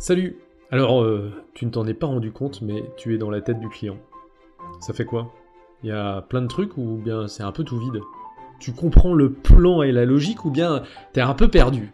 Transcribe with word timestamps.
Salut. 0.00 0.38
Alors, 0.70 1.02
euh, 1.02 1.30
tu 1.52 1.66
ne 1.66 1.70
t'en 1.70 1.86
es 1.86 1.92
pas 1.92 2.06
rendu 2.06 2.32
compte, 2.32 2.62
mais 2.62 2.82
tu 2.96 3.14
es 3.14 3.18
dans 3.18 3.28
la 3.28 3.42
tête 3.42 3.60
du 3.60 3.68
client. 3.68 3.98
Ça 4.80 4.94
fait 4.94 5.04
quoi? 5.04 5.30
Il 5.82 5.90
y 5.90 5.92
a 5.92 6.22
plein 6.22 6.40
de 6.40 6.46
trucs 6.46 6.78
ou 6.78 6.98
bien 7.04 7.28
c'est 7.28 7.42
un 7.42 7.52
peu 7.52 7.64
tout 7.64 7.78
vide? 7.78 8.00
Tu 8.60 8.72
comprends 8.72 9.12
le 9.12 9.30
plan 9.30 9.82
et 9.82 9.92
la 9.92 10.06
logique 10.06 10.46
ou 10.46 10.50
bien 10.50 10.84
t'es 11.12 11.20
un 11.20 11.34
peu 11.34 11.48
perdu? 11.48 11.92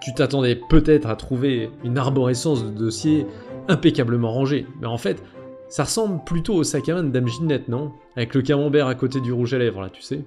Tu 0.00 0.14
t'attendais 0.14 0.56
peut-être 0.56 1.06
à 1.06 1.14
trouver 1.14 1.68
une 1.84 1.98
arborescence 1.98 2.64
de 2.64 2.70
dossiers 2.70 3.26
impeccablement 3.68 4.32
rangés, 4.32 4.66
mais 4.80 4.86
en 4.86 4.96
fait, 4.96 5.22
ça 5.68 5.84
ressemble 5.84 6.24
plutôt 6.24 6.54
au 6.54 6.64
sac 6.64 6.88
à 6.88 6.94
main 6.94 7.04
de 7.04 7.10
Dame 7.10 7.28
Ginette, 7.28 7.68
non? 7.68 7.92
Avec 8.16 8.34
le 8.34 8.40
camembert 8.40 8.86
à 8.86 8.94
côté 8.94 9.20
du 9.20 9.30
rouge 9.30 9.52
à 9.52 9.58
lèvres, 9.58 9.82
là, 9.82 9.90
tu 9.90 10.00
sais. 10.00 10.24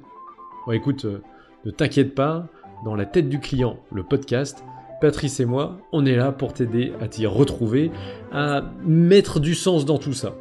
Bon, 0.68 0.73
écoute, 0.73 1.05
euh, 1.05 1.23
ne 1.66 1.71
t'inquiète 1.71 2.14
pas, 2.14 2.46
dans 2.84 2.94
la 2.94 3.07
tête 3.07 3.30
du 3.30 3.39
client, 3.39 3.80
le 3.92 4.04
podcast, 4.04 4.64
Patrice 5.05 5.39
et 5.39 5.45
moi, 5.45 5.77
on 5.91 6.03
est 6.03 6.15
là 6.15 6.31
pour 6.31 6.53
t'aider 6.53 6.91
à 6.99 7.07
t'y 7.07 7.27
retrouver, 7.27 7.91
à 8.32 8.63
mettre 8.87 9.39
du 9.39 9.54
sens 9.54 9.86
dans 9.86 10.00
tout 10.00 10.13
ça. 10.13 10.33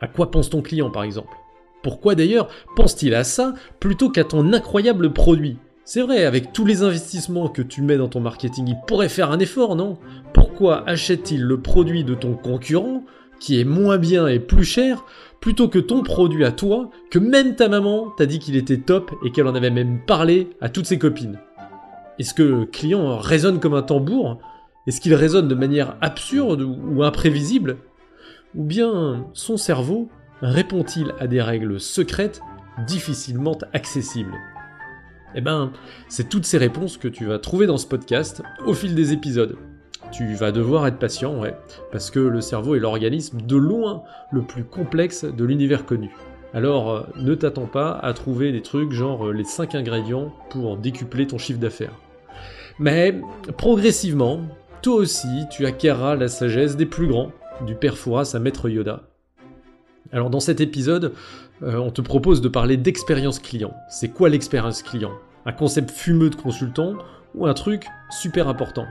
À 0.00 0.06
quoi 0.06 0.30
pense 0.30 0.48
ton 0.48 0.62
client 0.62 0.90
par 0.90 1.02
exemple? 1.02 1.34
Pourquoi 1.82 2.14
d'ailleurs 2.14 2.46
pense-t-il 2.76 3.16
à 3.16 3.24
ça 3.24 3.52
plutôt 3.80 4.10
qu'à 4.10 4.22
ton 4.22 4.52
incroyable 4.52 5.12
produit? 5.12 5.56
C'est 5.84 6.02
vrai, 6.02 6.24
avec 6.24 6.52
tous 6.52 6.64
les 6.64 6.84
investissements 6.84 7.48
que 7.48 7.62
tu 7.62 7.82
mets 7.82 7.96
dans 7.96 8.06
ton 8.06 8.20
marketing, 8.20 8.68
il 8.68 8.76
pourrait 8.86 9.08
faire 9.08 9.32
un 9.32 9.40
effort, 9.40 9.74
non? 9.74 9.98
Pourquoi 10.32 10.88
achète-t-il 10.88 11.42
le 11.42 11.60
produit 11.60 12.04
de 12.04 12.14
ton 12.14 12.34
concurrent, 12.34 13.02
qui 13.40 13.58
est 13.58 13.64
moins 13.64 13.98
bien 13.98 14.28
et 14.28 14.38
plus 14.38 14.64
cher, 14.64 15.04
plutôt 15.40 15.66
que 15.66 15.80
ton 15.80 16.04
produit 16.04 16.44
à 16.44 16.52
toi, 16.52 16.90
que 17.10 17.18
même 17.18 17.56
ta 17.56 17.68
maman 17.68 18.10
t'a 18.16 18.26
dit 18.26 18.38
qu'il 18.38 18.54
était 18.54 18.78
top 18.78 19.10
et 19.24 19.32
qu'elle 19.32 19.48
en 19.48 19.56
avait 19.56 19.70
même 19.70 19.98
parlé 20.06 20.50
à 20.60 20.68
toutes 20.68 20.86
ses 20.86 21.00
copines? 21.00 21.40
Est-ce 22.18 22.34
que 22.34 22.42
le 22.42 22.66
client 22.66 23.18
résonne 23.18 23.60
comme 23.60 23.74
un 23.74 23.82
tambour? 23.82 24.38
Est-ce 24.86 25.00
qu'il 25.00 25.14
résonne 25.14 25.48
de 25.48 25.54
manière 25.54 25.96
absurde 26.00 26.62
ou 26.62 27.02
imprévisible? 27.02 27.78
Ou 28.54 28.62
bien 28.62 29.26
son 29.32 29.56
cerveau 29.56 30.08
répond-il 30.42 31.14
à 31.18 31.26
des 31.26 31.42
règles 31.42 31.80
secrètes 31.80 32.40
difficilement 32.86 33.58
accessibles? 33.72 34.34
Eh 35.34 35.40
ben, 35.40 35.72
c'est 36.08 36.28
toutes 36.28 36.44
ces 36.44 36.58
réponses 36.58 36.96
que 36.96 37.08
tu 37.08 37.24
vas 37.24 37.38
trouver 37.38 37.66
dans 37.66 37.78
ce 37.78 37.86
podcast 37.86 38.42
au 38.66 38.74
fil 38.74 38.94
des 38.94 39.12
épisodes. 39.12 39.56
Tu 40.12 40.34
vas 40.34 40.52
devoir 40.52 40.86
être 40.86 40.98
patient, 40.98 41.40
ouais, 41.40 41.56
parce 41.90 42.12
que 42.12 42.20
le 42.20 42.40
cerveau 42.40 42.76
est 42.76 42.78
l'organisme 42.78 43.40
de 43.40 43.56
loin 43.56 44.04
le 44.30 44.42
plus 44.42 44.62
complexe 44.62 45.24
de 45.24 45.44
l'univers 45.44 45.86
connu. 45.86 46.10
Alors 46.52 46.90
euh, 46.90 47.02
ne 47.16 47.34
t'attends 47.34 47.66
pas 47.66 47.90
à 47.90 48.12
trouver 48.12 48.52
des 48.52 48.62
trucs 48.62 48.92
genre 48.92 49.26
euh, 49.26 49.32
les 49.32 49.42
5 49.42 49.74
ingrédients 49.74 50.32
pour 50.50 50.76
décupler 50.76 51.26
ton 51.26 51.36
chiffre 51.36 51.58
d'affaires. 51.58 51.98
Mais 52.78 53.14
progressivement, 53.56 54.40
toi 54.82 54.96
aussi, 54.96 55.44
tu 55.50 55.64
acquerras 55.64 56.16
la 56.16 56.28
sagesse 56.28 56.76
des 56.76 56.86
plus 56.86 57.06
grands, 57.06 57.30
du 57.64 57.74
père 57.76 57.96
Fouras 57.96 58.32
à 58.34 58.40
maître 58.40 58.68
Yoda. 58.68 59.04
Alors 60.12 60.28
dans 60.28 60.40
cet 60.40 60.60
épisode, 60.60 61.12
euh, 61.62 61.76
on 61.76 61.90
te 61.90 62.00
propose 62.00 62.40
de 62.40 62.48
parler 62.48 62.76
d'expérience 62.76 63.38
client. 63.38 63.72
C'est 63.88 64.08
quoi 64.08 64.28
l'expérience 64.28 64.82
client? 64.82 65.12
Un 65.46 65.52
concept 65.52 65.90
fumeux 65.90 66.30
de 66.30 66.36
consultant 66.36 66.94
ou 67.34 67.46
un 67.46 67.54
truc 67.54 67.86
super 68.10 68.48
important? 68.48 68.86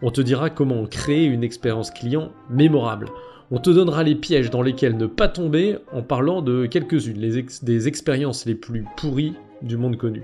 On 0.00 0.12
te 0.12 0.20
dira 0.20 0.48
comment 0.48 0.86
créer 0.86 1.24
une 1.24 1.42
expérience 1.42 1.90
client 1.90 2.30
mémorable. 2.48 3.08
On 3.50 3.58
te 3.58 3.70
donnera 3.70 4.04
les 4.04 4.14
pièges 4.14 4.50
dans 4.50 4.62
lesquels 4.62 4.96
ne 4.96 5.06
pas 5.06 5.28
tomber 5.28 5.78
en 5.92 6.02
parlant 6.02 6.40
de 6.40 6.66
quelques-unes 6.66 7.46
des 7.62 7.88
expériences 7.88 8.46
les 8.46 8.54
plus 8.54 8.84
pourries 8.96 9.34
du 9.62 9.76
monde 9.76 9.96
connu. 9.96 10.22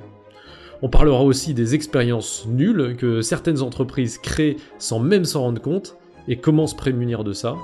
On 0.85 0.91
parlera 0.91 1.23
aussi 1.23 1.55
des 1.55 1.75
expériences 1.75 2.45
nulles 2.47 2.95
que 2.99 3.23
certaines 3.23 3.63
entreprises 3.63 4.19
créent 4.19 4.59
sans 4.77 5.01
même 5.01 5.25
s'en 5.25 5.41
rendre 5.41 5.63
compte 5.63 5.97
et 6.29 6.37
comment 6.37 6.67
se 6.67 6.75
prémunir 6.75 7.25
de 7.25 7.33
ça. 7.33 7.57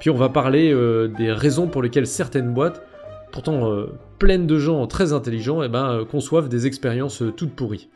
Puis 0.00 0.08
on 0.08 0.14
va 0.14 0.30
parler 0.30 0.72
euh, 0.72 1.06
des 1.06 1.30
raisons 1.30 1.68
pour 1.68 1.82
lesquelles 1.82 2.06
certaines 2.06 2.54
boîtes, 2.54 2.80
pourtant 3.30 3.70
euh, 3.70 3.88
pleines 4.18 4.46
de 4.46 4.58
gens 4.58 4.86
très 4.86 5.12
intelligents, 5.12 5.62
eh 5.62 5.68
ben, 5.68 5.90
euh, 5.90 6.04
conçoivent 6.06 6.48
des 6.48 6.66
expériences 6.66 7.22
toutes 7.36 7.52
pourries. 7.52 7.90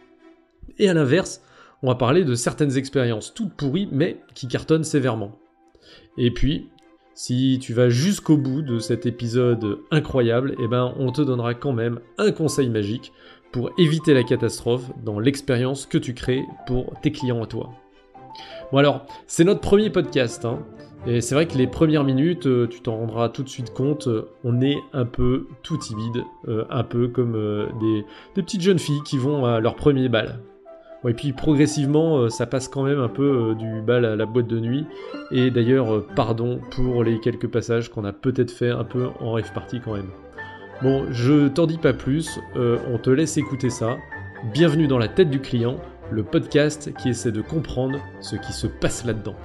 Et 0.79 0.91
à 0.91 0.93
l'inverse, 0.93 1.41
on 1.83 1.89
va 1.89 1.95
parler 1.95 2.25
de 2.25 2.35
certaines 2.35 2.77
expériences 2.77 3.33
toutes 3.33 3.55
pourries 3.55 3.89
mais 3.91 4.19
qui 4.35 4.47
cartonnent 4.47 4.85
sévèrement. 4.85 5.39
Et 6.19 6.33
puis, 6.33 6.69
si 7.15 7.59
tu 7.63 7.73
vas 7.73 7.89
jusqu'au 7.89 8.37
bout 8.37 8.61
de 8.61 8.79
cet 8.79 9.07
épisode 9.07 9.79
incroyable, 9.91 10.55
eh 10.63 10.69
ben, 10.69 10.93
on 10.99 11.13
te 11.13 11.23
donnera 11.23 11.55
quand 11.55 11.73
même 11.73 12.01
un 12.19 12.31
conseil 12.31 12.69
magique 12.69 13.11
pour 13.53 13.71
éviter 13.79 14.15
la 14.15 14.23
catastrophe 14.23 14.91
dans 15.05 15.19
l'expérience 15.19 15.87
que 15.87 15.99
tu 15.99 16.15
crées 16.15 16.45
pour 16.67 16.95
tes 17.03 17.13
clients 17.13 17.43
à 17.43 17.47
toi. 17.47 17.71
Bon 18.73 18.79
alors, 18.79 19.07
c'est 19.27 19.45
notre 19.45 19.61
premier 19.61 19.91
podcast, 19.91 20.45
hein. 20.45 20.61
et 21.07 21.21
c'est 21.21 21.35
vrai 21.35 21.47
que 21.47 21.59
les 21.59 21.67
premières 21.67 22.05
minutes, 22.05 22.47
euh, 22.47 22.69
tu 22.69 22.81
t'en 22.81 22.97
rendras 22.97 23.29
tout 23.29 23.43
de 23.43 23.49
suite 23.49 23.73
compte, 23.75 24.07
euh, 24.07 24.29
on 24.45 24.61
est 24.61 24.77
un 24.93 25.05
peu 25.05 25.49
tout 25.63 25.77
timide, 25.77 26.25
euh, 26.47 26.65
un 26.71 26.85
peu 26.85 27.09
comme 27.09 27.33
des, 27.81 28.05
petites 28.35 28.61
jeunes 28.61 28.79
filles 28.79 29.03
qui 29.05 29.19
vont 29.19 29.45
à 29.45 29.59
leur 29.59 29.75
premier 29.75 30.09
bal. 30.09 30.39
et 31.09 31.15
puis 31.15 31.33
progressivement, 31.33 32.29
ça 32.31 32.47
passe 32.47 32.69
quand 32.69 32.85
même 32.85 33.01
un 33.01 33.09
peu 33.09 33.57
du 33.59 33.83
bal 33.83 34.05
à 34.05 34.15
la 34.15 34.27
boîte 34.27 34.47
de 34.47 34.61
nuit, 34.61 34.87
et 35.33 35.51
d'ailleurs, 35.51 36.07
pardon 36.15 36.61
pour 36.71 37.03
les 37.03 37.19
quelques 37.19 37.49
passages 37.49 37.89
qu'on 37.89 38.05
a 38.05 38.13
peut-être 38.13 38.53
fait 38.53 38.71
un 38.71 38.85
peu 38.85 39.09
en 39.19 39.33
rêve 39.33 39.53
party 39.53 39.81
quand 39.85 39.95
même. 39.95 40.11
Bon, 40.83 41.13
je 41.13 41.49
t'en 41.49 41.67
dis 41.67 41.77
pas 41.77 41.93
plus, 41.93 42.39
euh, 42.57 42.79
on 42.89 42.99
te 42.99 43.11
laisse 43.11 43.37
écouter 43.37 43.69
ça. 43.69 43.99
Bienvenue 44.55 44.87
dans 44.87 44.97
la 44.97 45.09
tête 45.09 45.29
du 45.29 45.39
client, 45.39 45.79
le 46.11 46.25
podcast 46.25 46.95
qui 46.97 47.11
essaie 47.11 47.33
de 47.33 47.43
comprendre 47.43 48.01
ce 48.23 48.37
qui 48.37 48.55
se 48.55 48.67
passe 48.67 49.05
là-dedans. 49.05 49.37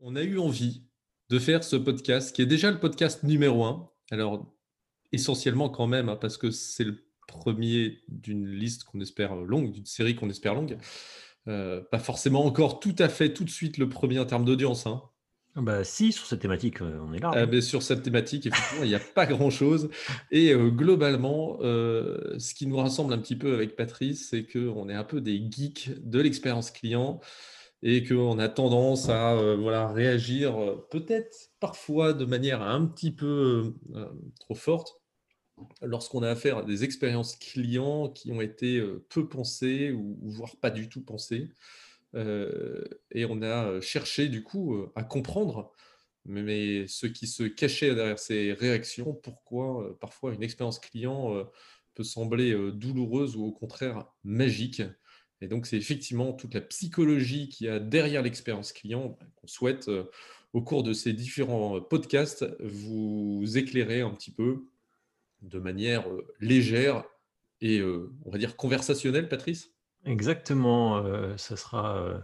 On 0.00 0.16
a 0.16 0.22
eu 0.22 0.38
envie 0.38 0.86
de 1.28 1.38
faire 1.38 1.62
ce 1.62 1.76
podcast 1.76 2.34
qui 2.34 2.40
est 2.40 2.46
déjà 2.46 2.70
le 2.70 2.80
podcast 2.80 3.22
numéro 3.22 3.62
1. 3.66 3.90
Alors, 4.12 4.50
essentiellement 5.12 5.68
quand 5.68 5.86
même, 5.86 6.08
hein, 6.08 6.16
parce 6.16 6.38
que 6.38 6.50
c'est 6.50 6.84
le 6.84 7.04
premier 7.28 7.98
d'une 8.08 8.46
liste 8.46 8.84
qu'on 8.84 9.02
espère 9.02 9.34
longue, 9.34 9.72
d'une 9.72 9.84
série 9.84 10.16
qu'on 10.16 10.30
espère 10.30 10.54
longue. 10.54 10.78
Euh, 11.48 11.82
pas 11.82 11.98
forcément 11.98 12.46
encore 12.46 12.80
tout 12.80 12.96
à 12.98 13.10
fait 13.10 13.34
tout 13.34 13.44
de 13.44 13.50
suite 13.50 13.76
le 13.76 13.90
premier 13.90 14.18
en 14.18 14.24
termes 14.24 14.46
d'audience. 14.46 14.86
Hein. 14.86 15.02
Bah 15.56 15.84
si, 15.84 16.12
sur 16.12 16.26
cette 16.26 16.40
thématique, 16.40 16.82
euh, 16.82 16.98
on 17.08 17.14
est 17.14 17.18
là. 17.18 17.30
Ah, 17.34 17.46
hein. 17.50 17.60
sur 17.62 17.82
cette 17.82 18.02
thématique, 18.02 18.44
effectivement, 18.44 18.84
il 18.84 18.88
n'y 18.88 18.94
a 18.94 19.00
pas 19.00 19.24
grand-chose. 19.24 19.88
Et 20.30 20.52
euh, 20.52 20.68
globalement, 20.68 21.58
euh, 21.62 22.38
ce 22.38 22.54
qui 22.54 22.66
nous 22.66 22.76
rassemble 22.76 23.14
un 23.14 23.18
petit 23.18 23.36
peu 23.36 23.54
avec 23.54 23.74
Patrice, 23.74 24.28
c'est 24.28 24.46
qu'on 24.46 24.90
est 24.90 24.94
un 24.94 25.04
peu 25.04 25.22
des 25.22 25.42
geeks 25.50 25.92
de 26.04 26.20
l'expérience 26.20 26.70
client 26.70 27.20
et 27.82 28.04
qu'on 28.04 28.38
a 28.38 28.48
tendance 28.48 29.08
à 29.08 29.34
voilà, 29.58 29.88
réagir 29.92 30.56
peut-être 30.90 31.50
parfois 31.60 32.14
de 32.14 32.24
manière 32.24 32.62
un 32.62 32.86
petit 32.86 33.10
peu 33.12 33.74
trop 34.40 34.54
forte 34.54 34.98
lorsqu'on 35.82 36.22
a 36.22 36.30
affaire 36.30 36.58
à 36.58 36.62
des 36.62 36.84
expériences 36.84 37.36
clients 37.36 38.08
qui 38.08 38.32
ont 38.32 38.40
été 38.40 38.82
peu 39.10 39.28
pensées 39.28 39.92
ou 39.92 40.18
voire 40.22 40.56
pas 40.56 40.70
du 40.70 40.88
tout 40.88 41.02
pensées. 41.02 41.50
Euh, 42.14 42.82
et 43.10 43.24
on 43.24 43.42
a 43.42 43.80
cherché 43.80 44.28
du 44.28 44.42
coup 44.42 44.74
euh, 44.74 44.92
à 44.94 45.02
comprendre 45.02 45.72
mais 46.28 46.88
ce 46.88 47.06
qui 47.06 47.28
se 47.28 47.44
cachait 47.44 47.94
derrière 47.94 48.18
ces 48.18 48.52
réactions, 48.52 49.14
pourquoi 49.14 49.84
euh, 49.84 49.92
parfois 50.00 50.34
une 50.34 50.42
expérience 50.42 50.80
client 50.80 51.48
peut 51.94 52.02
sembler 52.02 52.52
douloureuse 52.72 53.36
ou 53.36 53.44
au 53.44 53.52
contraire 53.52 54.06
magique. 54.24 54.82
Et 55.40 55.46
donc 55.46 55.66
c'est 55.66 55.76
effectivement 55.76 56.32
toute 56.32 56.54
la 56.54 56.62
psychologie 56.62 57.48
qui 57.48 57.68
a 57.68 57.78
derrière 57.78 58.22
l'expérience 58.22 58.72
client 58.72 59.16
bah, 59.20 59.26
qu'on 59.36 59.46
souhaite 59.46 59.88
au 60.52 60.62
cours 60.62 60.82
de 60.82 60.94
ces 60.94 61.12
différents 61.12 61.80
podcasts 61.80 62.44
vous 62.60 63.44
éclairer 63.54 64.00
un 64.00 64.10
petit 64.10 64.32
peu 64.32 64.66
de 65.42 65.60
manière 65.60 66.06
légère 66.40 67.04
et 67.60 67.80
on 67.82 68.30
va 68.32 68.38
dire 68.38 68.56
conversationnelle, 68.56 69.28
Patrice? 69.28 69.75
Exactement, 70.04 70.98
euh, 70.98 71.36
ça 71.36 71.56
sera, 71.56 71.96
euh, 71.96 72.18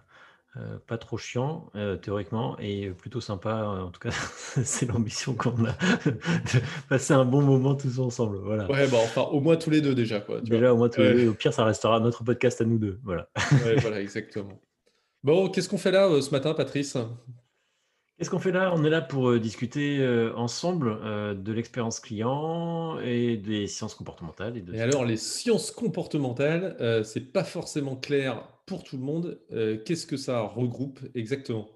euh, 0.56 0.78
pas 0.86 0.98
trop 0.98 1.16
chiant, 1.16 1.70
théoriquement 2.02 2.56
et 2.58 2.90
plutôt 2.90 3.20
sympa, 3.20 3.64
en 3.64 3.90
tout 3.90 4.00
cas, 4.00 4.10
c'est 4.64 4.86
l'ambition 4.86 5.34
qu'on 5.34 5.64
a 5.64 5.72
de 6.04 6.60
passer 6.88 7.14
un 7.14 7.24
bon 7.24 7.42
moment 7.42 7.74
tous 7.74 7.98
ensemble, 7.98 8.38
voilà. 8.38 8.70
Ouais, 8.70 8.86
bah, 8.88 8.98
enfin, 9.02 9.22
au 9.22 9.40
moins 9.40 9.56
tous 9.56 9.70
les 9.70 9.80
deux 9.80 9.94
déjà, 9.94 10.20
quoi, 10.20 10.40
Déjà, 10.40 10.72
au 10.72 10.76
moins 10.76 10.88
tous 10.88 11.00
les 11.00 11.14
deux. 11.24 11.28
au 11.28 11.34
pire, 11.34 11.52
ça 11.52 11.64
restera 11.64 11.98
notre 12.00 12.22
podcast 12.22 12.60
à 12.60 12.64
nous 12.64 12.78
deux. 12.78 13.00
voilà. 13.02 13.28
Ouais, 13.64 13.76
voilà, 13.76 14.00
exactement. 14.00 14.60
Bon, 15.24 15.48
qu'est-ce 15.48 15.68
qu'on 15.68 15.78
fait 15.78 15.92
là, 15.92 16.20
ce 16.20 16.30
matin, 16.30 16.52
Patrice? 16.52 16.96
Qu'est-ce 18.22 18.30
qu'on 18.30 18.38
fait 18.38 18.52
là? 18.52 18.72
On 18.72 18.84
est 18.84 18.88
là 18.88 19.00
pour 19.00 19.30
euh, 19.30 19.40
discuter 19.40 19.98
euh, 19.98 20.32
ensemble 20.36 20.96
euh, 21.02 21.34
de 21.34 21.52
l'expérience 21.52 21.98
client 21.98 23.00
et 23.00 23.36
des 23.36 23.66
sciences 23.66 23.96
comportementales. 23.96 24.62
Et, 24.72 24.80
alors, 24.80 25.04
les 25.04 25.16
sciences 25.16 25.72
comportementales, 25.72 26.76
c'est 27.04 27.32
pas 27.32 27.42
forcément 27.42 27.96
clair 27.96 28.46
pour 28.64 28.84
tout 28.84 28.96
le 28.96 29.02
monde. 29.02 29.40
Qu'est-ce 29.84 30.06
que 30.06 30.16
ça 30.16 30.40
regroupe 30.42 31.00
exactement? 31.16 31.68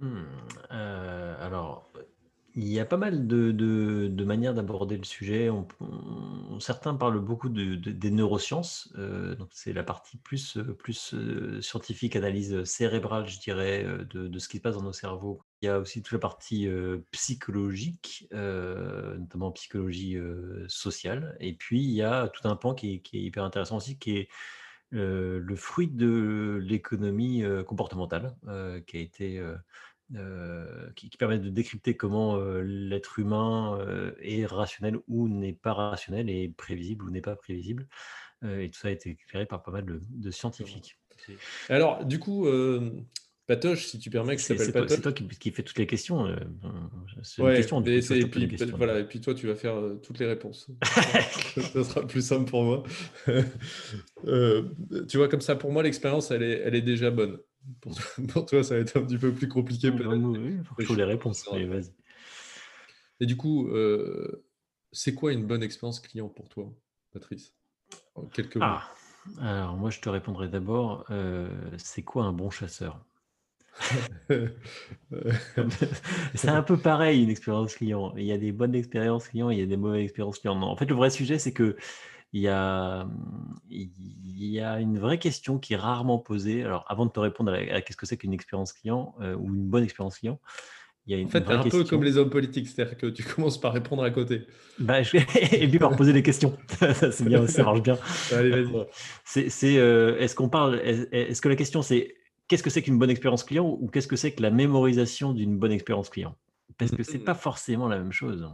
Hmm, 0.00 0.24
alors, 0.68 1.92
Il 2.58 2.68
y 2.68 2.80
a 2.80 2.86
pas 2.86 2.96
mal 2.96 3.26
de 3.26 3.52
de 3.52 4.24
manières 4.24 4.54
d'aborder 4.54 4.96
le 4.96 5.04
sujet. 5.04 5.50
Certains 6.58 6.94
parlent 6.94 7.20
beaucoup 7.20 7.50
de 7.50 7.74
de 7.74 7.90
des 7.92 8.10
neurosciences, 8.10 8.90
heu, 8.96 9.36
donc 9.36 9.50
c'est 9.52 9.74
la 9.74 9.82
partie 9.82 10.16
plus, 10.16 10.56
plus, 10.78 11.12
heu, 11.12 11.60
scientifique, 11.60 12.16
analyse, 12.16 12.64
cérébrale, 12.64 13.28
je 13.28 13.38
dirais, 13.40 13.84
heu, 13.84 14.06
de 14.06 14.38
ce 14.38 14.48
qui 14.48 14.56
se 14.56 14.62
passe 14.62 14.76
dans 14.76 14.82
nos 14.82 14.94
cerveaux. 14.94 15.42
Il 15.60 15.66
y 15.66 15.68
a 15.68 15.78
aussi 15.78 16.02
toute 16.02 16.12
la 16.14 16.18
partie, 16.18 16.66
psychologique, 17.10 18.26
notamment 18.32 19.52
psychologie, 19.52 20.16
sociale 20.66 21.36
et 21.40 21.54
puis 21.54 21.82
il 21.84 21.90
y 21.92 22.00
a 22.02 22.28
tout 22.28 22.48
un 22.48 22.56
pan 22.56 22.74
qui 22.74 22.94
est 22.94 23.00
qui 23.02 23.18
est 23.18 23.22
hyper 23.22 23.44
intéressant 23.44 23.76
aussi, 23.76 23.98
qui 23.98 24.16
est, 24.16 24.28
le 24.92 25.56
fruit 25.56 25.88
de 25.88 26.58
l'économie, 26.62 27.44
comportementale, 27.66 28.34
qui 28.86 28.96
a 28.96 29.00
été, 29.00 29.42
heu, 30.14 30.92
qui 30.94 31.10
qui 31.10 31.16
permet 31.16 31.38
de 31.38 31.48
décrypter 31.48 31.96
comment, 31.96 32.38
heu, 32.38 32.60
l'être 32.60 33.18
humain, 33.18 33.78
heu, 33.80 34.16
est 34.20 34.46
rationnel 34.46 34.98
ou 35.08 35.28
n'est 35.28 35.52
pas 35.52 35.74
rationnel, 35.74 36.30
est 36.30 36.48
prévisible 36.56 37.04
ou 37.04 37.10
n'est 37.10 37.20
pas 37.20 37.36
prévisible, 37.36 37.88
et 38.44 38.70
tout 38.70 38.78
ça 38.78 38.88
a 38.88 38.90
été 38.92 39.10
éclairé 39.10 39.46
par 39.46 39.62
pas 39.62 39.72
mal 39.72 39.84
de 39.86 40.30
scientifiques. 40.30 40.98
Alors, 41.68 42.04
du 42.04 42.18
coup, 42.18 42.46
Patoche, 43.46 43.86
si 43.86 43.98
tu 43.98 44.10
permets 44.10 44.36
que 44.36 44.42
je 44.42 44.48
t'appelle 44.48 44.72
toi 44.72 44.88
c'est 44.88 45.00
Patoche 45.00 45.02
toi 45.02 45.12
qui 45.12 45.28
qui 45.28 45.50
fais 45.50 45.62
toutes 45.62 45.78
les 45.78 45.86
questions, 45.86 46.26
c'est 47.22 47.42
Ouais, 47.42 47.56
question, 47.56 47.82
coup, 47.82 47.88
et 47.88 48.26
puis 48.26 48.46
questions, 48.48 48.76
voilà 48.76 48.98
et 49.00 49.04
puis 49.04 49.20
toi, 49.20 49.34
tu 49.34 49.46
vas 49.46 49.54
faire, 49.54 49.76
toutes 50.02 50.18
les 50.18 50.26
réponses. 50.26 50.68
Ça, 51.56 51.84
sera 51.84 52.06
plus 52.06 52.22
simple 52.26 52.50
pour 52.50 52.62
moi. 52.64 52.82
Tu 55.08 55.16
vois, 55.16 55.28
comme 55.28 55.40
ça, 55.40 55.56
pour 55.56 55.72
moi, 55.72 55.82
l'expérience, 55.82 56.30
elle 56.30 56.42
est 56.42 56.60
elle 56.64 56.74
est 56.74 56.82
déjà 56.82 57.10
bonne. 57.10 57.38
Pour 57.80 57.94
toi 57.94 58.04
pour 58.28 58.46
toi, 58.46 58.64
ça 58.64 58.74
va 58.74 58.80
être 58.80 58.96
un 58.96 59.04
petit 59.04 59.18
peu 59.18 59.34
plus 59.34 59.48
compliqué 59.48 59.90
oui, 59.90 60.56
il 60.58 60.64
faut 60.64 60.74
que 60.74 60.84
je 60.84 60.94
les 60.94 61.02
que 61.02 61.04
réponses, 61.04 61.44
bien. 61.50 61.66
vas-y. 61.66 61.92
Et 63.20 63.26
du 63.26 63.36
coup, 63.36 63.68
heu, 63.68 64.46
c'est 64.92 65.14
quoi 65.14 65.32
une 65.32 65.46
bonne 65.46 65.62
expérience 65.62 66.00
client 66.00 66.28
pour 66.28 66.48
toi, 66.48 66.72
Patrice? 67.12 67.54
En 68.14 68.26
quelques 68.26 68.56
mots. 68.58 68.62
Ah! 68.80 68.94
Alors 69.40 69.76
moi, 69.76 69.90
je 69.90 70.00
te 70.00 70.08
répondrai 70.08 70.48
d'abord, 70.48 71.04
heu, 71.10 71.48
c'est 71.78 72.04
quoi 72.04 72.24
un 72.24 72.32
bon 72.32 72.50
chasseur? 72.50 73.04
C'est 76.34 76.48
un 76.48 76.62
peu 76.62 76.76
pareil 76.76 77.22
une 77.22 77.30
expérience 77.30 77.74
client. 77.76 78.14
Il 78.16 78.24
y 78.24 78.32
a 78.32 78.38
des 78.38 78.52
bonnes 78.52 78.74
expériences 78.74 79.28
clients, 79.28 79.50
il 79.50 79.58
y 79.58 79.62
a 79.62 79.66
des 79.66 79.76
mauvaises 79.76 80.04
expériences 80.04 80.38
clients. 80.38 80.56
Non, 80.56 80.66
en 80.68 80.76
fait, 80.76 80.86
le 80.86 80.94
vrai 80.94 81.10
sujet, 81.10 81.38
c'est 81.38 81.52
qu'il 82.36 82.42
y 82.42 82.48
a, 82.48 83.04
mmh, 83.04 83.54
il 83.70 84.46
y 84.46 84.60
a 84.60 84.80
une 84.80 84.98
vraie 84.98 85.18
question 85.18 85.58
qui 85.58 85.74
est 85.74 85.76
rarement 85.76 86.18
posée. 86.18 86.62
Alors 86.64 86.84
avant 86.88 87.06
de 87.06 87.10
te 87.12 87.20
répondre 87.20 87.52
à 87.52 87.82
qu'est-ce 87.82 87.96
que 87.96 88.06
c'est 88.06 88.16
qu'une 88.18 88.32
expérience 88.34 88.72
client, 88.72 89.14
heu, 89.20 89.34
ou 89.36 89.54
une 89.54 89.68
bonne 89.68 89.84
expérience 89.84 90.18
client, 90.18 90.40
il 91.06 91.12
y 91.12 91.16
a 91.16 91.22
En 91.22 91.28
une 91.28 91.30
une 91.34 91.44
fait, 91.44 91.50
un 91.50 91.66
peu 91.66 91.84
comme 91.84 92.04
les 92.04 92.16
hommes 92.18 92.30
politiques, 92.30 92.68
c'est-à-dire 92.68 92.96
que 92.96 93.06
tu 93.06 93.22
commences 93.24 93.60
par 93.60 93.72
répondre 93.74 94.02
à 94.02 94.10
côté. 94.10 94.46
Bah, 94.78 95.02
je 95.02 95.16
et 95.56 95.68
puis 95.68 95.78
par 95.78 95.96
poser 95.96 96.12
des 96.12 96.22
questions. 96.22 96.58
Ça, 96.68 97.10
c'est 97.10 97.24
bien 97.24 97.46
ça 97.46 97.62
marche 97.64 97.82
bien. 97.82 97.98
Allez, 98.30 98.66
c'est 99.24 99.48
c'est, 99.48 99.76
heu, 99.78 100.16
est-ce 100.20 100.34
qu'on 100.34 100.50
parle 100.50 100.76
est 100.84 101.08
est-ce 101.12 101.40
que 101.40 101.48
la 101.48 101.56
question 101.56 101.80
c'est: 101.82 102.14
«Qu'est-ce 102.48 102.62
que 102.62 102.68
c'est 102.70 102.82
qu'une 102.82 102.98
bonne 102.98 103.08
expérience 103.10 103.42
client?» 103.44 103.66
ou 103.80 103.88
«Qu'est-ce 103.88 104.06
que 104.08 104.16
c'est 104.16 104.34
que 104.34 104.42
la 104.42 104.50
mémorisation 104.50 105.32
d'une 105.32 105.58
bonne 105.58 105.72
expérience 105.72 106.10
client?» 106.10 106.36
parce 106.78 106.92
que 106.92 107.02
c'est 107.02 107.20
pas 107.24 107.32
Mmh 107.32 107.34
forcément 107.34 107.88
la 107.88 107.98
même 107.98 108.12
chose. 108.12 108.46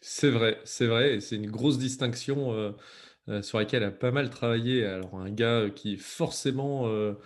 C'est 0.00 0.30
vrai, 0.30 0.60
c'est 0.64 0.86
vrai 0.86 1.14
et 1.16 1.20
c'est 1.20 1.36
une 1.36 1.50
grosse 1.50 1.78
distinction, 1.78 2.52
heu 2.54 2.76
heu, 3.28 3.42
sur 3.42 3.58
laquelle 3.58 3.82
a 3.84 3.90
pas 3.90 4.10
mal 4.10 4.30
travaillé. 4.30 4.84
Alors 4.84 5.18
un 5.18 5.30
gars, 5.30 5.70
qui 5.70 5.96
forcément, 5.96 6.88
heu 6.88 7.18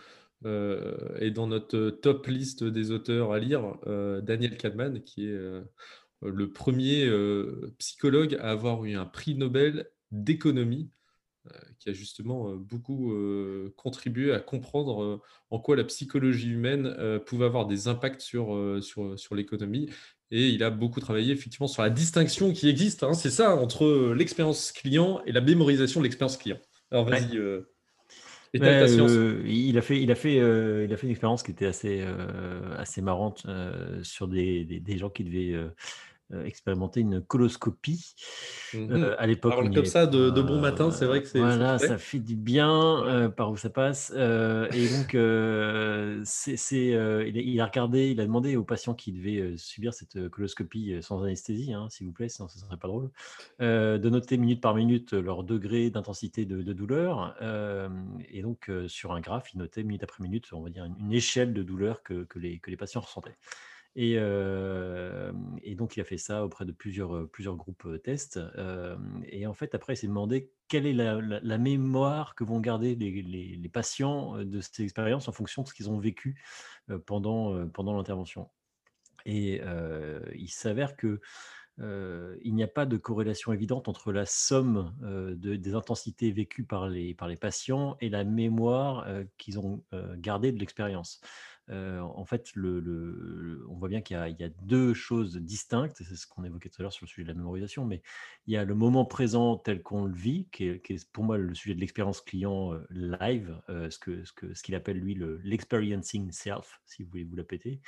heu, 0.45 0.97
est 1.21 1.31
dans 1.31 1.47
notre, 1.47 1.91
top 1.91 2.27
liste 2.27 2.65
des 2.65 2.91
auteurs 2.91 3.33
à 3.33 3.39
lire, 3.39 3.77
Daniel 4.23 4.57
Kahneman 4.57 5.03
qui 5.03 5.27
est, 5.29 5.39
le 6.23 6.53
premier 6.53 7.05
er 7.07 7.45
psychologue 7.79 8.37
à 8.41 8.51
avoir 8.51 8.85
eu 8.85 8.95
un 8.95 9.07
prix 9.07 9.35
Nobel 9.35 9.91
d'économie 10.13 10.91
qui 11.79 11.89
a 11.89 11.93
justement, 11.93 12.55
beaucoup, 12.57 13.15
contribué 13.77 14.33
à 14.33 14.41
comprendre, 14.41 15.23
en 15.51 15.59
quoi 15.59 15.77
la 15.77 15.85
psychologie 15.85 16.51
humaine, 16.51 16.95
pouvait 17.27 17.47
avoir 17.47 17.67
des 17.67 17.89
impacts 17.89 18.21
sur 18.21 18.55
l'économie 19.35 19.91
et 20.31 20.49
il 20.51 20.63
a 20.63 20.71
beaucoup 20.71 21.01
travaillé 21.01 21.33
effectivement 21.33 21.67
sur 21.69 21.83
la 21.83 21.91
distinction 21.91 22.53
qui 22.53 22.69
existe, 22.69 23.03
hein, 23.03 23.15
c'est 23.15 23.31
ça, 23.31 23.55
entre, 23.57 23.85
heu, 23.85 24.15
l'expérience 24.15 24.73
client 24.73 25.23
et 25.27 25.33
la 25.33 25.41
mémorisation 25.41 26.01
de 26.01 26.05
l'expérience 26.05 26.37
client. 26.37 26.59
Alors 26.91 27.05
Ouais. 27.11 27.21
vas-y, 27.21 27.37
étale 28.55 28.77
ta 28.79 28.87
science. 28.89 29.19
heu, 29.19 29.45
il 29.47 29.79
a 29.79 29.83
fait 29.83 30.01
il 30.03 30.11
a 30.11 30.15
fait, 30.15 30.37
il 30.37 30.93
a 30.93 30.97
fait 30.97 31.07
une 31.07 31.11
expérience 31.13 31.43
qui 31.43 31.51
était 31.53 31.67
assez, 31.67 32.05
assez 32.79 33.03
marrante, 33.03 33.47
sur 34.03 34.29
des 34.29 34.65
des 34.65 34.81
des 34.81 34.99
gens 34.99 35.11
qui 35.11 35.25
devaient, 35.25 35.55
expérimenter 36.45 37.01
une 37.01 37.21
coloscopie. 37.23 38.15
Heu, 38.91 38.99
Mmh 38.99 39.11
à 39.19 39.27
l'époque, 39.27 39.63
n'y 39.63 39.69
comme 39.73 39.85
ça 39.85 40.07
de 40.07 40.31
de 40.31 40.43
bon 40.43 40.59
matin, 40.61 40.91
c'est 40.91 41.07
vrai 41.07 41.23
que 41.23 41.29
c'est 41.29 41.49
voilà, 41.49 41.79
ça 41.79 41.99
fait 41.99 42.19
du 42.21 42.37
bien, 42.37 43.05
heu, 43.27 43.31
par 43.33 43.51
où 43.51 43.57
ça 43.57 43.71
passe, 43.71 44.11
et 44.73 44.89
donc 44.89 45.11
c'est 46.25 46.87
il 47.35 47.61
a 47.61 47.67
regardé, 47.67 48.11
il 48.11 48.21
a 48.21 48.25
demandé 48.27 48.57
aux 48.57 48.65
patients 48.65 48.95
qui 48.95 49.13
devaient, 49.13 49.57
subir 49.57 49.95
cette, 49.95 50.29
coloscopie, 50.29 50.97
sans 51.03 51.23
anesthésie, 51.23 51.73
hein, 51.73 51.89
s'il 51.91 52.07
vous 52.07 52.13
plaît, 52.13 52.29
sinon 52.29 52.49
ce 52.49 52.59
serait 52.59 52.77
pas 52.77 52.89
drôle, 52.89 53.11
de 53.61 54.09
noter 54.09 54.37
minute 54.39 54.61
par 54.61 54.75
minute 54.75 55.13
leur 55.13 55.45
degré 55.45 55.91
d'intensité 55.91 56.45
de 56.47 56.63
de 56.63 56.73
douleur, 56.73 57.37
et 58.29 58.43
donc 58.43 58.71
sur 58.89 59.13
un 59.13 59.21
graphe, 59.21 59.53
il 59.55 59.59
notait 59.59 59.83
minute 59.83 60.03
après 60.03 60.23
minute, 60.23 60.53
on 60.53 60.63
va 60.63 60.71
dire 60.71 60.85
une 60.85 60.97
une 61.01 61.13
échelle 61.13 61.53
de 61.55 61.63
douleur 61.63 62.03
que 62.03 62.25
que 62.25 62.39
les 62.39 62.61
que 62.61 62.71
les 62.71 62.77
patients 62.77 63.01
ressentaient. 63.01 63.37
Et 63.97 64.17
donc 65.77 65.97
il 65.97 66.01
a 66.01 66.05
fait 66.05 66.19
ça 66.19 66.45
auprès 66.45 66.65
de 66.65 66.73
plusieurs, 66.73 67.57
groupes, 67.57 67.89
tests, 68.03 68.41
et 69.25 69.47
en 69.47 69.55
fait, 69.55 69.75
après, 69.75 69.95
il 69.95 69.97
s'est 69.97 70.07
demandé 70.07 70.51
quelle 70.69 70.87
est 70.87 70.95
la 70.95 71.59
mémoire 71.59 72.35
que 72.35 72.45
vont 72.45 72.61
garder 72.61 72.95
les 72.95 73.71
patients, 73.73 74.45
de 74.45 74.61
cette 74.61 74.81
expérience 74.81 75.29
en 75.29 75.33
fonction 75.33 75.63
de 75.63 75.69
ce 75.69 75.75
qu'ils 75.75 75.91
ont 75.91 75.99
vécu, 75.99 76.41
pendant, 77.07 77.53
l'intervention 77.77 78.49
et 79.27 79.61
il 80.35 80.51
s'avère 80.51 80.97
que, 80.97 81.21
il 81.79 82.55
n'y 82.55 82.63
a 82.63 82.69
pas 82.69 82.87
de 82.87 82.97
corrélation 82.97 83.53
évidente 83.53 83.89
entre 83.89 84.13
la 84.13 84.27
somme, 84.27 84.95
des 85.37 85.75
intensités 85.75 86.31
vécues 86.31 86.65
par 86.65 86.89
les 86.89 87.15
patients 87.41 87.97
et 88.01 88.09
la 88.09 88.25
mémoire, 88.25 89.07
qu'ils 89.39 89.59
ont, 89.59 89.83
gardée 90.17 90.53
de 90.53 90.59
l'expérience. 90.59 91.21
En 91.71 92.25
fait, 92.25 92.53
on 92.57 93.75
voit 93.77 93.89
bien 93.89 94.01
qu'il 94.01 94.17
y 94.17 94.45
a 94.45 94.49
2 94.63 94.93
choses 94.93 95.37
distinctes, 95.37 96.03
c'est 96.03 96.17
ce 96.17 96.27
qu'on 96.27 96.43
évoquait 96.45 96.69
tout 96.69 96.81
à 96.81 96.83
l'heure 96.83 96.93
sur 96.93 97.05
le 97.05 97.09
sujet 97.09 97.23
de 97.23 97.29
la 97.29 97.35
mémorisation, 97.35 97.85
mais 97.85 98.03
il 98.47 98.55
y 98.55 98.57
a 98.57 98.65
le 98.65 98.75
moment 98.75 99.05
présent 99.05 99.57
tel 99.57 99.83
qu'on 99.83 100.07
le 100.07 100.15
vit, 100.15 100.49
qui 100.51 100.65
est 100.67 101.11
pour 101.13 101.25
moi 101.25 101.39
le 101.39 101.55
sujet 101.55 101.75
de 101.75 101.81
l'expérience 101.81 102.21
client, 102.21 102.73
live, 102.91 103.61
ce 103.69 104.63
qu'il 104.63 104.75
appelle 104.75 104.99
lui 104.99 105.15
le 105.15 105.39
l'experiencing 105.45 106.33
self, 106.33 106.81
si 106.87 107.05
vous 107.05 107.11
voulez 107.11 107.25
vous 107.25 107.37
la 107.37 107.45
péter. 107.45 107.81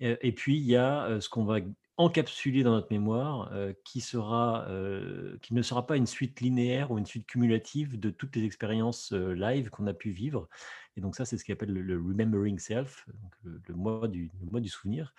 Et 0.00 0.32
puis 0.32 0.56
il 0.56 0.64
y 0.64 0.76
a, 0.76 1.20
ce 1.20 1.28
qu'on 1.28 1.44
va 1.44 1.58
encapsuler 1.96 2.62
dans 2.62 2.70
notre 2.70 2.92
mémoire, 2.92 3.52
qui 3.84 3.98
ne 3.98 5.62
sera 5.62 5.86
pas 5.86 5.96
une 5.96 6.06
suite 6.06 6.40
linéaire 6.40 6.92
ou 6.92 6.98
une 6.98 7.06
suite 7.06 7.26
cumulative 7.26 7.98
de 7.98 8.10
toutes 8.10 8.36
les 8.36 8.44
expériences, 8.44 9.12
live 9.12 9.70
qu'on 9.70 9.86
a 9.88 9.94
pu 9.94 10.10
vivre 10.10 10.48
et 10.98 11.02
donc 11.02 11.16
ça, 11.16 11.24
c'est 11.24 11.38
ce 11.38 11.44
qu'il 11.44 11.54
appelle 11.54 11.72
le 11.72 11.96
remembering 11.96 12.58
self, 12.58 13.06
donc 13.22 13.32
le 13.44 13.62
le 13.68 13.74
moi 13.76 14.08
du 14.08 14.32
moi 14.50 14.60
du 14.60 14.68
souvenir. 14.68 15.14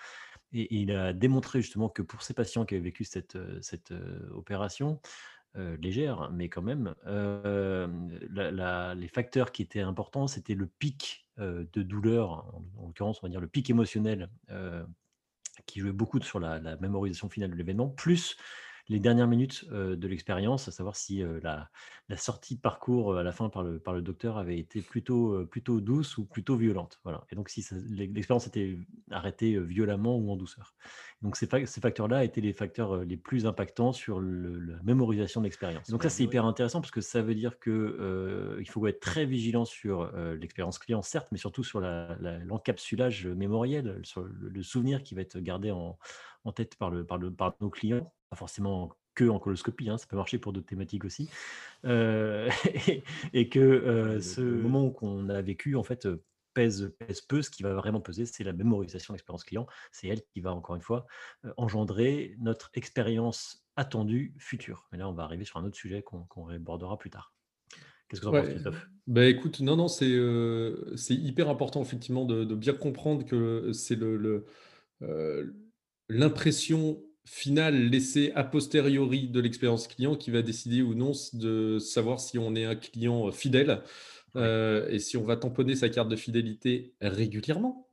Et 0.53 0.75
il 0.81 0.91
a 0.91 1.13
démontré 1.13 1.61
justement 1.61 1.89
que 1.89 2.01
pour 2.03 2.23
ces 2.23 2.33
patients 2.35 2.65
qui 2.65 2.75
avaient 2.75 2.83
vécu 2.85 3.05
cette, 3.05 3.35
heu, 3.37 3.59
cette, 3.61 3.91
heu, 3.91 4.29
opération, 4.33 5.01
heu, 5.57 5.75
légère, 5.77 6.31
mais 6.33 6.49
quand 6.49 6.61
même, 6.63 6.95
les 8.97 9.07
facteurs 9.09 9.51
qui 9.51 9.61
étaient 9.63 9.81
importants, 9.81 10.27
c'était 10.27 10.55
le 10.55 10.67
pic, 10.67 11.27
de 11.37 11.83
douleur, 11.83 12.31
en 12.55 12.65
en 12.77 12.87
l'occurrence, 12.87 13.21
on 13.23 13.27
va 13.27 13.31
dire 13.31 13.41
le 13.41 13.47
pic 13.47 13.69
émotionnel, 13.69 14.29
qui 15.65 15.79
jouait 15.79 15.91
beaucoup 15.91 16.21
sur 16.21 16.39
la 16.39 16.77
mémorisation 16.77 17.29
finale 17.29 17.51
de 17.51 17.55
l'événement, 17.55 17.89
plus 17.89 18.37
les 18.89 18.99
dernières 18.99 19.27
minutes, 19.27 19.65
de 19.69 20.07
l'expérience, 20.07 20.67
à 20.67 20.71
savoir 20.71 20.95
si, 20.95 21.23
la 21.43 21.69
la 22.09 22.17
sortie 22.17 22.55
de 22.55 22.59
parcours, 22.61 23.15
à 23.17 23.23
la 23.23 23.31
fin 23.31 23.49
par 23.49 23.63
le 23.63 23.79
par 23.79 23.93
le 23.93 24.01
docteur 24.01 24.37
avait 24.37 24.57
été 24.57 24.81
plutôt, 24.81 25.45
plutôt 25.45 25.79
douce 25.79 26.17
ou 26.17 26.25
plutôt 26.25 26.55
violente, 26.55 26.99
voilà 27.03 27.23
et 27.31 27.35
donc 27.35 27.49
si 27.49 27.63
l'expérience 27.91 28.47
était 28.47 28.79
arrêtée, 29.11 29.59
violemment 29.59 30.17
ou 30.17 30.31
en 30.31 30.35
douceur. 30.35 30.73
Donc 31.21 31.35
ces 31.35 31.45
fac 31.45 31.67
ces 31.67 31.81
facteurs-là 31.81 32.23
étaient 32.23 32.41
les 32.41 32.53
facteurs, 32.53 33.03
les 33.03 33.17
plus 33.17 33.45
impactants 33.45 33.93
sur 33.93 34.19
le 34.19 34.59
la 34.59 34.81
mémorisation 34.83 35.41
de 35.41 35.45
l'expérience. 35.45 35.89
Donc 35.89 36.03
ça, 36.03 36.09
c'est 36.09 36.23
hyper 36.23 36.45
intéressant 36.45 36.81
parce 36.81 36.91
que 36.91 37.01
ça 37.01 37.21
veut 37.21 37.35
dire 37.35 37.59
que, 37.59 37.69
heu, 37.69 38.57
il 38.59 38.69
faut 38.69 38.85
être 38.87 38.99
très 38.99 39.25
vigilant 39.25 39.65
sur, 39.65 40.11
l'expérience 40.39 40.79
client 40.79 41.01
certes, 41.01 41.27
mais 41.31 41.37
surtout 41.37 41.63
sur 41.63 41.79
la 41.79 42.17
la 42.19 42.39
l'encapsulage, 42.39 43.27
mémoriel, 43.27 43.99
sur 44.03 44.23
le 44.23 44.49
le 44.49 44.63
souvenir 44.63 45.03
qui 45.03 45.13
va 45.15 45.21
être 45.21 45.39
gardé 45.39 45.71
en 45.71 45.97
en 46.45 46.51
tête 46.51 46.75
par 46.77 46.89
le 46.89 47.05
par 47.05 47.17
le 47.17 47.31
par 47.33 47.55
nos 47.61 47.69
clients, 47.69 48.13
pas 48.29 48.35
forcément 48.37 48.91
que 49.15 49.25
en 49.29 49.39
coloscopie, 49.39 49.89
hein, 49.89 49.97
ça 49.97 50.07
peut 50.07 50.15
marcher 50.15 50.37
pour 50.39 50.53
d'autres 50.53 50.67
thématiques 50.67 51.05
aussi. 51.05 51.29
Heu 51.85 52.47
et 52.87 53.03
et 53.33 53.49
que, 53.49 53.59
heu, 53.59 54.21
ce 54.21 54.41
moment 54.41 54.91
qu'on 54.91 55.29
a 55.29 55.41
vécu 55.41 55.75
en 55.75 55.83
fait, 55.83 56.07
pèse, 56.53 56.93
pèse 56.99 57.21
peu. 57.21 57.41
Ce 57.41 57.49
qui 57.49 57.63
va 57.63 57.73
vraiment 57.73 58.01
peser, 58.01 58.25
c'est 58.25 58.43
la 58.43 58.53
mémorisation 58.53 59.13
de 59.13 59.17
l'expérience 59.17 59.43
client. 59.43 59.67
C'est 59.91 60.07
elle 60.07 60.21
qui 60.33 60.41
va, 60.41 60.53
encore 60.53 60.75
une 60.75 60.81
fois, 60.81 61.05
euh, 61.45 61.53
engendrer 61.57 62.35
notre 62.39 62.71
expérience 62.73 63.65
attendue 63.75 64.35
future. 64.39 64.87
Mais 64.91 64.97
là, 64.97 65.07
on 65.09 65.13
va 65.13 65.23
arriver 65.23 65.45
sur 65.45 65.57
un 65.59 65.65
autre 65.65 65.77
sujet 65.77 66.03
qu'on 66.03 66.25
qu'on 66.25 66.49
abordera 66.49 66.97
plus 66.97 67.09
tard. 67.09 67.33
Qu'est-ce 68.09 68.21
que 68.21 68.25
tu 68.25 68.29
en 68.29 68.33
penses, 68.33 68.49
Christophe? 68.49 68.89
bah 69.07 69.25
écoute, 69.27 69.59
non, 69.61 69.75
non, 69.75 69.87
c'est 69.87 70.09
euh, 70.11 70.95
c'est 70.95 71.15
hyper 71.15 71.49
important 71.49 71.81
effectivement 71.81 72.25
de, 72.25 72.43
de 72.43 72.55
bien 72.55 72.73
comprendre 72.73 73.25
que 73.25 73.71
c'est 73.73 73.95
le, 73.95 74.17
le, 74.17 74.45
euh, 75.03 75.53
l'impression 76.09 77.03
finale 77.25 77.89
laissée 77.89 78.31
a 78.35 78.43
posteriori 78.43 79.27
de 79.27 79.39
l'expérience 79.39 79.87
client 79.87 80.15
qui 80.15 80.31
va 80.31 80.41
décider 80.41 80.81
ou 80.81 80.95
non 80.95 81.11
de 81.33 81.77
savoir 81.79 82.19
si 82.19 82.37
on 82.39 82.55
est 82.55 82.65
un 82.65 82.75
client 82.75 83.31
fidèle 83.31 83.81
Ouais, 84.35 84.41
euh, 84.43 84.87
et 84.89 84.99
si 84.99 85.17
on 85.17 85.23
va 85.23 85.37
tamponner 85.37 85.75
sa 85.75 85.89
carte 85.89 86.07
de 86.09 86.15
fidélité 86.15 86.93
régulièrement 87.01 87.87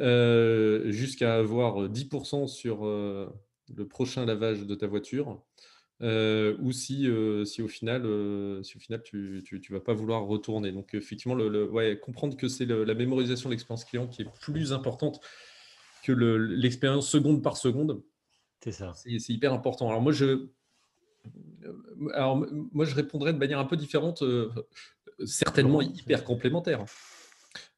euh, 0.00 0.90
jusqu'à 0.92 1.34
avoir 1.36 1.88
10% 1.88 2.46
sur 2.46 2.86
euh, 2.86 3.28
le 3.74 3.88
prochain 3.88 4.24
lavage 4.24 4.64
de 4.64 4.74
ta 4.76 4.86
voiture. 4.86 5.42
euh, 6.02 6.56
ou 6.60 6.72
si, 6.72 7.08
euh, 7.08 7.44
si 7.44 7.62
au 7.62 7.68
final, 7.68 8.04
euh, 8.06 8.62
si 8.64 8.76
au 8.76 8.80
final 8.80 9.02
tu, 9.04 9.42
tu, 9.46 9.60
tu 9.60 9.72
vas 9.72 9.80
pas 9.80 9.92
vouloir 9.94 10.24
retourner. 10.24 10.72
Donc 10.72 10.94
effectivement, 10.94 11.34
le, 11.36 11.48
le- 11.48 11.70
ouais, 11.70 11.98
comprendre 12.00 12.36
que 12.36 12.48
c'est 12.48 12.66
la 12.66 12.94
mémorisation 12.94 13.48
de 13.48 13.54
l'expérience 13.54 13.84
client 13.84 14.08
qui 14.08 14.22
est 14.22 14.28
plus 14.40 14.72
importante 14.72 15.20
que 16.02 16.12
le- 16.12 16.38
l'expérience 16.38 17.08
seconde 17.08 17.42
par 17.42 17.56
seconde, 17.56 18.02
C'est 18.62 18.72
ça. 18.72 18.92
c'est 18.94 19.28
hyper 19.32 19.52
important. 19.52 19.88
Alors 19.88 20.00
moi, 20.00 20.12
je, 20.12 20.46
alors, 22.14 22.36
m- 22.36 22.68
moi, 22.72 22.84
je 22.84 22.94
répondrais 22.94 23.32
de 23.32 23.38
manière 23.38 23.58
un 23.58 23.64
peu 23.64 23.76
différente, 23.76 24.22
euh, 24.22 24.50
certainement 25.24 25.82
hyper 25.82 26.24
complémentaire. 26.24 26.84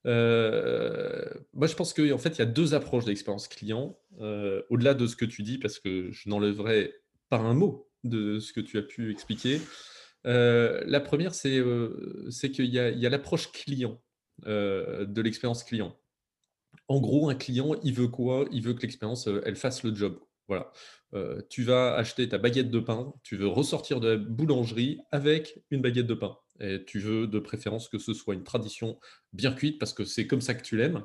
Euh, 0.07 1.25
moi, 1.53 1.67
je 1.67 1.75
pense 1.75 1.93
qu'en 1.95 2.11
en 2.11 2.19
fait, 2.19 2.31
il 2.31 2.39
y 2.39 2.43
a 2.43 2.47
deux 2.47 2.75
approches 2.75 3.05
d'expérience 3.05 3.49
client, 3.49 3.99
euh, 4.21 4.63
au-delà 4.71 4.95
de 4.95 5.07
ce 5.07 5.17
que 5.17 5.25
tu 5.25 5.43
dis, 5.43 5.59
parce 5.59 5.79
que 5.79 6.11
je 6.11 6.29
n'enlèverai 6.29 6.95
pas 7.31 7.39
un 7.39 7.55
mot 7.55 7.89
de 8.05 8.39
ce 8.39 8.53
que 8.53 8.61
tu 8.61 8.77
as 8.79 8.83
pu 8.83 9.11
expliquer. 9.11 9.61
Euh, 10.27 10.83
la 10.87 11.01
première, 11.01 11.35
c'est 11.35 11.59
euh, 11.59 12.29
qu'il 12.53 12.67
y 12.67 12.79
a, 12.79 12.91
il 12.91 12.99
y 12.99 13.07
a 13.07 13.11
l'approche 13.11 13.53
client 13.53 14.01
euh, 14.47 15.05
de 15.07 15.23
l'expérience 15.23 15.65
client. 15.65 15.97
En 16.89 17.01
gros, 17.01 17.31
un 17.31 17.35
client, 17.35 17.77
il 17.83 17.95
veut 17.95 18.09
quoi? 18.09 18.47
Il 18.53 18.63
veut 18.63 18.75
que 18.75 18.83
l'expérience, 18.83 19.27
euh, 19.29 19.41
elle 19.47 19.57
fasse 19.57 19.83
le 19.85 19.95
job. 19.95 20.19
Voilà. 20.49 20.71
Euh, 21.15 21.41
tu 21.49 21.63
vas 21.63 21.95
acheter 21.95 22.29
ta 22.29 22.39
baguette 22.39 22.71
de 22.71 22.81
pain, 22.81 23.13
tu 23.23 23.37
veux 23.37 23.47
ressortir 23.47 24.01
de 24.01 24.09
la 24.09 24.17
boulangerie 24.17 25.01
avec 25.13 25.63
une 25.71 25.81
baguette 25.81 26.07
de 26.07 26.15
pain. 26.15 26.37
Et 26.61 26.85
tu 26.85 26.99
veux 27.01 27.27
de 27.27 27.39
préférence 27.39 27.89
que 27.89 27.99
ce 27.99 28.15
soit 28.15 28.35
une 28.35 28.45
tradition 28.45 28.99
bien 29.33 29.53
cuite 29.53 29.79
parce 29.79 29.93
que 29.93 30.05
c'est 30.05 30.27
comme 30.27 30.41
ça 30.41 30.55
que 30.55 30.63
tu 30.63 30.77
l'aimes. 30.77 31.05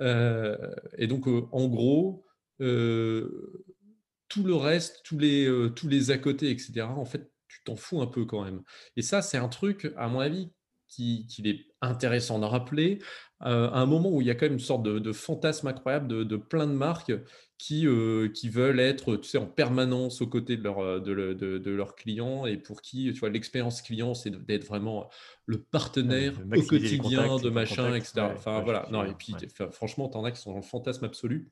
Euh, 0.00 0.56
et 0.96 1.06
donc, 1.06 1.28
euh, 1.28 1.46
en 1.52 1.68
gros, 1.68 2.24
tout 2.58 4.44
le 4.44 4.54
reste, 4.54 5.02
tous 5.04 5.18
les, 5.18 5.48
tous 5.74 5.88
les 5.88 6.10
à 6.10 6.18
côté, 6.18 6.50
etc., 6.50 6.82
en 6.82 7.04
fait, 7.04 7.30
tu 7.48 7.62
t'en 7.64 7.76
fous 7.76 8.02
un 8.02 8.06
peu 8.06 8.24
quand 8.24 8.44
même. 8.44 8.62
Et 8.96 9.02
ça, 9.02 9.22
c'est 9.22 9.38
un 9.38 9.48
truc, 9.48 9.92
à 9.96 10.08
mon 10.08 10.20
avis, 10.20 10.50
qu'il 10.88 11.46
est 11.46 11.66
intéressant 11.82 12.38
de 12.38 12.44
rappeler, 12.46 12.98
euh, 13.42 13.70
à 13.70 13.78
un 13.80 13.86
moment 13.86 14.10
où 14.10 14.20
il 14.20 14.26
y 14.26 14.30
a 14.30 14.34
quand 14.34 14.46
même 14.46 14.54
une 14.54 14.58
sorte 14.58 14.82
de, 14.82 14.98
de 14.98 15.12
fantasme 15.12 15.66
incroyable 15.68 16.08
de, 16.08 16.24
de 16.24 16.36
plein 16.36 16.66
de 16.66 16.72
marques 16.72 17.12
qui, 17.58 17.86
euh, 17.86 18.28
qui 18.28 18.48
veulent 18.48 18.80
être, 18.80 19.16
tu 19.16 19.28
sais, 19.28 19.38
en 19.38 19.46
permanence 19.46 20.20
aux 20.22 20.26
côtés 20.28 20.56
de, 20.56 20.62
leur, 20.62 20.78
euh, 20.80 21.00
de, 21.00 21.12
le- 21.12 21.34
de- 21.34 21.70
leurs 21.70 21.94
clients 21.94 22.46
et 22.46 22.56
pour 22.56 22.82
qui, 22.82 23.12
tu 23.12 23.20
vois, 23.20 23.30
l'expérience 23.30 23.82
client, 23.82 24.14
c'est 24.14 24.30
d'être 24.30 24.64
vraiment 24.64 25.08
le 25.46 25.62
partenaire 25.62 26.34
au 26.54 26.64
quotidien, 26.64 26.96
contacts, 26.98 27.40
de 27.44 27.50
machin, 27.50 27.94
etc. 27.94 28.28
Ouais, 28.28 28.34
Enfin, 28.34 28.58
ouais, 28.58 28.64
voilà. 28.64 28.88
Non, 28.90 29.04
et 29.04 29.14
puis, 29.14 29.36
franchement, 29.72 30.08
t'en 30.08 30.24
as 30.24 30.32
qui 30.32 30.40
sont 30.40 30.50
dans 30.50 30.56
le 30.56 30.62
fantasme 30.62 31.04
absolu. 31.04 31.50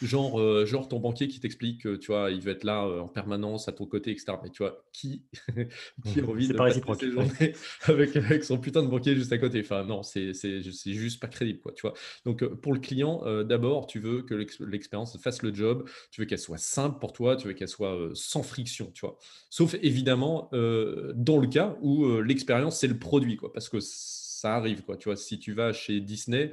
Genre, 0.00 0.40
euh, 0.40 0.66
genre 0.66 0.88
ton 0.88 1.00
banquier 1.00 1.28
qui 1.28 1.40
t'explique 1.40 1.82
que 1.82 1.96
tu 1.96 2.08
vois, 2.08 2.30
il 2.30 2.40
veut 2.40 2.52
être 2.52 2.64
là 2.64 2.84
euh, 2.84 3.00
en 3.00 3.08
permanence 3.08 3.68
à 3.68 3.72
ton 3.72 3.86
côté, 3.86 4.10
etc. 4.12 4.40
Mais 4.42 4.50
tu 4.50 4.62
vois, 4.62 4.84
qui, 4.92 5.24
qui 6.04 6.20
a 6.20 6.26
envie 6.28 6.48
C'est 6.48 6.54
de 6.54 6.54
pas 6.54 6.64
passer 6.64 6.80
ses 6.94 7.10
journées 7.10 7.52
avec, 7.84 8.16
avec 8.16 8.44
son 8.44 8.58
putain 8.58 8.82
de 8.82 8.88
banquier 8.88 9.14
juste 9.14 9.32
à 9.32 9.38
côté? 9.38 9.60
Enfin, 9.60 9.84
non, 9.84 10.02
c'est 10.02 10.32
c'est- 10.34 10.62
c'est 10.72 10.92
juste 10.92 11.20
pas 11.20 11.28
crédible, 11.28 11.60
quoi, 11.60 11.72
tu 11.72 11.82
vois. 11.82 11.94
Donc, 12.24 12.42
euh, 12.42 12.54
pour 12.54 12.72
le 12.72 12.80
client, 12.80 13.22
euh, 13.26 13.44
d'abord, 13.44 13.86
tu 13.86 13.98
veux 14.00 14.22
que 14.22 14.34
l'ex- 14.34 14.60
l'expérience 14.60 15.16
fasse 15.18 15.42
le 15.42 15.54
job, 15.54 15.88
tu 16.10 16.20
veux 16.20 16.26
qu'elle 16.26 16.38
soit 16.38 16.58
simple 16.58 16.98
pour 16.98 17.12
toi, 17.12 17.36
tu 17.36 17.46
veux 17.48 17.54
qu'elle 17.54 17.68
soit 17.68 18.10
sans 18.14 18.42
friction, 18.42 18.90
tu 18.92 19.06
vois. 19.06 19.16
Sauf 19.50 19.74
évidemment 19.82 20.50
dans 20.52 21.38
le 21.38 21.46
cas 21.48 21.76
où 21.80 22.20
l'expérience, 22.20 22.78
c'est 22.78 22.86
le 22.86 22.98
produit, 22.98 23.36
quoi, 23.36 23.52
parce 23.52 23.68
que 23.68 23.78
ça 23.80 24.54
arrive, 24.56 24.82
quoi, 24.84 24.96
tu 24.96 25.08
vois. 25.08 25.16
Si 25.16 25.38
tu 25.38 25.52
vas 25.52 25.72
chez 25.72 26.00
Disney, 26.00 26.52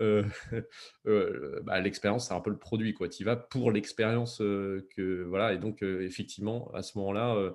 euh, 0.00 0.24
euh, 1.06 1.60
bah, 1.62 1.80
l'expérience, 1.80 2.28
c'est 2.28 2.34
un 2.34 2.40
peu 2.40 2.50
le 2.50 2.58
produit. 2.58 2.94
Tu 3.10 3.22
y 3.22 3.24
vas 3.24 3.36
pour 3.36 3.70
l'expérience 3.72 4.40
euh, 4.40 4.86
que 4.96 5.22
voilà, 5.24 5.52
et 5.54 5.58
donc 5.58 5.82
effectivement, 5.82 6.70
à 6.74 6.82
ce 6.82 6.98
moment-là, 6.98 7.52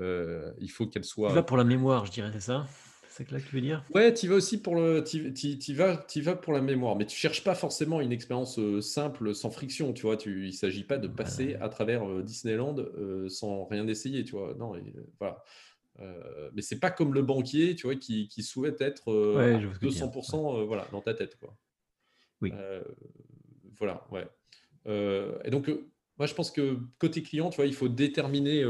il 0.00 0.70
faut 0.70 0.86
qu'elle 0.86 1.04
Tu 1.26 1.32
soit. 1.32 1.34
vas 1.34 1.42
pour 1.42 1.58
la 1.58 1.64
mémoire, 1.64 2.06
je 2.06 2.10
dirais, 2.12 2.30
c'est 2.32 2.40
ça? 2.40 2.66
C'est 3.06 3.26
que 3.26 3.34
là 3.34 3.40
que 3.40 3.46
tu 3.46 3.54
veux 3.54 3.60
dire? 3.60 3.84
Ouais, 3.94 4.12
tu 4.12 4.26
y 4.26 4.28
vas 4.28 4.34
aussi 4.34 4.60
pour 4.60 4.74
le, 4.74 5.02
t'y- 5.04 5.32
t'y 5.58 5.74
vas, 5.74 5.96
t'y 5.96 6.20
vas 6.20 6.34
pour 6.34 6.52
la 6.52 6.60
mémoire, 6.60 6.96
mais 6.96 7.06
tu 7.06 7.16
cherches 7.16 7.44
pas 7.44 7.54
forcément 7.54 8.00
une 8.00 8.10
expérience 8.10 8.58
simple, 8.80 9.32
sans 9.32 9.50
friction, 9.50 9.92
tu 9.92 10.02
vois? 10.02 10.16
Tu, 10.16 10.48
il 10.48 10.52
s'agit 10.54 10.82
pas 10.84 10.98
de 10.98 11.06
passer 11.06 11.54
Voilà. 11.54 11.60
à 11.60 11.68
travers 11.68 12.04
Disneyland 12.24 12.74
sans 13.28 13.64
rien 13.66 13.86
essayer, 13.86 14.24
tu 14.24 14.32
vois? 14.32 14.54
Non, 14.58 14.74
et, 14.74 14.92
voilà. 15.20 15.42
Euh, 16.00 16.50
mais 16.54 16.62
c'est 16.62 16.80
pas 16.80 16.90
comme 16.90 17.14
le 17.14 17.22
banquier, 17.22 17.74
tu 17.76 17.86
vois, 17.88 17.96
qui, 17.96 18.28
qui 18.28 18.42
souhaite 18.44 18.80
être 18.82 19.10
euh, 19.12 19.38
Ouais, 19.38 19.58
à 19.58 19.60
je 19.60 19.66
vois 19.66 19.74
ce 19.74 19.78
que 19.80 19.86
tu 19.86 19.92
veux 19.92 19.92
dire. 20.00 20.12
Ouais. 20.28 20.40
200% 20.40 20.58
euh, 20.60 20.64
voilà, 20.64 20.88
dans 20.92 21.02
ta 21.02 21.14
tête, 21.14 21.36
quoi. 21.38 21.56
Euh, 22.44 22.82
voilà, 23.78 24.06
ouais. 24.10 24.26
Euh, 24.86 25.38
et 25.44 25.50
donc, 25.50 25.68
euh, 25.68 25.90
moi, 26.18 26.26
je 26.26 26.34
pense 26.34 26.50
que 26.50 26.78
côté 26.98 27.22
client, 27.22 27.50
tu 27.50 27.56
vois, 27.56 27.66
il 27.66 27.74
faut 27.74 27.88
déterminer. 27.88 28.64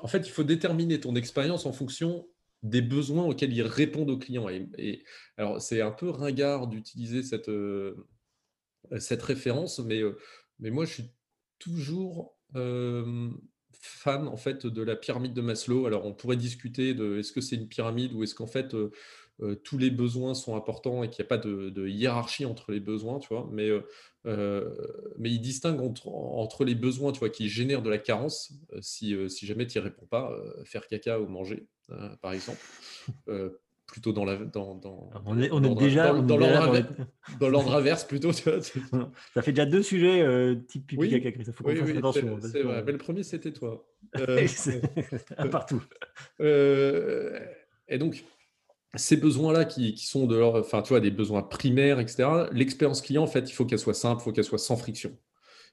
en 0.00 0.08
fait, 0.08 0.26
il 0.26 0.30
faut 0.30 0.44
déterminer 0.44 1.00
ton 1.00 1.14
expérience 1.14 1.66
en 1.66 1.72
fonction 1.72 2.28
des 2.62 2.82
besoins 2.82 3.24
auxquels 3.24 3.52
ils 3.52 3.62
répondent 3.62 4.10
aux 4.10 4.18
clients. 4.18 4.48
Et, 4.48 5.04
alors, 5.36 5.60
c'est 5.60 5.80
un 5.80 5.90
peu 5.90 6.10
ringard 6.10 6.68
d'utiliser 6.68 7.22
cette, 7.22 7.50
cette 8.98 9.22
référence, 9.22 9.78
mais, 9.80 10.02
mais 10.58 10.70
moi, 10.70 10.84
je 10.84 10.92
suis 10.92 11.10
toujours 11.58 12.36
fan 13.74 14.28
en 14.28 14.36
fait 14.36 14.66
de 14.66 14.82
la 14.82 14.96
pyramide 14.96 15.32
de 15.32 15.40
Maslow. 15.40 15.86
Alors, 15.86 16.04
on 16.04 16.12
pourrait 16.12 16.36
discuter 16.36 16.94
de 16.94 17.18
est-ce 17.18 17.32
que 17.32 17.40
c'est 17.40 17.56
une 17.56 17.68
pyramide 17.68 18.12
ou 18.12 18.22
est-ce 18.22 18.34
qu'en 18.34 18.46
fait 18.46 18.76
euh, 19.42 19.56
tous 19.56 19.76
les 19.76 19.90
besoins 19.90 20.34
sont 20.34 20.56
importants 20.56 21.02
et 21.02 21.10
qu'il 21.10 21.22
n'y 21.22 21.26
a 21.26 21.28
pas 21.28 21.38
de, 21.38 21.68
de 21.70 21.86
hiérarchie 21.88 22.44
entre 22.46 22.70
les 22.72 22.80
besoins, 22.80 23.18
tu 23.18 23.28
vois. 23.34 23.48
Mais, 23.52 23.68
euh, 23.68 23.80
euh, 24.26 24.70
mais 25.18 25.30
il 25.30 25.40
distingue 25.40 25.80
entre, 25.80 26.08
entre 26.08 26.64
les 26.64 26.74
besoins, 26.76 27.12
tu 27.12 27.18
vois, 27.18 27.28
qui 27.30 27.48
génèrent 27.48 27.82
de 27.82 27.90
la 27.90 27.98
carence, 27.98 28.52
euh, 28.72 28.78
si, 28.80 29.14
si 29.28 29.46
jamais 29.46 29.66
tu 29.66 29.78
n'y 29.78 29.84
réponds 29.84 30.06
pas, 30.06 30.34
faire 30.64 30.86
caca 30.86 31.20
ou 31.20 31.26
manger, 31.26 31.66
par 32.20 32.32
exemple. 32.32 32.60
Plutôt 33.88 34.12
dans 34.14 34.24
la 34.24 34.36
dans, 34.36 34.74
dans, 34.76 35.10
On 35.26 35.38
est, 35.38 35.48
dans 35.48 35.56
on 35.56 35.62
est 35.62 35.66
l'ordre 35.66 35.82
déjà, 35.82 36.12
dans- 36.12 36.18
on 36.20 36.22
est 36.22 36.38
déjà 36.38 36.66
l'ordre 36.66 36.88
dans 37.38 37.48
l'ordre 37.50 37.74
inverse 37.76 38.04
plutôt 38.04 38.32
tu 38.32 38.44
vois, 38.48 38.62
c'est- 38.62 38.80
Ça 39.34 39.42
fait 39.42 39.52
déjà 39.52 39.66
deux 39.66 39.82
sujets 39.82 40.22
euh, 40.22 40.54
type 40.54 40.86
pipi 40.86 40.98
oui 40.98 41.10
caca, 41.10 41.30
Christophe. 41.32 41.56
Faut 41.56 41.64
oui 41.66 41.98
attention. 41.98 42.38
c'est 42.40 42.62
vrai 42.62 42.82
mais 42.86 42.92
le 42.92 42.96
premier 42.98 43.22
c'était 43.22 43.52
toi 43.52 43.86
Euh, 44.18 44.46
partout. 45.50 45.82
euh, 46.40 47.38
et 47.88 47.98
donc 47.98 48.24
ces 48.94 49.16
besoins-là 49.16 49.64
qui, 49.64 49.94
qui 49.94 50.06
sont 50.06 50.26
de 50.26 50.36
leur, 50.36 50.56
enfin, 50.56 50.82
tu 50.82 50.90
vois, 50.90 51.00
des 51.00 51.10
besoins 51.10 51.42
primaires, 51.42 51.98
etc. 52.00 52.28
L'expérience 52.52 53.00
client, 53.00 53.22
en 53.22 53.26
fait, 53.26 53.48
il 53.50 53.52
faut 53.52 53.64
qu'elle 53.64 53.78
soit 53.78 53.94
simple, 53.94 54.20
il 54.20 54.24
faut 54.24 54.32
qu'elle 54.32 54.44
soit 54.44 54.58
sans 54.58 54.76
friction. 54.76 55.16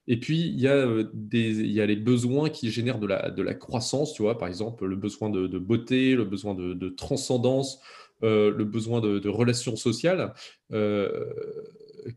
Et 0.08 0.20
puis, 0.20 0.40
il 0.40 0.60
y 0.60 0.68
a, 0.68 0.74
euh, 0.74 1.10
des, 1.14 1.60
il 1.60 1.72
y 1.72 1.82
a 1.82 1.86
les 1.86 1.96
besoins 1.96 2.50
qui 2.50 2.72
génèrent 2.72 3.00
de 3.00 3.08
la, 3.08 3.30
de 3.30 3.44
la 3.44 3.54
croissance, 3.54 4.14
tu 4.14 4.24
vois, 4.24 4.38
par 4.38 4.48
exemple, 4.48 4.86
le 4.86 4.96
besoin 4.96 5.30
de, 5.30 5.60
beauté, 5.60 6.16
le 6.16 6.26
besoin 6.26 6.56
de, 6.56 6.74
de 6.74 6.90
transcendance, 6.90 7.80
euh, 8.24 8.52
le 8.52 8.66
besoin 8.66 9.02
de, 9.02 9.20
de 9.20 9.30
relations 9.30 9.76
sociales 9.76 10.34
euh, 10.74 11.26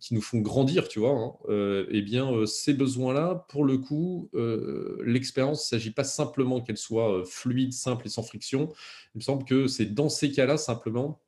qui 0.01 0.15
nous 0.15 0.23
font 0.23 0.41
grandir, 0.41 0.89
tu 0.89 0.99
vois. 0.99 1.11
hein. 1.13 1.33
Euh, 1.49 1.87
eh 1.91 2.03
bien, 2.03 2.33
euh, 2.33 2.47
ces 2.47 2.75
besoins-là, 2.75 3.47
pour 3.49 3.65
le 3.65 3.79
coup, 3.79 4.31
euh, 4.35 4.99
l'expérience, 5.05 5.71
il 5.71 5.75
ne 5.75 5.81
s'agit 5.81 5.91
pas 5.93 6.05
simplement 6.05 6.61
qu'elle 6.61 6.77
soit 6.77 7.25
fluide, 7.27 7.73
simple 7.73 8.07
et 8.07 8.11
sans 8.11 8.23
friction. 8.23 8.73
Il 9.15 9.19
me 9.19 9.23
semble 9.23 9.45
que 9.45 9.67
c'est 9.67 9.87
dans 9.87 10.09
ces 10.09 10.31
cas-là, 10.33 10.57
simplement, 10.57 11.21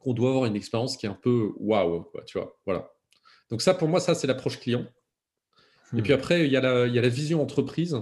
qu'on 0.00 0.14
doit 0.14 0.30
avoir 0.30 0.46
une 0.46 0.56
expérience 0.56 0.96
qui 0.96 1.06
est 1.06 1.10
un 1.10 1.18
peu 1.20 1.52
waouh, 1.58 2.06
tu 2.26 2.38
vois. 2.38 2.58
Voilà. 2.66 2.92
Donc 3.50 3.62
ça, 3.62 3.74
pour 3.74 3.88
moi, 3.88 4.00
ça, 4.00 4.14
c'est 4.14 4.26
l'approche 4.26 4.58
client. 4.58 4.86
Et 5.94 6.00
Hmm. 6.00 6.02
puis 6.02 6.12
après, 6.12 6.46
il 6.46 6.52
y 6.52 6.56
a 6.56 6.60
la, 6.60 6.86
il 6.86 6.94
y 6.94 6.98
a 6.98 7.02
la 7.02 7.08
vision 7.08 7.42
entreprise. 7.42 7.96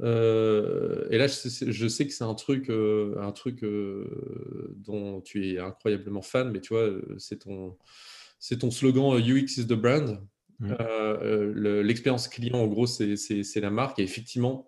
Euh, 0.00 1.06
et 1.10 1.18
là, 1.18 1.26
je 1.26 1.32
sais, 1.32 1.72
je 1.72 1.88
sais 1.88 2.06
que 2.06 2.12
c'est 2.12 2.24
un 2.24 2.34
truc, 2.34 2.70
euh, 2.70 3.16
un 3.20 3.32
truc 3.32 3.64
euh, 3.64 4.74
dont 4.76 5.20
tu 5.20 5.48
es 5.54 5.58
incroyablement 5.58 6.22
fan, 6.22 6.50
mais 6.50 6.60
tu 6.60 6.72
vois, 6.74 6.88
c'est 7.18 7.40
ton, 7.40 7.76
c'est 8.38 8.58
ton 8.58 8.70
slogan 8.70 9.14
euh, 9.14 9.20
UX 9.20 9.56
is 9.58 9.66
the 9.66 9.74
brand. 9.74 10.20
Mm. 10.60 10.72
Euh, 10.72 10.76
euh, 10.80 11.52
le- 11.54 11.82
L'expérience 11.82 12.28
client, 12.28 12.58
en 12.58 12.66
gros, 12.66 12.86
c'est 12.86 13.60
la 13.60 13.70
marque. 13.70 13.98
Et 13.98 14.02
effectivement, 14.02 14.67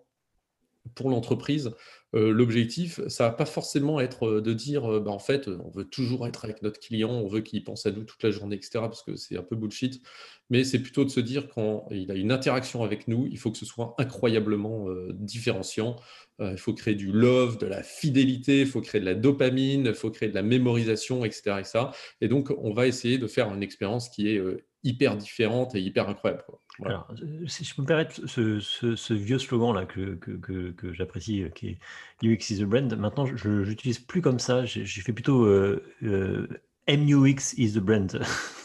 pour 0.95 1.09
l'entreprise, 1.09 1.71
l'objectif, 2.13 2.99
ça 3.07 3.29
va 3.29 3.31
pas 3.31 3.45
forcément 3.45 4.01
être 4.01 4.41
de 4.41 4.53
dire, 4.53 4.99
bah, 4.99 5.11
en 5.11 5.19
fait, 5.19 5.47
on 5.47 5.69
veut 5.69 5.85
toujours 5.85 6.27
être 6.27 6.43
avec 6.43 6.61
notre 6.61 6.79
client, 6.79 7.09
on 7.09 7.27
veut 7.27 7.39
qu'il 7.41 7.63
pense 7.63 7.85
à 7.85 7.91
nous 7.91 8.03
toute 8.03 8.21
la 8.23 8.31
journée, 8.31 8.57
etc., 8.57 8.71
parce 8.81 9.03
que 9.03 9.15
c'est 9.15 9.37
un 9.37 9.43
peu 9.43 9.55
bullshit. 9.55 10.01
Mais 10.49 10.65
c'est 10.65 10.79
plutôt 10.79 11.05
de 11.05 11.09
se 11.09 11.21
dire 11.21 11.47
quand 11.47 11.87
il 11.91 12.11
a 12.11 12.15
une 12.15 12.31
interaction 12.31 12.83
avec 12.83 13.07
nous, 13.07 13.27
il 13.31 13.37
faut 13.37 13.51
que 13.51 13.57
ce 13.57 13.65
soit 13.65 13.95
incroyablement 13.97 14.87
différenciant. 15.13 15.95
il 16.39 16.57
faut 16.57 16.73
créer 16.73 16.95
du 16.95 17.11
love, 17.11 17.57
de 17.57 17.67
la 17.67 17.83
fidélité, 17.83 18.61
il 18.61 18.67
faut 18.67 18.81
créer 18.81 18.99
de 18.99 19.05
la 19.05 19.15
dopamine, 19.15 19.85
il 19.85 19.93
faut 19.93 20.11
créer 20.11 20.27
de 20.27 20.35
la 20.35 20.43
mémorisation, 20.43 21.23
etc., 21.23 21.55
etc. 21.59 21.79
Et 22.19 22.27
donc, 22.27 22.51
on 22.57 22.73
va 22.73 22.87
essayer 22.87 23.17
de 23.17 23.27
faire 23.27 23.53
une 23.53 23.63
expérience 23.63 24.09
qui 24.09 24.27
est 24.27 24.41
hyper 24.83 25.15
différente 25.15 25.75
et 25.75 25.81
hyper 25.81 26.09
incroyable. 26.09 26.43
Alors, 26.85 27.07
euh, 27.21 27.47
si 27.47 27.63
je 27.63 27.75
peux 27.75 27.81
me 27.81 27.87
permettre 27.87 28.25
ce, 28.25 29.13
vieux 29.13 29.37
slogan-là 29.37 29.85
que, 29.85 30.15
que, 30.15 30.93
j'apprécie, 30.93 31.43
euh, 31.43 31.49
qui 31.49 31.67
est 31.69 31.79
UX 32.23 32.49
is 32.49 32.63
a 32.63 32.65
brand, 32.65 32.93
maintenant 32.97 33.25
je 33.25 33.49
n'utilise 33.49 33.99
plus 33.99 34.21
comme 34.21 34.39
ça, 34.39 34.65
j'ai 34.65 34.85
fait 34.85 35.13
plutôt 35.13 35.45
euh, 35.45 36.47
MUX 36.87 37.53
is 37.57 37.73
the 37.73 37.79
brand. 37.79 38.19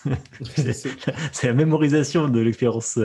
c'est 1.32 1.46
la 1.46 1.52
mémorisation 1.52 2.28
de 2.28 2.40
l'expérience 2.40 2.98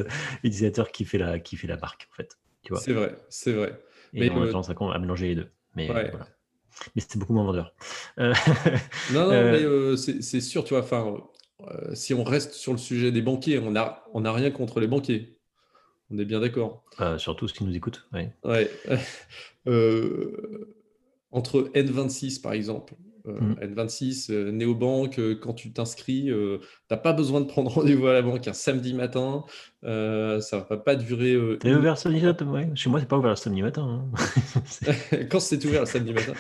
utilisateur 0.44 0.92
qui 0.92 1.06
fait, 1.06 1.18
la, 1.18 1.40
qui 1.40 1.58
fait 1.58 1.68
la 1.68 1.78
marque, 1.78 2.08
en 2.12 2.16
fait. 2.16 2.38
C'est 2.80 2.94
vrai, 2.94 3.18
c'est 3.30 3.54
vrai. 3.54 3.82
Et 4.14 4.20
mais 4.20 4.30
on 4.30 4.44
a 4.44 4.48
tendance 4.48 4.70
à, 4.70 5.00
mélanger 5.00 5.30
les 5.30 5.36
deux. 5.36 5.52
Mais 5.76 5.88
voilà. 5.88 6.12
Mais 6.96 7.02
c'est 7.06 7.18
beaucoup 7.18 7.34
moins 7.34 7.44
vendeur. 7.44 7.74
non, 8.18 8.34
non, 9.14 9.30
mais 9.30 9.98
c'est 9.98 10.42
sûr, 10.42 10.64
tu 10.64 10.74
vois, 10.74 10.84
enfin, 10.84 11.18
euh, 11.70 11.94
si 11.96 12.14
on 12.14 12.24
reste 12.24 12.54
sur 12.54 12.72
le 12.72 12.78
sujet 12.78 13.12
des 13.12 13.22
banquiers, 13.22 13.60
on 13.60 13.72
n'a 13.72 14.04
on 14.14 14.26
a 14.26 14.32
rien 14.32 14.52
contre 14.52 14.80
les 14.80 14.88
banquiers. 14.88 15.38
On 16.10 16.18
est 16.18 16.26
bien 16.26 16.40
d'accord. 16.40 16.84
Euh, 17.00 17.18
surtout 17.18 17.48
ceux 17.48 17.54
qui 17.56 17.64
nous 17.64 17.76
écoutent. 17.76 18.08
Ouais. 18.14 18.70
Euh, 19.68 20.74
entre 21.30 21.70
N26, 21.76 22.42
par 22.42 22.54
exemple, 22.54 22.96
mmh. 23.26 23.54
N26, 23.62 24.50
Néobank, 24.52 25.20
quand 25.40 25.54
tu 25.54 25.72
t'inscris, 25.72 26.26
tu 26.26 26.60
n'as 26.90 26.98
pas 26.98 27.14
besoin 27.14 27.42
de 27.42 27.46
prendre 27.46 27.72
rendez-vous 27.76 28.08
à 28.08 28.14
la 28.14 28.22
banque 28.22 28.48
un 28.48 28.54
samedi 28.54 28.94
matin. 28.94 29.44
Euh, 29.84 30.42
ça 30.42 30.66
va 30.70 30.78
pas 30.78 30.96
durer. 30.96 31.34
Euh, 31.34 31.58
T'es 31.58 31.74
ouvert 31.74 31.98
samedi 31.98 32.22
matin 32.22 32.48
ouais. 32.48 32.70
Chez 32.76 32.90
moi, 32.90 33.00
c'est 33.00 33.08
pas 33.08 33.18
ouvert 33.18 33.32
le 33.32 33.36
samedi 33.36 33.62
matin. 33.62 33.84
Hein. 34.14 35.18
Quand 35.32 35.40
c'est 35.40 35.64
ouvert 35.66 35.82
le 35.82 35.86
samedi 35.88 36.14
matin 36.14 36.34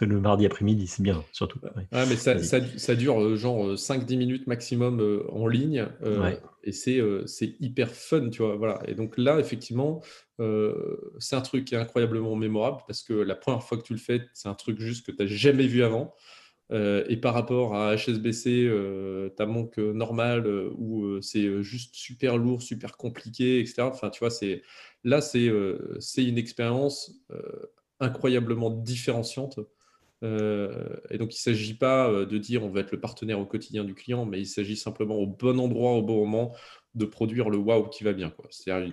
Le 0.00 0.20
mardi 0.20 0.46
après-midi, 0.46 0.86
c'est 0.86 1.02
bien, 1.02 1.22
surtout. 1.32 1.58
Ouais. 1.62 1.86
mais 1.92 2.16
ça, 2.16 2.42
ça, 2.42 2.58
ça, 2.76 2.94
dure 2.94 3.20
euh, 3.20 3.36
genre 3.36 3.74
5-10 3.74 4.16
minutes 4.16 4.46
maximum 4.46 5.22
en 5.30 5.46
ligne. 5.46 5.86
Et 6.64 6.72
c'est 6.72 7.56
hyper 7.60 7.90
fun, 7.90 8.30
tu 8.30 8.42
vois. 8.42 8.56
Voilà. 8.56 8.80
Et 8.86 8.94
donc 8.94 9.18
là, 9.18 9.38
effectivement, 9.38 10.00
c'est 11.18 11.36
un 11.36 11.40
truc 11.40 11.64
qui 11.64 11.74
est 11.74 11.78
incroyablement 11.78 12.36
mémorable 12.36 12.82
parce 12.86 13.02
que 13.02 13.12
la 13.12 13.34
première 13.34 13.62
fois 13.62 13.78
que 13.78 13.82
tu 13.82 13.92
le 13.92 13.98
fais, 13.98 14.22
c'est 14.34 14.48
un 14.48 14.54
truc 14.54 14.80
juste 14.80 15.06
que 15.06 15.12
tu 15.12 15.22
n'as 15.22 15.28
jamais 15.28 15.66
vu 15.66 15.82
avant. 15.82 16.14
Euh, 16.72 17.04
et 17.08 17.16
par 17.16 17.34
rapport 17.34 17.74
à 17.74 17.96
HSBC, 17.96 18.64
euh, 18.64 19.28
ta 19.30 19.44
manque 19.46 19.76
normal 19.78 20.46
euh, 20.46 20.70
où 20.78 21.20
c'est 21.20 21.62
juste 21.62 21.94
super 21.94 22.38
lourd, 22.38 22.62
super 22.62 22.96
compliqué, 22.96 23.60
etc. 23.60 23.82
Enfin, 23.82 24.08
tu 24.10 24.20
vois, 24.20 24.30
c'est 24.30 24.62
là, 25.04 25.20
c'est 25.20 25.46
une 26.16 26.38
expérience 26.38 27.12
incroyablement 28.00 28.70
différenciante. 28.70 29.58
et 30.22 31.18
donc, 31.18 31.34
il 31.34 31.38
ne 31.38 31.52
s'agit 31.52 31.74
pas 31.74 32.24
de 32.24 32.38
dire 32.38 32.64
on 32.64 32.70
va 32.70 32.80
être 32.80 32.92
le 32.92 33.00
partenaire 33.00 33.40
au 33.40 33.46
quotidien 33.46 33.84
du 33.84 33.94
client, 33.94 34.24
mais 34.24 34.40
il 34.40 34.46
s'agit 34.46 34.76
simplement 34.76 35.16
au 35.16 35.26
bon 35.26 35.58
endroit, 35.60 35.92
au 35.92 36.02
bon 36.02 36.20
moment, 36.26 36.54
de 36.94 37.04
produire 37.04 37.50
le 37.50 37.58
wow 37.58 37.88
qui 37.88 38.04
va 38.04 38.12
bien. 38.12 38.32
C'est-à-dire, 38.50 38.92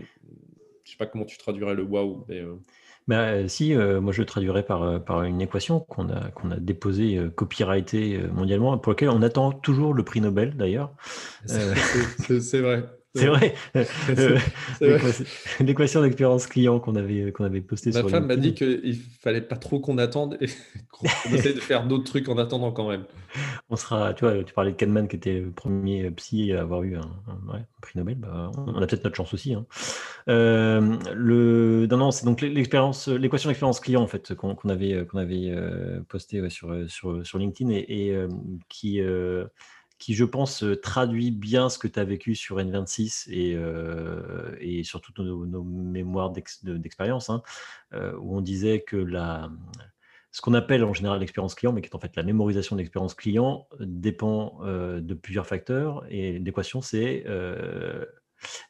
je 0.90 0.96
ne 0.96 0.98
sais 0.98 1.06
pas 1.06 1.06
comment 1.06 1.26
tu 1.26 1.38
traduirais 1.38 1.76
le 1.76 1.84
wow, 1.84 2.26
mais. 2.28 2.44
Bah, 3.08 3.48
si, 3.48 3.74
euh, 3.74 4.02
moi 4.02 4.12
je 4.12 4.22
le 4.22 4.26
traduirais 4.26 4.64
par, 4.64 4.84
euh, 4.84 5.00
par 5.00 5.24
une 5.24 5.42
équation 5.42 5.80
qu'on 5.80 6.10
a, 6.10 6.30
qu'on 6.30 6.52
a 6.52 6.58
déposée, 6.58 7.18
euh, 7.18 7.30
copyrightée 7.30 8.20
mondialement, 8.32 8.78
pour 8.78 8.92
laquelle 8.92 9.10
on 9.10 9.22
attend 9.22 9.52
toujours 9.52 9.94
le 9.94 10.04
prix 10.04 10.22
Nobel 10.22 10.56
d'ailleurs. 10.56 10.92
C'est 11.46 12.62
vrai. 12.62 12.84
C'est 13.16 13.28
vrai. 13.28 13.56
L'équation 15.60 16.02
d'expérience 16.02 16.46
client 16.46 16.80
qu'on 16.80 16.96
avait, 16.96 17.32
qu'on 17.32 17.44
avait 17.44 17.62
postée 17.62 17.92
sur 17.92 18.04
Ma 18.04 18.10
femme 18.10 18.28
m'a 18.28 18.36
dit 18.36 18.54
qu'il 18.54 18.98
fallait 19.20 19.42
pas 19.42 19.56
trop 19.56 19.80
qu'on 19.80 19.98
attende 19.98 20.38
et 20.42 20.48
qu'on 20.92 21.08
essaie 21.34 21.54
de 21.54 21.60
faire 21.60 21.88
d'autres 21.88 22.04
trucs 22.04 22.30
en 22.30 22.38
attendant 22.38 22.72
quand 22.72 22.88
même. 22.88 23.06
On 23.70 23.76
sera, 23.76 24.14
tu 24.14 24.26
vois, 24.26 24.44
tu 24.44 24.54
parlais 24.54 24.72
de 24.72 24.76
Kahneman 24.76 25.08
qui 25.08 25.16
était 25.16 25.40
le 25.40 25.52
premier 25.52 26.12
psy 26.12 26.54
à 26.54 26.62
avoir 26.62 26.84
eu 26.84 26.98
un, 26.98 27.10
prix 27.82 27.98
Nobel. 27.98 28.16
Bah, 28.16 28.52
on, 28.58 28.82
a 28.82 28.86
peut-être 28.86 29.04
notre 29.04 29.16
chance 29.16 29.34
aussi. 29.34 29.56
Hein. 29.56 29.66
Euh, 30.28 30.98
le, 31.14 31.88
non, 31.90 31.98
non, 31.98 32.12
c'est 32.12 32.26
donc 32.26 32.42
l'expérience, 32.42 33.08
l'équation 33.08 33.50
d'expérience 33.50 33.80
client 33.80 34.02
en 34.02 34.08
fait 34.08 34.36
qu'on 34.36 34.56
avait, 34.70 35.06
qu'on 35.08 35.18
avait 35.18 35.50
euh, 35.50 36.00
sur, 36.50 36.90
sur, 36.90 37.26
sur 37.26 37.38
LinkedIn 37.40 37.72
et, 37.72 37.86
et 37.88 38.16
euh, 38.16 38.28
qui 38.68 39.02
qui, 40.00 40.16
je 40.16 40.24
pense, 40.24 40.64
euh, 40.64 40.80
traduit 40.80 41.30
bien 41.30 41.70
ce 41.70 41.78
que 41.78 41.88
tu 41.88 42.00
as 42.00 42.06
vécu 42.06 42.34
sur 42.34 42.58
N26 42.58 43.30
et, 43.30 43.54
euh, 43.56 44.56
et 44.60 44.84
surtout 44.84 45.12
nos, 45.22 45.64
mémoires 45.64 46.32
d'expérience, 46.32 47.30
hein, 47.30 47.44
euh, 47.94 48.18
où 48.18 48.36
on 48.38 48.42
disait 48.42 48.82
que 48.82 48.96
la, 48.96 49.52
ce 50.32 50.42
qu'on 50.42 50.54
appelle 50.54 50.86
en 50.86 50.94
général 50.94 51.20
l'expérience 51.20 51.54
client, 51.54 51.74
mais 51.74 51.82
qui 51.82 51.90
est 51.90 51.96
en 51.96 52.00
fait 52.00 52.16
la 52.16 52.24
mémorisation 52.24 52.76
de 52.78 52.82
l'expérience 52.82 53.14
client, 53.14 53.68
dépend 53.80 54.60
de 54.64 55.14
plusieurs 55.14 55.48
facteurs. 55.48 56.06
Et 56.10 56.40
l'équation, 56.40 56.82
c'est 56.82 57.26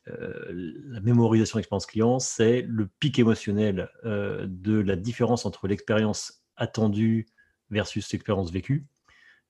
la 0.07 0.99
mémorisation 1.01 1.57
de 1.57 1.59
l'expérience 1.59 1.85
client, 1.85 2.19
c'est 2.19 2.61
le 2.67 2.87
pic 2.87 3.19
émotionnel 3.19 3.89
de 4.03 4.79
la 4.79 4.95
différence 4.95 5.45
entre 5.45 5.67
l'expérience 5.67 6.43
attendue 6.55 7.27
versus 7.69 8.11
l'expérience 8.11 8.51
vécue. 8.51 8.87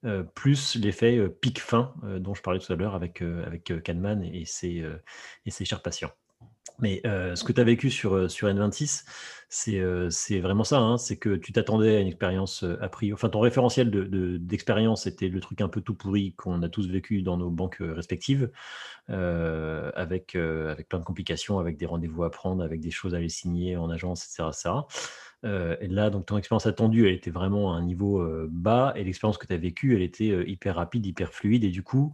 Euh, 0.05 0.23
plus 0.23 0.75
l'effet 0.75 1.17
euh, 1.17 1.27
pic 1.27 1.59
fin 1.59 1.93
euh, 2.05 2.19
dont 2.19 2.33
je 2.33 2.41
parlais 2.41 2.59
tout 2.59 2.71
à 2.71 2.77
l'heure 2.77 2.95
avec, 2.95 3.21
avec 3.21 3.83
Kahneman 3.83 4.23
et 4.23 4.45
ses, 4.45 4.85
et 5.45 5.51
ses 5.51 5.65
chers 5.65 5.81
patients. 5.81 6.11
Mais 6.81 7.01
ce 7.03 7.43
que 7.43 7.51
tu 7.51 7.59
as 7.59 7.65
vécu 7.65 7.91
sur, 7.91 8.31
sur 8.31 8.47
N26, 8.47 9.03
c'est 9.49 10.39
vraiment 10.39 10.63
ça. 10.63 10.79
Hein, 10.79 10.97
c'est 10.97 11.17
que 11.17 11.35
tu 11.35 11.51
t'attendais 11.51 11.97
à 11.97 11.99
une 11.99 12.07
expérience 12.07 12.63
a 12.79 12.87
priori. 12.87 13.11
Enfin, 13.13 13.27
ton 13.27 13.41
référentiel 13.41 13.91
d'expérience 14.39 15.03
de, 15.03 15.09
était 15.09 15.27
le 15.27 15.41
truc 15.41 15.59
un 15.59 15.67
peu 15.67 15.81
tout 15.81 15.93
pourri 15.93 16.35
qu'on 16.35 16.61
a 16.61 16.69
tous 16.69 16.87
vécu 16.87 17.21
dans 17.21 17.35
nos 17.35 17.49
banques 17.49 17.79
respectives, 17.81 18.49
avec, 19.09 20.35
avec 20.35 20.87
plein 20.87 20.99
de 20.99 21.03
complications, 21.03 21.59
avec 21.59 21.75
des 21.75 21.85
rendez-vous 21.85 22.23
à 22.23 22.31
prendre, 22.31 22.63
avec 22.63 22.79
des 22.79 22.91
choses 22.91 23.13
à 23.13 23.17
aller 23.17 23.27
signer 23.27 23.75
en 23.75 23.89
agence, 23.89 24.23
etc. 24.23 24.47
etc. 24.47 24.69
Euh, 25.45 25.75
et 25.79 25.87
là, 25.87 26.09
donc 26.09 26.25
ton 26.25 26.37
expérience 26.37 26.65
attendue, 26.65 27.07
elle 27.07 27.13
était 27.13 27.31
vraiment 27.31 27.73
à 27.73 27.77
un 27.77 27.81
niveau 27.81 28.19
euh, 28.19 28.47
bas, 28.51 28.93
et 28.95 29.03
l'expérience 29.03 29.37
que 29.37 29.47
tu 29.47 29.53
as 29.53 29.57
vécue, 29.57 29.95
elle 29.95 30.01
était 30.01 30.31
euh, 30.31 30.47
hyper 30.47 30.75
rapide, 30.75 31.05
hyper 31.05 31.33
fluide, 31.33 31.63
et 31.63 31.69
du 31.69 31.83
coup, 31.83 32.11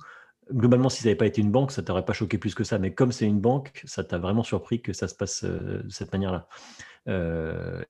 globalement, 0.53 0.89
si 0.89 1.01
ça 1.01 1.09
n'avait 1.09 1.17
pas 1.17 1.25
été 1.25 1.41
une 1.41 1.51
banque, 1.51 1.71
ça 1.71 1.81
t'aurait 1.81 2.05
pas 2.05 2.13
choqué 2.13 2.37
plus 2.37 2.53
que 2.53 2.63
ça, 2.63 2.77
mais 2.77 2.93
comme 2.93 3.11
c'est 3.11 3.25
une 3.25 3.39
banque, 3.39 3.81
ça 3.85 4.03
t'a 4.03 4.19
vraiment 4.19 4.43
surpris 4.43 4.81
que 4.81 4.93
ça 4.93 5.07
se 5.07 5.15
passe 5.15 5.43
de 5.43 5.89
cette 5.89 6.11
manière-là. 6.13 6.47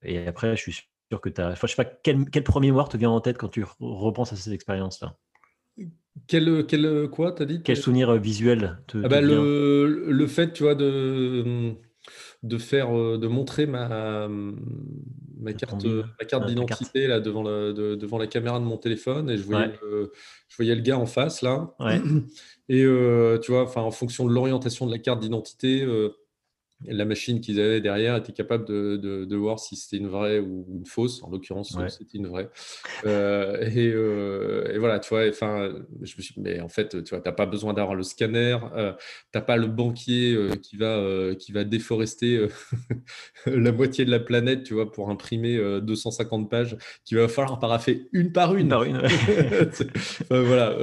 et 0.04 0.28
après, 0.28 0.56
je 0.56 0.62
suis 0.62 0.74
sûr 1.12 1.22
que 1.22 1.30
tu 1.30 1.42
as... 1.42 1.50
Enfin, 1.50 1.68
je 1.68 1.76
sais 1.76 1.84
pas, 1.84 1.92
quel, 2.04 2.30
quel 2.30 2.44
premier 2.44 2.68
mémoire 2.68 2.88
te 2.88 2.98
vient 2.98 3.12
en 3.12 3.20
tête 3.20 3.38
quand 3.38 3.50
tu 3.50 3.66
repenses 3.80 4.32
à 4.32 4.38
cette 4.38 4.54
expérience-là 4.54 5.18
quel, 6.28 6.66
quel 6.66 7.10
quoi, 7.10 7.34
t'as 7.34 7.44
dit? 7.44 7.62
Quel 7.62 7.76
souvenir 7.76 8.16
visuel 8.16 8.80
te, 8.88 9.00
ah 9.04 9.10
bah, 9.10 9.20
le, 9.20 10.06
le, 10.10 10.28
fait, 10.28 10.54
tu 10.54 10.64
vois, 10.64 10.74
de 10.74 11.76
de 12.44 12.58
faire, 12.58 12.96
euh, 12.96 13.18
de 13.18 13.28
montrer 13.28 13.66
ma, 13.66 14.28
ma 14.28 15.54
carte, 15.54 15.86
ma 15.86 16.26
carte 16.26 16.46
d'identité 16.46 17.08
là 17.08 17.20
devant 17.20 17.44
la, 17.44 17.74
devant 17.74 18.18
la 18.18 18.28
caméra 18.28 18.60
de 18.60 18.66
mon 18.66 18.78
téléphone 18.78 19.30
et 19.30 19.38
je 19.38 19.44
voyais, 19.44 19.72
le, 19.82 20.12
je 20.48 20.56
voyais 20.56 20.76
le 20.76 20.82
gars 20.82 20.98
en 20.98 21.06
face 21.06 21.42
là. 21.42 21.76
Et 22.68 22.84
euh, 22.84 23.38
tu 23.38 23.52
vois, 23.52 23.64
enfin, 23.64 23.82
en 23.82 23.92
fonction 23.92 24.26
de 24.26 24.32
l'orientation 24.32 24.88
de 24.88 24.92
la 24.92 24.98
carte 24.98 25.20
d'identité, 25.20 25.84
euh, 25.84 26.10
la 26.84 27.06
machine 27.06 27.40
qu'ils 27.40 27.60
avaient 27.60 27.82
derrière 27.82 28.16
était 28.16 28.34
capable 28.34 28.66
de, 28.66 28.98
de, 28.98 29.36
voir 29.36 29.60
si 29.60 29.76
c'était 29.76 29.98
une 29.98 30.08
vraie 30.08 30.40
ou 30.40 30.66
une 30.70 30.86
fausse. 30.86 31.24
En 31.24 31.30
l'occurrence, 31.30 31.78
c'était 31.90 32.18
une 32.18 32.28
vraie. 32.28 32.50
Euh, 33.06 33.58
euh, 33.76 34.74
et, 34.74 34.78
voilà, 34.78 35.00
tu 35.00 35.10
vois, 35.10 35.28
enfin, 35.28 35.74
je 36.02 36.16
me 36.18 36.22
suis 36.22 36.36
mais 36.38 36.60
en 36.60 36.70
fait, 36.70 37.04
tu 37.04 37.10
vois, 37.12 37.22
t'as 37.22 37.32
pas 37.32 37.46
besoin 37.46 37.74
d'avoir 37.74 37.96
le 37.96 38.04
scanner, 38.04 38.58
euh, 38.76 38.94
t'as 39.32 39.42
pas 39.42 39.58
le 39.58 39.68
banquier 39.68 40.38
qui 40.62 40.78
va 40.78 41.34
qui 41.40 41.52
va 41.52 41.64
déforester 41.64 42.48
la 43.46 43.72
moitié 43.72 44.06
de 44.06 44.12
la 44.12 44.20
planète, 44.20 44.64
tu 44.64 44.74
vois, 44.74 44.92
pour 44.92 45.10
imprimer 45.10 45.58
250 45.82 46.50
pages, 46.50 46.78
qu'il 47.04 47.18
va 47.18 47.28
falloir 47.28 47.60
paraffer 47.60 48.10
une 48.12 48.32
par 48.32 48.56
une. 48.56 48.68
par 48.68 48.84
une. 48.84 49.02
voilà. 50.30 50.74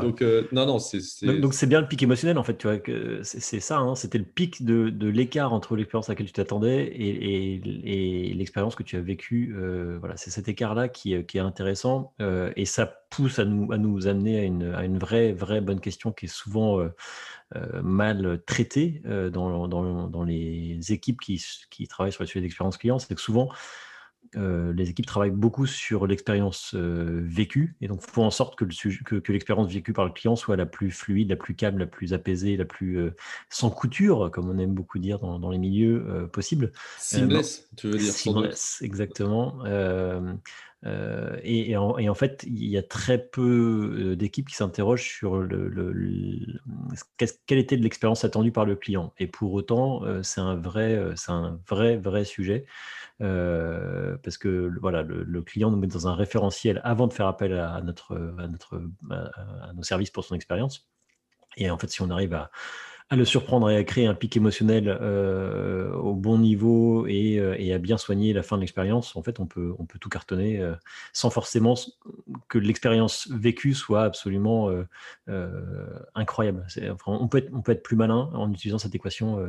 donc 0.00 0.24
non, 0.52 0.66
non, 0.66 0.78
c'est 0.78 1.00
donc 1.40 1.54
c'est 1.54 1.66
bien 1.66 1.80
le 1.80 1.88
pic 1.88 2.02
émotionnel 2.02 2.38
en 2.38 2.44
fait, 2.44 2.56
tu 2.56 2.66
vois, 2.66 2.78
c'est 3.22 3.60
ça. 3.60 3.78
Hein, 3.78 3.94
c'était 3.94 4.18
le 4.18 4.24
pic 4.24 4.64
de, 4.64 4.88
de 4.88 5.09
l'écart 5.10 5.52
entre 5.52 5.76
l'expérience 5.76 6.08
à 6.08 6.12
laquelle 6.12 6.26
tu 6.26 6.32
t'attendais 6.32 6.84
et, 6.84 8.34
l'expérience 8.34 8.74
que 8.74 8.82
tu 8.82 8.96
as 8.96 9.00
vécue. 9.00 9.54
Euh, 9.56 9.98
voilà, 9.98 10.16
c'est 10.16 10.30
cet 10.30 10.48
écart-là 10.48 10.88
qui, 10.88 11.12
est 11.14 11.38
intéressant 11.38 12.12
euh, 12.20 12.52
et 12.56 12.64
ça 12.64 12.86
pousse 13.10 13.38
à 13.38 13.44
nous, 13.44 13.72
à 13.72 13.78
nous 13.78 14.06
amener 14.06 14.40
à 14.40 14.44
une, 14.84 14.98
vraie, 14.98 15.32
vraie 15.32 15.60
bonne 15.60 15.80
question 15.80 16.12
qui 16.12 16.26
est 16.26 16.28
souvent 16.28 16.78
mal 17.82 18.40
traitée 18.46 19.02
dans, 19.04 19.68
dans, 19.68 20.08
dans, 20.08 20.22
les 20.22 20.78
équipes 20.90 21.20
qui, 21.20 21.44
qui 21.70 21.88
travaillent 21.88 22.12
sur 22.12 22.22
les 22.22 22.28
sujets 22.28 22.42
d'expérience 22.42 22.76
client. 22.76 22.98
C'est 22.98 23.14
que 23.14 23.20
souvent, 23.20 23.48
euh, 24.36 24.72
les 24.72 24.90
équipes 24.90 25.06
travaillent 25.06 25.30
beaucoup 25.30 25.66
sur 25.66 26.06
l'expérience 26.06 26.74
euh, 26.74 27.20
vécue 27.24 27.74
et 27.80 27.88
donc 27.88 28.00
font 28.02 28.24
en 28.24 28.30
sorte 28.30 28.56
que, 28.56 28.64
l'expérience 29.32 29.72
vécue 29.72 29.92
par 29.92 30.04
le 30.04 30.12
client 30.12 30.36
soit 30.36 30.56
la 30.56 30.66
plus 30.66 30.92
fluide, 30.92 31.30
la 31.30 31.36
plus 31.36 31.54
calme, 31.54 31.78
la 31.78 31.86
plus 31.86 32.14
apaisée, 32.14 32.56
la 32.56 32.64
plus 32.64 32.98
euh, 32.98 33.16
sans 33.48 33.70
couture, 33.70 34.30
comme 34.30 34.48
on 34.48 34.58
aime 34.58 34.72
beaucoup 34.72 35.00
dire 35.00 35.18
dans, 35.18 35.50
les 35.50 35.58
milieux 35.58 36.28
possibles. 36.32 36.70
Seamless, 36.98 37.68
tu 37.76 37.88
veux 37.88 37.98
dire 37.98 38.12
Seamless, 38.12 38.82
exactement. 38.82 39.64
Et, 40.84 41.76
en, 41.76 42.14
fait, 42.14 42.44
il 42.46 42.66
y 42.66 42.78
a 42.78 42.82
très 42.82 43.18
peu 43.18 44.16
d'équipes 44.16 44.48
qui 44.48 44.54
s'interrogent 44.54 45.06
sur 45.06 45.38
le, 45.38 45.70
quelle 47.18 47.58
était 47.58 47.76
l'expérience 47.76 48.24
attendue 48.24 48.52
par 48.52 48.64
le 48.64 48.76
client. 48.76 49.12
Et 49.18 49.26
pour 49.26 49.52
autant, 49.52 50.02
c'est 50.22 50.40
un 50.40 50.56
vrai, 50.56 50.98
un 51.28 51.60
vrai, 51.68 51.96
vrai 51.96 52.24
sujet. 52.24 52.64
Euh, 53.22 54.16
parce 54.22 54.38
que 54.38 54.72
voilà, 54.80 55.02
le, 55.02 55.42
client 55.42 55.70
nous 55.70 55.76
met 55.76 55.86
dans 55.86 56.08
un 56.08 56.14
référentiel 56.14 56.80
avant 56.84 57.06
de 57.06 57.12
faire 57.12 57.26
appel 57.26 57.52
à, 57.52 57.80
notre, 57.82 58.16
à, 58.38 58.46
notre, 58.48 58.82
à 59.10 59.72
nos 59.74 59.82
services 59.82 60.10
pour 60.10 60.24
son 60.24 60.34
expérience. 60.34 60.88
Et 61.56 61.70
en 61.70 61.78
fait, 61.78 61.88
si 61.88 62.00
on 62.00 62.10
arrive 62.10 62.34
à, 62.34 62.50
à 63.12 63.16
le 63.16 63.24
surprendre 63.24 63.68
et 63.68 63.76
à 63.76 63.82
créer 63.82 64.06
un 64.06 64.14
pic 64.14 64.36
émotionnel 64.36 64.86
euh, 64.88 65.92
au 65.94 66.14
bon 66.14 66.38
niveau 66.38 67.06
euh, 67.06 67.56
et, 67.58 67.72
à 67.72 67.78
bien 67.78 67.98
soigner 67.98 68.32
la 68.32 68.44
fin 68.44 68.54
de 68.54 68.60
l'expérience, 68.60 69.16
en 69.16 69.22
fait, 69.22 69.40
on 69.40 69.46
peut, 69.46 69.74
on 69.80 69.84
peut 69.84 69.98
tout 69.98 70.08
cartonner 70.08 70.60
euh, 70.60 70.74
sans 71.12 71.28
forcément 71.28 71.74
que 72.48 72.58
l'expérience 72.58 73.28
vécue 73.32 73.74
soit 73.74 74.04
absolument 74.04 74.70
incroyable. 76.14 76.64
On, 77.06 77.26
peut 77.26 77.38
être, 77.38 77.50
on 77.52 77.62
peut 77.62 77.72
être 77.72 77.82
plus 77.82 77.96
malin 77.96 78.30
en 78.32 78.52
utilisant 78.52 78.78
cette 78.78 78.94
équation 78.94 79.44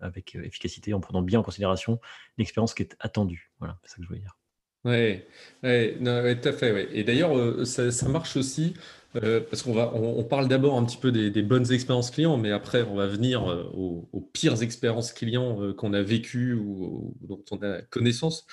avec 0.00 0.34
efficacité, 0.34 0.92
en 0.92 1.00
prenant 1.00 1.22
bien 1.22 1.40
en 1.40 1.42
considération 1.42 2.00
l'expérience 2.36 2.74
qui 2.74 2.82
est 2.82 2.96
attendue. 3.00 3.50
Voilà, 3.58 3.78
c'est 3.82 3.92
ça 3.92 3.96
que 3.96 4.02
je 4.02 4.08
voulais 4.08 4.20
dire. 4.20 4.36
Oui, 4.84 5.22
ouais, 5.62 6.40
tout 6.40 6.48
à 6.48 6.52
fait. 6.52 6.88
Et 6.92 7.04
d'ailleurs, 7.04 7.66
ça, 7.66 8.08
marche 8.08 8.36
aussi 8.36 8.74
euh, 9.16 9.40
parce 9.40 9.62
qu'on 9.62 9.72
va, 9.72 9.92
on, 9.94 10.22
parle 10.22 10.46
d'abord 10.46 10.78
un 10.78 10.84
petit 10.84 10.96
peu 10.96 11.10
des, 11.10 11.42
bonnes 11.42 11.70
expériences 11.72 12.10
clients, 12.10 12.36
mais 12.36 12.52
après, 12.52 12.82
on 12.82 12.94
va 12.94 13.06
venir 13.06 13.50
euh, 13.50 13.64
aux, 13.74 14.30
pires 14.32 14.62
expériences 14.62 15.12
clients 15.12 15.60
euh, 15.62 15.74
qu'on 15.74 15.92
a 15.92 16.02
vécues 16.02 16.54
ou, 16.54 17.16
dont 17.20 17.42
on 17.50 17.56
a 17.62 17.82
connaissance, 17.82 18.46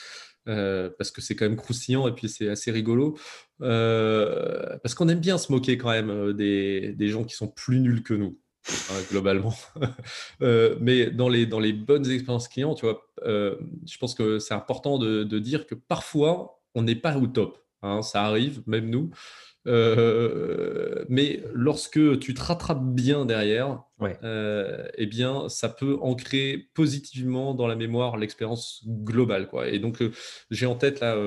parce 0.46 1.12
que 1.12 1.22
c'est 1.22 1.36
quand 1.36 1.46
même 1.46 1.58
croustillant 1.58 2.08
et 2.08 2.14
puis 2.14 2.30
c'est 2.30 2.50
assez 2.50 2.72
rigolo. 2.72 3.18
parce 3.60 4.96
qu'on 4.96 5.10
aime 5.10 5.20
bien 5.20 5.38
se 5.38 5.52
moquer 5.52 5.78
quand 5.78 5.92
même 5.92 6.34
des, 6.34 7.08
gens 7.08 7.24
qui 7.24 7.36
sont 7.36 7.50
plus 7.50 7.80
nuls 7.80 8.02
que 8.04 8.14
nous. 8.14 8.40
Hein, 8.70 9.02
globalement. 9.12 9.54
mais 10.40 11.12
dans 11.12 11.30
les, 11.30 11.46
dans 11.46 11.60
les 11.60 11.74
bonnes 11.74 12.10
expériences 12.10 12.48
clients, 12.48 12.74
tu 12.74 12.86
vois, 12.86 13.06
je 13.24 13.98
pense 14.00 14.16
que 14.16 14.40
c'est 14.40 14.54
important 14.54 14.98
de, 14.98 15.40
dire 15.40 15.68
que 15.68 15.76
parfois, 15.76 16.62
on 16.74 16.82
n'est 16.82 16.96
pas 16.96 17.18
au 17.18 17.28
top. 17.28 17.60
Hein, 17.84 18.02
ça 18.02 18.24
arrive, 18.24 18.64
même 18.66 18.90
nous. 18.90 19.12
Euh, 19.68 21.04
mais 21.10 21.44
lorsque 21.54 22.20
tu 22.20 22.34
te 22.34 22.42
rattrapes 22.42 22.84
bien 22.84 23.26
derrière, 23.26 23.84
euh, 24.02 24.88
eh 24.96 25.06
bien, 25.06 25.50
ça 25.50 25.70
peut 25.70 25.98
ancrer 26.02 26.70
positivement 26.74 27.54
dans 27.54 27.68
la 27.68 27.76
mémoire 27.76 28.18
l'expérience 28.18 28.84
globale. 28.88 29.48
Quoi. 29.48 29.68
Et 29.68 29.80
donc, 29.80 30.02
euh, 30.02 30.12
j'ai 30.52 30.66
en 30.66 30.76
tête 30.76 31.02
là, 31.02 31.18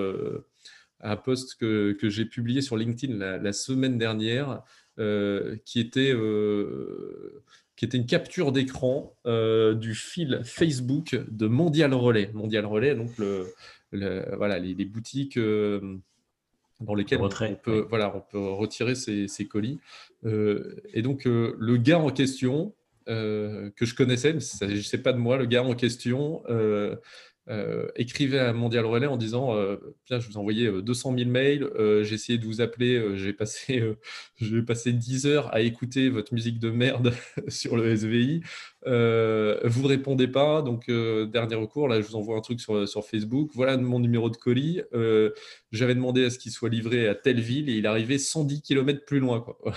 un 1.00 1.16
post 1.16 1.57
que, 1.59 1.92
que 1.92 2.09
j'ai 2.09 2.24
publié 2.24 2.62
sur 2.62 2.76
LinkedIn 2.76 3.16
la, 3.16 3.53
semaine 3.53 3.98
dernière, 3.98 4.62
qui 5.64 5.81
était 5.81 6.14
qui 7.76 7.87
était 7.87 7.96
une 7.96 8.07
capture 8.07 8.53
d'écran 8.53 9.16
du 9.24 9.94
fil 9.94 10.40
Facebook 10.44 11.18
de 11.31 11.46
Mondial 11.46 11.94
Relais. 11.94 12.31
Mondial 12.35 12.66
Relais, 12.66 12.94
donc 12.94 13.11
le, 13.18 13.46
voilà, 14.37 14.59
les, 14.59 14.74
les 14.74 14.85
boutiques 14.85 15.38
dans 16.81 16.95
lesquels 16.95 17.21
on, 17.21 17.29
peut, 17.29 17.87
voilà, 17.88 18.14
on 18.16 18.21
peut 18.21 18.38
retirer 18.38 18.95
ces, 18.95 19.47
colis. 19.49 19.79
Euh, 20.25 20.81
et 20.93 21.03
donc, 21.03 21.27
euh, 21.27 21.55
le 21.59 21.77
gars 21.77 21.99
en 21.99 22.11
question, 22.11 22.75
euh, 23.09 23.71
que 23.77 23.87
je 23.87 23.95
connaissais, 23.95 24.33
mais 24.33 24.40
il 24.40 24.66
ne 24.66 24.69
s'agissait 24.69 25.03
pas 25.03 25.12
de 25.12 25.19
moi, 25.19 25.37
le 25.37 25.47
gars 25.47 25.62
en 25.62 25.75
question 25.75 26.43
euh, 27.51 27.89
écrivait 27.97 28.39
à 28.39 28.53
Mondial 28.53 28.87
Relais 28.87 29.09
en 29.09 29.17
disant 29.17 29.57
euh, 29.57 29.77
je 30.09 30.25
vous 30.29 30.37
envoyais 30.37 30.71
200 30.71 31.17
000 31.19 31.29
mails, 31.29 31.65
euh, 31.65 32.05
j'ai 32.05 32.15
essayé 32.15 32.39
de 32.39 32.45
vous 32.45 32.61
appeler, 32.61 33.17
j'ai 33.17 33.33
passé, 33.33 33.83
passé 34.67 34.93
10 34.93 35.27
heures 35.27 35.53
à 35.53 35.61
écouter 35.61 36.11
votre 36.11 36.33
musique 36.33 36.61
de 36.61 36.71
merde 36.71 37.13
sur 37.49 37.77
le 37.77 37.97
SVI, 37.97 38.43
vous 38.85 38.91
ne 38.93 39.87
répondez 39.87 40.29
pas, 40.29 40.63
donc 40.63 40.89
dernier 40.89 41.57
recours, 41.57 41.89
là 41.89 42.01
je 42.01 42.07
vous 42.07 42.15
envoie 42.15 42.37
un 42.37 42.41
truc 42.41 42.61
sur, 42.61 42.89
sur 42.89 43.05
Facebook, 43.05 43.51
voilà 43.55 43.77
mon 43.77 43.99
numéro 43.99 44.31
de 44.31 44.37
colis, 44.37 44.81
j'avais 45.73 45.97
demandé 45.97 46.25
à 46.25 46.31
ce 46.31 46.39
qu'il 46.39 46.53
soit 46.53 46.69
livré 46.69 47.09
à 47.09 47.17
telle 47.17 47.41
ville 47.41 47.69
et 47.69 47.75
il 47.75 47.87
arrivait 47.87 48.19
110 48.19 48.63
km 48.63 49.05
plus 49.05 49.19
loin. 49.19 49.41
Quoi. 49.41 49.59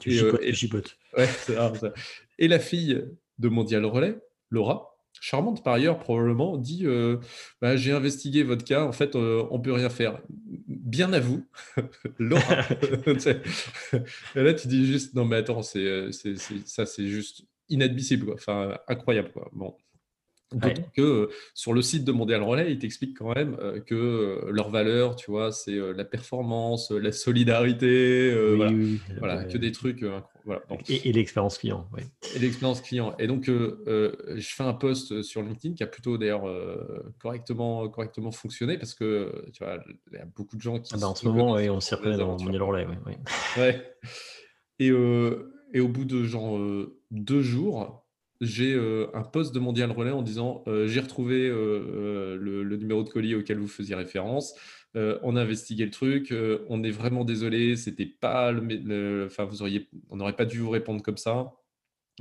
Tu 0.00 0.12
et, 0.40 0.54
chipotes, 0.54 0.96
Ouais, 1.16 1.28
et 2.38 2.48
la 2.48 2.58
fille 2.58 3.04
de 3.38 3.48
Mondial 3.48 3.84
Relais, 3.84 4.16
Laura, 4.50 4.95
charmante 5.20 5.64
par 5.64 5.74
ailleurs, 5.74 5.98
probablement, 5.98 6.56
dit 6.56 6.82
euh, 6.84 7.18
bah, 7.60 7.76
J'ai 7.76 7.92
investigué 7.92 8.42
votre 8.42 8.64
cas, 8.64 8.84
en 8.84 8.92
fait, 8.92 9.16
euh, 9.16 9.46
on 9.50 9.58
ne 9.58 9.62
peut 9.62 9.72
rien 9.72 9.90
faire. 9.90 10.20
Bien 10.66 11.12
à 11.12 11.20
vous, 11.20 11.46
Laura. 12.18 12.62
et 13.06 14.42
là, 14.42 14.54
tu 14.54 14.68
dis 14.68 14.86
juste 14.86 15.14
Non, 15.14 15.24
mais 15.24 15.36
attends, 15.36 15.62
c'est, 15.62 15.84
euh, 15.84 16.10
ça, 16.64 16.86
c'est 16.86 17.06
juste 17.06 17.42
inadmissible, 17.68 18.32
enfin, 18.32 18.78
incroyable. 18.88 19.30
Quoi. 19.32 19.50
Bon. 19.52 19.74
D'autant 20.52 20.88
que 20.94 21.02
euh, 21.02 21.28
sur 21.54 21.72
le 21.72 21.82
site 21.82 22.04
de 22.04 22.12
Mondial 22.12 22.42
Relais, 22.42 22.70
ils 22.70 22.78
t'expliquent 22.78 23.18
quand 23.18 23.34
même 23.34 23.56
euh, 23.60 23.80
que 23.80 23.94
euh, 23.94 24.50
leur 24.52 24.70
valeur, 24.70 25.16
tu 25.16 25.32
vois, 25.32 25.50
c'est 25.50 25.76
la 25.76 26.04
performance, 26.04 26.92
la 26.92 27.10
solidarité, 27.10 28.32
voilà, 29.18 29.44
que 29.44 29.58
des 29.58 29.72
trucs. 29.72 30.04
Voilà. 30.46 30.62
et, 30.88 31.12
l'expérience 31.12 31.58
client. 31.58 31.86
Oui. 31.92 32.02
Et 32.34 32.38
l'expérience 32.38 32.80
client. 32.80 33.14
Et 33.18 33.26
donc, 33.26 33.44
je 33.46 34.14
fais 34.40 34.62
un 34.62 34.72
post 34.72 35.22
sur 35.22 35.42
LinkedIn 35.42 35.74
qui 35.74 35.82
a 35.82 35.86
plutôt 35.86 36.16
d'ailleurs 36.16 36.44
correctement, 37.20 37.88
correctement 37.88 38.30
fonctionné 38.30 38.78
parce 38.78 38.94
que 38.94 39.44
tu 39.52 39.62
vois, 39.62 39.78
il 40.12 40.18
y 40.18 40.20
a 40.20 40.24
beaucoup 40.24 40.56
de 40.56 40.62
gens 40.62 40.78
qui. 40.78 40.92
Ah 40.94 40.98
bah, 40.98 41.08
en 41.08 41.14
ce 41.14 41.26
moment, 41.26 41.52
on 41.54 41.80
s'y 41.80 41.94
reconnaît 41.94 42.16
dans 42.16 42.40
Mondial 42.40 42.62
Relais. 42.62 42.86
Oui, 43.06 43.12
ouais. 43.58 43.92
Et, 44.78 44.86
et, 44.88 45.80
au 45.80 45.88
bout 45.88 46.04
de 46.04 46.24
genre 46.24 46.58
deux 47.10 47.42
jours, 47.42 48.05
j'ai 48.40 48.74
euh, 48.74 49.08
un 49.14 49.22
poste 49.22 49.54
de 49.54 49.60
Mondial 49.60 49.90
Relais 49.90 50.10
en 50.10 50.22
disant 50.22 50.62
euh, 50.66 50.86
j'ai 50.86 51.00
retrouvé 51.00 51.48
euh, 51.48 52.36
le, 52.36 52.76
numéro 52.76 53.02
de 53.02 53.08
colis 53.08 53.34
auquel 53.34 53.58
vous 53.58 53.68
faisiez 53.68 53.94
référence. 53.94 54.54
on 54.94 55.36
a 55.36 55.42
investigué 55.42 55.84
le 55.84 55.90
truc. 55.90 56.34
on 56.68 56.82
est 56.82 56.90
vraiment 56.90 57.24
désolé. 57.24 57.76
C'était 57.76 58.06
pas 58.06 58.52
le, 58.52 59.26
enfin 59.26 59.44
vous 59.44 59.62
auriez, 59.62 59.88
on 60.10 60.16
n'aurait 60.16 60.36
pas 60.36 60.46
dû 60.46 60.58
vous 60.58 60.70
répondre 60.70 61.02
comme 61.02 61.16
ça. 61.16 61.52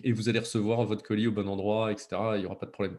Et 0.03 0.11
vous 0.11 0.27
allez 0.27 0.39
recevoir 0.39 0.83
votre 0.85 1.03
colis 1.03 1.27
au 1.27 1.31
bon 1.31 1.47
endroit, 1.47 1.91
etc. 1.91 2.09
Il 2.35 2.41
n'y 2.41 2.45
aura 2.45 2.59
pas 2.59 2.65
de 2.65 2.71
problème. 2.71 2.97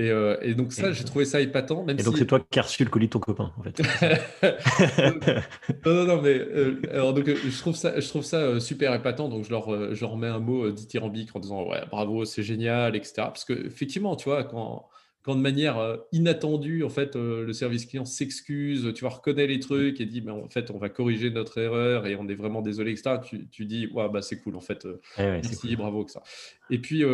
Euh, 0.00 0.38
et, 0.40 0.54
donc 0.54 0.72
ça, 0.72 0.92
j'ai 0.92 1.04
trouvé 1.04 1.24
ça 1.24 1.40
épatant. 1.40 1.86
et 1.86 1.94
donc 1.94 2.16
c'est 2.16 2.26
toi 2.26 2.44
qui 2.50 2.58
as 2.58 2.62
reçu 2.62 2.84
le 2.84 2.90
colis 2.90 3.06
de 3.06 3.12
ton 3.12 3.18
copain, 3.18 3.52
en 3.58 3.62
fait. 3.62 3.82
non, 5.86 5.94
non, 5.94 6.04
non, 6.04 6.22
mais 6.22 6.38
euh, 6.38 6.80
alors 6.90 7.12
donc 7.12 7.26
je 7.26 7.58
trouve 7.58 7.76
ça, 7.76 8.00
je 8.00 8.08
trouve 8.08 8.24
ça 8.24 8.38
euh, 8.38 8.60
super 8.60 8.94
épatant. 8.94 9.28
Donc 9.28 9.44
je 9.44 9.50
leur, 9.50 9.94
je 9.94 10.00
leur 10.00 10.16
mets 10.16 10.28
un 10.28 10.38
mot 10.38 10.70
dithyrambique 10.70 11.36
en 11.36 11.40
disant 11.40 11.68
ouais, 11.68 11.82
bravo, 11.90 12.24
c'est 12.24 12.42
génial, 12.42 12.96
etc. 12.96 13.14
Parce 13.16 13.44
que 13.44 13.66
effectivement, 13.66 14.16
tu 14.16 14.30
vois, 14.30 14.44
quand, 14.44 14.88
quand 15.22 15.34
de 15.34 15.40
manière 15.40 15.98
inattendue, 16.10 16.84
en 16.84 16.88
fait, 16.88 17.14
le 17.14 17.52
service 17.52 17.84
client 17.84 18.06
s'excuse, 18.06 18.92
tu 18.94 19.04
vas 19.04 19.10
reconnaître 19.10 19.52
les 19.52 19.60
trucs 19.60 20.00
et 20.00 20.06
dit, 20.06 20.22
mais 20.22 20.32
en 20.32 20.48
fait, 20.48 20.70
on 20.70 20.78
va 20.78 20.88
corriger 20.88 21.30
notre 21.30 21.58
erreur 21.58 22.06
et 22.06 22.16
on 22.16 22.26
est 22.28 22.34
vraiment 22.34 22.62
désolé, 22.62 22.92
etc. 22.92 23.16
Tu, 23.22 23.46
tu 23.50 23.66
dis, 23.66 23.88
ouais, 23.88 24.08
bah 24.08 24.22
c'est 24.22 24.40
cool, 24.40 24.56
en 24.56 24.62
fait, 24.62 24.88
eh 25.18 25.22
merci, 25.22 25.76
bravo, 25.76 26.08
ça. 26.08 26.22
Et 26.70 26.78
puis 26.78 27.04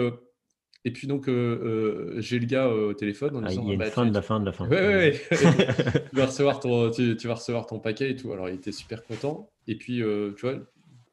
et 0.84 0.92
puis 0.92 1.06
donc, 1.06 1.28
euh, 1.28 1.32
euh, 1.32 2.20
j'ai 2.20 2.38
le 2.38 2.46
gars 2.46 2.66
euh, 2.66 2.90
au 2.90 2.94
téléphone 2.94 3.36
en 3.36 3.42
ah, 3.42 3.48
disant, 3.48 3.62
Il 3.62 3.68
y 3.68 3.70
a 3.70 3.74
une 3.74 3.80
bah, 3.80 3.90
fin 3.90 4.06
de 4.06 4.14
la 4.14 4.22
fin 4.22 4.40
de 4.40 4.46
la 4.46 4.52
fin. 4.52 4.68
Ouais, 4.68 4.78
ouais, 4.78 5.20
tu, 6.10 6.16
vas 6.16 6.26
recevoir 6.26 6.60
ton, 6.60 6.90
tu, 6.90 7.14
vas 7.26 7.34
recevoir 7.34 7.66
ton 7.66 7.80
paquet 7.80 8.10
et 8.12 8.16
tout. 8.16 8.32
Alors, 8.32 8.48
il 8.48 8.54
était 8.54 8.72
super 8.72 9.04
content. 9.04 9.50
Et 9.66 9.76
puis, 9.76 10.02
tu 10.36 10.40
vois, 10.40 10.54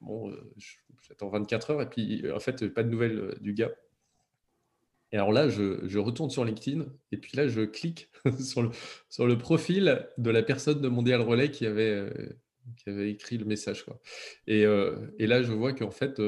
bon, 0.01 0.33
j'attends 1.07 1.29
24 1.29 1.71
heures 1.71 1.81
et 1.81 1.89
puis, 1.89 2.23
en 2.31 2.39
fait, 2.39 2.67
pas 2.73 2.83
de 2.83 2.89
nouvelles 2.89 3.35
du 3.41 3.53
gars. 3.53 3.71
Et 5.11 5.17
alors 5.17 5.31
là, 5.31 5.49
je, 5.49 5.87
je, 5.87 5.99
retourne 5.99 6.29
sur 6.29 6.43
LinkedIn 6.43 6.85
et 7.11 7.17
puis 7.17 7.37
là, 7.37 7.47
je 7.47 7.61
clique 7.61 8.09
sur, 8.39 8.63
le, 8.63 8.69
sur 9.09 9.25
le 9.25 9.37
profil 9.37 10.05
de 10.17 10.29
la 10.29 10.43
personne 10.43 10.81
de 10.81 10.87
Mondial 10.89 11.21
Relais 11.21 11.51
qui 11.51 11.65
avait, 11.65 12.11
qui 12.77 12.89
avait 12.89 13.11
écrit 13.11 13.37
le 13.37 13.45
message. 13.45 13.83
Quoi. 13.83 13.99
Et, 14.47 14.61
et 14.61 15.27
là, 15.27 15.41
je 15.41 15.51
vois 15.51 15.73
qu'en 15.73 15.91
fait, 15.91 16.19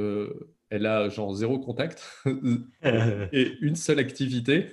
elle 0.70 0.86
a 0.86 1.10
genre 1.10 1.34
zéro 1.34 1.60
contact 1.60 2.22
et 3.34 3.54
une 3.62 3.76
seule 3.76 4.00
activité. 4.00 4.68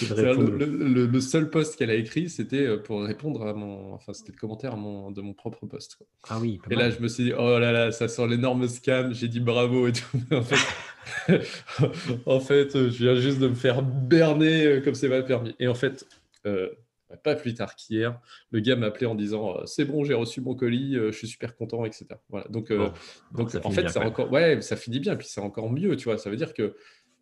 le, 0.00 1.20
seul 1.20 1.50
post 1.50 1.76
qu'elle 1.76 1.90
a 1.90 1.94
écrit, 1.94 2.28
c'était 2.28 2.66
euh, 2.66 2.76
pour 2.78 3.02
répondre 3.02 3.46
à 3.46 3.54
mon, 3.54 3.92
enfin 3.94 4.12
c'était 4.12 4.32
le 4.32 4.38
commentaire 4.38 4.76
de 4.76 5.20
mon 5.20 5.34
propre 5.34 5.66
post. 5.66 5.98
Ah 6.28 6.38
oui. 6.40 6.60
Et 6.70 6.74
là, 6.74 6.90
je 6.90 7.00
me 7.00 7.08
suis 7.08 7.24
dit, 7.24 7.32
oh 7.36 7.58
là 7.58 7.72
là, 7.72 7.92
ça 7.92 8.08
sent 8.08 8.26
l'énorme 8.28 8.68
scam. 8.68 9.12
J'ai 9.12 9.28
dit 9.28 9.40
bravo 9.40 9.86
et 9.88 9.92
tout. 9.92 10.18
en 10.32 10.42
fait, 10.42 10.56
en 12.26 12.40
fait, 12.40 12.90
je 12.90 13.04
viens 13.04 13.16
juste 13.16 13.38
de 13.38 13.48
me 13.48 13.54
faire 13.54 13.82
berner 13.82 14.66
euh, 14.66 14.80
comme 14.80 14.94
c'est 14.94 15.08
pas 15.08 15.22
permis. 15.22 15.54
Et 15.58 15.68
en 15.68 15.74
fait, 15.74 16.06
euh, 16.46 16.68
pas 17.16 17.34
plus 17.34 17.54
tard 17.54 17.76
qu'hier, 17.76 18.20
le 18.50 18.60
gars 18.60 18.76
m'a 18.76 18.86
appelé 18.86 19.06
en 19.06 19.14
disant 19.14 19.56
euh, 19.56 19.66
c'est 19.66 19.84
bon, 19.84 20.04
j'ai 20.04 20.14
reçu 20.14 20.40
mon 20.40 20.54
colis, 20.54 20.96
euh, 20.96 21.12
je 21.12 21.18
suis 21.18 21.28
super 21.28 21.56
content, 21.56 21.84
etc. 21.84 22.06
Voilà. 22.28 22.46
Donc, 22.48 22.70
euh, 22.70 22.90
donc 23.32 23.54
en 23.64 23.70
fait, 23.70 23.88
ça 23.88 24.00
encore, 24.04 24.30
ouais, 24.32 24.60
ça 24.60 24.76
finit 24.76 25.00
bien, 25.00 25.16
puis 25.16 25.26
c'est 25.28 25.40
encore 25.40 25.70
mieux, 25.70 25.96
tu 25.96 26.04
vois. 26.04 26.18
Ça 26.18 26.30
veut 26.30 26.36
dire 26.36 26.54
que 26.54 26.74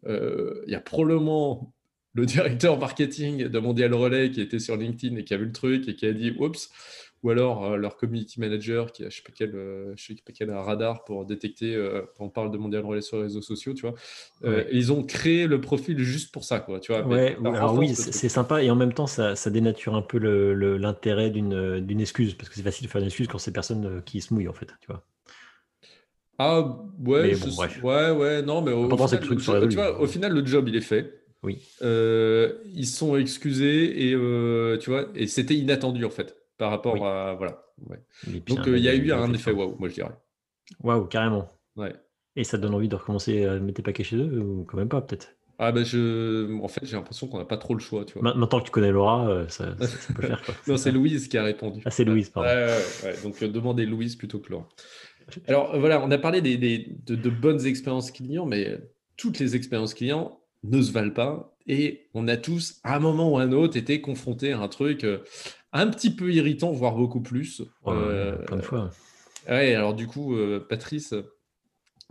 il 0.06 0.70
y 0.70 0.74
a 0.74 0.80
probablement 0.80 1.74
le 2.14 2.26
directeur 2.26 2.78
marketing 2.78 3.48
de 3.48 3.58
Mondial 3.58 3.94
Relais 3.94 4.30
qui 4.30 4.40
était 4.40 4.58
sur 4.58 4.76
LinkedIn 4.76 5.16
et 5.16 5.24
qui 5.24 5.34
a 5.34 5.36
vu 5.36 5.46
le 5.46 5.52
truc 5.52 5.88
et 5.88 5.94
qui 5.94 6.06
a 6.06 6.12
dit 6.12 6.34
oups, 6.38 6.70
ou 7.22 7.30
alors 7.30 7.64
euh, 7.64 7.76
leur 7.76 7.96
community 7.96 8.40
manager 8.40 8.92
qui 8.92 9.04
a 9.04 9.10
je 9.10 9.16
sais 9.16 9.22
pas 9.22 9.32
quel, 9.34 9.54
euh, 9.54 9.92
je 9.96 10.06
sais 10.06 10.14
pas 10.24 10.32
quel 10.32 10.50
radar 10.50 11.04
pour 11.04 11.26
détecter 11.26 11.74
euh, 11.74 12.02
on 12.18 12.30
parle 12.30 12.50
de 12.50 12.56
mondial 12.56 12.84
relais 12.84 13.02
sur 13.02 13.18
les 13.18 13.24
réseaux 13.24 13.42
sociaux, 13.42 13.74
tu 13.74 13.82
vois. 13.82 13.94
ils 14.72 14.92
ont 14.92 15.02
créé 15.02 15.46
le 15.46 15.60
profil 15.60 15.98
juste 15.98 16.32
pour 16.32 16.44
ça, 16.44 16.60
quoi, 16.60 16.80
tu 16.80 16.92
vois. 16.92 17.06
Ouais, 17.06 17.36
alors 17.44 17.74
oui, 17.74 17.94
c'est 17.94 18.28
sympa 18.28 18.62
et 18.62 18.70
en 18.70 18.76
même 18.76 18.92
temps 18.92 19.06
ça, 19.06 19.36
ça 19.36 19.50
dénature 19.50 19.94
un 19.94 20.02
peu 20.02 20.18
l'intérêt 20.76 21.30
le, 21.30 21.80
d'une 21.80 22.00
excuse 22.00 22.34
parce 22.34 22.48
que 22.48 22.54
c'est 22.54 22.62
facile 22.62 22.86
de 22.86 22.90
faire 22.90 23.00
une 23.00 23.08
excuse 23.08 23.28
quand 23.28 23.38
c'est 23.38 23.52
personne 23.52 24.02
qui 24.04 24.20
se 24.20 24.32
mouille 24.32 24.48
en 24.48 24.54
fait, 24.54 24.68
tu 24.80 24.86
vois. 24.88 25.04
Ah 26.42 26.60
ouais, 27.04 27.34
ouais, 27.82 28.10
ouais, 28.12 28.42
non, 28.42 28.62
mais 28.62 28.72
au, 28.72 28.88
final, 28.88 29.20
le, 29.28 29.68
tu 29.68 29.74
vois, 29.74 30.00
au 30.00 30.06
final, 30.06 30.32
le 30.32 30.46
job 30.46 30.68
il 30.68 30.76
est 30.76 30.80
fait. 30.80 31.18
Oui. 31.42 31.58
ils 31.82 32.86
sont 32.86 33.16
excusés 33.16 34.08
et 34.08 34.10
tu 34.78 34.90
vois, 34.90 35.08
et 35.14 35.26
c'était 35.26 35.54
inattendu 35.54 36.06
en 36.06 36.10
fait 36.10 36.39
par 36.60 36.70
rapport 36.70 37.06
à. 37.06 37.34
Voilà. 37.36 37.64
Donc, 38.46 38.68
euh, 38.68 38.76
il 38.76 38.84
y 38.84 38.88
a 38.88 38.94
eu 38.94 39.10
un 39.12 39.32
effet 39.32 39.50
waouh, 39.50 39.76
moi 39.78 39.88
je 39.88 39.94
dirais. 39.94 40.12
Waouh, 40.82 41.06
carrément. 41.06 41.48
Ouais. 41.74 41.94
Et 42.36 42.44
ça 42.44 42.58
te 42.58 42.62
donne 42.62 42.74
envie 42.74 42.88
de 42.88 42.94
recommencer 42.94 43.46
à 43.46 43.58
mettre 43.58 43.76
tes 43.76 43.82
paquets 43.82 44.04
chez 44.04 44.16
eux 44.16 44.40
ou 44.40 44.64
quand 44.64 44.76
même 44.76 44.90
pas, 44.90 45.00
peut-être? 45.00 45.34
Ah 45.58 45.72
ben 45.72 45.84
je... 45.84 46.58
En 46.62 46.68
fait, 46.68 46.84
j'ai 46.84 46.96
l'impression 46.96 47.28
qu'on 47.28 47.38
n'a 47.38 47.46
pas 47.46 47.56
trop 47.56 47.74
le 47.74 47.80
choix. 47.80 48.04
Tu 48.04 48.18
vois. 48.18 48.34
Maintenant 48.34 48.60
que 48.60 48.66
tu 48.66 48.70
connais 48.70 48.90
Laura, 48.90 49.28
euh, 49.28 49.48
ça, 49.48 49.74
peut 50.14 50.22
faire. 50.22 50.42
Quoi. 50.42 50.54
non, 50.68 50.76
c'est 50.76 50.92
Louise 50.92 51.28
qui 51.28 51.38
a 51.38 51.42
répondu. 51.42 51.80
Ah, 51.86 51.90
c'est 51.90 52.04
Louise, 52.04 52.28
pardon. 52.28 52.48
Ouais, 52.50 53.14
Donc, 53.22 53.42
euh, 53.42 53.48
demandez 53.48 53.86
Louise 53.86 54.16
plutôt 54.16 54.38
que 54.38 54.52
Laura. 54.52 54.68
Alors, 55.48 55.78
voilà, 55.78 56.02
on 56.04 56.10
a 56.10 56.18
parlé 56.18 56.42
des, 56.42 56.58
des 56.58 56.94
de, 57.06 57.14
de, 57.14 57.30
bonnes 57.30 57.64
expériences 57.66 58.10
clients, 58.10 58.46
mais 58.46 58.78
toutes 59.16 59.38
les 59.38 59.56
expériences 59.56 59.94
clients 59.94 60.40
ne 60.62 60.82
se 60.82 60.92
valent 60.92 61.12
pas. 61.12 61.56
Et 61.66 62.08
on 62.14 62.26
a 62.28 62.36
tous, 62.36 62.80
à 62.84 62.96
un 62.96 63.00
moment 63.00 63.32
ou 63.32 63.38
à 63.38 63.42
un 63.42 63.52
autre, 63.52 63.76
été 63.76 64.00
confrontés 64.00 64.52
à 64.52 64.60
un 64.60 64.68
truc 64.68 65.06
un 65.72 65.86
petit 65.88 66.14
peu 66.14 66.32
irritant, 66.32 66.72
voire 66.72 66.96
beaucoup 66.96 67.20
plus. 67.20 67.62
Euh, 67.86 68.36
plein 68.44 68.56
de 68.56 68.62
fois. 68.62 68.90
Ouais, 69.48 69.74
alors 69.74 69.94
du 69.94 70.06
coup, 70.06 70.34
euh, 70.34 70.64
Patrice, 70.68 71.14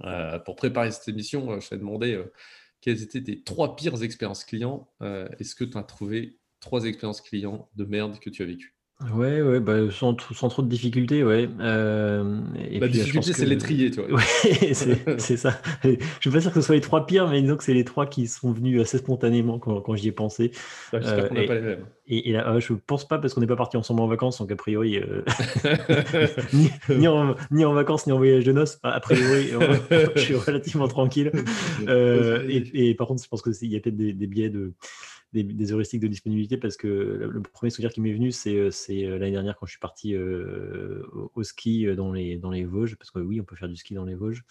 euh, 0.04 0.40
pour 0.40 0.56
préparer 0.56 0.92
cette 0.92 1.08
émission, 1.08 1.60
je 1.60 1.70
t'ai 1.70 1.78
demandé 1.78 2.22
quelles 2.82 3.04
étaient 3.04 3.24
tes 3.24 3.44
trois 3.44 3.76
pires 3.76 4.02
expériences 4.04 4.46
clients. 4.46 4.90
Est-ce 5.02 5.56
que 5.56 5.66
tu 5.66 5.78
as 5.78 5.84
trouvé 5.84 6.40
trois 6.60 6.86
expériences 6.86 7.22
clients 7.22 7.70
de 7.76 7.86
merde 7.86 8.20
que 8.20 8.30
tu 8.30 8.44
as 8.44 8.46
vécues? 8.46 8.76
Ouais, 9.14 9.42
ouais, 9.42 9.62
bah, 9.62 9.90
sans, 9.92 10.18
sans 10.34 10.50
trop 10.50 10.62
de 10.62 10.68
difficultés, 10.68 11.24
ouais. 11.24 11.50
Euh, 11.62 12.42
La 12.70 12.90
difficulté, 12.90 13.32
c'est 13.32 13.46
l'étrier, 13.46 13.92
tu 13.92 14.02
vois. 14.02 14.20
Ouais, 14.20 14.24
c'est 15.18 15.38
ça. 15.38 15.62
Je 15.84 15.92
ne 15.92 15.96
suis 16.20 16.30
pas 16.30 16.42
sûr 16.42 16.52
que 16.52 16.60
ce 16.60 16.66
soit 16.66 16.76
les 16.76 16.82
trois 16.82 17.06
pires, 17.06 17.30
mais 17.30 17.42
disons 17.42 17.56
que 17.56 17.64
c'est 17.64 17.74
les 17.74 17.86
trois 17.86 18.08
qui 18.08 18.28
sont 18.28 18.52
venus 18.52 18.82
assez 18.82 18.98
spontanément 18.98 19.58
quand, 19.58 19.80
quand 19.80 19.96
j'y 19.96 20.10
ai 20.10 20.12
pensé. 20.12 20.52
J'espère 20.92 21.30
qu'on 21.30 21.36
n'a 21.36 21.44
pas 21.44 21.56
les 21.56 21.62
mêmes. 21.62 21.86
Et, 22.08 22.34
là, 22.34 22.50
euh, 22.50 22.60
je 22.60 22.74
pense 22.74 23.08
pas 23.08 23.20
parce 23.20 23.34
qu'on 23.34 23.40
n'est 23.40 23.48
pas 23.48 23.56
parti 23.56 23.78
ensemble 23.78 24.02
en 24.02 24.08
vacances, 24.08 24.40
donc 24.40 24.52
a 24.52 24.56
priori, 24.58 24.98
euh, 24.98 25.24
ni, 26.90 27.08
en, 27.08 27.36
ni, 27.52 27.64
en, 27.64 27.74
vacances 27.74 28.06
ni 28.06 28.12
en 28.12 28.18
voyage 28.18 28.44
de 28.44 28.52
noces, 28.52 28.80
a 28.84 29.00
priori, 29.00 29.52
je 30.16 30.20
suis 30.20 30.36
relativement 30.36 30.90
tranquille. 30.90 31.32
et, 31.88 32.90
et, 32.90 32.96
par 32.96 33.08
contre, 33.08 33.24
je 33.24 33.30
pense 33.30 33.44
qu'il 33.44 33.72
y 33.72 33.78
a 33.78 33.80
peut-être 33.80 33.96
des, 33.96 34.12
des 34.12 34.28
biais 34.28 34.50
de 34.50 34.74
des, 35.34 35.72
heuristiques 35.72 36.02
de 36.02 36.08
disponibilité 36.08 36.58
parce 36.58 36.76
que 36.76 36.88
le, 36.88 37.42
premier 37.42 37.70
souvenir 37.70 37.92
qui 37.92 38.02
m'est 38.02 38.14
venu, 38.14 38.32
c'est 38.32 38.56
euh, 38.56 38.70
euh, 38.90 39.20
l'année 39.20 39.32
dernière 39.32 39.56
quand 39.58 39.66
je 39.66 39.72
suis 39.72 39.80
parti 39.80 40.16
euh, 40.16 41.04
au, 41.36 41.44
ski 41.44 41.86
dans 41.96 42.12
les, 42.12 42.38
dans 42.38 42.50
les 42.50 42.66
Vosges, 42.66 42.96
parce 42.96 43.12
que 43.12 43.20
oui, 43.20 43.40
on 43.40 43.44
peut 43.44 43.56
faire 43.56 43.70
du 43.70 43.76
ski 43.76 43.94
dans 43.94 44.06
les 44.06 44.16
Vosges. 44.16 44.44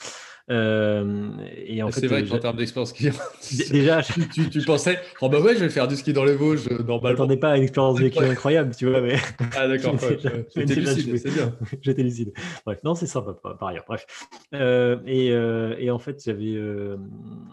et 0.49 1.83
en 1.83 1.91
fait, 1.91 2.01
c'est 2.01 2.07
vrai 2.07 2.25
qu'en 2.25 2.39
termes 2.39 2.57
d'expérience 2.57 2.91
ski, 2.91 3.11
déjà, 3.71 4.03
tu, 4.03 4.51
tu, 4.51 4.61
pensais, 4.63 5.01
oh 5.21 5.29
bah 5.29 5.41
ouais, 5.41 5.55
je 5.55 5.61
vais 5.61 5.71
faire 5.71 5.89
du 5.89 5.97
ski 5.97 6.13
dans 6.13 6.25
les 6.25 6.35
Vosges 6.35 6.69
normalement. 6.71 7.09
Je 7.09 7.13
m'attendais 7.13 7.37
pas 7.37 7.53
à 7.53 7.57
une 7.57 7.65
expérience 7.65 7.99
vécue 7.99 8.25
incroyable, 8.25 8.75
tu 8.77 8.89
vois. 8.89 9.01
Mais... 9.01 9.17
Ah 9.57 9.67
d'accord, 9.67 9.97
j'étais 10.55 10.75
lucide, 10.77 11.19
c'est 11.19 11.31
bien. 11.31 11.57
J'étais 11.83 12.03
lucide. 12.03 12.33
Bref, 12.65 12.79
non, 12.85 12.95
c'est 12.95 13.07
sympa 13.07 13.33
par 13.33 13.69
ailleurs. 13.69 13.85
Bref. 13.89 14.07
et, 14.53 15.27
et, 15.27 15.91
en 15.91 15.99
fait, 15.99 16.23
j'avais 16.25 16.57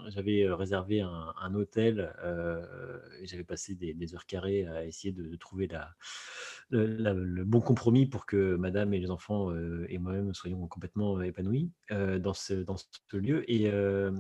j'avais 0.10 0.48
réservé 0.52 1.02
un, 1.02 1.34
un 1.42 1.56
hôtel 1.56 2.12
j'avais 3.24 3.44
passé 3.44 3.76
des, 3.76 4.16
heures 4.16 4.26
carrées 4.26 4.66
à 4.66 4.86
essayer 4.86 5.14
de, 5.14 5.36
trouver 5.36 5.70
le 6.70 7.44
bon 7.44 7.62
compromis 7.62 8.06
pour 8.06 8.26
que 8.26 8.56
madame 8.56 8.94
et 8.94 9.00
les 9.00 9.12
enfants 9.12 9.52
euh, 9.52 9.86
et 9.90 9.98
moi-même 9.98 10.34
soyons 10.34 10.68
complètement 10.68 11.22
épanouis 11.22 11.72
euh, 11.92 12.20
dans, 12.20 12.34
ce, 12.34 12.66
lieu. 13.14 13.50
Et, 13.52 13.70
euh, 13.72 14.12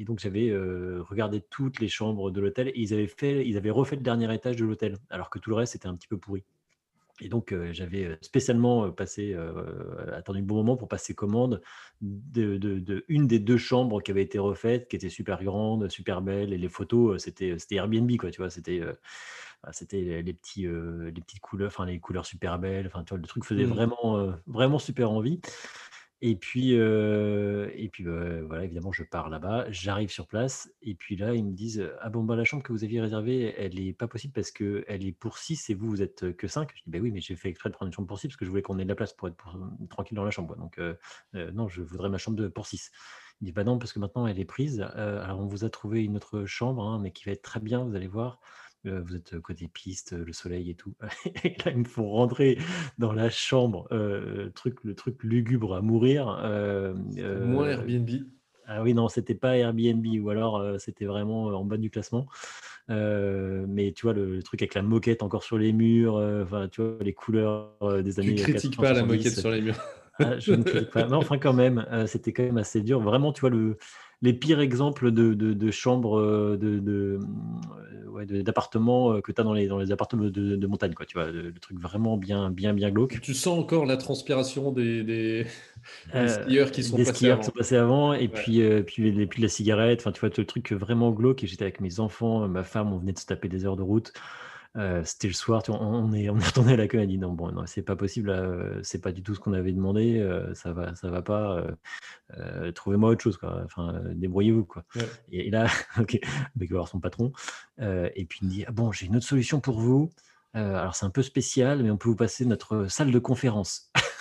donc, 0.00 0.18
j'avais 0.18 0.52
regardé 1.00 1.40
toutes 1.40 1.80
les 1.80 1.88
chambres 1.88 2.30
de 2.30 2.40
l'hôtel 2.40 2.68
et 2.68 2.80
ils 2.80 2.92
avaient, 2.92 3.06
fait, 3.06 3.46
ils 3.46 3.56
avaient 3.56 3.70
refait 3.70 3.96
le 3.96 4.02
dernier 4.02 4.32
étage 4.34 4.56
de 4.56 4.64
l'hôtel, 4.64 4.98
alors 5.10 5.30
que 5.30 5.38
tout 5.38 5.50
le 5.50 5.56
reste 5.56 5.74
était 5.74 5.88
un 5.88 5.96
petit 5.96 6.08
peu 6.08 6.18
pourri. 6.18 6.44
Et 7.20 7.28
donc, 7.28 7.54
j'avais 7.72 8.18
spécialement 8.22 8.90
passé, 8.90 9.36
attendu 10.12 10.40
un 10.40 10.42
bon 10.42 10.56
moment 10.56 10.76
pour 10.76 10.88
passer 10.88 11.14
commande 11.14 11.60
de, 12.00 12.56
de, 12.58 13.04
une 13.08 13.28
des 13.28 13.38
deux 13.38 13.56
chambres 13.56 14.02
qui 14.02 14.10
avait 14.10 14.22
été 14.22 14.38
refaite, 14.38 14.88
qui 14.88 14.96
était 14.96 15.08
super 15.08 15.44
grande, 15.44 15.88
super 15.88 16.22
belle. 16.22 16.52
Et 16.52 16.58
les 16.58 16.68
photos, 16.68 17.22
c'était 17.22 17.56
Airbnb, 17.70 18.10
quoi, 18.16 18.30
tu 18.30 18.40
vois. 18.40 18.50
C'était 18.50 18.82
c'était 19.70 20.22
les, 20.22 20.32
petits, 20.34 20.66
les 20.66 21.20
petites 21.22 21.40
couleurs, 21.40 21.68
enfin, 21.68 21.86
les 21.86 22.00
couleurs 22.00 22.26
super 22.26 22.58
belles. 22.58 22.86
Enfin, 22.86 23.04
tu 23.04 23.10
vois, 23.10 23.18
le 23.18 23.26
truc 23.26 23.44
faisait 23.44 23.64
mmh. 23.64 23.70
vraiment, 23.70 24.34
vraiment 24.46 24.80
super 24.80 25.10
envie. 25.10 25.40
Et 26.26 26.36
puis, 26.36 26.72
et 26.72 27.88
puis 27.92 28.02
bah, 28.02 28.40
voilà, 28.46 28.64
évidemment, 28.64 28.92
je 28.92 29.02
pars 29.02 29.28
là-bas, 29.28 29.66
j'arrive 29.70 30.10
sur 30.10 30.26
place, 30.26 30.70
et 30.80 30.94
puis 30.94 31.16
là, 31.16 31.34
ils 31.34 31.44
me 31.44 31.52
disent 31.52 31.86
Ah 32.00 32.08
bon, 32.08 32.24
bah, 32.24 32.34
la 32.34 32.44
chambre 32.44 32.62
que 32.62 32.72
vous 32.72 32.82
aviez 32.82 32.98
réservée, 33.02 33.54
elle 33.58 33.74
n'est 33.74 33.92
pas 33.92 34.08
possible 34.08 34.32
parce 34.32 34.50
qu'elle 34.50 35.04
est 35.06 35.12
pour 35.12 35.36
6 35.36 35.68
et 35.68 35.74
vous, 35.74 35.86
vous 35.90 36.00
êtes 36.00 36.34
que 36.34 36.48
5. 36.48 36.70
Je 36.74 36.82
dis 36.84 36.90
Bah 36.90 36.98
oui, 37.02 37.10
mais 37.10 37.20
j'ai 37.20 37.36
fait 37.36 37.50
exprès 37.50 37.68
de 37.68 37.74
prendre 37.74 37.88
une 37.88 37.92
chambre 37.92 38.08
pour 38.08 38.18
6 38.18 38.28
parce 38.28 38.38
que 38.38 38.46
je 38.46 38.50
voulais 38.50 38.62
qu'on 38.62 38.78
ait 38.78 38.84
de 38.84 38.88
la 38.88 38.94
place 38.94 39.12
pour 39.12 39.28
être 39.28 39.36
tranquille 39.90 40.16
dans 40.16 40.24
la 40.24 40.30
chambre. 40.30 40.56
Donc, 40.56 40.80
non, 41.34 41.68
je 41.68 41.82
voudrais 41.82 42.08
ma 42.08 42.16
chambre 42.16 42.38
de, 42.38 42.48
pour 42.48 42.66
6. 42.66 42.90
Il 43.42 43.44
dit 43.44 43.52
Bah 43.52 43.64
non, 43.64 43.78
parce 43.78 43.92
que 43.92 43.98
maintenant, 43.98 44.26
elle 44.26 44.40
est 44.40 44.46
prise. 44.46 44.80
alors, 44.80 45.40
on 45.40 45.46
vous 45.46 45.64
a 45.64 45.68
trouvé 45.68 46.04
une 46.04 46.16
autre 46.16 46.46
chambre, 46.46 46.88
hein, 46.88 47.00
mais 47.02 47.12
qui 47.12 47.24
va 47.26 47.32
être 47.32 47.42
très 47.42 47.60
bien, 47.60 47.84
vous 47.84 47.96
allez 47.96 48.08
voir 48.08 48.40
vous 48.84 49.16
êtes 49.16 49.38
côté 49.40 49.68
piste, 49.68 50.12
le 50.12 50.32
soleil 50.32 50.70
et 50.70 50.74
tout. 50.74 50.94
Et 51.44 51.56
là, 51.64 51.72
ils 51.72 51.78
me 51.78 51.84
font 51.84 52.08
rentrer 52.08 52.58
dans 52.98 53.12
la 53.12 53.30
chambre, 53.30 53.86
le, 53.90 54.50
truc, 54.54 54.82
le 54.84 54.94
truc 54.94 55.22
lugubre 55.22 55.74
à 55.74 55.80
mourir. 55.80 56.26
Moins 56.26 57.68
Airbnb. 57.68 58.10
Ah 58.66 58.82
oui, 58.82 58.94
non, 58.94 59.08
c'était 59.08 59.34
pas 59.34 59.58
Airbnb, 59.58 60.06
ou 60.22 60.30
alors 60.30 60.80
c'était 60.80 61.04
vraiment 61.04 61.46
en 61.46 61.64
bas 61.64 61.76
du 61.76 61.90
classement. 61.90 62.26
mais 62.88 63.92
tu 63.94 64.06
vois, 64.06 64.12
le, 64.12 64.42
truc 64.42 64.62
avec 64.62 64.74
la 64.74 64.82
moquette 64.82 65.22
encore 65.22 65.42
sur 65.44 65.58
les 65.58 65.72
murs, 65.72 66.16
enfin, 66.42 66.68
tu 66.68 66.82
vois, 66.82 66.96
les 67.02 67.12
couleurs 67.12 67.76
des 68.02 68.20
années. 68.20 68.34
Tu 68.34 68.42
critiques 68.42 68.76
pas 68.76 68.92
la 68.92 69.04
moquette 69.04 69.38
sur 69.38 69.50
les 69.50 69.60
murs. 69.60 69.78
Ah, 70.20 70.38
je 70.38 70.52
ne 70.52 70.62
critique 70.62 70.90
pas. 70.90 71.06
Mais 71.06 71.12
enfin, 71.16 71.38
quand 71.38 71.52
même, 71.52 71.84
c'était 72.06 72.32
quand 72.32 72.44
même 72.44 72.58
assez 72.58 72.80
dur. 72.80 73.00
Vraiment, 73.00 73.32
tu 73.32 73.40
vois, 73.40 73.50
le, 73.50 73.76
les 74.24 74.32
pires 74.32 74.60
exemples 74.60 75.12
de, 75.12 75.34
de, 75.34 75.70
chambres 75.70 76.18
euh, 76.18 76.56
de, 76.56 77.20
d'appartements 78.42 79.12
euh, 79.12 79.20
que 79.20 79.32
tu 79.32 79.40
as 79.40 79.44
dans 79.44 79.52
les, 79.52 79.68
dans 79.68 79.78
les 79.78 79.92
appartements 79.92 80.24
de, 80.24 80.66
montagne, 80.66 80.94
quoi, 80.94 81.04
tu 81.04 81.18
vois, 81.18 81.30
le, 81.30 81.52
truc 81.52 81.78
vraiment 81.78 82.16
bien, 82.16 82.50
bien, 82.50 82.72
bien 82.72 82.90
glauque. 82.90 83.20
Tu 83.20 83.34
sens 83.34 83.58
encore 83.58 83.84
la 83.84 83.98
transpiration 83.98 84.72
des, 84.72 85.04
des, 85.04 85.46
euh, 86.14 86.26
skieurs 86.26 86.70
qui 86.70 86.82
sont, 86.82 86.96
des 86.96 87.04
passés, 87.04 87.16
skieurs 87.16 87.32
avant. 87.34 87.40
Qui 87.40 87.46
sont 87.46 87.52
passés 87.52 87.76
avant. 87.76 88.12
Et 88.14 88.28
puis, 88.28 88.62
puis, 88.86 89.12
les, 89.12 89.26
puis 89.26 89.42
la 89.42 89.48
cigarette, 89.48 90.00
enfin, 90.00 90.12
tu 90.12 90.20
vois, 90.20 90.30
le 90.34 90.46
truc 90.46 90.72
vraiment 90.72 91.10
glauque. 91.10 91.44
Et 91.44 91.46
j'étais 91.46 91.64
avec 91.64 91.82
mes 91.82 92.00
enfants, 92.00 92.48
ma 92.48 92.62
femme, 92.62 92.94
on 92.94 92.98
venait 92.98 93.12
de 93.12 93.18
se 93.18 93.26
taper 93.26 93.48
des 93.48 93.66
heures 93.66 93.76
de 93.76 93.82
route. 93.82 94.14
Euh, 94.76 95.02
c'était 95.04 95.28
le 95.28 95.34
soir, 95.34 95.62
on, 95.68 96.12
est, 96.12 96.28
on 96.28 96.38
est 96.38 96.58
à 96.72 96.76
la 96.76 96.88
queue, 96.88 96.98
on 96.98 97.02
a 97.02 97.06
dit 97.06 97.18
non, 97.18 97.32
bon, 97.32 97.52
non, 97.52 97.64
c'est 97.66 97.82
pas 97.82 97.94
possible, 97.94 98.30
euh, 98.30 98.82
c'est 98.82 99.00
pas 99.00 99.12
du 99.12 99.22
tout 99.22 99.34
ce 99.34 99.40
qu'on 99.40 99.52
avait 99.52 99.72
demandé, 99.72 100.18
euh, 100.18 100.52
ça 100.54 100.72
va, 100.72 100.94
ça 100.96 101.10
va 101.10 101.22
pas, 101.22 101.64
trouvez-moi 102.74 103.10
autre 103.10 103.22
chose, 103.22 103.36
quoi. 103.36 103.62
Enfin, 103.64 104.00
débrouillez-vous, 104.14 104.64
quoi. 104.64 104.84
Et, 105.30 105.50
là, 105.50 105.66
ok, 106.00 106.14
il 106.14 106.68
va 106.68 106.76
voir 106.76 106.88
son 106.88 107.00
patron, 107.00 107.32
et 107.78 108.26
puis 108.28 108.40
il 108.42 108.48
me 108.48 108.50
dit, 108.50 108.64
ah, 108.66 108.72
bon, 108.72 108.90
j'ai 108.90 109.06
une 109.06 109.16
autre 109.16 109.26
solution 109.26 109.60
pour 109.60 109.80
vous. 109.80 110.10
alors 110.54 110.96
c'est 110.96 111.06
un 111.06 111.10
peu 111.10 111.22
spécial, 111.22 111.82
mais 111.82 111.90
on 111.90 111.96
peut 111.96 112.08
vous 112.08 112.16
passer 112.16 112.44
notre 112.44 112.86
salle 112.88 113.12
de 113.12 113.18
conférence. 113.18 113.92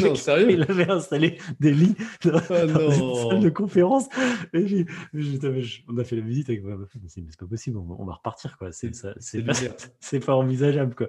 non, 0.00 0.14
sérieux 0.14 0.50
Il 0.50 0.62
avait 0.62 0.90
installé 0.90 1.38
des 1.60 1.72
lits 1.72 1.94
dans, 2.24 2.40
oh, 2.50 3.22
une 3.22 3.30
salle 3.30 3.40
de 3.40 3.48
conférence. 3.50 4.08
Et 4.52 4.84
on 5.88 5.98
a 5.98 6.04
fait 6.04 6.16
la 6.16 6.22
visite 6.22 6.50
avec 6.50 6.64
ma 6.64 6.76
femme. 6.86 7.02
C'est 7.06 7.36
pas 7.36 7.46
possible, 7.46 7.78
on, 7.78 8.04
va 8.04 8.14
repartir. 8.14 8.56
quoi. 8.58 8.70
C'est 8.72 8.90
pas, 9.44 9.52
pas, 10.26 10.34
envisageable. 10.34 10.94
Quoi. 10.94 11.08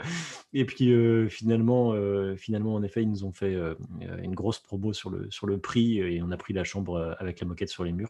Et 0.54 0.66
puis 0.66 0.92
euh, 0.92 1.28
finalement, 1.30 1.94
euh, 1.94 2.36
finalement, 2.36 2.76
en 2.76 2.84
effet, 2.84 3.04
ils 3.04 3.10
nous 3.10 3.24
ont 3.24 3.34
fait 3.34 3.56
euh, 3.56 3.76
une 4.24 4.36
grosse 4.36 4.60
promo 4.60 4.94
sur 4.94 5.10
le, 5.10 5.30
sur 5.32 5.48
le 5.48 5.58
prix 5.60 6.00
et 6.00 6.22
on 6.22 6.32
a 6.32 6.38
pris 6.38 6.54
la 6.54 6.64
chambre 6.64 7.16
avec 7.20 7.40
la 7.40 7.48
moquette 7.48 7.70
sur 7.70 7.84
les 7.84 7.92
murs. 7.92 8.10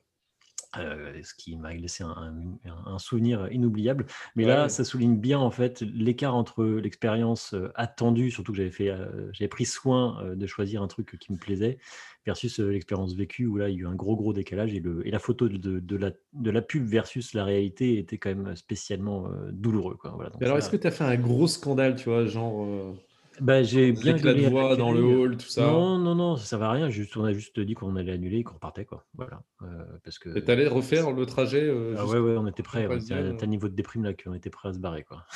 Euh, 0.77 1.19
ce 1.23 1.33
qui 1.33 1.57
m'a 1.57 1.73
laissé 1.73 2.03
un, 2.03 2.99
souvenir 2.99 3.51
inoubliable. 3.51 4.05
Mais 4.35 4.45
là, 4.45 4.69
ça 4.69 4.83
souligne 4.83 5.17
bien 5.17 5.39
en 5.39 5.49
fait 5.49 5.81
l'écart 5.81 6.35
entre 6.35 6.63
l'expérience 6.63 7.55
euh, 7.55 7.71
attendue, 7.73 8.29
surtout 8.29 8.51
que 8.51 8.59
j'avais 8.59 8.69
fait, 8.69 8.89
euh, 8.89 9.31
j'avais 9.33 9.47
pris 9.47 9.65
soin 9.65 10.23
de 10.35 10.45
choisir 10.45 10.83
un 10.83 10.87
truc 10.87 11.17
qui 11.19 11.33
me 11.33 11.39
plaisait, 11.39 11.79
versus 12.23 12.59
l'expérience 12.59 13.15
vécue 13.15 13.47
où 13.47 13.57
là 13.57 13.69
il 13.69 13.77
y 13.77 13.79
a 13.79 13.81
eu 13.81 13.87
un 13.87 13.95
gros 13.95 14.15
gros 14.15 14.31
décalage 14.31 14.75
et, 14.75 14.79
le, 14.79 15.07
et 15.07 15.09
la 15.09 15.17
photo 15.17 15.49
de, 15.49 15.79
de, 15.79 15.95
la, 15.95 16.11
de 16.33 16.51
la 16.51 16.61
pub 16.61 16.85
versus 16.85 17.33
la 17.33 17.45
réalité 17.45 17.97
était 17.97 18.19
quand 18.19 18.29
même 18.29 18.55
spécialement 18.55 19.27
douloureux. 19.51 19.95
Quoi. 19.95 20.11
Voilà, 20.11 20.31
alors, 20.39 20.59
est-ce 20.59 20.69
que 20.69 20.77
tu 20.77 20.85
as 20.85 20.91
fait 20.91 21.03
un 21.03 21.17
gros 21.17 21.47
scandale, 21.47 21.95
tu 21.95 22.09
vois, 22.09 22.27
genre 22.27 22.95
bah, 23.41 23.63
j'ai 23.63 23.91
bien 23.91 24.15
gueulé 24.15 24.43
de 24.43 24.49
voix 24.49 24.75
dans 24.75 24.91
le 24.91 25.03
hall, 25.03 25.37
tout 25.37 25.47
ça. 25.47 25.63
Non, 25.63 25.97
non, 25.97 26.15
non, 26.15 26.35
ça 26.37 26.57
va 26.57 26.71
rien. 26.71 26.89
Juste, 26.89 27.15
on 27.17 27.23
a 27.23 27.33
juste 27.33 27.59
dit 27.59 27.73
qu'on 27.73 27.95
allait 27.95 28.13
annuler 28.13 28.39
et 28.39 28.43
qu'on 28.43 28.55
repartait, 28.55 28.85
quoi. 28.85 29.05
Voilà. 29.13 29.41
Euh, 29.61 29.85
parce 30.03 30.19
que. 30.19 30.37
Et 30.37 30.43
t'allais 30.43 30.67
refaire 30.67 31.11
le 31.11 31.25
trajet 31.25 31.63
euh, 31.63 31.95
ah, 31.97 32.05
ouais, 32.05 32.19
ouais, 32.19 32.37
on 32.37 32.47
était 32.47 32.63
prêts. 32.63 32.87
Ouais, 32.87 32.99
T'as 32.99 33.45
un 33.45 33.47
niveau 33.47 33.67
de 33.67 33.75
déprime 33.75 34.03
là 34.03 34.13
qu'on 34.13 34.33
était 34.33 34.49
prêt 34.49 34.69
à 34.69 34.73
se 34.73 34.79
barrer, 34.79 35.03
quoi. 35.03 35.25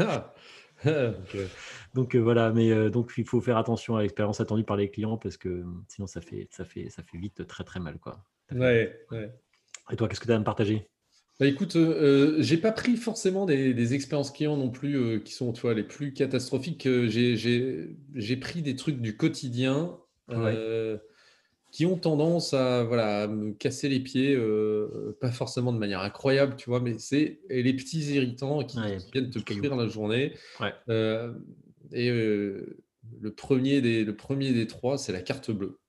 Ah. 0.00 0.34
donc, 1.94 2.16
euh, 2.16 2.18
voilà, 2.18 2.50
mais 2.50 2.90
donc 2.90 3.14
il 3.16 3.24
faut 3.24 3.40
faire 3.40 3.56
attention 3.56 3.96
à 3.96 4.02
l'expérience 4.02 4.40
attendue 4.40 4.64
par 4.64 4.76
les 4.76 4.90
clients 4.90 5.16
parce 5.16 5.36
que 5.36 5.64
sinon 5.88 6.08
ça 6.08 6.20
fait, 6.20 6.48
ça 6.50 6.64
fait, 6.64 6.90
ça 6.90 7.04
fait 7.04 7.16
vite 7.16 7.46
très 7.46 7.62
très 7.62 7.78
mal, 7.78 7.98
quoi. 8.00 8.22
Ouais, 8.52 9.00
ouais. 9.12 9.32
Et 9.90 9.96
toi, 9.96 10.08
qu'est-ce 10.08 10.20
que 10.20 10.26
tu 10.26 10.32
as 10.32 10.36
à 10.36 10.38
me 10.38 10.44
partager? 10.44 10.90
Bah, 11.40 11.46
écoute, 11.46 11.74
euh, 11.74 12.36
euh, 12.36 12.36
j'ai 12.38 12.58
pas 12.58 12.70
pris 12.70 12.96
forcément 12.96 13.44
des, 13.44 13.94
expériences 13.94 14.30
clients 14.30 14.56
non 14.56 14.70
plus 14.70 14.96
euh, 14.96 15.18
qui 15.18 15.32
sont 15.32 15.52
les 15.64 15.82
plus 15.82 16.12
catastrophiques. 16.12 16.88
J'ai 17.08 18.36
pris 18.40 18.62
des 18.62 18.76
trucs 18.76 19.00
du 19.00 19.16
quotidien 19.16 19.98
qui 21.72 21.86
ont 21.86 21.98
tendance 21.98 22.54
à, 22.54 22.84
voilà, 22.84 23.26
me 23.26 23.50
casser 23.52 23.88
les 23.88 23.98
pieds, 23.98 24.38
pas 25.20 25.32
forcément 25.32 25.72
de 25.72 25.78
manière 25.78 26.00
incroyable, 26.00 26.54
tu 26.54 26.70
vois, 26.70 26.78
mais 26.78 26.98
c'est 27.00 27.40
les 27.50 27.74
petits 27.74 28.14
irritants 28.14 28.62
qui, 28.62 28.78
viennent 29.12 29.30
te 29.30 29.40
pourrir 29.40 29.74
la 29.74 29.88
journée. 29.88 30.34
et 30.88 32.10
le, 32.10 33.34
premier 33.36 33.80
des, 33.80 34.04
le 34.04 34.14
premier 34.14 34.52
des 34.52 34.68
trois, 34.68 34.98
c'est 34.98 35.12
la 35.12 35.22
carte 35.22 35.50
bleue. 35.50 35.80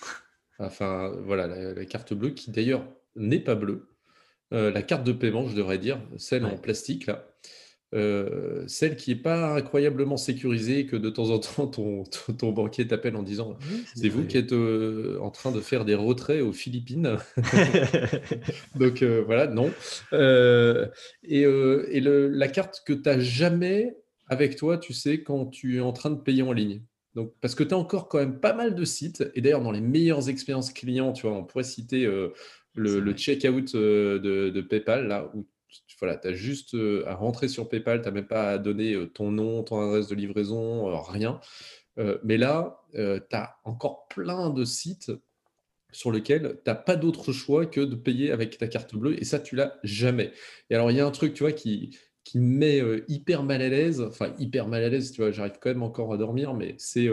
Enfin, 0.58 1.14
voilà, 1.26 1.74
la 1.74 1.84
carte 1.84 2.14
bleue 2.14 2.30
qui 2.30 2.50
d'ailleurs 2.50 2.88
n'est 3.16 3.40
pas 3.40 3.54
bleue. 3.54 3.86
Euh, 4.52 4.70
la 4.70 4.82
carte 4.82 5.04
de 5.04 5.12
paiement, 5.12 5.48
je 5.48 5.56
devrais 5.56 5.78
dire, 5.78 6.00
celle 6.18 6.44
en 6.44 6.56
plastique, 6.56 7.06
là. 7.06 7.26
Euh, 7.94 8.64
celle 8.66 8.96
qui 8.96 9.10
n'est 9.10 9.20
pas 9.20 9.54
incroyablement 9.54 10.16
sécurisée, 10.16 10.86
que 10.86 10.96
de 10.96 11.08
temps 11.08 11.30
en 11.30 11.38
temps 11.38 11.66
ton, 11.68 12.04
ton, 12.36 12.52
banquier 12.52 12.86
t'appelle 12.86 13.14
en 13.14 13.22
disant 13.22 13.56
c'est 13.94 14.08
vous 14.08 14.26
qui 14.26 14.36
êtes 14.36 14.52
euh, 14.52 15.18
en 15.20 15.30
train 15.30 15.52
de 15.52 15.60
faire 15.60 15.84
des 15.84 15.94
retraits 15.94 16.42
aux 16.42 16.52
Philippines? 16.52 17.16
Donc 18.76 19.02
voilà, 19.02 19.46
non. 19.46 19.70
et, 20.12 21.42
et 21.42 22.00
le, 22.00 22.28
la 22.28 22.48
carte 22.48 22.82
que 22.84 22.92
tu 22.92 23.02
n'as 23.08 23.20
jamais 23.20 23.96
avec 24.28 24.56
toi, 24.56 24.78
tu 24.78 24.92
sais, 24.92 25.22
quand 25.22 25.46
tu 25.46 25.76
es 25.76 25.80
en 25.80 25.92
train 25.92 26.10
de 26.10 26.20
payer 26.20 26.42
en 26.42 26.52
ligne. 26.52 26.82
Donc, 27.14 27.32
parce 27.40 27.54
que 27.54 27.62
tu 27.62 27.72
as 27.72 27.78
encore 27.78 28.08
quand 28.08 28.18
même 28.18 28.40
pas 28.40 28.52
mal 28.52 28.74
de 28.74 28.84
sites, 28.84 29.24
et 29.34 29.40
d'ailleurs 29.40 29.62
dans 29.62 29.70
les 29.70 29.80
meilleures 29.80 30.28
expériences 30.28 30.72
clients, 30.72 31.12
tu 31.12 31.26
vois, 31.26 31.36
on 31.36 31.44
pourrait 31.44 31.64
citer 31.64 32.04
le, 32.76 33.00
le 33.00 33.12
check-out 33.12 33.74
euh, 33.74 34.18
de, 34.18 34.60
PayPal, 34.60 35.08
là, 35.08 35.30
où 35.34 35.46
voilà, 35.98 36.16
tu 36.16 36.28
as 36.28 36.32
juste 36.34 36.74
euh, 36.74 37.04
à 37.06 37.14
rentrer 37.14 37.48
sur 37.48 37.68
PayPal, 37.68 38.00
tu 38.00 38.06
n'as 38.06 38.12
même 38.12 38.26
pas 38.26 38.50
à 38.50 38.58
donner 38.58 38.94
euh, 38.94 39.06
ton 39.06 39.30
nom, 39.32 39.62
ton 39.62 39.80
adresse 39.80 40.08
de 40.08 40.14
livraison, 40.14 40.96
rien. 41.02 41.40
mais 42.22 42.36
là, 42.36 42.82
tu 42.94 43.36
as 43.36 43.56
encore 43.64 44.06
plein 44.08 44.50
de 44.50 44.64
sites 44.64 45.10
sur 45.92 46.12
lesquels 46.12 46.60
tu 46.64 46.70
n'as 46.70 46.74
pas 46.74 46.96
d'autre 46.96 47.32
choix 47.32 47.64
que 47.64 47.80
de 47.80 47.94
payer 47.94 48.30
avec 48.30 48.58
ta 48.58 48.68
carte 48.68 48.94
bleue, 48.94 49.20
et 49.20 49.24
ça, 49.24 49.40
tu 49.40 49.56
l'as 49.56 49.78
jamais. 49.82 50.32
Et 50.68 50.74
alors, 50.74 50.90
il 50.90 50.96
y 50.98 51.00
a 51.00 51.06
un 51.06 51.10
truc, 51.10 51.32
tu 51.32 51.42
vois, 51.42 51.52
qui, 51.52 51.98
qui 52.26 52.40
me 52.40 52.58
met 52.58 52.82
hyper 53.06 53.44
mal 53.44 53.62
à 53.62 53.68
l'aise, 53.68 54.00
enfin 54.02 54.34
hyper 54.40 54.66
mal 54.66 54.82
à 54.82 54.88
l'aise, 54.88 55.12
tu 55.12 55.20
vois, 55.20 55.30
j'arrive 55.30 55.58
quand 55.60 55.70
même 55.70 55.84
encore 55.84 56.12
à 56.12 56.16
dormir, 56.16 56.54
mais 56.54 56.74
c'est 56.76 57.08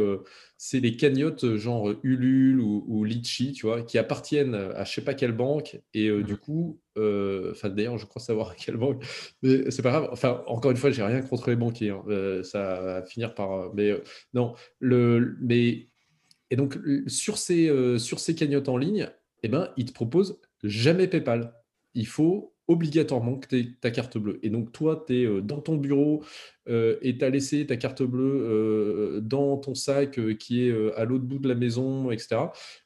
c'est 0.57 0.79
les 0.79 0.97
cagnottes 0.97 1.55
genre 1.55 1.93
Ulule 2.01 2.59
ou, 2.59 3.03
Litchi, 3.03 3.51
tu 3.51 3.67
vois, 3.67 3.83
qui 3.83 3.99
appartiennent 3.99 4.55
à 4.55 4.83
je 4.83 4.91
sais 4.91 5.03
pas 5.03 5.13
quelle 5.13 5.33
banque, 5.33 5.79
et 5.93 6.09
du 6.23 6.35
coup, 6.35 6.79
enfin 6.97 7.69
d'ailleurs, 7.69 7.99
je 7.99 8.07
crois 8.07 8.23
savoir 8.23 8.49
à 8.51 8.55
quelle 8.55 8.77
banque, 8.77 9.05
mais 9.43 9.69
c'est 9.69 9.83
pas 9.83 9.91
grave, 9.91 10.09
enfin 10.11 10.43
encore 10.47 10.71
une 10.71 10.77
fois, 10.77 10.89
j'ai 10.89 11.03
rien 11.03 11.21
contre 11.21 11.51
les 11.51 11.55
banquiers, 11.55 11.91
hein, 11.91 12.03
ça 12.43 12.81
va 12.81 13.03
finir 13.03 13.35
par, 13.35 13.71
mais 13.75 13.93
non, 14.33 14.55
le, 14.79 15.37
mais, 15.41 15.89
et 16.49 16.55
donc 16.55 16.79
sur 17.05 17.37
ces, 17.37 17.99
sur 17.99 18.19
ces 18.19 18.33
cagnottes 18.33 18.67
en 18.67 18.77
ligne, 18.77 19.11
eh 19.43 19.47
ben, 19.47 19.69
ils 19.77 19.85
te 19.85 19.93
proposent 19.93 20.39
jamais 20.63 21.07
PayPal. 21.07 21.53
Il 21.93 22.07
faut 22.07 22.52
obligatoirement 22.67 23.37
que 23.37 23.47
tu 23.47 23.75
ta 23.75 23.91
carte 23.91 24.17
bleue. 24.17 24.39
Et 24.41 24.49
donc, 24.49 24.71
toi, 24.71 25.03
tu 25.05 25.21
es 25.21 25.25
euh, 25.25 25.41
dans 25.41 25.59
ton 25.59 25.75
bureau 25.75 26.23
euh, 26.69 26.97
et 27.01 27.17
tu 27.17 27.25
as 27.25 27.29
laissé 27.29 27.65
ta 27.65 27.75
carte 27.75 28.03
bleue 28.03 28.23
euh, 28.23 29.21
dans 29.21 29.57
ton 29.57 29.75
sac 29.75 30.19
qui 30.37 30.67
est 30.67 30.95
à 30.95 31.05
l'autre 31.05 31.25
bout 31.25 31.39
de 31.39 31.49
la 31.49 31.55
maison, 31.55 32.11
etc. 32.11 32.37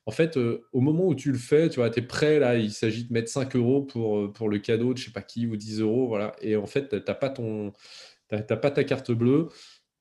En 0.05 0.11
fait, 0.11 0.37
au 0.37 0.81
moment 0.81 1.07
où 1.07 1.15
tu 1.15 1.31
le 1.31 1.37
fais, 1.37 1.69
tu 1.69 1.75
vois, 1.75 1.89
tu 1.89 1.99
es 1.99 2.01
prêt, 2.01 2.39
là, 2.39 2.55
il 2.55 2.71
s'agit 2.71 3.05
de 3.05 3.13
mettre 3.13 3.29
5 3.29 3.55
euros 3.55 3.83
pour, 3.83 4.49
le 4.49 4.59
cadeau 4.59 4.93
de 4.93 4.97
je 4.97 5.05
sais 5.05 5.11
pas 5.11 5.21
qui 5.21 5.45
ou 5.45 5.55
10 5.55 5.81
euros, 5.81 6.07
voilà. 6.07 6.35
Et 6.41 6.55
en 6.55 6.65
fait, 6.65 6.89
tu 6.89 6.95
n'as 6.95 7.13
pas 8.57 8.71
ta 8.71 8.83
carte 8.83 9.11
bleue 9.11 9.49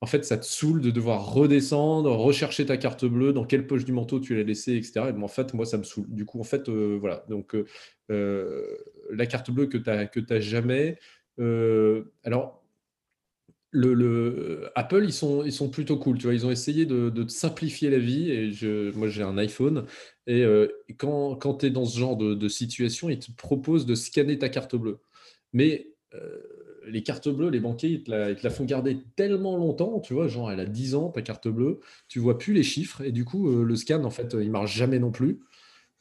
en 0.01 0.07
fait, 0.07 0.25
ça 0.25 0.37
te 0.37 0.45
saoule 0.45 0.81
de 0.81 0.91
devoir 0.91 1.33
redescendre, 1.33 2.11
rechercher 2.17 2.67
ta 2.67 2.77
carte 2.77 3.05
bleue, 3.05 3.33
dans 3.33 3.45
quelle 3.45 3.67
poche 3.67 3.85
du 3.85 3.93
manteau 3.93 4.21
tu 4.21 4.37
l'as 4.37 4.43
laissée, 4.43 4.77
etc. 4.77 5.07
Et 5.09 5.23
en 5.23 5.29
fait, 5.29 5.55
moi, 5.55 5.65
ça 5.67 5.79
me 5.79 5.85
saoule. 5.85 6.07
Du 6.09 6.25
coup, 6.25 6.39
en 6.41 6.45
fait, 6.45 6.69
voilà. 6.69 7.25
Donc, 7.29 7.57
la 8.09 9.27
carte 9.27 9.51
bleue 9.51 9.67
que 9.67 9.79
tu 9.79 9.91
n'as 9.91 10.41
jamais. 10.41 10.99
Euh, 11.39 12.05
alors, 12.25 12.63
le, 13.71 14.71
Apple, 14.75 15.05
ils 15.05 15.13
sont, 15.13 15.45
ils 15.45 15.53
sont 15.53 15.69
plutôt 15.69 15.99
cool. 15.99 16.19
Tu 16.19 16.25
vois, 16.25 16.35
ils 16.35 16.47
ont 16.47 16.51
essayé 16.51 16.87
de, 16.87 17.29
simplifier 17.29 17.91
la 17.91 17.99
vie. 17.99 18.31
Et 18.31 18.53
je, 18.53 18.91
moi, 18.93 19.09
j'ai 19.09 19.23
un 19.23 19.37
iPhone. 19.39 19.87
Et 20.27 20.45
euh, 20.45 20.69
quand, 20.99 21.37
quand 21.37 21.55
tu 21.57 21.67
es 21.67 21.71
dans 21.71 21.85
ce 21.85 21.99
genre 21.99 22.17
de, 22.17 22.49
situation, 22.49 23.11
ils 23.11 23.19
te 23.19 23.31
proposent 23.33 23.87
de 23.87 23.95
scanner 23.95 24.39
ta 24.39 24.49
carte 24.49 24.77
bleue. 24.77 24.99
Mais 25.53 25.93
euh, 26.15 26.41
les 26.87 27.03
cartes 27.03 27.29
bleues, 27.29 27.51
les 27.51 27.61
banquiers, 27.61 27.91
ils 27.91 28.03
te, 28.03 28.11
la, 28.11 28.51
font 28.51 28.65
garder 28.65 28.99
tellement 29.17 29.57
longtemps. 29.57 30.01
Tu 30.01 30.15
vois, 30.15 30.29
genre, 30.29 30.51
elle 30.51 30.61
a 30.61 30.67
10 30.67 30.95
ans, 30.95 31.09
ta 31.11 31.23
carte 31.23 31.49
bleue. 31.49 31.81
Tu 32.09 32.19
vois 32.19 32.39
plus 32.39 32.53
les 32.53 32.63
chiffres. 32.63 33.03
Et 33.03 33.13
du 33.13 33.25
coup, 33.25 33.51
le 33.51 33.77
scan, 33.77 34.05
en 34.05 34.11
fait, 34.11 34.37
il 34.41 34.51
marche 34.51 34.75
jamais 34.75 34.99
non 34.99 35.11
plus. 35.11 35.41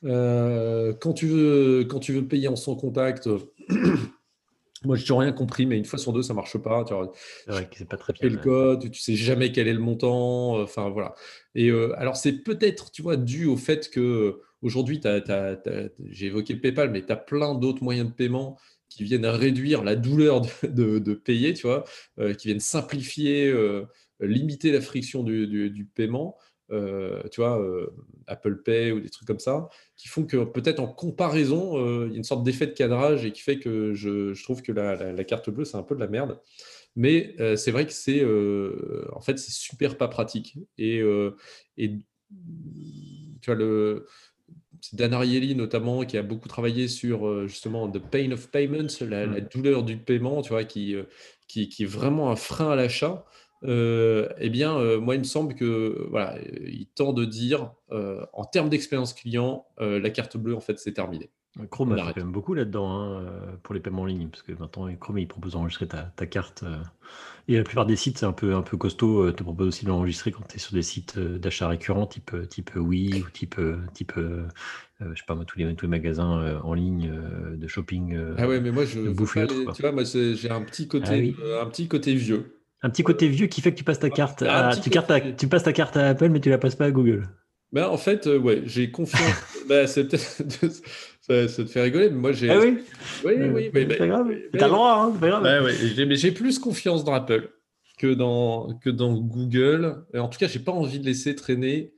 Euh, 0.06 0.94
quand, 0.94 1.14
tu 1.14 1.28
veux, 1.28 1.86
quand 1.90 2.00
tu 2.00 2.14
veux 2.14 2.28
payer 2.28 2.48
en 2.48 2.56
sans 2.56 2.76
contact, 2.76 3.28
moi 4.84 4.96
je 4.96 5.12
n'ai 5.12 5.20
rien 5.20 5.32
compris, 5.32 5.66
mais 5.66 5.78
une 5.78 5.86
fois 5.86 5.98
sur 5.98 6.14
deux, 6.14 6.22
ça 6.22 6.34
ne 6.34 6.36
marche 6.36 6.58
pas. 6.58 6.84
Tu 6.86 6.94
c'est 7.72 7.90
pas 7.90 7.98
très 7.98 8.14
bien. 8.14 8.30
le 8.30 8.38
code, 8.38 8.92
tu 8.92 9.00
sais 9.00 9.16
jamais 9.16 9.52
quel 9.52 9.68
est 9.68 9.74
le 9.74 9.80
montant. 9.80 10.62
Enfin 10.62 10.90
voilà. 10.90 11.16
Et 11.56 11.70
euh, 11.70 11.94
alors 12.00 12.18
c'est 12.18 12.44
peut-être, 12.44 12.92
tu 12.92 13.02
vois, 13.02 13.18
dû 13.18 13.46
au 13.46 13.58
fait 13.58 13.90
que 13.90 14.42
aujourd'hui, 14.62 15.02
j'ai 16.10 16.28
évoqué 16.28 16.56
PayPal, 16.56 16.92
mais 16.92 17.04
tu 17.04 17.12
as 17.12 17.18
plein 17.18 17.56
d'autres 17.56 17.84
moyens 17.84 18.10
de 18.10 18.14
paiement 18.14 18.58
qui 18.96 19.04
viennent 19.04 19.26
réduire 19.26 19.84
la 19.84 19.96
douleur 19.96 20.42
de, 20.64 21.14
payer, 21.14 21.54
tu 21.54 21.68
vois, 21.68 21.84
euh, 22.20 22.34
qui 22.34 22.48
viennent 22.48 22.60
simplifier, 22.60 23.54
limiter 24.20 24.72
la 24.72 24.82
friction 24.82 25.24
du 25.24 25.90
paiement. 25.94 26.38
Euh, 26.72 27.22
tu 27.32 27.42
vois, 27.42 27.62
euh, 27.62 27.94
Apple 28.28 28.62
Pay 28.64 28.92
ou 28.92 29.00
des 29.00 29.10
trucs 29.10 29.28
comme 29.28 29.40
ça, 29.40 29.70
qui 29.96 30.08
font 30.08 30.26
que 30.26 30.44
peut-être 30.44 30.80
en 30.80 30.88
comparaison, 30.88 31.78
euh, 31.78 32.06
il 32.08 32.14
y 32.14 32.16
a 32.16 32.18
une 32.18 32.24
sorte 32.24 32.44
d'effet 32.44 32.66
de 32.68 32.72
cadrage 32.74 33.24
et 33.26 33.32
qui 33.32 33.42
fait 33.42 33.60
que 33.60 33.94
je, 33.94 34.42
trouve 34.44 34.62
que 34.62 34.72
la, 34.72 35.24
carte 35.24 35.50
bleue, 35.50 35.66
c'est 35.66 35.78
un 35.78 35.84
peu 35.84 35.96
de 35.96 36.00
la 36.00 36.08
merde. 36.08 36.40
Mais 36.96 37.36
c'est 37.58 37.72
vrai 37.72 37.86
que 37.86 37.92
c'est 37.92 38.24
en 39.14 39.22
fait, 39.22 39.38
c'est 39.38 39.52
super 39.52 39.98
pas 39.98 40.08
pratique. 40.08 40.58
Et, 40.78 41.02
et 41.78 41.92
tu 43.42 43.46
vois, 43.46 43.56
le, 43.56 44.08
Dan 44.94 45.14
Ariely 45.14 45.56
notamment 45.56 46.06
qui 46.06 46.18
a 46.18 46.24
beaucoup 46.24 46.48
travaillé 46.48 46.88
sur 46.88 47.48
justement 47.48 47.90
the 47.90 48.00
pain 48.00 48.32
of 48.32 48.50
payments, 48.50 49.02
la, 49.02 49.26
la 49.26 49.42
mmh. 49.42 49.48
douleur 49.54 49.84
du 49.84 49.98
paiement, 49.98 50.42
tu 50.42 50.50
vois, 50.50 50.64
qui, 50.64 50.96
qui, 51.48 51.70
qui, 51.70 51.84
est 51.84 51.88
vraiment 51.88 52.32
un 52.32 52.36
frein 52.36 52.72
à 52.72 52.76
l'achat. 52.76 53.26
Euh, 53.64 54.30
eh 54.38 54.50
bien, 54.50 54.78
euh, 54.78 55.00
moi, 55.00 55.16
il 55.16 55.20
me 55.20 55.24
semble 55.24 55.56
que 55.56 56.08
voilà, 56.10 56.38
il 56.66 56.88
tend 56.88 57.14
de 57.14 57.26
dire, 57.26 57.74
euh, 57.92 58.26
en 58.34 58.46
termes 58.46 58.70
d'expérience 58.70 59.14
client, 59.14 59.66
la 59.80 60.10
carte 60.10 60.38
bleue, 60.38 60.56
en 60.56 60.60
fait, 60.60 60.80
c'est 60.80 60.94
terminé. 60.94 61.30
Chrome 61.70 61.94
a 61.94 61.98
fait 61.98 62.14
quand 62.14 62.18
même 62.18 62.32
beaucoup 62.32 62.54
là-dedans 62.54 62.92
hein, 62.92 63.22
euh, 63.22 63.40
pour 63.64 63.74
les 63.74 63.80
paiements 63.80 64.02
en 64.02 64.06
ligne, 64.06 64.28
parce 64.28 64.44
que 64.44 64.52
maintenant 64.52 64.94
Chrome 65.00 65.20
il 65.20 65.28
propose 65.28 65.54
d'enregistrer 65.54 65.88
ta, 65.88 66.04
ta 66.16 66.26
carte. 66.26 66.64
Euh, 66.64 66.78
et 67.48 67.56
la 67.56 67.64
plupart 67.64 67.86
des 67.86 67.96
sites, 67.96 68.18
c'est 68.18 68.26
un 68.26 68.34
peu, 68.34 68.56
un 68.56 68.62
peu 68.62 68.76
costaud, 68.76 69.24
euh, 69.24 69.32
te 69.32 69.44
propose 69.44 69.68
aussi 69.68 69.86
de 69.86 69.90
l'enregistrer 69.90 70.32
quand 70.32 70.44
tu 70.50 70.58
es 70.58 70.60
sur 70.60 70.74
des 70.74 70.82
sites 70.82 71.18
d'achat 71.18 71.70
récurrents, 71.70 72.08
type, 72.08 72.36
type 72.50 72.72
oui 72.76 73.24
ou 73.26 73.30
type, 73.30 73.60
type 73.94 74.14
je 74.18 75.06
sais 75.16 75.26
pas 75.28 75.36
moi, 75.36 75.46
tous 75.46 75.60
les, 75.60 75.76
tous 75.76 75.86
les 75.86 75.90
magasins 75.90 76.60
en 76.64 76.74
ligne 76.74 77.12
de 77.54 77.68
shopping. 77.68 78.18
ah 78.38 78.48
ouais, 78.48 78.60
mais 78.60 78.72
moi 78.72 78.84
je 78.86 79.00
bouffe 79.10 79.38
Tu 79.74 79.82
vois, 79.82 79.92
moi 79.92 80.04
j'ai 80.04 80.50
un 80.50 80.62
petit 80.62 80.88
côté, 80.88 81.36
ah 81.42 81.62
un 81.64 81.68
petit 81.68 81.88
côté 81.88 82.16
vieux. 82.16 82.62
Un 82.82 82.90
petit 82.90 83.04
côté 83.04 83.30
vieux 83.30 83.48
qui 83.48 83.62
fait 83.62 83.72
que 83.72 83.78
tu 83.78 83.84
passes 83.84 84.00
ta 84.00 84.10
carte, 84.10 84.42
à, 84.42 84.76
tu, 84.76 84.90
carte 84.90 85.12
tu 85.38 85.48
passes 85.48 85.64
ta 85.64 85.74
carte 85.74 85.96
à 85.96 86.10
Apple, 86.10 86.30
mais 86.30 86.40
tu 86.40 86.50
la 86.50 86.58
passes 86.58 86.76
pas 86.76 86.86
à 86.86 86.92
Google. 86.92 87.30
Ben, 87.72 87.88
en 87.88 87.98
fait, 87.98 88.26
ouais, 88.28 88.62
j'ai 88.66 88.92
confiance. 88.92 89.66
ben, 89.70 89.88
c'est 89.88 90.06
peut-être. 90.06 90.44
Ça, 91.28 91.48
te 91.48 91.66
fait 91.66 91.82
rigoler, 91.82 92.10
mais 92.12 92.18
moi 92.18 92.32
j'ai. 92.34 92.52
Ah 92.52 92.60
oui 92.60 92.78
Oui, 93.24 93.34
oui, 93.52 93.72
mais. 93.74 93.88
C'est 93.90 94.08
grave. 94.08 94.28
T'as 94.54 94.68
le 94.68 94.74
droit, 94.74 94.94
hein, 94.94 95.12
c'est 95.14 95.20
pas 95.20 95.42
grave. 95.42 96.08
mais 96.08 96.16
j'ai 96.16 96.32
plus 96.32 96.60
confiance 96.60 97.04
dans 97.04 97.14
Apple 97.14 97.50
que 97.98 98.14
dans, 98.14 98.78
que 98.80 98.92
dans 98.92 99.14
Google. 99.14 100.06
en 100.14 100.28
tout 100.28 100.38
cas, 100.38 100.48
j'ai 100.48 100.60
pas 100.60 100.72
envie 100.72 101.00
de 101.00 101.06
laisser 101.06 101.34
traîner 101.34 101.95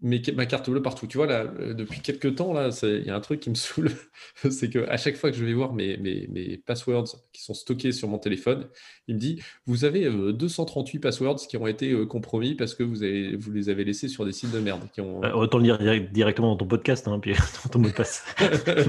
mais 0.00 0.22
ma 0.34 0.46
carte 0.46 0.70
bleue 0.70 0.82
partout. 0.82 1.06
Tu 1.06 1.16
vois, 1.16 1.26
là, 1.26 1.44
euh, 1.60 1.74
depuis 1.74 2.00
quelques 2.00 2.36
temps, 2.36 2.52
là, 2.52 2.70
il 2.82 3.04
y 3.04 3.10
a 3.10 3.16
un 3.16 3.20
truc 3.20 3.40
qui 3.40 3.50
me 3.50 3.54
saoule. 3.54 3.90
c'est 4.50 4.70
qu'à 4.70 4.96
chaque 4.96 5.16
fois 5.16 5.30
que 5.30 5.36
je 5.36 5.44
vais 5.44 5.52
voir 5.52 5.72
mes, 5.72 5.96
mes, 5.96 6.26
mes, 6.28 6.56
passwords 6.56 7.08
qui 7.32 7.42
sont 7.42 7.54
stockés 7.54 7.92
sur 7.92 8.08
mon 8.08 8.18
téléphone, 8.18 8.68
il 9.08 9.16
me 9.16 9.20
dit 9.20 9.42
Vous 9.66 9.84
avez 9.84 10.08
238 10.10 10.96
euh, 10.96 11.00
passwords 11.00 11.46
qui 11.46 11.56
ont 11.56 11.66
été 11.66 11.92
euh, 11.92 12.06
compromis 12.06 12.54
parce 12.54 12.74
que 12.74 12.82
vous, 12.82 13.02
avez, 13.02 13.36
vous 13.36 13.52
les 13.52 13.68
avez 13.68 13.84
laissés 13.84 14.08
sur 14.08 14.24
des 14.24 14.32
sites 14.32 14.52
de 14.52 14.58
merde. 14.58 14.82
Qui 14.92 15.00
ont... 15.00 15.20
autant 15.20 15.58
le 15.58 15.64
dire 15.64 15.78
directement 16.10 16.48
dans 16.48 16.56
ton 16.56 16.66
podcast, 16.66 17.06
hein, 17.08 17.18
puis 17.20 17.32
dans 17.64 17.70
ton 17.70 17.78
mot 17.78 17.88
de 17.88 17.94
passe. 17.94 18.24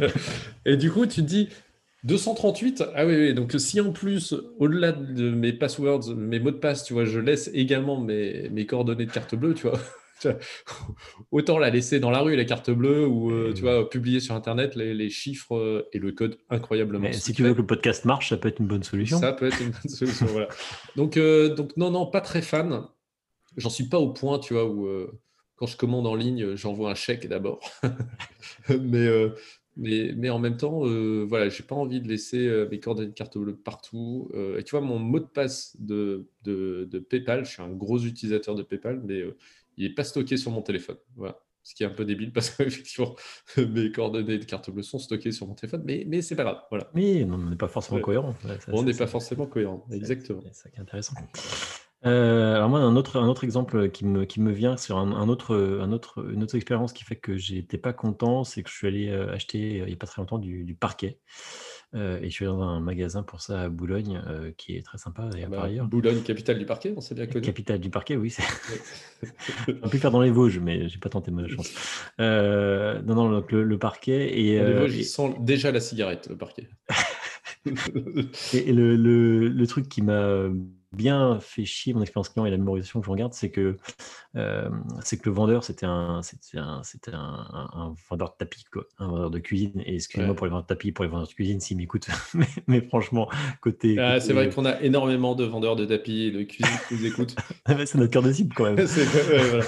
Et 0.66 0.78
du 0.78 0.92
coup, 0.92 1.06
tu 1.06 1.22
te 1.22 1.28
dis 1.28 1.50
238 2.04 2.84
Ah 2.96 3.06
oui, 3.06 3.16
oui, 3.16 3.34
donc 3.34 3.54
si 3.58 3.80
en 3.80 3.92
plus, 3.92 4.36
au-delà 4.60 4.92
de 4.92 5.30
mes 5.30 5.54
passwords, 5.54 6.16
mes 6.16 6.40
mots 6.40 6.52
de 6.52 6.58
passe, 6.58 6.84
tu 6.84 6.94
vois, 6.94 7.06
je 7.06 7.20
laisse 7.20 7.50
également 7.54 8.00
mes, 8.00 8.50
mes 8.50 8.66
coordonnées 8.66 9.06
de 9.06 9.12
carte 9.12 9.36
bleue, 9.36 9.54
tu 9.54 9.68
vois. 9.68 9.80
autant 11.32 11.58
la 11.58 11.70
laisser 11.70 12.00
dans 12.00 12.12
la 12.12 12.22
rue, 12.22 12.36
la 12.36 12.46
carte 12.46 12.72
bleue, 12.72 13.08
ou 13.08 13.32
euh, 13.32 13.54
tu 13.54 13.62
vois, 13.62 13.90
publier 13.90 14.20
sur 14.20 14.36
Internet 14.36 14.76
les, 14.76 15.10
chiffres 15.10 15.56
euh, 15.56 15.90
et 15.94 16.00
le 16.00 16.12
code 16.12 16.38
incroyablement. 16.50 17.04
Mais 17.04 17.14
si 17.14 17.34
tu 17.34 17.44
veux 17.44 17.54
que 17.54 17.60
le 17.60 17.66
podcast 17.66 18.06
marche, 18.06 18.30
ça 18.30 18.38
peut 18.38 18.50
être 18.50 18.60
une 18.60 18.68
bonne 18.68 18.84
solution. 18.84 19.20
Ça 19.20 19.34
peut 19.34 19.48
être 19.48 19.62
une 19.62 19.72
bonne 19.72 19.90
solution, 19.92 20.26
voilà. 20.28 20.48
Donc, 20.96 21.18
euh, 21.18 21.54
donc, 21.54 21.76
non, 21.78 21.92
non, 21.92 22.06
pas 22.06 22.22
très 22.22 22.42
fan. 22.42 22.86
J'en 23.58 23.70
suis 23.70 23.88
pas 23.88 24.00
au 24.00 24.12
point, 24.12 24.40
tu 24.40 24.54
vois, 24.54 24.66
où 24.66 24.88
quand 25.56 25.68
je 25.68 25.78
commande 25.78 26.08
en 26.08 26.16
ligne, 26.16 26.56
j'envoie 26.56 26.90
un 26.90 26.96
chèque 26.96 27.28
d'abord. 27.28 27.60
mais, 28.82 29.08
mais, 29.78 30.12
mais, 30.16 30.32
en 30.32 30.40
même 30.40 30.58
temps, 30.58 30.82
voilà, 31.28 31.50
j'ai 31.50 31.62
pas 31.62 31.76
envie 31.76 32.02
de 32.02 32.08
laisser 32.08 32.66
mes 32.72 32.80
coordonnées 32.80 33.10
de 33.10 33.14
carte 33.14 33.38
bleue 33.38 33.56
partout. 33.56 34.32
et 34.58 34.64
tu 34.64 34.72
vois, 34.72 34.82
mon 34.82 34.98
mot 34.98 35.20
de 35.20 35.26
passe 35.26 35.76
de, 35.78 36.26
de, 36.44 36.88
de, 36.90 36.98
PayPal, 36.98 37.46
je 37.46 37.52
suis 37.52 37.62
un 37.62 37.70
gros 37.70 38.00
utilisateur 38.00 38.56
de 38.56 38.64
PayPal, 38.64 39.04
mais 39.06 39.22
il 39.78 39.88
n'est 39.88 39.94
pas 39.94 40.04
stocké 40.04 40.38
sur 40.38 40.52
mon 40.52 40.62
téléphone. 40.62 40.98
Voilà. 41.16 41.40
Ce 41.64 41.74
qui 41.74 41.84
est 41.84 41.86
un 41.86 41.92
peu 41.92 42.04
débile 42.04 42.34
parce 42.34 42.50
qu'effectivement, 42.50 43.16
mes 43.58 43.92
coordonnées 43.92 44.38
de 44.38 44.44
carte 44.44 44.70
bleue 44.70 44.84
sont 44.84 45.00
stockées 45.00 45.32
sur 45.32 45.48
mon 45.48 45.54
téléphone, 45.54 45.84
mais, 45.86 46.04
mais 46.08 46.22
c'est 46.22 46.36
pas 46.36 46.44
grave. 46.44 46.62
Voilà. 46.70 46.90
Mais 46.94 47.24
on 47.24 47.38
n'est 47.38 47.56
pas 47.56 47.70
forcément 47.70 48.02
cohérent. 48.02 48.36
on 48.68 48.84
n'est 48.84 48.94
pas 48.94 49.08
forcément 49.08 49.46
cohérent, 49.46 49.86
exactement. 49.92 50.42
C'est 50.52 50.64
ça 50.64 50.70
qui 50.70 50.78
est 50.78 50.82
intéressant. 50.82 51.16
Euh, 52.06 52.56
alors 52.56 52.70
moi, 52.70 52.80
un 52.80 52.96
autre, 52.96 53.18
un 53.18 53.28
autre 53.28 53.44
exemple 53.44 53.90
qui 53.90 54.06
me, 54.06 54.26
qui 54.26 54.42
me 54.42 54.52
vient 54.52 54.78
sur 54.78 54.98
un, 54.98 55.30
autre, 55.30 55.56
un 55.56 55.92
autre, 55.92 56.26
une 56.32 56.44
autre 56.44 56.56
expérience 56.56 56.94
qui 56.94 57.04
fait 57.04 57.16
que 57.16 57.38
j'étais 57.38 57.78
pas 57.78 57.94
content, 57.94 58.44
c'est 58.44 58.64
que 58.64 58.70
je 58.70 58.76
suis 58.76 58.88
allé 58.88 59.10
euh, 59.10 59.34
acheter 59.34 59.82
euh, 59.82 59.84
il 59.84 59.88
n'y 59.88 59.94
a 59.94 59.98
pas 59.98 60.08
très 60.08 60.22
longtemps 60.22 60.40
du 60.40 60.76
parquet. 60.80 61.20
Euh, 61.96 62.20
et 62.22 62.30
je 62.30 62.34
suis 62.34 62.46
dans 62.46 62.62
un 62.62 62.80
magasin 62.80 63.22
pour 63.22 63.42
ça 63.42 63.62
à 63.62 63.70
Boulogne, 63.70 64.22
euh, 64.28 64.52
qui 64.58 64.76
est 64.76 64.82
très 64.82 64.98
sympa 64.98 65.30
ah 65.32 65.38
par 65.42 65.50
bah, 65.50 65.64
ailleurs. 65.64 65.86
Boulogne, 65.86 66.22
capitale 66.22 66.58
du 66.58 66.66
parquet, 66.66 66.94
on 66.98 67.02
s'est 67.02 67.14
bien 67.14 67.28
connu. 67.28 67.46
Capitale 67.46 67.80
du 67.80 67.92
parquet, 67.92 68.16
oui. 68.16 68.36
on 69.68 69.90
peut 69.90 69.98
faire 70.00 70.10
dans 70.10 70.22
les 70.22 70.32
Vosges, 70.32 70.60
mais 70.60 70.90
j'ai 70.90 70.98
pas 70.98 71.10
tenté 71.10 71.30
ma 71.30 71.48
chance. 71.48 71.72
Euh, 72.20 73.00
non, 73.04 73.14
non, 73.14 73.30
donc 73.30 73.52
le, 73.52 73.78
parquet. 73.78 74.40
Et, 74.40 74.60
les 74.60 74.74
Vosges, 74.74 74.96
ils 74.96 75.06
sentent 75.06 75.46
déjà 75.46 75.72
la 75.72 75.80
cigarette, 75.80 76.30
le 76.30 76.38
parquet. 76.38 76.68
et, 77.66 78.74
le, 78.74 78.96
le, 78.96 79.48
le, 79.50 79.68
truc 79.68 79.88
qui 79.88 80.02
m'a 80.02 80.50
bien 80.94 81.40
fait 81.40 81.66
chier 81.66 81.94
mon 81.94 82.02
expérience 82.02 82.30
client 82.30 82.46
et 82.46 82.52
la 82.52 82.58
mémorisation 82.58 83.00
que 83.00 83.06
je 83.06 83.12
regarde, 83.12 83.34
c'est 83.34 83.50
que, 83.50 83.78
euh, 84.36 84.70
c'est 85.02 85.18
que 85.18 85.30
le 85.30 85.36
vendeur, 85.36 85.64
c'était 85.64 85.86
un, 85.86 86.22
c'était 86.22 86.58
un, 86.58 86.82
c'était 86.84 87.12
un, 87.14 87.94
vendeur 88.10 88.30
de 88.30 88.36
tapis, 88.38 88.64
quoi, 88.72 88.86
un 89.00 89.08
vendeur 89.08 89.30
de 89.32 89.40
cuisine. 89.40 89.82
Et 89.86 89.96
excusez-moi 89.96 90.36
pour 90.36 90.46
les 90.46 90.52
vendeurs 90.52 90.64
de 90.64 90.68
tapis, 90.68 90.92
pour 90.92 91.04
les 91.04 91.10
vendeurs 91.10 91.28
de 91.28 91.34
cuisine, 91.34 91.60
s'ils 91.60 91.78
m'écoutent, 91.78 92.08
mais, 92.68 92.82
franchement, 92.82 93.30
côté. 93.62 93.98
Ah, 94.00 94.20
c'est 94.20 94.34
vrai 94.34 94.50
qu'on 94.50 94.66
a 94.66 94.82
énormément 94.82 95.36
de 95.36 95.44
vendeurs 95.44 95.76
de 95.76 95.86
tapis 95.86 96.24
et 96.24 96.32
de 96.32 96.44
cuisine 96.44 96.78
qui 96.88 96.96
nous 96.96 97.06
écoutent. 97.06 97.36
c'est 97.86 97.96
notre 97.96 98.12
cœur 98.12 98.24
de 98.24 98.32
cible 98.32 98.54
quand 98.56 98.66
même. 98.66 98.76
voilà. 98.86 99.66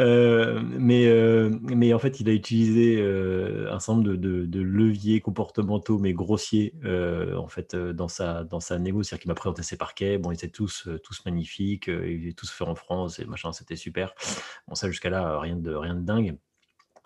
Euh, 0.00 0.60
mais, 0.62 1.06
euh, 1.06 1.50
mais 1.62 1.94
en 1.94 1.98
fait, 1.98 2.20
il 2.20 2.28
a 2.28 2.32
utilisé 2.32 2.96
euh, 2.98 3.72
un 3.72 3.78
nombre 3.92 4.02
de, 4.02 4.44
de, 4.46 4.60
leviers 4.60 5.20
comportementaux, 5.20 5.98
mais 5.98 6.12
grossiers, 6.12 6.74
en 7.36 7.48
fait, 7.48 7.76
dans 7.76 8.08
sa, 8.08 8.44
dans 8.44 8.60
sa 8.60 8.78
négo. 8.78 9.02
C'est-à-dire 9.02 9.22
qu'il 9.22 9.30
m'a 9.30 9.34
présenté 9.34 9.62
ses 9.62 9.76
parquets. 9.76 10.18
Bon, 10.18 10.30
ils 10.30 10.34
étaient 10.34 10.48
tous, 10.48 10.88
tous 11.02 11.24
magnifiques. 11.24 11.88
ils 11.88 12.26
étaient 12.26 12.34
tous 12.34 12.50
faits 12.50 12.68
en 12.68 12.74
France 12.74 13.18
et 13.18 13.24
machin, 13.24 13.52
c'était 13.52 13.76
super. 13.76 14.14
Bon, 14.68 14.74
ça, 14.74 14.88
jusqu'à 14.88 15.10
là, 15.10 15.38
rien 15.38 15.56
de, 15.56 15.74
rien 15.74 15.94
de 15.94 16.02
dingue. 16.02 16.36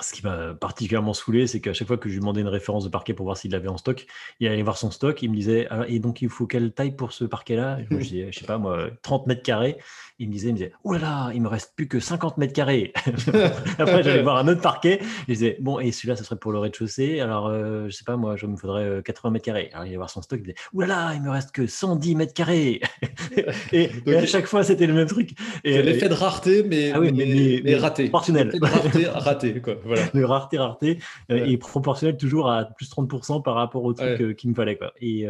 Ce 0.00 0.12
qui 0.12 0.22
m'a 0.24 0.54
particulièrement 0.54 1.12
saoulé, 1.12 1.46
c'est 1.46 1.60
qu'à 1.60 1.72
chaque 1.72 1.88
fois 1.88 1.98
que 1.98 2.08
je 2.08 2.14
lui 2.14 2.20
demandais 2.20 2.40
une 2.40 2.48
référence 2.48 2.84
de 2.84 2.88
parquet 2.88 3.14
pour 3.14 3.24
voir 3.24 3.36
s'il 3.36 3.50
l'avait 3.50 3.68
en 3.68 3.76
stock, 3.76 4.06
il 4.40 4.46
allait 4.46 4.62
voir 4.62 4.78
son 4.78 4.90
stock, 4.90 5.20
il 5.22 5.30
me 5.30 5.36
disait 5.36 5.66
ah, 5.70 5.84
Et 5.88 5.98
donc, 5.98 6.22
il 6.22 6.28
faut 6.28 6.46
quelle 6.46 6.72
taille 6.72 6.94
pour 6.94 7.12
ce 7.12 7.24
parquet-là? 7.24 7.78
Je 7.90 7.96
disais 7.96 8.28
Je 8.30 8.38
sais 8.38 8.46
pas, 8.46 8.58
moi, 8.58 8.88
30 9.02 9.26
mètres 9.26 9.42
carrés 9.42 9.78
il 10.20 10.28
me 10.28 10.32
disait, 10.32 10.48
il 10.48 10.52
me 10.52 10.56
disait, 10.58 10.72
oh 10.82 10.92
là 10.94 10.98
là, 10.98 11.30
il 11.32 11.40
me 11.40 11.46
reste 11.46 11.74
plus 11.76 11.86
que 11.86 12.00
50 12.00 12.38
mètres 12.38 12.52
carrés. 12.52 12.92
Après, 13.78 14.02
j'allais 14.02 14.22
voir 14.22 14.36
un 14.36 14.48
autre 14.48 14.60
parquet. 14.60 14.98
Je 15.28 15.32
disais, 15.34 15.56
bon, 15.60 15.78
et 15.78 15.92
celui-là, 15.92 16.16
ce 16.16 16.24
serait 16.24 16.36
pour 16.36 16.50
le 16.50 16.58
rez-de-chaussée. 16.58 17.20
Alors, 17.20 17.46
euh, 17.46 17.86
je 17.88 17.94
sais 17.94 18.02
pas, 18.02 18.16
moi, 18.16 18.34
je 18.34 18.46
me 18.46 18.56
faudrait 18.56 19.00
80 19.04 19.28
euh, 19.28 19.32
mètres 19.32 19.44
carrés. 19.44 19.70
Alors, 19.72 19.84
il 19.84 19.90
allait 19.90 19.96
voir 19.96 20.10
son 20.10 20.20
stock. 20.20 20.40
Il 20.40 20.42
me 20.42 20.46
disait, 20.46 20.58
oh 20.74 20.80
là 20.80 20.86
là, 20.88 21.14
il 21.14 21.22
me 21.22 21.30
reste 21.30 21.52
que 21.52 21.68
110 21.68 22.16
mètres 22.16 22.34
carrés. 22.34 22.80
et, 23.72 23.90
à 24.08 24.26
chaque 24.26 24.46
fois, 24.46 24.64
c'était 24.64 24.88
le 24.88 24.94
même 24.94 25.06
truc. 25.06 25.30
C'est 25.64 25.82
l'effet 25.82 26.08
de 26.08 26.14
rareté, 26.14 26.64
mais, 26.64 26.90
ah 26.92 26.98
mais, 26.98 27.76
raté. 27.76 28.04
Proportionnel. 28.04 28.48
de 28.48 28.66
rareté, 28.66 29.06
raté, 29.06 29.60
quoi. 29.60 29.76
Voilà. 29.88 30.06
De 30.14 30.22
rareté, 30.22 30.58
rareté. 30.58 30.98
Euh, 31.30 31.44
et 31.44 31.56
proportionnel 31.56 32.16
toujours 32.16 32.50
à 32.50 32.64
plus 32.64 32.90
30% 32.90 33.42
par 33.42 33.54
rapport 33.54 33.84
au 33.84 33.92
truc 33.92 34.36
qu'il 34.36 34.50
me 34.50 34.54
fallait, 34.54 34.76
quoi. 34.76 34.92
Et, 35.00 35.26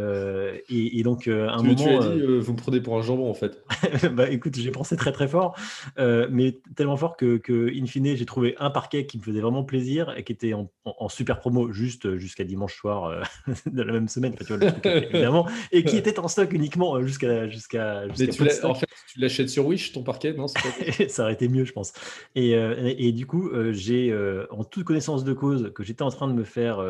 et, 0.68 1.02
donc, 1.02 1.28
un 1.28 1.62
moment. 1.62 1.74
Tu 1.74 1.88
as 1.88 2.09
dit, 2.09 2.38
vous 2.38 2.52
me 2.52 2.59
prenez 2.59 2.80
pour 2.80 2.98
un 2.98 3.02
jambon, 3.02 3.30
en 3.30 3.34
fait. 3.34 3.62
bah, 4.12 4.30
écoute, 4.30 4.56
j'ai 4.56 4.70
pensé 4.70 4.96
très 4.96 5.12
très 5.12 5.28
fort, 5.28 5.56
euh, 5.98 6.28
mais 6.30 6.59
tellement 6.76 6.96
fort 6.96 7.16
que, 7.16 7.36
que, 7.36 7.70
in 7.74 7.86
fine, 7.86 8.16
j'ai 8.16 8.26
trouvé 8.26 8.54
un 8.59 8.70
parquet 8.70 9.06
qui 9.06 9.18
me 9.18 9.22
faisait 9.22 9.40
vraiment 9.40 9.64
plaisir 9.64 10.14
et 10.16 10.24
qui 10.24 10.32
était 10.32 10.52
en, 10.54 10.68
super 11.09 11.38
promo 11.38 11.72
juste 11.72 12.16
jusqu'à 12.16 12.44
dimanche 12.44 12.76
soir 12.76 13.04
euh, 13.04 13.22
de 13.66 13.82
la 13.82 13.92
même 13.92 14.09
semaine, 14.09 14.34
tu 14.34 14.54
vois, 14.54 14.68
évidemment, 14.84 15.46
et 15.72 15.84
qui 15.84 15.96
était 15.96 16.18
en 16.18 16.28
stock 16.28 16.52
uniquement 16.52 16.96
euh, 16.96 17.06
jusqu'à 17.06 17.48
jusqu'à. 17.48 18.04
en 18.64 18.74
fait, 18.74 18.86
tu 19.12 19.20
l'achètes 19.20 19.48
sur 19.48 19.66
Wish 19.66 19.92
ton 19.92 20.02
parquet, 20.02 20.32
non 20.32 20.46
Ça 20.48 21.22
aurait 21.22 21.32
été 21.32 21.48
mieux, 21.48 21.64
je 21.64 21.72
pense. 21.72 21.92
Et, 22.34 22.52
et, 22.52 23.12
du 23.12 23.26
coup, 23.26 23.50
j'ai 23.70 24.14
en 24.51 24.64
toute 24.64 24.84
connaissance 24.84 25.24
de 25.24 25.32
cause 25.32 25.72
que 25.74 25.82
j'étais 25.82 26.03
en 26.03 26.11
train 26.11 26.28
de 26.28 26.32
me 26.32 26.44
faire 26.44 26.82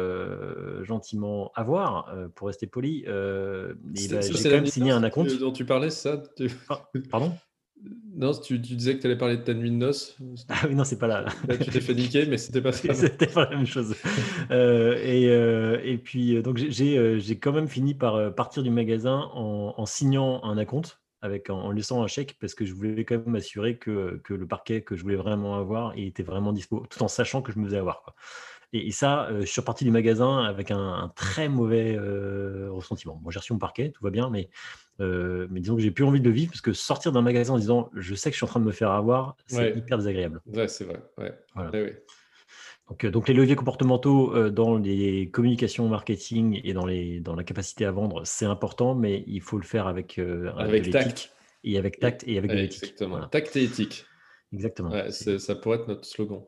gentiment 0.85 1.53
avoir, 1.55 2.15
pour 2.35 2.49
rester 2.49 2.67
poli. 2.67 3.05
Bah, 3.07 3.75
j'ai 3.95 4.09
quand 4.09 4.51
même 4.51 4.67
signé 4.67 4.91
un 4.91 5.03
acompte. 5.03 5.39
Dont 5.39 5.53
tu 5.53 5.65
parlais, 5.65 5.91
ça 5.91 6.23
ah, 6.69 6.89
Pardon? 7.11 7.33
Non, 8.17 8.33
tu, 8.33 8.59
disais 8.59 8.97
que 8.97 9.01
tu 9.01 9.07
allais 9.07 9.17
parler 9.17 9.37
de 9.37 9.43
ta 9.43 9.55
nuit 9.55 9.71
de 9.71 9.77
noces. 9.77 10.17
Ah 10.49 10.63
oui, 10.67 10.75
non, 10.75 10.83
c'est 10.83 10.99
pas 10.99 11.07
là. 11.07 11.27
tu 11.49 11.71
t'es 11.71 11.81
fait 11.81 11.95
niquer, 11.95 12.27
mais 12.27 12.37
c'était 12.37 12.61
pas 12.61 12.73
ça. 12.73 12.93
c'était 12.95 13.29
pas 13.29 13.45
la 13.45 13.57
même 13.57 13.67
chose. 13.67 13.95
Euh, 14.51 14.99
et, 15.05 15.29
euh, 15.29 15.79
et, 15.85 15.99
puis, 15.99 16.37
euh, 16.37 16.43
donc, 16.43 16.57
j'ai 16.57 17.39
quand 17.41 17.53
même 17.53 17.69
fini 17.69 17.95
par 17.95 18.35
partir 18.35 18.65
du 18.65 18.71
magasin 18.71 19.31
en, 19.35 19.87
signant 19.87 20.43
un 20.43 20.59
acompte, 20.59 21.01
avec, 21.23 21.51
en, 21.51 21.71
laissant 21.71 22.03
un 22.03 22.07
chèque, 22.07 22.37
parce 22.41 22.55
que 22.55 22.65
je 22.65 22.75
voulais 22.75 23.05
quand 23.05 23.17
même 23.17 23.29
m'assurer 23.29 23.77
que, 23.77 24.21
que, 24.25 24.35
le 24.35 24.47
parquet 24.47 24.83
que 24.83 24.97
je 24.97 25.03
voulais 25.03 25.17
vraiment 25.17 25.59
avoir 25.59 25.93
était 25.97 26.23
vraiment 26.23 26.53
dispo, 26.53 26.87
tout 26.89 27.03
en 27.03 27.09
sachant 27.09 27.43
que 27.43 27.53
je 27.53 27.59
me 27.59 27.67
faisais 27.67 27.79
avoir. 27.79 28.03
Quoi. 28.03 28.15
Et, 28.73 28.91
ça, 28.91 29.29
je 29.41 29.47
suis 29.47 29.61
reparti 29.61 29.85
du 29.85 29.91
magasin 29.91 30.45
avec 30.45 30.71
un, 30.71 31.13
très 31.17 31.49
mauvais 31.49 31.99
ressentiment. 32.69 33.19
Moi, 33.23 33.33
j'ai 33.33 33.39
reçu 33.39 33.53
mon 33.53 33.59
parquet, 33.59 33.91
tout 33.91 34.05
va 34.05 34.11
bien, 34.11 34.31
mais 34.31 34.51
euh, 35.01 35.47
mais 35.51 35.61
disons 35.61 35.77
que 35.77 35.83
j'ai 35.83 35.91
plus 35.91 36.05
envie 36.05 36.21
de 36.21 36.25
le 36.25 36.35
vivre 36.35 36.51
parce 36.51 36.61
que 36.61 36.73
sortir 36.73 37.13
d'un 37.13 37.23
magasin 37.23 37.55
en 37.55 37.59
disant 37.59 37.89
je 37.95 38.15
sais 38.15 38.31
que 38.31 38.35
je 38.35 38.39
suis 38.39 38.45
en 38.45 38.49
train 38.49 38.61
de 38.61 38.65
me 38.65 38.73
faire 38.73 38.91
avoir, 38.91 39.37
c'est 39.47 39.77
hyper 39.77 39.99
désagréable. 39.99 40.41
Ouais, 40.47 40.67
c'est 40.67 40.85
vrai. 40.85 41.01
Ouais. 41.19 41.33
Euh, 41.57 41.93
donc, 43.03 43.29
les 43.29 43.35
leviers 43.35 43.57
comportementaux 43.57 44.35
euh, 44.35 44.51
dans 44.51 44.79
les 44.79 45.31
communications 45.31 45.89
marketing 45.89 46.61
et 46.65 46.73
dans, 46.73 46.87
les, 46.87 47.21
dans 47.21 47.35
la 47.35 47.45
capacité 47.45 47.85
à 47.85 47.91
vendre, 47.91 48.23
c'est 48.25 48.47
important, 48.47 48.95
mais 48.95 49.25
il 49.27 49.41
faut 49.41 49.59
le 49.59 49.65
faire 49.65 49.87
avec, 49.87 50.21
avec 50.57 50.91
tact. 50.91 51.33
Et 51.65 51.77
avec 51.77 51.99
tact 51.99 52.25
et 52.27 52.39
avec 52.39 52.51
de 52.51 52.57
l'éthique. 52.57 52.85
Exactement. 52.85 53.27
Tact 53.29 53.57
et 53.57 53.65
éthique. 53.65 54.07
Exactement. 54.53 54.93
ça 55.11 55.55
pourrait 55.57 55.79
être 55.79 55.89
notre 55.89 56.05
slogan. 56.05 56.43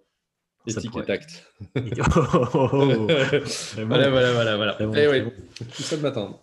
Éthique 0.67 0.97
et 0.97 1.05
tact. 1.05 1.53
voilà, 1.75 4.11
voilà, 4.11 4.33
voilà, 4.33 4.57
voilà. 4.57 4.77
Eh 4.81 5.25
tout 5.75 5.83
ça 5.83 5.97
le 5.97 6.03
matin. 6.03 6.39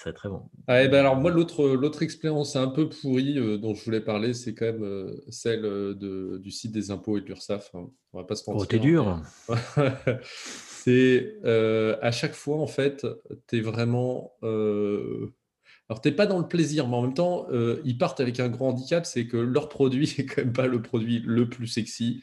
Très 0.00 0.30
bon. 0.30 0.48
Ah, 0.66 0.86
ben 0.88 1.00
alors 1.00 1.16
moi, 1.16 1.30
l'autre, 1.30 1.68
l'autre 1.68 2.02
expérience 2.02 2.56
un 2.56 2.68
peu 2.68 2.88
pourrie 2.88 3.38
euh, 3.38 3.58
dont 3.58 3.74
je 3.74 3.84
voulais 3.84 4.00
parler, 4.00 4.32
c'est 4.32 4.54
quand 4.54 4.64
même 4.64 4.82
euh, 4.82 5.14
celle 5.28 5.66
euh, 5.66 5.94
de, 5.94 6.38
du 6.38 6.50
site 6.50 6.72
des 6.72 6.90
impôts 6.90 7.18
et 7.18 7.20
de 7.20 7.26
l'URSSAF. 7.26 7.74
Hein. 7.74 7.90
On 8.14 8.18
va 8.18 8.24
pas 8.24 8.34
se 8.34 8.48
mentir. 8.48 8.62
Oh, 8.62 8.66
t'es 8.66 8.78
dur. 8.78 9.20
c'est 10.22 11.34
à 11.44 12.10
chaque 12.12 12.32
fois, 12.32 12.58
en 12.58 12.66
fait, 12.66 13.06
tu 13.48 13.58
es 13.58 13.60
vraiment... 13.60 14.32
Alors, 14.42 16.00
tu 16.00 16.08
n'es 16.08 16.14
pas 16.14 16.26
dans 16.26 16.38
le 16.38 16.48
plaisir, 16.48 16.88
mais 16.88 16.96
en 16.96 17.02
même 17.02 17.14
temps, 17.14 17.46
ils 17.84 17.98
partent 17.98 18.20
avec 18.20 18.40
un 18.40 18.48
grand 18.48 18.70
handicap, 18.70 19.04
c'est 19.04 19.26
que 19.26 19.36
leur 19.36 19.68
produit 19.68 20.14
n'est 20.18 20.24
quand 20.24 20.42
même 20.42 20.52
pas 20.52 20.66
le 20.66 20.80
produit 20.80 21.22
le 21.26 21.48
plus 21.48 21.66
sexy. 21.66 22.22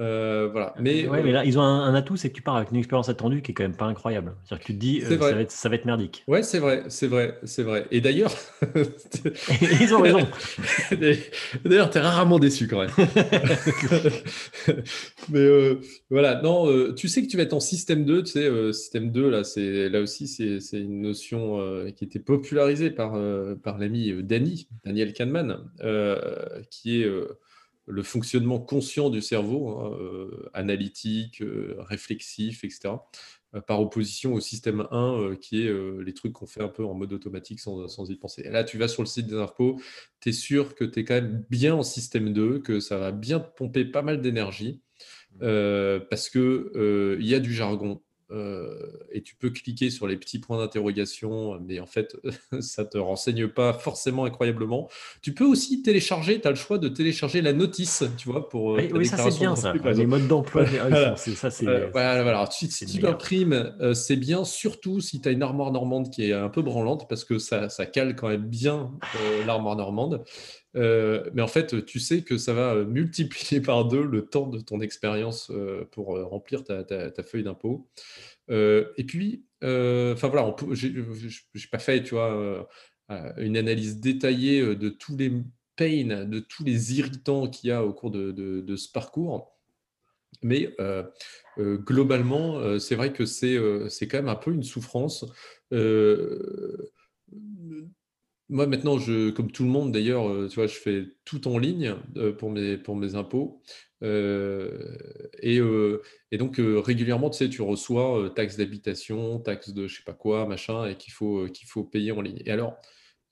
Euh, 0.00 0.48
voilà. 0.50 0.74
Mais, 0.78 1.08
ouais, 1.08 1.22
mais 1.22 1.32
là, 1.32 1.44
ils 1.44 1.58
ont 1.58 1.62
un, 1.62 1.92
atout, 1.94 2.16
c'est 2.16 2.30
que 2.30 2.34
tu 2.34 2.42
pars 2.42 2.56
avec 2.56 2.70
une 2.70 2.76
expérience 2.76 3.08
attendue 3.08 3.42
qui 3.42 3.50
est 3.50 3.54
quand 3.54 3.64
même 3.64 3.76
pas 3.76 3.86
incroable. 3.86 4.34
C'est-à-dire 4.44 4.62
que 4.62 4.66
tu 4.66 4.74
te 4.74 4.78
dis, 4.78 5.02
euh, 5.02 5.08
ça, 5.08 5.16
va 5.16 5.40
être, 5.40 5.50
ça, 5.50 5.68
va 5.68 5.74
être, 5.74 5.84
merdique. 5.86 6.22
Ouais, 6.28 6.42
c'est 6.42 6.60
vrai, 6.60 6.84
c'est 6.88 7.08
vrai, 7.08 7.38
c'est 7.42 7.64
vrai. 7.64 7.86
Et 7.90 8.00
d'ailleurs, 8.00 8.32
ils 9.80 9.94
ont 9.94 10.00
raison. 10.00 10.20
d'ailleurs, 11.64 11.90
tu 11.90 11.98
es 11.98 12.00
rarement 12.00 12.38
déçu 12.38 12.68
quand 12.68 12.80
même. 12.80 12.90
mais 15.30 15.40
euh, 15.40 15.80
voilà, 16.10 16.40
non, 16.42 16.92
tu 16.94 17.08
sais 17.08 17.22
que 17.22 17.26
tu 17.26 17.36
vas 17.36 17.42
être 17.42 17.54
en 17.54 17.60
système 17.60 18.04
2. 18.04 18.22
Tu 18.22 18.32
sais, 18.32 18.72
système 18.72 19.10
2, 19.10 19.30
là, 19.30 19.42
c'est 19.42 19.88
là 19.88 20.00
aussi, 20.00 20.28
c'est 20.28 20.78
une 20.78 21.02
notion 21.02 21.58
qui 21.96 22.04
était 22.04 22.20
popularisée 22.20 22.90
par, 22.90 23.18
par 23.64 23.78
l'ami 23.78 24.12
Danny, 24.22 24.68
Daniel 24.84 25.12
Kahneman, 25.12 25.58
qui 26.70 27.02
est 27.02 27.10
le 27.88 28.02
fonctionnement 28.02 28.60
conscient 28.60 29.10
du 29.10 29.22
cerveau, 29.22 29.70
hein, 29.70 29.96
euh, 30.00 30.50
analytique, 30.52 31.40
euh, 31.40 31.76
réflexif, 31.78 32.64
etc., 32.64 32.94
euh, 33.54 33.60
par 33.62 33.80
opposition 33.80 34.34
au 34.34 34.40
système 34.40 34.86
1, 34.90 35.36
qui 35.40 35.62
est 35.62 35.72
les 36.04 36.12
trucs 36.12 36.34
qu'on 36.34 36.46
fait 36.46 36.62
un 36.62 36.68
peu 36.68 36.84
en 36.84 36.94
mode 36.94 37.12
automatique 37.12 37.60
sans, 37.60 37.88
sans 37.88 38.10
y 38.10 38.16
penser. 38.16 38.42
Et 38.44 38.50
là, 38.50 38.62
tu 38.62 38.76
vas 38.76 38.88
sur 38.88 39.02
le 39.02 39.08
site 39.08 39.26
des 39.26 39.36
infos, 39.36 39.80
tu 40.20 40.28
es 40.28 40.32
sûr 40.32 40.74
que 40.74 40.84
tu 40.84 41.00
es 41.00 41.04
quand 41.04 41.14
même 41.14 41.44
bien 41.48 41.74
en 41.74 41.82
système 41.82 42.32
2, 42.32 42.58
que 42.58 42.78
ça 42.78 42.98
va 42.98 43.10
bien 43.10 43.40
pomper 43.40 43.86
pas 43.86 44.02
mal 44.02 44.20
d'énergie, 44.20 44.82
mmh. 45.36 46.00
parce 46.10 46.28
qu'il 46.28 46.70
il 47.20 47.26
y 47.26 47.34
a 47.34 47.40
du 47.40 47.54
jargon, 47.54 48.02
et 48.30 49.22
tu 49.22 49.34
peux 49.36 49.50
cliquer 49.50 49.90
sur 49.90 50.06
les 50.06 50.16
petits 50.16 50.38
points 50.38 50.58
d'interrogation, 50.58 51.58
mais 51.66 51.80
en 51.80 51.86
fait, 51.86 52.16
ça 52.60 52.84
ne 52.84 52.88
te 52.88 52.98
renseigne 52.98 53.48
pas 53.48 53.72
forcément 53.72 54.24
incroyablement. 54.24 54.88
Tu 55.22 55.32
peux 55.32 55.44
aussi 55.44 55.82
télécharger, 55.82 56.40
tu 56.40 56.46
as 56.46 56.50
le 56.50 56.56
choix 56.56 56.78
de 56.78 56.88
télécharger 56.88 57.40
la 57.40 57.52
notice, 57.52 58.04
tu 58.16 58.28
vois, 58.28 58.48
pour 58.48 58.76
euh, 58.76 58.88
Oui, 58.92 59.06
ça 59.06 59.16
c'est 59.16 59.38
bien, 59.38 59.56
ça. 59.56 59.72
Les 59.72 60.06
modes 60.06 60.26
d'emploi, 60.26 60.64
voilà. 60.88 61.16
ça 61.16 61.50
c'est... 61.50 61.66
Euh, 61.66 61.88
voilà, 61.92 62.22
voilà. 62.22 62.48
Si, 62.50 62.68
tu 62.68 63.06
imprimes, 63.06 63.74
c'est 63.94 64.16
bien, 64.16 64.44
surtout 64.44 65.00
si 65.00 65.20
tu 65.20 65.28
as 65.28 65.32
une 65.32 65.42
armoire 65.42 65.72
normande 65.72 66.10
qui 66.10 66.24
est 66.24 66.32
un 66.32 66.48
peu 66.48 66.62
branlante, 66.62 67.08
parce 67.08 67.24
que 67.24 67.38
ça, 67.38 67.68
ça 67.68 67.86
cale 67.86 68.16
quand 68.16 68.28
même 68.28 68.46
bien 68.46 68.90
l'armoire 69.46 69.76
normande. 69.76 70.24
Euh, 70.76 71.30
mais 71.34 71.42
en 71.42 71.48
fait, 71.48 71.84
tu 71.86 71.98
sais 72.00 72.22
que 72.22 72.36
ça 72.36 72.52
va 72.52 72.74
multiplier 72.84 73.60
par 73.60 73.86
deux 73.86 74.04
le 74.04 74.26
temps 74.26 74.46
de 74.46 74.60
ton 74.60 74.80
expérience 74.80 75.50
euh, 75.50 75.84
pour 75.92 76.16
euh, 76.16 76.24
remplir 76.24 76.64
ta, 76.64 76.84
feuille 77.22 77.44
d'impôt. 77.44 77.88
et 78.50 79.04
puis, 79.06 79.44
enfin 79.62 80.28
voilà, 80.28 80.54
je 80.72 80.88
n'ai 80.88 81.66
pas 81.70 81.78
fait, 81.78 82.02
tu 82.02 82.14
vois, 82.14 82.68
une 83.36 83.56
analyse 83.56 84.00
détaillée 84.00 84.76
de 84.76 84.88
tous 84.88 85.16
les 85.16 85.32
pains, 85.76 86.24
de 86.26 86.40
tous 86.40 86.64
les 86.64 86.98
irritants 86.98 87.48
qu'il 87.48 87.70
y 87.70 87.72
a 87.72 87.84
au 87.84 87.92
cours 87.92 88.10
de, 88.10 88.76
ce 88.76 88.90
parcours. 88.90 89.54
Mais 90.42 90.74
globalement, 91.58 92.78
c'est 92.78 92.94
vrai 92.94 93.12
que 93.12 93.24
c'est 93.26 94.08
quand 94.08 94.18
même 94.18 94.28
un 94.28 94.36
peu 94.36 94.52
une 94.52 94.62
souffrance 94.62 95.24
moi, 98.48 98.66
maintenant, 98.66 98.98
je, 98.98 99.30
comme 99.30 99.50
tout 99.50 99.64
le 99.64 99.70
monde 99.70 99.92
d'ailleurs, 99.92 100.28
euh, 100.28 100.48
tu 100.48 100.56
vois, 100.56 100.66
je 100.66 100.74
fais 100.74 101.06
tout 101.24 101.48
en 101.48 101.58
ligne 101.58 101.94
euh, 102.16 102.32
pour, 102.32 102.50
mes, 102.50 102.78
pour 102.78 102.96
mes 102.96 103.14
impôts. 103.14 103.62
Euh, 104.02 104.96
et, 105.42 105.58
donc, 106.38 106.56
régulièrement, 106.58 107.30
tu 107.30 107.38
sais, 107.38 107.48
tu 107.48 107.62
reçois 107.62 108.30
taxes 108.34 108.56
d'habitation, 108.56 109.38
taxes 109.40 109.70
de 109.70 109.86
je 109.86 109.96
sais 109.96 110.04
pas 110.04 110.14
quoi, 110.14 110.46
machin, 110.46 110.86
et 110.86 110.96
qu'il 110.96 111.12
faut, 111.12 111.46
qu'il 111.48 111.68
faut 111.68 111.84
payer 111.84 112.12
en 112.12 112.20
ligne. 112.22 112.40
Et 112.44 112.50
alors, 112.50 112.76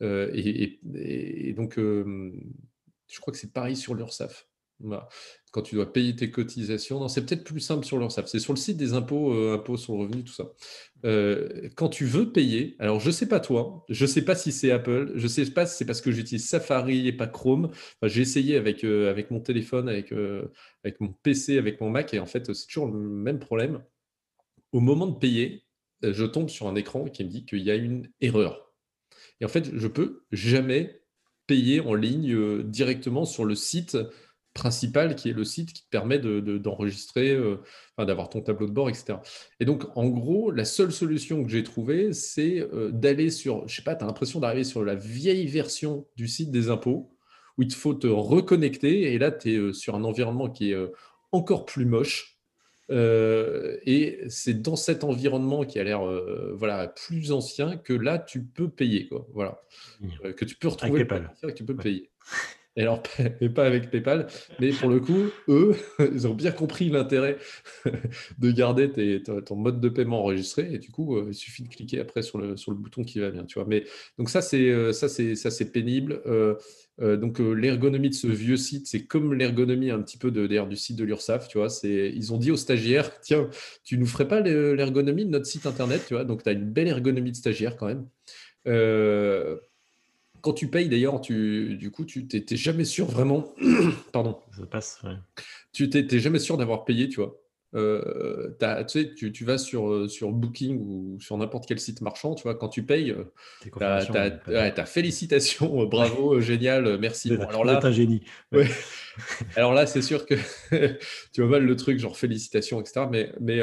et, 0.02 0.80
et, 0.94 1.52
donc, 1.54 1.76
je 1.78 3.20
crois 3.20 3.32
que 3.32 3.38
c'est 3.38 3.52
pareil 3.52 3.76
sur 3.76 3.94
l'URSSAF. 3.94 4.46
Quand 5.52 5.62
tu 5.62 5.74
dois 5.74 5.92
payer 5.92 6.14
tes 6.14 6.30
cotisations, 6.30 7.00
non, 7.00 7.08
c'est 7.08 7.24
peut-être 7.24 7.44
plus 7.44 7.60
simple 7.60 7.86
sur 7.86 7.98
l'URSSAF. 7.98 8.26
C'est 8.26 8.38
sur 8.38 8.52
le 8.52 8.58
site 8.58 8.76
des 8.76 8.92
impôts, 8.92 9.32
impôts 9.52 9.76
sur 9.76 9.94
le 9.94 10.00
revenu, 10.00 10.22
tout 10.22 10.34
ça. 10.34 10.52
Euh, 11.04 11.68
quand 11.76 11.88
tu 11.88 12.04
veux 12.04 12.32
payer, 12.32 12.74
alors 12.78 13.00
je 13.00 13.10
sais 13.10 13.28
pas 13.28 13.38
toi, 13.38 13.84
je 13.88 14.06
sais 14.06 14.24
pas 14.24 14.34
si 14.34 14.50
c'est 14.50 14.70
Apple, 14.72 15.12
je 15.14 15.28
sais 15.28 15.44
pas 15.50 15.66
si 15.66 15.76
c'est 15.76 15.84
parce 15.84 16.00
que 16.00 16.10
j'utilise 16.10 16.48
Safari 16.48 17.06
et 17.06 17.12
pas 17.12 17.26
Chrome. 17.26 17.70
j'ai 18.02 18.22
essayé 18.22 18.56
avec, 18.56 18.82
euh, 18.82 19.10
avec 19.10 19.30
mon 19.30 19.40
téléphone, 19.40 19.88
avec, 19.88 20.12
euh, 20.12 20.50
avec 20.84 21.00
mon 21.00 21.12
PC, 21.22 21.58
avec 21.58 21.80
mon 21.80 21.90
Mac, 21.90 22.12
et 22.14 22.18
en 22.18 22.26
fait, 22.26 22.52
c'est 22.52 22.66
toujours 22.66 22.86
le 22.86 22.98
même 22.98 23.38
problème. 23.38 23.84
Au 24.72 24.80
moment 24.80 25.06
de 25.06 25.18
payer, 25.18 25.64
je 26.02 26.24
tombe 26.24 26.48
sur 26.48 26.66
un 26.66 26.74
écran 26.74 27.04
qui 27.04 27.24
me 27.24 27.28
dit 27.28 27.44
qu'il 27.44 27.60
y 27.60 27.70
a 27.70 27.76
une 27.76 28.10
erreur. 28.20 28.72
Et 29.40 29.44
en 29.44 29.48
fait, 29.48 29.70
je 29.76 29.86
peux 29.86 30.24
jamais 30.32 31.02
payer 31.46 31.80
en 31.80 31.94
ligne 31.94 32.62
directement 32.64 33.24
sur 33.24 33.44
le 33.44 33.54
site 33.54 33.96
principal 34.56 35.14
qui 35.14 35.28
est 35.28 35.34
le 35.34 35.44
site 35.44 35.72
qui 35.74 35.82
te 35.82 35.90
permet 35.90 36.18
d'enregistrer, 36.18 37.34
de, 37.34 37.60
euh, 38.00 38.04
d'avoir 38.04 38.30
ton 38.30 38.40
tableau 38.40 38.66
de 38.66 38.72
bord, 38.72 38.88
etc. 38.88 39.18
Et 39.60 39.66
donc, 39.66 39.84
en 39.96 40.08
gros, 40.08 40.50
la 40.50 40.64
seule 40.64 40.92
solution 40.92 41.44
que 41.44 41.50
j'ai 41.50 41.62
trouvée, 41.62 42.14
c'est 42.14 42.60
euh, 42.60 42.90
d'aller 42.90 43.30
sur, 43.30 43.68
je 43.68 43.76
sais 43.76 43.82
pas, 43.82 43.94
tu 43.94 44.02
as 44.02 44.06
l'impression 44.06 44.40
d'arriver 44.40 44.64
sur 44.64 44.82
la 44.82 44.94
vieille 44.94 45.46
version 45.46 46.06
du 46.16 46.26
site 46.26 46.50
des 46.50 46.70
impôts, 46.70 47.12
où 47.58 47.62
il 47.62 47.68
te 47.68 47.74
faut 47.74 47.94
te 47.94 48.06
reconnecter, 48.06 49.12
et 49.12 49.18
là, 49.18 49.30
tu 49.30 49.52
es 49.52 49.56
euh, 49.58 49.72
sur 49.74 49.94
un 49.94 50.04
environnement 50.04 50.48
qui 50.48 50.72
est 50.72 50.76
encore 51.32 51.66
plus 51.66 51.84
moche. 51.84 52.38
et 52.88 54.20
c'est 54.28 54.62
dans 54.62 54.76
cet 54.76 55.04
environnement 55.04 55.64
qui 55.64 55.78
a 55.78 55.84
l'air 55.84 56.00
voilà, 56.54 56.88
plus 56.88 57.30
ancien 57.32 57.76
que 57.76 57.92
là, 57.92 58.18
tu 58.18 58.42
peux 58.42 58.70
payer. 58.70 59.08
Quoi, 59.08 59.26
voilà. 59.34 59.60
Mmh. 60.00 60.32
que 60.32 60.44
tu 60.46 60.56
peux 60.56 60.68
retrouver 60.68 61.06
que 61.06 61.50
tu 61.50 61.64
peux 61.64 61.76
payer. 61.76 62.10
Et 62.76 62.82
alors, 62.82 63.02
pas 63.54 63.64
avec 63.64 63.90
PayPal, 63.90 64.26
mais 64.60 64.70
pour 64.70 64.90
le 64.90 65.00
coup, 65.00 65.30
eux, 65.48 65.74
ils 65.98 66.26
ont 66.26 66.34
bien 66.34 66.52
compris 66.52 66.90
l'intérêt 66.90 67.38
de 68.38 68.50
garder 68.50 69.22
ton 69.22 69.56
mode 69.56 69.80
de 69.80 69.88
paiement 69.88 70.20
enregistré. 70.20 70.68
Et 70.74 70.78
du 70.78 70.90
coup, 70.90 71.16
euh, 71.16 71.26
il 71.28 71.34
suffit 71.34 71.62
de 71.62 71.68
cliquer 71.68 72.00
après 72.00 72.22
sur 72.22 72.38
le, 72.38 72.56
sur 72.56 72.70
le 72.70 72.76
bouton 72.76 73.02
qui 73.02 73.18
va 73.18 73.30
bien, 73.30 73.44
tu 73.44 73.58
vois. 73.58 73.66
Mais 73.66 73.84
donc 74.18 74.28
ça, 74.28 74.42
c'est 74.42 74.68
euh, 74.68 74.92
ça, 74.92 75.08
c'est 75.08 75.72
pénible. 75.72 76.20
Euh, 76.26 76.54
donc 76.98 77.40
l'ergonomie 77.40 78.08
de 78.08 78.14
ce 78.14 78.26
vieux 78.26 78.56
site, 78.56 78.86
c'est 78.86 79.04
comme 79.04 79.34
l'ergonomie 79.34 79.90
un 79.90 80.00
petit 80.00 80.16
peu 80.16 80.30
de, 80.30 80.46
du 80.46 80.76
site 80.76 80.96
de 80.96 81.04
l'URSSAF, 81.04 81.48
tu 81.48 81.58
vois. 81.58 81.68
Ils 81.82 82.32
ont 82.32 82.38
dit 82.38 82.50
aux 82.50 82.56
stagiaires, 82.56 83.20
tiens, 83.20 83.50
tu 83.84 83.98
nous 83.98 84.06
ferais 84.06 84.28
pas 84.28 84.40
l'ergonomie 84.40 85.26
de 85.26 85.30
notre 85.30 85.44
site 85.46 85.66
internet, 85.66 86.04
tu 86.08 86.14
vois. 86.14 86.24
Donc 86.24 86.42
tu 86.42 86.48
as 86.48 86.52
une 86.52 86.70
belle 86.70 86.88
ergonomie 86.88 87.32
de 87.32 87.36
stagiaire 87.36 87.76
quand 87.76 87.86
même. 87.86 88.06
Quand 90.46 90.52
tu 90.52 90.68
payes, 90.68 90.88
d'ailleurs, 90.88 91.20
tu, 91.20 91.76
du 91.76 91.90
coup, 91.90 92.04
tu 92.04 92.28
n'es 92.32 92.56
jamais 92.56 92.84
sûr 92.84 93.06
vraiment. 93.06 93.52
Pardon. 94.12 94.38
Ça 94.56 94.64
passe, 94.64 95.02
Tu 95.72 95.88
n'es 95.88 96.20
jamais 96.20 96.38
sûr 96.38 96.56
d'avoir 96.56 96.84
payé, 96.84 97.08
tu 97.08 97.16
vois. 97.16 97.36
Euh, 97.74 98.52
tu, 98.86 99.44
vas 99.44 99.58
sur, 99.58 99.88
euh, 99.88 100.08
sur 100.08 100.30
Booking 100.32 100.78
ou 100.80 101.18
sur 101.20 101.36
n'importe 101.36 101.66
quel 101.66 101.78
site 101.78 102.00
marchand, 102.00 102.34
tu 102.34 102.44
vois, 102.44 102.54
quand 102.54 102.68
tu 102.68 102.84
payes, 102.84 103.10
euh, 103.10 103.24
tu 103.62 103.82
as, 103.82 104.86
félicitations, 104.86 105.84
bravo, 105.86 106.40
génial, 106.40 106.98
merci. 106.98 107.32
alors 107.32 107.64
là, 107.64 107.80
un 107.82 107.90
génie. 107.90 108.22
alors 109.56 109.74
là, 109.74 109.86
c'est 109.86 110.00
sûr 110.00 110.26
que 110.26 110.34
tu 111.32 111.42
vois 111.42 111.50
mal 111.50 111.64
le 111.64 111.76
truc, 111.76 111.98
genre 111.98 112.16
félicitations, 112.16 112.80
etc. 112.80 113.06
Mais, 113.10 113.32
mais, 113.40 113.60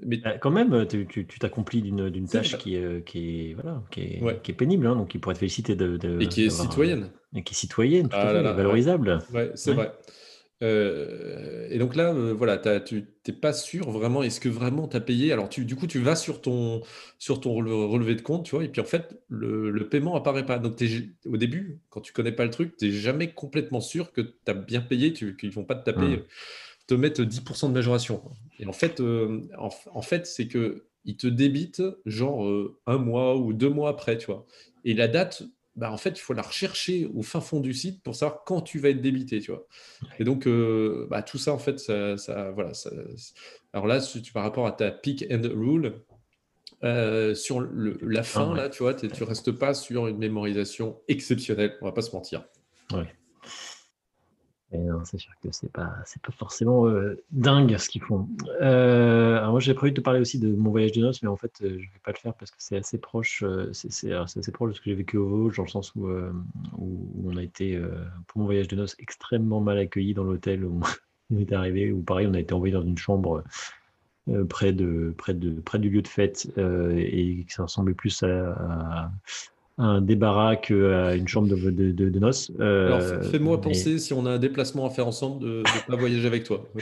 mais... 0.00 0.16
Bah, 0.18 0.38
quand 0.38 0.50
même, 0.50 0.86
tu 0.86 1.26
t'accomplis 1.38 1.82
d'une 1.82 2.28
tâche 2.28 2.56
qui, 2.58 2.76
qui, 3.04 3.50
est, 3.50 3.54
voilà, 3.54 3.82
qui, 3.90 4.00
est, 4.00 4.42
qui 4.42 4.50
est 4.50 4.54
pénible, 4.54 4.86
hein, 4.86 4.96
donc 4.96 5.14
il 5.14 5.20
pourrait 5.20 5.34
te 5.34 5.40
féliciter 5.40 5.76
de, 5.76 6.20
Et 6.20 6.28
qui 6.28 6.46
est 6.46 6.50
citoyenne. 6.50 7.10
Et 7.34 7.42
qui 7.42 7.54
est 7.54 7.56
citoyenne, 7.56 8.08
tout 8.08 8.16
ah 8.16 8.32
valorisable. 8.32 9.18
Ouais, 9.32 9.50
c'est 9.54 9.72
vrai. 9.72 9.92
Euh, 10.62 11.66
et 11.70 11.78
donc 11.78 11.96
là, 11.96 12.14
euh, 12.14 12.32
voilà, 12.32 12.56
tu 12.80 13.04
n'es 13.26 13.34
pas 13.34 13.52
sûr 13.52 13.90
vraiment, 13.90 14.22
est-ce 14.22 14.40
que 14.40 14.48
vraiment 14.48 14.86
tu 14.86 14.96
as 14.96 15.00
payé? 15.00 15.32
Alors 15.32 15.48
tu, 15.48 15.64
du 15.64 15.74
coup, 15.74 15.86
tu 15.86 15.98
vas 15.98 16.14
sur 16.14 16.40
ton, 16.40 16.82
sur 17.18 17.40
ton 17.40 17.54
relevé 17.54 18.14
de 18.14 18.22
compte, 18.22 18.44
tu 18.44 18.54
vois, 18.54 18.64
et 18.64 18.68
puis 18.68 18.80
en 18.80 18.84
fait, 18.84 19.20
le, 19.28 19.88
paiement 19.88 20.14
apparaît 20.14 20.46
pas. 20.46 20.58
Donc 20.58 20.82
au 21.26 21.36
début, 21.36 21.80
quand 21.90 22.00
tu 22.00 22.12
connais 22.12 22.32
pas 22.32 22.44
le 22.44 22.50
truc, 22.50 22.76
tu 22.76 22.86
n'es 22.86 22.92
jamais 22.92 23.32
complètement 23.32 23.80
sûr 23.80 24.12
que 24.12 24.20
tu 24.20 24.32
as 24.46 24.54
bien 24.54 24.80
payé, 24.80 25.12
qu'ils 25.12 25.34
ne 25.42 25.50
vont 25.50 25.64
pas 25.64 25.74
te 25.74 25.84
taper, 25.84 26.16
mmh. 26.16 26.22
te 26.86 26.94
mettre 26.94 27.22
10% 27.22 27.68
de 27.68 27.74
majoration. 27.74 28.22
Et 28.60 28.66
en 28.66 28.72
fait, 28.72 29.00
euh, 29.00 29.40
en, 29.58 30.02
fait 30.02 30.26
c'est 30.26 30.46
que 30.46 30.84
ils 31.04 31.16
te 31.16 31.26
débitent 31.26 31.82
genre 32.06 32.48
un 32.86 32.98
mois 32.98 33.36
ou 33.36 33.52
deux 33.52 33.70
mois 33.70 33.90
après, 33.90 34.16
tu 34.16 34.26
vois. 34.26 34.46
Et 34.84 34.94
la 34.94 35.08
date 35.08 35.42
bah, 35.76 35.90
en 35.90 35.96
fait, 35.96 36.10
il 36.10 36.20
faut 36.20 36.34
la 36.34 36.42
rechercher 36.42 37.06
au 37.14 37.22
fin 37.22 37.40
fond 37.40 37.60
du 37.60 37.72
site 37.72 38.02
pour 38.02 38.14
savoir 38.14 38.44
quand 38.44 38.60
tu 38.60 38.78
vas 38.78 38.90
être 38.90 39.00
débité, 39.00 39.40
tu 39.40 39.50
vois. 39.50 39.66
Et 40.18 40.24
donc, 40.24 40.46
euh, 40.46 41.06
bah, 41.10 41.22
tout 41.22 41.38
ça, 41.38 41.52
en 41.52 41.58
fait, 41.58 41.78
ça, 41.78 42.16
voilà. 42.50 42.72
alors 43.72 43.86
là, 43.86 44.00
par 44.34 44.42
rapport 44.42 44.66
à 44.66 44.72
ta 44.72 44.90
pick 44.90 45.24
and 45.30 45.42
rule, 45.54 46.02
euh, 46.84 47.34
sur 47.34 47.60
la 47.60 48.22
fin, 48.22 48.50
ah 48.52 48.56
là, 48.56 48.68
tu 48.68 48.82
vois, 48.82 48.94
tu 48.94 49.06
ne 49.06 49.24
restes 49.24 49.52
pas 49.52 49.72
sur 49.72 50.08
une 50.08 50.18
mémorisation 50.18 51.00
exceptionnelle, 51.08 51.76
on 51.80 51.86
va 51.86 51.92
pas 51.92 52.02
se 52.02 52.12
mentir. 52.12 52.44
Ouais 52.92 53.06
c'est 55.04 55.18
sûr 55.18 55.32
que 55.42 55.48
c'est 55.50 55.70
pas, 55.70 55.94
c'est 56.04 56.22
pas 56.22 56.32
forcément 56.32 56.86
euh, 56.86 57.22
dingue 57.30 57.76
ce 57.76 57.88
qu'ils 57.88 58.02
font. 58.02 58.28
Euh, 58.60 59.38
alors 59.38 59.52
moi, 59.52 59.60
j'ai 59.60 59.74
prévu 59.74 59.92
de 59.92 59.96
te 59.96 60.00
parler 60.00 60.20
aussi 60.20 60.38
de 60.38 60.54
mon 60.54 60.70
voyage 60.70 60.92
de 60.92 61.00
noces, 61.00 61.22
mais 61.22 61.28
en 61.28 61.36
fait, 61.36 61.52
euh, 61.62 61.78
je 61.78 61.84
vais 61.84 62.00
pas 62.04 62.12
le 62.12 62.18
faire 62.18 62.34
parce 62.34 62.50
que 62.50 62.56
c'est 62.58 62.76
assez 62.76 62.98
proche. 62.98 63.44
c'est, 63.72 64.12
assez 64.12 64.52
proche 64.52 64.70
de 64.70 64.76
ce 64.76 64.80
que 64.80 64.90
j'ai 64.90 64.94
vécu 64.94 65.16
au 65.16 65.26
Vosges, 65.26 65.56
dans 65.56 65.64
le 65.64 65.68
sens 65.68 65.94
où, 65.94 66.08
où, 66.78 67.30
on 67.30 67.36
a 67.36 67.42
été, 67.42 67.80
pour 68.26 68.40
mon 68.40 68.46
voyage 68.46 68.68
de 68.68 68.76
noces, 68.76 68.96
extrêmement 68.98 69.60
mal 69.60 69.78
accueillis 69.78 70.14
dans 70.14 70.24
l'hôtel 70.24 70.64
où 70.64 70.80
on 71.32 71.38
est 71.38 71.52
arrivé. 71.52 71.92
Où 71.92 72.02
pareil, 72.02 72.26
on 72.26 72.34
a 72.34 72.40
été 72.40 72.54
envoyé 72.54 72.72
dans 72.72 72.82
une 72.82 72.98
chambre 72.98 73.44
près 74.48 74.72
de, 74.72 75.14
près 75.18 75.34
de, 75.34 75.60
près 75.60 75.78
du 75.78 75.90
lieu 75.90 76.02
de 76.02 76.08
fête 76.08 76.48
et 76.56 77.44
ça 77.48 77.64
ressemblait 77.64 77.94
plus 77.94 78.22
à 78.22 79.10
un 79.78 80.02
débarras 80.02 80.56
qu'à 80.56 81.14
une 81.14 81.26
chambre 81.26 81.48
de, 81.48 81.70
de, 81.70 82.18
noces. 82.18 82.52
Alors, 82.60 83.00
euh, 83.00 83.22
fais-moi 83.22 83.60
penser, 83.60 83.98
si 83.98 84.12
on 84.12 84.26
a 84.26 84.32
un 84.32 84.38
déplacement 84.38 84.86
à 84.86 84.90
faire 84.90 85.06
ensemble, 85.06 85.42
de 85.42 85.58
ne 85.58 85.86
pas 85.88 85.96
voyager 85.96 86.26
avec 86.26 86.44
toi. 86.44 86.68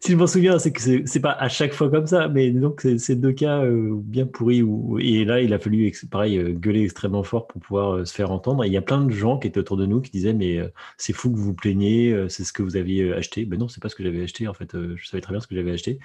si 0.00 0.12
je 0.12 0.16
m'en 0.16 0.28
souviens, 0.28 0.58
c'est 0.60 0.72
que 0.72 1.04
c'est 1.04 1.20
pas 1.20 1.32
à 1.32 1.48
chaque 1.48 1.72
fois 1.72 1.90
comme 1.90 2.06
ça, 2.06 2.28
mais 2.28 2.50
donc 2.50 2.86
c'est 2.98 3.16
deux 3.16 3.32
cas 3.32 3.64
euh, 3.64 3.90
bien 3.94 4.24
pourris. 4.26 4.62
Où, 4.62 4.98
et 5.00 5.24
là, 5.24 5.40
il 5.40 5.52
a 5.52 5.58
fallu, 5.58 5.92
pareil, 6.10 6.38
euh, 6.38 6.52
gueuler 6.52 6.84
extrêmement 6.84 7.24
fort 7.24 7.48
pour 7.48 7.60
pouvoir 7.60 8.06
se 8.06 8.14
faire 8.14 8.30
entendre. 8.30 8.64
il 8.64 8.72
y 8.72 8.76
a 8.76 8.82
plein 8.82 9.04
de 9.04 9.10
gens 9.10 9.38
qui 9.38 9.48
étaient 9.48 9.60
autour 9.60 9.76
de 9.76 9.86
nous 9.86 10.00
qui 10.00 10.12
disaient, 10.12 10.32
mais 10.32 10.60
c'est 10.96 11.12
fou 11.12 11.30
que 11.32 11.36
vous 11.36 11.44
vous 11.44 11.54
plaignez, 11.54 12.26
c'est 12.28 12.44
ce 12.44 12.52
que 12.52 12.62
vous 12.62 12.76
aviez 12.76 13.12
acheté. 13.12 13.44
Ben 13.46 13.58
non, 13.58 13.66
c'est 13.66 13.82
pas 13.82 13.88
ce 13.88 13.96
que 13.96 14.04
j'avais 14.04 14.22
acheté. 14.22 14.46
En 14.46 14.54
fait, 14.54 14.76
je 14.94 15.06
savais 15.08 15.20
très 15.20 15.32
bien 15.32 15.40
ce 15.40 15.48
que 15.48 15.56
j'avais 15.56 15.72
acheté. 15.72 15.98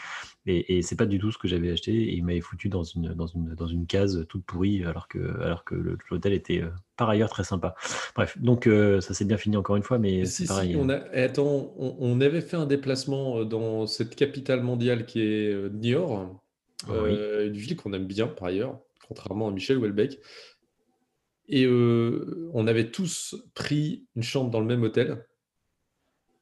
Et, 0.48 0.78
et 0.78 0.82
c'est 0.82 0.96
pas 0.96 1.06
du 1.06 1.20
tout 1.20 1.32
ce 1.32 1.38
que 1.38 1.48
j'avais 1.48 1.70
acheté. 1.70 1.94
Et 1.94 2.16
il 2.16 2.26
m'avait 2.26 2.42
foutu 2.42 2.70
dans 2.70 2.84
une, 2.84 3.14
dans, 3.14 3.28
une, 3.28 3.54
dans 3.54 3.68
une 3.68 3.86
case 3.86 4.26
toute 4.28 4.44
pourrie 4.44 4.79
alors 4.86 5.08
que, 5.08 5.42
alors 5.42 5.64
que 5.64 5.76
l'hôtel 6.10 6.34
était 6.34 6.62
euh, 6.62 6.70
par 6.98 7.10
ailleurs 7.10 7.30
très 7.30 7.44
sympa. 7.44 7.76
Bref, 8.16 8.38
donc 8.40 8.68
euh, 8.68 9.02
ça 9.02 9.14
s'est 9.14 9.26
bien 9.26 9.38
fini 9.38 9.58
encore 9.58 9.76
une 9.76 9.84
fois, 9.84 9.98
mais 10.00 10.26
c'est 10.26 10.48
pareil. 10.48 10.76
on, 10.78 10.90
a, 10.90 10.98
attends, 11.14 11.74
on, 11.78 12.22
avait 12.22 12.42
fait 12.42 12.58
un 12.58 12.66
déplacement 12.66 13.40
euh, 13.40 13.46
dans 13.46 13.88
cette 13.88 14.16
capitale 14.16 14.62
mondiale 14.62 15.06
qui 15.06 15.22
est 15.22 15.70
Niort, 15.74 16.42
ah 16.88 16.94
une 17.10 17.54
ville 17.54 17.76
qu'on 17.76 17.94
aime 17.94 18.08
bien 18.08 18.28
par 18.28 18.48
ailleurs, 18.48 18.80
contrairement 19.08 19.48
à 19.48 19.52
Michel 19.52 19.78
Houellebecq. 19.78 20.20
Et 21.52 21.68
on 21.68 22.68
avait 22.68 22.92
tous 22.92 23.36
pris 23.56 24.06
une 24.16 24.22
chambre 24.22 24.52
dans 24.52 24.60
le 24.60 24.68
même 24.68 24.84
hôtel. 24.84 25.26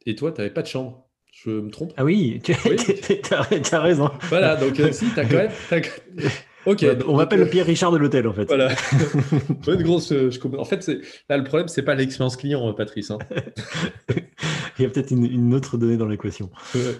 Et 0.05 0.15
toi, 0.15 0.33
tu 0.33 0.41
n'avais 0.41 0.53
pas 0.53 0.63
de 0.63 0.67
chambre. 0.67 1.07
Je 1.31 1.49
me 1.49 1.69
trompe? 1.69 1.93
Ah 1.95 2.03
oui, 2.03 2.41
tu 2.43 2.51
as, 3.71 3.79
raison. 3.79 4.11
Voilà, 4.23 4.57
donc 4.57 4.75
si, 4.91 5.05
tu 5.13 5.19
as 5.19 5.25
quand 5.25 5.37
même. 5.37 5.51
Ok. 6.67 6.85
On, 7.07 7.15
m'appelle 7.15 7.39
le 7.39 7.45
euh, 7.45 7.49
Pierre 7.49 7.65
Richard 7.65 7.91
de 7.91 7.97
l'hôtel, 7.97 8.27
en 8.27 8.33
fait. 8.33 8.43
Voilà. 8.45 8.69
une 9.67 9.83
grosse. 9.83 10.11
Euh, 10.11 10.29
en 10.57 10.65
fait, 10.65 10.85
là, 11.29 11.37
le 11.37 11.45
problème, 11.45 11.69
c'est 11.69 11.81
pas 11.81 11.95
l'expérience 11.95 12.35
client, 12.35 12.67
euh, 12.67 12.73
Patrice. 12.73 13.09
Hein. 13.09 13.19
Il 14.77 14.83
y 14.83 14.85
a 14.85 14.89
peut-être 14.89 15.11
une, 15.11 15.55
autre 15.55 15.77
donnée 15.77 15.97
dans 15.97 16.07
l'équation. 16.07 16.51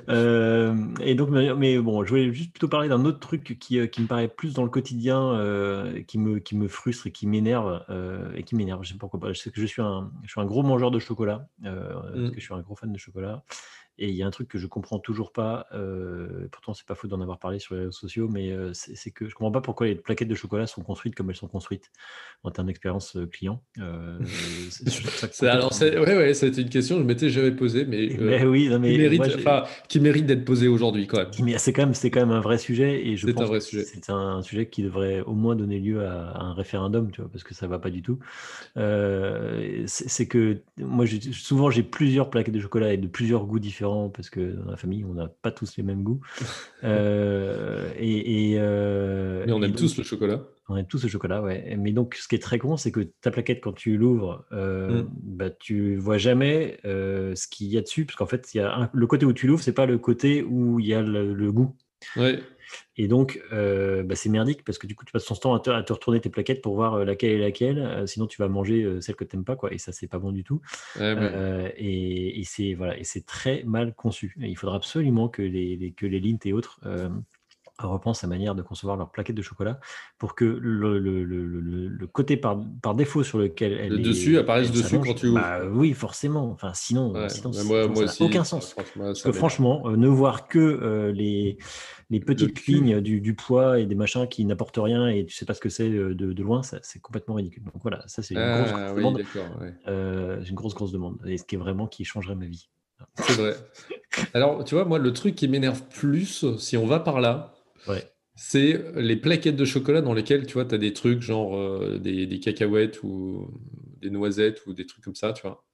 et 0.08 1.16
donc, 1.16 1.30
mais, 1.30 1.78
bon, 1.78 2.04
je 2.04 2.10
voulais 2.10 2.34
juste 2.34 2.52
plutôt 2.52 2.70
parler 2.70 2.88
d'un 2.88 3.06
autre 3.06 3.20
truc 3.20 3.58
qui, 3.60 3.88
qui, 3.90 4.02
me 4.02 4.08
paraît 4.08 4.30
plus 4.30 4.54
dans 4.54 4.64
le 4.64 4.70
quotidien, 4.70 5.40
qui, 6.08 6.18
me, 6.18 6.40
qui 6.40 6.56
me 6.56 6.68
frustre 6.68 7.06
et 7.06 7.12
qui 7.12 7.28
m'énerve. 7.28 7.84
et 8.36 8.42
qui 8.42 8.56
m'énerve, 8.56 8.80
je 8.82 8.94
sais 8.94 8.94
pas 8.96 9.08
pourquoi. 9.08 9.32
Je 9.32 9.40
sais 9.40 9.52
que 9.52 9.62
je 9.62 9.66
suis 9.68 9.84
un, 9.84 10.10
je 10.24 10.32
suis 10.32 10.42
un 10.42 10.46
gros 10.46 10.64
mangeur 10.64 10.90
de 10.90 10.98
chocolat, 10.98 11.48
parce 11.62 12.16
mm. 12.16 12.32
que 12.32 12.40
je 12.40 12.46
suis 12.46 12.54
un 12.56 12.62
gros 12.62 12.76
fan 12.76 12.92
de 12.92 12.98
chocolat. 12.98 13.44
Et 14.00 14.10
il 14.10 14.16
y 14.16 14.22
a 14.22 14.28
un 14.28 14.32
truc 14.32 14.48
que 14.48 14.60
je 14.60 14.68
comprends 14.68 15.00
toujours 15.00 15.32
pas, 15.32 15.66
euh, 15.74 16.48
pourtant 16.52 16.76
c'est 16.76 16.86
pas 16.86 16.94
faux 16.94 17.08
d'en 17.08 17.20
avoir 17.20 17.40
parlé 17.40 17.58
sur 17.58 17.74
les 17.74 17.82
réseaux 17.82 17.92
sociaux, 17.92 18.28
mais 18.32 18.52
euh, 18.52 18.72
c'est 18.74 19.10
que 19.10 19.28
je 19.28 19.34
comprends 19.34 19.52
pas 19.52 19.62
pourquoi 19.62 19.88
les 19.88 19.96
plaquettes 19.96 20.28
de 20.28 20.36
chocolat 20.36 20.68
sont 20.68 20.84
construites 20.84 21.16
comme 21.16 21.32
elles 21.32 21.36
sont 21.36 21.48
construites 21.48 21.90
en 22.44 22.52
termes 22.52 22.68
d'expérience 22.68 23.16
euh, 23.16 23.26
client. 23.26 23.60
alors, 25.42 25.72
ouais, 25.82 26.18
ouais, 26.18 26.34
c'était 26.36 26.62
une 26.62 26.70
question 26.70 26.98
que 26.98 27.02
je 27.02 27.08
m'étais 27.08 27.30
jamais 27.30 27.52
posée, 27.52 27.86
mais, 27.86 28.16
mais 28.20 28.46
oui, 28.46 28.70
non, 28.70 28.78
mais 28.78 28.92
qui 28.92 29.00
mérite, 29.00 29.48
qui 29.88 30.00
mérite 30.00 30.26
d'être 30.28 30.46
posée 30.46 30.68
aujourd'hui 30.68 31.08
quand 31.08 31.18
même. 31.18 31.32
Mais 31.44 31.58
c'est 31.58 31.74
quand 31.74 31.84
même, 31.84 31.96
c'est 31.96 32.12
quand 32.12 32.20
même 32.20 32.32
un 32.32 32.42
vrai 32.42 32.60
sujet, 32.60 33.08
et 33.08 33.18
je 33.18 33.26
pense 33.26 33.42
un 33.42 33.46
vrai 33.48 33.62
sujet. 33.62 33.84
c'est 33.84 34.12
un, 34.12 34.44
sujet 34.44 34.68
qui 34.68 34.84
devrait 34.84 35.22
au 35.22 35.34
moins 35.34 35.56
donner 35.56 35.80
lieu 35.80 36.06
à, 36.06 36.38
un 36.40 36.54
référendum, 36.54 37.10
tu 37.10 37.22
vois, 37.22 37.32
parce 37.32 37.44
que 37.44 37.56
ça 37.56 37.66
va 37.66 37.80
pas 37.80 37.90
du 37.90 38.04
tout. 38.04 38.20
c'est 38.76 40.28
que 40.28 40.60
moi, 40.78 41.06
souvent 41.32 41.72
j'ai 41.72 41.82
plusieurs 41.82 42.30
plaquettes 42.30 42.54
de 42.54 42.60
chocolat 42.60 42.94
et 42.94 42.98
de 42.98 43.08
plusieurs 43.08 43.46
goûts 43.46 43.58
différents 43.58 43.87
parce 44.14 44.30
que 44.30 44.40
dans 44.40 44.72
la 44.72 44.78
famille, 44.78 45.04
on 45.06 45.14
n'a 45.14 45.28
pas 45.28 45.52
tous 45.52 45.78
les 45.78 45.84
mêmes 45.84 46.04
goûts. 46.04 46.22
Euh, 46.84 47.92
et, 47.98 48.56
euh, 48.60 49.44
Mais 49.48 49.52
on 49.52 49.64
aime 49.64 49.74
tous 49.74 49.98
le 49.98 50.04
chocolat. 50.04 50.44
On 50.70 50.78
aime 50.78 50.86
tous 50.86 51.02
le 51.02 51.10
chocolat, 51.10 51.42
ouais. 51.42 51.76
Mais 51.78 51.92
donc, 51.92 52.14
ce 52.14 52.28
qui 52.28 52.36
est 52.36 52.40
très 52.40 52.60
con, 52.60 52.78
c'est 52.78 52.92
que 52.92 53.00
ta 53.20 53.32
plaquette, 53.32 53.62
quand 53.62 53.74
tu 53.74 53.98
l'ouvres, 53.98 54.46
euh, 54.52 55.02
mm. 55.02 55.10
bah, 55.24 55.50
tu 55.50 55.96
vois 55.96 56.20
jamais 56.20 56.78
ce 56.84 57.48
qu'il 57.48 57.68
y 57.68 57.80
a 57.80 57.82
dessus, 57.82 58.06
parce 58.06 58.16
qu'en 58.16 58.28
fait, 58.28 58.54
il 58.54 58.58
y 58.58 58.60
a 58.62 58.92
le 58.94 59.08
côté 59.08 59.26
où 59.26 59.34
tu 59.34 59.48
l'ouvres, 59.48 59.64
c'est 59.64 59.74
pas 59.74 59.88
le 59.88 59.98
côté 59.98 60.44
où 60.44 60.80
il 60.80 60.86
y 60.86 60.94
a 60.94 61.02
le, 61.02 61.34
le 61.34 61.52
goût. 61.52 61.76
Ouais. 62.16 62.40
Et 62.96 63.08
donc, 63.08 63.42
euh, 63.54 64.04
bah, 64.04 64.16
c'est 64.16 64.30
merdique 64.30 64.64
parce 64.64 64.78
que 64.78 64.88
du 64.88 64.96
coup, 64.96 65.06
tu 65.06 65.12
passes 65.12 65.26
ton 65.26 65.36
temps 65.36 65.54
à 65.54 65.60
te, 65.60 65.94
retourner 65.94 66.20
tes 66.20 66.30
plaquettes 66.30 66.62
pour 66.62 66.76
voir 66.76 66.96
euh, 66.96 67.06
laquelle 67.06 67.32
est 67.32 67.40
laquelle. 67.40 67.80
Euh, 67.80 68.06
sinon, 68.06 68.28
tu 68.28 68.42
vas 68.42 68.48
manger 68.48 69.02
celle 69.02 69.16
que 69.16 69.24
tu 69.24 69.36
n'aimes 69.36 69.46
pas, 69.46 69.56
quoi. 69.56 69.74
Et 69.74 69.78
ça, 69.78 69.92
c'est 69.92 70.08
pas 70.08 70.20
bon 70.20 70.32
du 70.32 70.44
tout. 70.44 70.62
et, 71.00 72.42
c'est 72.46 72.74
voilà, 72.74 72.98
et 72.98 73.04
c'est 73.04 73.26
très 73.26 73.64
mal 73.64 73.94
conçu. 73.94 74.36
il 74.40 74.58
faudra 74.58 74.78
absolument 74.78 75.28
que 75.28 75.42
les, 75.42 75.94
que 75.96 76.06
les 76.06 76.20
Lint 76.20 76.40
et 76.46 76.54
autres 76.54 76.80
repensent 77.80 78.26
la 78.26 78.30
manière 78.30 78.56
de 78.56 78.62
concevoir 78.62 78.98
leur 78.98 79.12
plaquette 79.12 79.36
de 79.36 79.42
chocolat 79.42 79.80
pour 80.18 80.36
que 80.36 80.46
le, 80.46 81.00
le, 81.00 81.24
le, 81.24 82.08
côté 82.08 82.38
par, 82.38 82.60
par, 82.82 82.96
défaut 82.96 83.24
sur 83.24 83.38
lequel 83.38 83.74
elle 83.74 83.90
le 83.90 84.00
dessus 84.00 84.38
apparaisse 84.38 84.72
dessus 84.72 85.00
quand 85.00 85.14
tu 85.14 85.28
ouvres. 85.28 85.40
Bah, 85.40 85.60
oui, 85.72 85.94
forcément. 85.94 86.52
Enfin, 86.52 86.72
sinon, 86.74 87.14
sinon, 87.30 87.52
moi, 87.64 88.08
ça 88.08 88.24
n'a 88.24 88.30
aucun 88.30 88.44
sens. 88.44 88.76
Parce 88.98 89.22
que 89.22 89.32
franchement, 89.32 89.90
ne 89.90 90.08
voir 90.08 90.48
que 90.48 91.12
les 91.14 91.58
les 92.10 92.20
petites 92.20 92.66
lignes 92.68 93.02
du, 93.02 93.20
du, 93.20 93.36
poids 93.36 93.80
et 93.80 93.86
des 93.86 93.96
machins 93.96 94.28
qui 94.28 94.46
n'apportent 94.46 94.80
rien 94.82 95.08
et 95.08 95.26
tu 95.26 95.36
sais 95.36 95.46
pas 95.46 95.54
ce 95.54 95.60
que 95.60 95.70
c'est 95.70 95.90
euh, 95.90 96.16
de, 96.16 96.32
de, 96.32 96.44
loin, 96.44 96.62
c'est 96.64 97.02
complètement 97.02 97.36
ridicule. 97.36 97.64
Donc 97.64 97.82
voilà, 97.82 98.04
ça 98.08 98.24
c'est 98.24 98.36
une, 98.36 98.40
grosse, 98.40 98.72
ah 98.74 98.94
demande. 98.94 99.22
Euh, 99.88 100.42
une 100.44 100.56
grosse, 100.56 100.74
grosse 100.74 100.92
demande. 100.92 101.18
Et 101.26 101.38
ce 101.38 101.44
qui 101.44 101.56
est 101.56 101.58
vraiment 101.58 101.88
qui 101.88 102.06
changerait 102.06 102.36
ma 102.36 102.46
vie. 102.46 102.70
C'est 103.16 103.34
vrai. 103.34 103.56
Alors, 104.34 104.64
tu 104.64 104.76
vois, 104.76 104.86
moi, 104.86 105.00
le 105.00 105.14
truc 105.14 105.36
qui 105.36 105.48
m'énerve 105.48 105.84
plus, 105.88 106.58
si 106.58 106.78
on 106.78 106.88
va 106.88 107.00
par 107.00 107.20
là, 107.20 107.54
c'est 108.36 108.84
les 108.96 109.16
plaquettes 109.16 109.56
de 109.56 109.66
chocolat 109.66 110.02
dans 110.02 110.14
lesquelles, 110.14 110.46
tu 110.46 110.54
vois, 110.54 110.66
tu 110.66 110.76
as 110.76 110.78
des 110.78 110.94
trucs 110.94 111.22
genre 111.22 111.58
euh, 111.58 111.98
des, 111.98 112.28
des, 112.28 112.40
cacahuètes 112.40 113.02
ou 113.02 113.50
des 114.00 114.12
noisettes 114.12 114.66
ou 114.68 114.74
des 114.74 114.86
trucs 114.86 115.04
comme 115.04 115.16
ça, 115.16 115.34
tu 115.34 115.42
vois. 115.42 115.66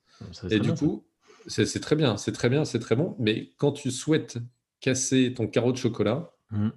et 0.50 0.60
du 0.60 0.74
coup, 0.74 1.06
c'est 1.48 1.80
très 1.82 1.96
bien, 1.96 2.16
c'est 2.16 2.32
très 2.32 2.50
bien, 2.50 2.64
c'est 2.64 2.80
très 2.80 2.96
bon. 2.96 3.16
Mais 3.20 3.52
quand 3.58 3.74
tu 3.74 3.92
souhaites 3.92 4.38
casser 4.80 5.34
ton 5.34 5.48
carreau 5.48 5.74
de 5.74 5.78
chocolat, 5.78 6.32
mmh. 6.52 6.70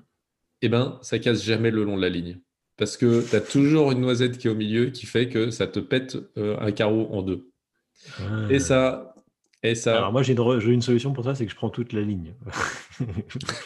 eh 0.63 0.69
ben, 0.69 0.99
ça 1.03 1.19
casse 1.19 1.45
jamais 1.45 1.71
le 1.71 1.85
long 1.85 1.97
de 1.97 2.03
la 2.03 2.09
ligne. 2.09 2.41
Parce 2.77 2.97
que 2.97 3.27
tu 3.29 3.35
as 3.35 3.41
toujours 3.41 3.93
une 3.93 4.01
noisette 4.01 4.39
qui 4.39 4.49
est 4.49 4.51
au 4.51 4.55
milieu 4.55 4.91
qui 4.91 5.07
fait 5.07 5.29
que 5.29 5.51
ça 5.51 5.67
te 5.67 5.81
pète 5.81 6.19
euh, 6.37 6.59
un 6.61 6.73
carreau 6.73 7.09
en 7.13 7.23
deux. 7.23 7.51
Et 8.51 8.59
ça. 8.59 9.15
Et 9.71 9.75
ça... 9.75 9.97
Alors 9.97 10.13
moi 10.13 10.23
j'ai 10.23 10.35
une, 10.35 10.83
solution 10.83 11.13
pour 11.13 11.25
ça, 11.25 11.35
c'est 11.35 11.47
que 11.47 11.51
je 11.51 11.57
prends 11.57 11.71
toute 11.71 11.93
la 11.93 12.03
ligne. 12.03 12.35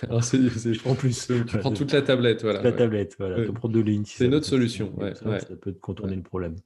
Alors, 0.03 0.23
je 0.23 0.81
prends 0.81 0.95
plus. 0.95 1.29
Tu 1.29 1.59
prends 1.59 1.73
toute 1.73 1.93
la 1.93 2.03
tablette, 2.03 2.43
voilà. 2.43 2.63
la 2.63 2.73
tablette, 2.73 3.17
voilà. 3.19 3.45
Tu 3.45 3.53
prends 3.53 3.69
deux 3.69 3.83
lignes. 3.83 4.05
c'est 4.07 4.27
une 4.27 4.35
autre 4.35 4.47
solution. 4.47 4.93
Ouais, 4.97 5.15
ça, 5.15 5.41
ça, 5.41 5.57
peut 5.61 5.73
contourner 5.73 6.17
le 6.17 6.23
problème 6.23 6.57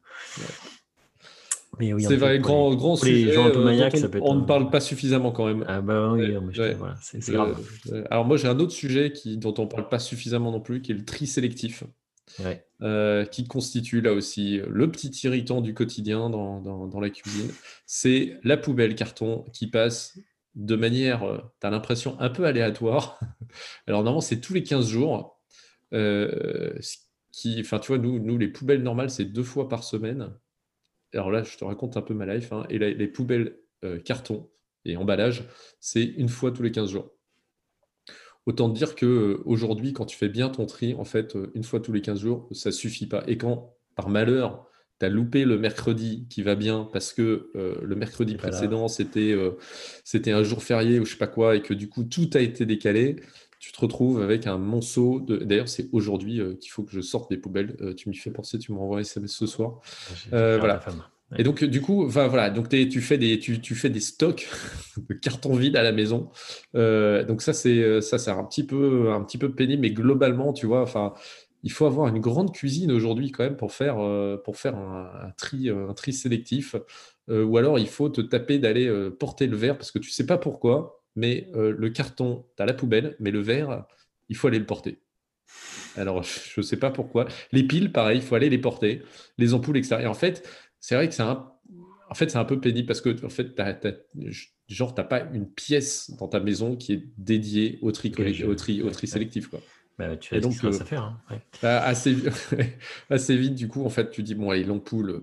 c'est 1.98 2.16
vrai, 2.16 2.38
grand, 2.38 2.74
grand 2.74 2.96
sujet. 2.96 3.36
Euh, 3.36 4.20
on, 4.22 4.36
ne 4.36 4.44
parle 4.44 4.70
pas 4.70 4.80
suffisamment 4.80 5.32
quand 5.32 5.46
même. 5.46 5.64
Ah 5.66 5.80
bah 5.80 6.12
oui, 6.12 6.34
c'est 7.00 7.32
grave. 7.32 7.56
alors 8.10 8.24
moi 8.24 8.36
j'ai 8.36 8.48
un 8.48 8.58
autre 8.58 8.72
sujet 8.72 9.12
qui, 9.12 9.36
dont 9.36 9.54
on 9.58 9.62
ne 9.62 9.68
parle 9.68 9.88
pas 9.88 9.98
suffisamment 9.98 10.50
non 10.50 10.60
plus, 10.60 10.82
qui 10.82 10.92
est 10.92 10.94
le 10.94 11.04
tri 11.04 11.26
sélectif. 11.26 11.84
Euh, 12.82 13.24
qui 13.24 13.46
constitue 13.46 14.00
là 14.00 14.12
aussi 14.12 14.60
le 14.68 14.90
petit 14.90 15.10
irritant 15.24 15.60
du 15.60 15.72
quotidien 15.74 16.30
dans, 16.30 16.60
dans, 16.60 17.00
la 17.00 17.10
cuisine. 17.10 17.50
C'est 17.86 18.38
la 18.42 18.56
poubelle 18.56 18.94
carton 18.94 19.44
qui 19.52 19.68
passe 19.68 20.18
de 20.54 20.76
manière, 20.76 21.22
euh, 21.22 21.38
tu 21.60 21.66
as 21.66 21.70
l'impression, 21.70 22.18
un 22.20 22.30
peu 22.30 22.44
aléatoire. 22.44 23.20
Alors 23.86 24.02
normalement 24.02 24.20
c'est 24.20 24.40
tous 24.40 24.54
les 24.54 24.62
15 24.62 24.88
jours. 24.88 25.40
qui, 27.32 27.60
enfin 27.60 27.78
tu 27.78 27.88
vois, 27.88 27.98
nous, 27.98 28.18
nous 28.18 28.38
les 28.38 28.48
poubelles 28.48 28.82
normales 28.82 29.10
c'est 29.10 29.24
deux 29.24 29.42
fois 29.42 29.68
par 29.68 29.84
semaine 29.84 30.32
alors 31.14 31.30
là, 31.30 31.42
je 31.42 31.56
te 31.56 31.64
raconte 31.64 31.96
un 31.96 32.02
peu 32.02 32.14
ma 32.14 32.26
life. 32.26 32.52
Hein, 32.52 32.66
et 32.70 32.78
les 32.78 33.08
poubelles 33.08 33.58
euh, 33.84 33.98
carton 33.98 34.50
et 34.84 34.96
emballage, 34.96 35.44
c'est 35.80 36.04
une 36.04 36.28
fois 36.28 36.52
tous 36.52 36.62
les 36.62 36.72
15 36.72 36.90
jours. 36.90 37.13
Autant 38.46 38.68
dire 38.68 38.94
que 38.94 39.06
euh, 39.06 39.42
aujourd'hui, 39.46 39.92
quand 39.92 40.04
tu 40.04 40.16
fais 40.16 40.28
bien 40.28 40.48
ton 40.50 40.66
tri, 40.66 40.94
en 40.94 41.04
fait, 41.04 41.36
euh, 41.36 41.50
une 41.54 41.64
fois 41.64 41.80
tous 41.80 41.92
les 41.92 42.02
15 42.02 42.20
jours, 42.20 42.48
ça 42.52 42.72
suffit 42.72 43.06
pas. 43.06 43.24
Et 43.26 43.38
quand 43.38 43.74
par 43.94 44.08
malheur, 44.08 44.66
tu 45.00 45.06
as 45.06 45.08
loupé 45.08 45.44
le 45.44 45.58
mercredi 45.58 46.26
qui 46.30 46.42
va 46.42 46.54
bien 46.54 46.88
parce 46.92 47.12
que 47.12 47.50
euh, 47.56 47.74
le 47.82 47.96
mercredi 47.96 48.36
précédent, 48.36 48.88
c'était 48.88 49.32
euh, 49.32 49.52
c'était 50.04 50.32
un 50.32 50.42
jour 50.42 50.62
férié 50.62 51.00
ou 51.00 51.04
je 51.04 51.12
sais 51.12 51.18
pas 51.18 51.26
quoi, 51.26 51.56
et 51.56 51.62
que 51.62 51.74
du 51.74 51.88
coup, 51.88 52.04
tout 52.04 52.30
a 52.34 52.40
été 52.40 52.64
décalé, 52.66 53.16
tu 53.58 53.72
te 53.72 53.80
retrouves 53.80 54.22
avec 54.22 54.46
un 54.46 54.58
monceau. 54.58 55.20
De... 55.20 55.36
D'ailleurs, 55.38 55.68
c'est 55.68 55.88
aujourd'hui 55.92 56.40
euh, 56.40 56.54
qu'il 56.54 56.70
faut 56.70 56.84
que 56.84 56.92
je 56.92 57.00
sorte 57.00 57.30
des 57.30 57.36
poubelles. 57.36 57.76
tu 57.96 58.08
m'y 58.08 58.16
fais 58.16 58.30
penser, 58.30 58.58
tu 58.58 58.72
m'envoies 58.72 59.00
SMS 59.00 59.32
ce 59.32 59.46
soir. 59.46 59.80
voilà. 60.30 60.80
Et 61.36 61.42
donc, 61.42 61.64
du 61.64 61.80
coup, 61.80 62.06
voilà, 62.08 62.50
donc 62.50 62.68
tu 62.68 63.00
fais 63.00 63.18
des, 63.18 63.38
tu, 63.38 63.60
tu, 63.60 63.74
fais 63.74 63.90
des 63.90 64.00
stocks 64.00 64.48
de 65.08 65.14
cartons 65.14 65.54
vides 65.54 65.76
à 65.76 65.82
la 65.82 65.92
maison. 65.92 66.30
donc 66.74 67.42
ça, 67.42 67.52
c'est 67.52 68.00
ça, 68.00 68.18
c'est 68.18 68.30
un 68.30 68.44
petit 68.44 68.64
peu, 68.64 69.12
un 69.12 69.22
petit 69.22 69.38
peu 69.38 69.52
pénible, 69.52 69.82
mais 69.82 69.90
globalement, 69.90 70.52
tu 70.52 70.66
vois, 70.66 70.86
il 71.64 71.72
faut 71.72 71.86
avoir 71.86 72.08
une 72.08 72.20
grande 72.20 72.52
cuisine 72.52 72.92
aujourd'hui 72.92 73.32
quand 73.32 73.42
même 73.42 73.56
pour 73.56 73.72
faire, 73.72 73.98
euh, 73.98 74.36
pour 74.36 74.58
faire 74.58 74.76
un, 74.76 75.32
tri, 75.36 75.70
euh, 75.70 75.88
un 75.88 75.94
tri 75.94 76.12
sélectif. 76.12 76.76
Euh, 77.30 77.42
ou 77.42 77.56
alors 77.56 77.78
il 77.78 77.88
faut 77.88 78.10
te 78.10 78.20
taper 78.20 78.58
d'aller 78.58 79.10
porter 79.18 79.46
le 79.46 79.56
verre 79.56 79.78
parce 79.78 79.90
que 79.90 79.98
tu 79.98 80.10
ne 80.10 80.12
sais 80.12 80.26
pas 80.26 80.36
pourquoi, 80.36 81.02
mais 81.16 81.48
le 81.54 81.88
carton, 81.88 82.44
tu 82.56 82.62
as 82.62 82.66
la 82.66 82.74
poubelle, 82.74 83.16
mais 83.18 83.30
le 83.30 83.40
verre, 83.40 83.86
il 84.28 84.36
faut 84.36 84.48
aller 84.48 84.58
le 84.58 84.66
porter. 84.66 84.98
Alors 85.96 86.22
je 86.22 86.60
ne 86.60 86.62
sais 86.62 86.76
pas 86.76 86.90
pourquoi. 86.90 87.26
Les 87.52 87.62
piles, 87.62 87.92
pareil, 87.92 88.18
il 88.18 88.22
faut 88.22 88.34
aller 88.34 88.50
les 88.50 88.58
porter. 88.58 89.02
Les 89.38 89.54
ampoules, 89.54 89.78
etc. 89.78 89.98
Et 90.02 90.06
en 90.06 90.14
fait, 90.14 90.46
c'est 90.84 90.96
vrai 90.96 91.08
que 91.08 91.14
c'est 91.14 91.22
un, 91.22 91.50
en 92.10 92.14
fait, 92.14 92.28
c'est 92.28 92.36
un 92.36 92.44
peu 92.44 92.60
pénible 92.60 92.86
parce 92.86 93.00
que 93.00 93.24
en 93.24 93.30
fait, 93.30 93.58
genre, 94.68 94.94
tu 94.94 95.00
n'as 95.00 95.06
pas 95.06 95.22
une 95.32 95.50
pièce 95.50 96.10
dans 96.18 96.28
ta 96.28 96.40
maison 96.40 96.76
qui 96.76 96.92
est 96.92 97.08
dédiée 97.16 97.78
au 97.80 97.90
tri, 97.90 98.12
au 98.46 98.54
tri, 98.54 98.82
au 98.82 98.90
tri 98.90 99.06
sélectif. 99.06 99.48
Quoi. 99.48 99.60
Bah, 99.98 100.14
tu 100.18 100.34
as 100.34 100.40
donc, 100.40 100.62
euh, 100.62 100.78
à 100.78 100.84
faire. 100.84 101.04
Hein, 101.04 101.38
bah, 101.62 101.82
assez, 101.82 102.14
assez, 103.10 103.34
vite, 103.34 103.54
du 103.54 103.66
coup, 103.66 103.82
en 103.82 103.88
fait, 103.88 104.10
tu 104.10 104.22
dis 104.22 104.34
bon, 104.34 104.50
allez, 104.50 104.62
l'ampoule, 104.62 105.22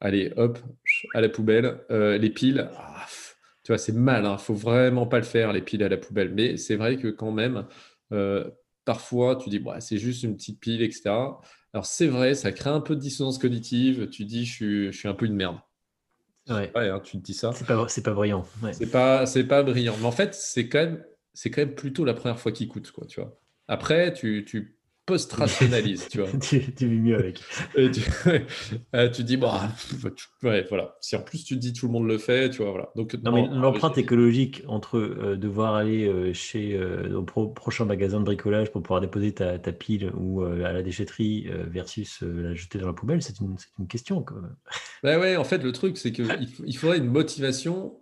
allez, 0.00 0.32
hop, 0.36 0.60
à 1.12 1.20
la 1.20 1.28
poubelle. 1.28 1.80
Euh, 1.90 2.16
les 2.16 2.30
piles, 2.30 2.70
ah, 2.76 3.06
tu 3.64 3.72
vois, 3.72 3.78
c'est 3.78 3.90
mal, 3.90 4.22
il 4.22 4.26
hein, 4.28 4.38
faut 4.38 4.54
vraiment 4.54 5.08
pas 5.08 5.18
le 5.18 5.24
faire, 5.24 5.52
les 5.52 5.62
piles 5.62 5.82
à 5.82 5.88
la 5.88 5.96
poubelle. 5.96 6.32
Mais 6.32 6.56
c'est 6.58 6.76
vrai 6.76 6.96
que 6.96 7.08
quand 7.08 7.32
même, 7.32 7.66
euh, 8.12 8.48
parfois, 8.84 9.34
tu 9.34 9.50
dis, 9.50 9.58
bon, 9.58 9.74
c'est 9.80 9.98
juste 9.98 10.22
une 10.22 10.36
petite 10.36 10.60
pile, 10.60 10.82
etc. 10.82 11.10
Alors, 11.76 11.84
c'est 11.84 12.06
vrai, 12.06 12.34
ça 12.34 12.52
crée 12.52 12.70
un 12.70 12.80
peu 12.80 12.96
de 12.96 13.00
dissonance 13.00 13.36
cognitive. 13.36 14.08
Tu 14.08 14.24
dis, 14.24 14.46
je 14.46 14.50
suis, 14.50 14.86
je 14.92 14.98
suis 14.98 15.08
un 15.08 15.12
peu 15.12 15.26
une 15.26 15.34
merde. 15.34 15.58
Ouais. 16.48 16.72
Hein, 16.74 17.00
tu 17.04 17.18
te 17.18 17.22
dis 17.22 17.34
ça. 17.34 17.52
C'est 17.52 17.66
pas, 17.66 17.86
pas 18.02 18.14
brillant. 18.14 18.46
C'est 18.72 18.90
pas, 18.90 19.26
pas 19.46 19.62
brillant. 19.62 19.94
Mais 20.00 20.06
en 20.06 20.10
fait, 20.10 20.34
c'est 20.34 20.70
quand 20.70 20.78
même 20.78 21.04
c'est 21.34 21.50
quand 21.50 21.60
même 21.60 21.74
plutôt 21.74 22.06
la 22.06 22.14
première 22.14 22.40
fois 22.40 22.50
qu'il 22.50 22.66
coûte, 22.66 22.90
quoi, 22.92 23.04
tu 23.06 23.20
vois. 23.20 23.38
Après, 23.68 24.14
tu, 24.14 24.46
tu 24.48 24.75
post-rationalises, 25.06 26.08
tu 26.10 26.18
vois. 26.18 26.28
tu, 26.40 26.58
vis 26.58 26.98
mieux 26.98 27.16
avec. 27.16 27.40
tu, 27.74 27.90
tu, 29.14 29.24
dis, 29.24 29.36
bon, 29.36 29.52
ouais, 30.42 30.66
voilà. 30.68 30.96
Si 31.00 31.14
en 31.14 31.22
plus 31.22 31.44
tu 31.44 31.56
dis 31.56 31.72
tout 31.72 31.86
le 31.86 31.92
monde 31.92 32.08
le 32.08 32.18
fait, 32.18 32.50
tu 32.50 32.62
vois, 32.62 32.72
voilà. 32.72 32.90
Donc, 32.96 33.14
non, 33.22 33.32
mais 33.32 33.46
l'empreinte 33.46 33.96
écologique 33.98 34.64
entre 34.66 34.98
euh, 34.98 35.36
devoir 35.36 35.76
aller 35.76 36.06
euh, 36.06 36.32
chez 36.32 36.74
euh, 36.74 37.16
au 37.16 37.46
prochain 37.46 37.84
magasin 37.84 38.18
de 38.18 38.24
bricolage 38.24 38.72
pour 38.72 38.82
pouvoir 38.82 39.00
déposer 39.00 39.32
ta, 39.32 39.58
ta 39.58 39.72
pile 39.72 40.10
ou 40.16 40.42
à 40.42 40.72
la 40.72 40.82
déchetterie 40.82 41.48
versus 41.68 42.22
la 42.22 42.54
jeter 42.54 42.78
dans 42.78 42.88
la 42.88 42.92
poubelle, 42.92 43.22
c'est 43.22 43.38
une, 43.40 43.56
une, 43.78 43.86
question. 43.86 44.22
Quoi. 44.22 44.38
Bah 45.02 45.18
ouais, 45.18 45.36
en 45.36 45.44
fait, 45.44 45.62
le 45.62 45.72
truc, 45.72 45.96
c'est 45.96 46.10
qu'il 46.10 46.26
il 46.64 46.76
faudrait 46.76 46.98
une 46.98 47.10
motivation 47.10 47.94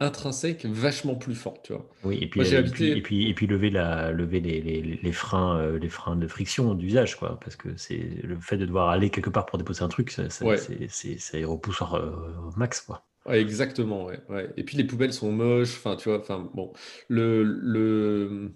intrinsèque 0.00 0.64
vachement 0.64 1.16
plus 1.16 1.34
fort, 1.34 1.60
tu 1.62 1.72
vois. 1.72 1.88
Oui, 2.04 2.18
et 2.20 2.28
puis, 2.28 2.40
et, 2.40 2.62
puis, 3.02 3.28
et, 3.28 3.34
puis, 3.34 3.46
lever, 3.46 3.70
la, 3.70 4.12
lever 4.12 4.40
les, 4.40 4.60
les, 4.60 4.80
les 4.80 5.12
freins, 5.12 5.58
euh, 5.58 5.78
les 5.78 5.88
freins 5.88 6.14
de 6.14 6.26
friction 6.28 6.74
d'usage, 6.74 7.16
quoi, 7.16 7.38
parce 7.40 7.56
que 7.56 7.76
c'est 7.76 8.22
le 8.22 8.38
fait 8.38 8.56
de 8.56 8.66
devoir 8.66 8.90
aller 8.90 9.10
quelque 9.10 9.30
part 9.30 9.46
pour 9.46 9.58
déposer 9.58 9.82
un 9.82 9.88
truc, 9.88 10.10
ça, 10.10 10.30
ça, 10.30 10.44
c'est 10.88 11.44
repousse 11.44 11.82
euh, 11.82 12.12
au 12.46 12.56
max, 12.56 12.80
quoi. 12.80 13.04
exactement, 13.28 14.04
ouais, 14.04 14.20
ouais, 14.28 14.50
Et 14.56 14.62
puis 14.62 14.76
les 14.76 14.84
poubelles 14.84 15.12
sont 15.12 15.32
moches, 15.32 15.74
enfin, 15.76 15.96
tu 15.96 16.08
vois, 16.08 16.20
enfin, 16.20 16.48
bon, 16.54 16.72
le, 17.08 17.42
le... 17.42 18.52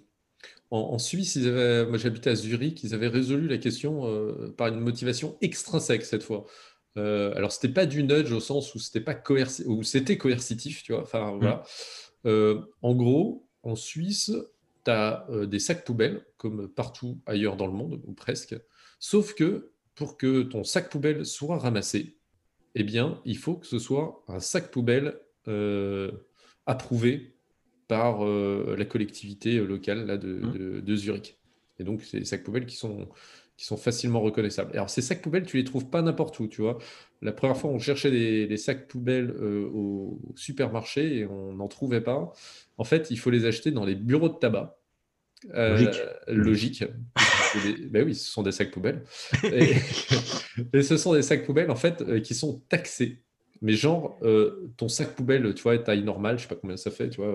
En, 0.70 0.98
Suisse, 0.98 1.36
ils 1.36 1.48
avaient, 1.48 1.84
moi 1.84 1.98
j'habitais 1.98 2.30
à 2.30 2.34
Zurich, 2.34 2.82
ils 2.82 2.94
avaient 2.94 3.08
résolu 3.08 3.46
la 3.46 3.58
question 3.58 4.06
euh, 4.06 4.54
par 4.56 4.68
une 4.68 4.80
motivation 4.80 5.36
extrinsèque 5.42 6.02
cette 6.02 6.22
fois. 6.22 6.46
Euh, 6.98 7.32
alors, 7.34 7.52
c'était 7.52 7.72
pas 7.72 7.86
du 7.86 8.02
nudge 8.02 8.32
au 8.32 8.40
sens 8.40 8.74
où 8.74 8.78
c'était 8.78 9.00
pas 9.00 9.14
coerci 9.14 9.64
c'était 9.82 10.18
coercitif, 10.18 10.82
tu 10.82 10.92
vois. 10.92 11.02
Enfin, 11.02 11.36
voilà. 11.38 11.62
Euh, 12.26 12.60
en 12.82 12.94
gros, 12.94 13.48
en 13.62 13.74
Suisse, 13.74 14.32
tu 14.84 14.90
as 14.90 15.26
euh, 15.30 15.46
des 15.46 15.58
sacs 15.58 15.84
poubelles, 15.84 16.24
comme 16.36 16.68
partout 16.68 17.20
ailleurs 17.26 17.56
dans 17.56 17.66
le 17.66 17.72
monde, 17.72 18.00
ou 18.06 18.12
presque. 18.12 18.54
Sauf 18.98 19.34
que 19.34 19.72
pour 19.94 20.16
que 20.16 20.42
ton 20.42 20.64
sac 20.64 20.90
poubelle 20.90 21.24
soit 21.26 21.58
ramassé, 21.58 22.16
eh 22.74 22.84
bien, 22.84 23.20
il 23.24 23.36
faut 23.36 23.54
que 23.54 23.66
ce 23.66 23.78
soit 23.78 24.24
un 24.28 24.40
sac 24.40 24.70
poubelle 24.70 25.18
approuvé 26.66 27.34
par 27.88 28.24
la 28.24 28.84
collectivité 28.84 29.56
locale 29.58 30.06
là, 30.06 30.16
de, 30.16 30.34
mm. 30.34 30.52
de, 30.52 30.80
de 30.80 30.96
Zurich. 30.96 31.36
Et 31.78 31.84
donc, 31.84 32.02
c'est 32.02 32.20
des 32.20 32.24
sacs 32.24 32.44
poubelles 32.44 32.64
qui 32.64 32.76
sont 32.76 33.08
qui 33.56 33.66
sont 33.66 33.76
facilement 33.76 34.20
reconnaissables. 34.20 34.72
Alors, 34.72 34.90
ces 34.90 35.02
sacs 35.02 35.22
poubelles, 35.22 35.44
tu 35.44 35.56
les 35.56 35.64
trouves 35.64 35.86
pas 35.86 36.02
n'importe 36.02 36.38
où, 36.40 36.48
tu 36.48 36.62
vois. 36.62 36.78
La 37.20 37.32
première 37.32 37.56
fois, 37.56 37.70
on 37.70 37.78
cherchait 37.78 38.10
des, 38.10 38.56
sacs 38.56 38.88
poubelles 38.88 39.30
euh, 39.30 39.68
au, 39.72 40.20
supermarché 40.34 41.18
et 41.18 41.26
on 41.26 41.52
n'en 41.54 41.68
trouvait 41.68 42.00
pas. 42.00 42.32
En 42.78 42.84
fait, 42.84 43.10
il 43.10 43.18
faut 43.18 43.30
les 43.30 43.44
acheter 43.44 43.70
dans 43.70 43.84
les 43.84 43.94
bureaux 43.94 44.28
de 44.28 44.38
tabac. 44.38 44.78
Euh, 45.54 45.76
logique. 45.76 46.02
logique. 46.28 46.84
ben 47.90 48.04
oui, 48.04 48.14
ce 48.14 48.30
sont 48.30 48.42
des 48.42 48.52
sacs 48.52 48.70
poubelles. 48.70 49.04
Et, 49.44 50.82
ce 50.82 50.96
sont 50.96 51.14
des 51.14 51.22
sacs 51.22 51.44
poubelles, 51.44 51.70
en 51.70 51.76
fait, 51.76 52.00
euh, 52.02 52.20
qui 52.20 52.34
sont 52.34 52.60
taxés. 52.68 53.22
Mais 53.60 53.74
genre, 53.74 54.18
ton 54.76 54.88
sac 54.88 55.14
poubelle, 55.14 55.54
tu 55.54 55.62
vois, 55.62 55.78
taille 55.78 56.02
normale, 56.02 56.36
je 56.36 56.42
sais 56.42 56.48
pas 56.48 56.56
combien 56.56 56.76
ça 56.76 56.90
fait, 56.90 57.10
tu 57.10 57.20
vois, 57.20 57.32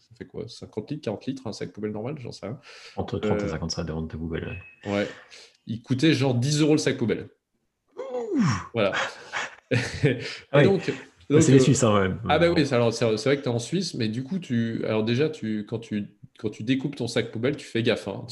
ça 0.00 0.16
fait 0.18 0.24
quoi 0.24 0.48
50 0.48 0.90
litres, 0.90 1.04
40 1.04 1.26
litres, 1.26 1.46
un 1.46 1.52
sac 1.52 1.70
poubelle 1.70 1.92
normal, 1.92 2.16
j'en 2.18 2.32
sais 2.32 2.46
rien. 2.46 2.58
Entre 2.96 3.20
30 3.20 3.40
et 3.40 3.48
50 3.48 3.70
ça 3.70 3.84
de 3.84 4.16
poubelle. 4.16 4.60
ouais 4.86 5.06
il 5.70 5.82
coûtait 5.82 6.12
genre 6.12 6.34
10 6.34 6.62
euros 6.62 6.72
le 6.72 6.78
sac 6.78 6.96
poubelle. 6.96 7.28
Voilà. 8.74 8.92
Ah 10.50 10.64
donc, 10.64 10.82
c'est 11.28 11.52
les 11.52 11.60
euh, 11.60 11.60
Suisses, 11.60 11.84
hein, 11.84 12.18
Ah, 12.28 12.40
ben 12.40 12.52
oui, 12.52 12.66
c'est 12.66 12.76
vrai 12.76 13.36
que 13.36 13.42
tu 13.42 13.48
es 13.48 13.48
en 13.48 13.60
Suisse, 13.60 13.94
mais 13.94 14.08
du 14.08 14.24
coup, 14.24 14.40
tu, 14.40 14.84
alors 14.84 15.04
déjà, 15.04 15.28
tu, 15.28 15.64
quand, 15.64 15.78
tu, 15.78 16.08
quand 16.40 16.50
tu 16.50 16.64
découpes 16.64 16.96
ton 16.96 17.06
sac 17.06 17.30
poubelle, 17.30 17.54
tu 17.54 17.64
fais 17.64 17.84
gaffe. 17.84 18.08
Hein. 18.08 18.26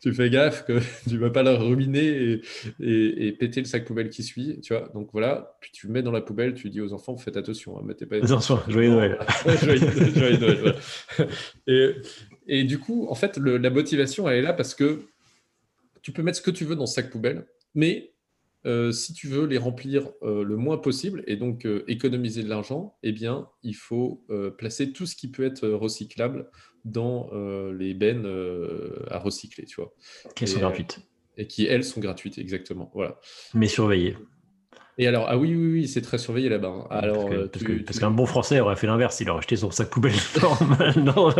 tu 0.00 0.10
fais 0.14 0.30
gaffe 0.30 0.64
que 0.64 0.80
tu 1.06 1.16
ne 1.16 1.18
vas 1.18 1.28
pas 1.28 1.42
le 1.42 1.50
ruminer 1.50 2.40
et, 2.80 3.26
et, 3.26 3.32
péter 3.32 3.60
le 3.60 3.66
sac 3.66 3.84
poubelle 3.84 4.08
qui 4.08 4.22
suit. 4.22 4.58
Tu 4.62 4.72
vois 4.72 4.88
Donc 4.94 5.10
voilà, 5.12 5.58
puis 5.60 5.70
tu 5.70 5.86
le 5.86 5.92
mets 5.92 6.02
dans 6.02 6.12
la 6.12 6.22
poubelle, 6.22 6.54
tu 6.54 6.70
dis 6.70 6.80
aux 6.80 6.94
enfants, 6.94 7.18
faites 7.18 7.36
attention, 7.36 7.78
hein, 7.78 7.82
mettez 7.84 8.06
pas. 8.06 8.16
Attention, 8.16 8.58
joyeux 8.68 8.88
Noël. 8.88 9.18
joyeux, 9.62 10.38
Noël. 10.38 10.74
Et, 11.66 11.90
et, 12.46 12.64
du 12.64 12.78
coup, 12.78 13.06
en 13.10 13.14
fait, 13.14 13.36
la 13.36 13.68
motivation, 13.68 14.26
elle 14.30 14.38
est 14.38 14.42
là 14.42 14.54
parce 14.54 14.74
que 14.74 15.02
tu 16.02 16.12
peux 16.12 16.22
mettre 16.22 16.38
ce 16.38 16.42
que 16.42 16.50
tu 16.50 16.64
veux 16.64 16.76
dans 16.76 16.86
ce 16.86 16.94
sac 16.94 17.10
poubelle, 17.10 17.46
mais 17.74 18.12
euh, 18.64 18.92
si 18.92 19.12
tu 19.12 19.26
veux 19.26 19.46
les 19.46 19.58
remplir 19.58 20.10
euh, 20.22 20.44
le 20.44 20.56
moins 20.56 20.78
possible 20.78 21.24
et 21.26 21.34
donc 21.34 21.66
euh, 21.66 21.84
économiser 21.88 22.44
de 22.44 22.48
l'argent, 22.48 22.96
eh 23.02 23.10
bien, 23.10 23.48
il 23.62 23.74
faut 23.74 24.24
placer 24.58 24.92
tout 24.92 25.06
ce 25.06 25.16
qui 25.16 25.30
peut 25.30 25.44
être 25.44 25.68
recyclable 25.68 26.50
dans 26.84 27.30
les 27.70 27.94
bennes 27.94 28.26
à 29.08 29.18
recycler, 29.18 29.64
tu 29.64 29.76
vois. 29.76 29.94
Qui 30.34 30.46
sont 30.46 30.60
gratuites. 30.60 31.00
Et 31.38 31.46
qui, 31.46 31.66
elles, 31.66 31.84
sont 31.84 32.00
gratuites, 32.00 32.38
exactement. 32.38 32.90
Voilà. 32.94 33.18
Mais 33.54 33.68
surveillées. 33.68 34.16
Et 34.98 35.06
alors, 35.06 35.26
ah 35.28 35.38
oui, 35.38 35.54
oui, 35.54 35.72
oui, 35.72 35.88
c'est 35.88 36.02
très 36.02 36.18
surveillé 36.18 36.50
là-bas. 36.50 36.68
Hein. 36.68 36.86
Alors, 36.90 37.30
parce, 37.86 37.98
qu'un 37.98 38.10
bon 38.10 38.26
Français 38.26 38.60
aurait 38.60 38.76
fait 38.76 38.86
l'inverse, 38.86 39.18
il 39.20 39.30
aurait 39.30 39.38
acheté 39.38 39.56
son 39.56 39.70
sac 39.70 39.88
poubelle 39.88 40.12
non, 40.42 40.50
ah 40.78 40.92
non, 40.96 41.30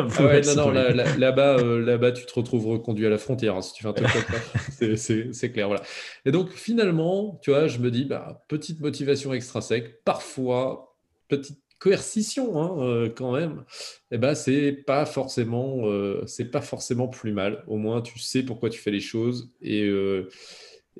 non, 0.57 0.71
là-bas, 0.71 1.59
euh, 1.59 1.85
là-bas, 1.85 2.13
tu 2.13 2.25
te 2.25 2.33
retrouves 2.33 2.67
reconduit 2.67 3.07
à 3.07 3.11
la 3.11 3.19
frontière 3.19 3.57
hein, 3.57 3.61
si 3.63 3.75
tu 3.75 3.83
fais 3.83 3.89
un 3.91 3.93
truc 3.93 4.09
comme 4.11 4.97
ça. 4.97 4.97
C'est 5.33 5.53
clair, 5.53 5.67
voilà. 5.67 5.83
Et 6.25 6.33
donc, 6.33 6.51
finalement, 6.51 7.39
tu 7.43 7.51
vois, 7.51 7.69
je 7.69 7.79
me 7.79 7.91
dis, 7.91 8.07
bah, 8.07 8.43
petite 8.49 8.81
motivation 8.81 9.35
extrinsèque, 9.35 10.03
parfois, 10.05 10.97
petite 11.29 11.59
coercition 11.79 12.63
hein, 12.63 12.81
euh, 12.81 13.11
quand 13.15 13.33
même, 13.33 13.65
et 14.13 14.15
eh 14.15 14.19
ben 14.19 14.37
c'est 14.37 14.71
pas 14.71 15.05
forcément 15.05 15.89
euh, 15.89 16.23
c'est 16.27 16.49
pas 16.49 16.61
forcément 16.61 17.09
plus 17.09 17.33
mal. 17.33 17.65
Au 17.67 17.77
moins 17.77 18.03
tu 18.03 18.21
sais 18.21 18.45
pourquoi 18.45 18.71
tu 18.71 18.79
fais 18.79 18.93
les 18.93 19.01
choses 19.01 19.51
et 19.61 19.91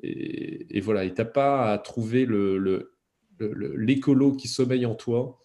et, 0.01 0.81
voilà, 0.81 1.05
et 1.05 1.13
tu 1.13 1.21
n'as 1.21 1.25
pas 1.25 1.71
à 1.71 1.77
trouver 1.77 2.25
l'écolo 3.39 4.29
le, 4.29 4.31
le, 4.31 4.37
qui 4.37 4.47
sommeille 4.47 4.85
en 4.85 4.95
toi, 4.95 5.39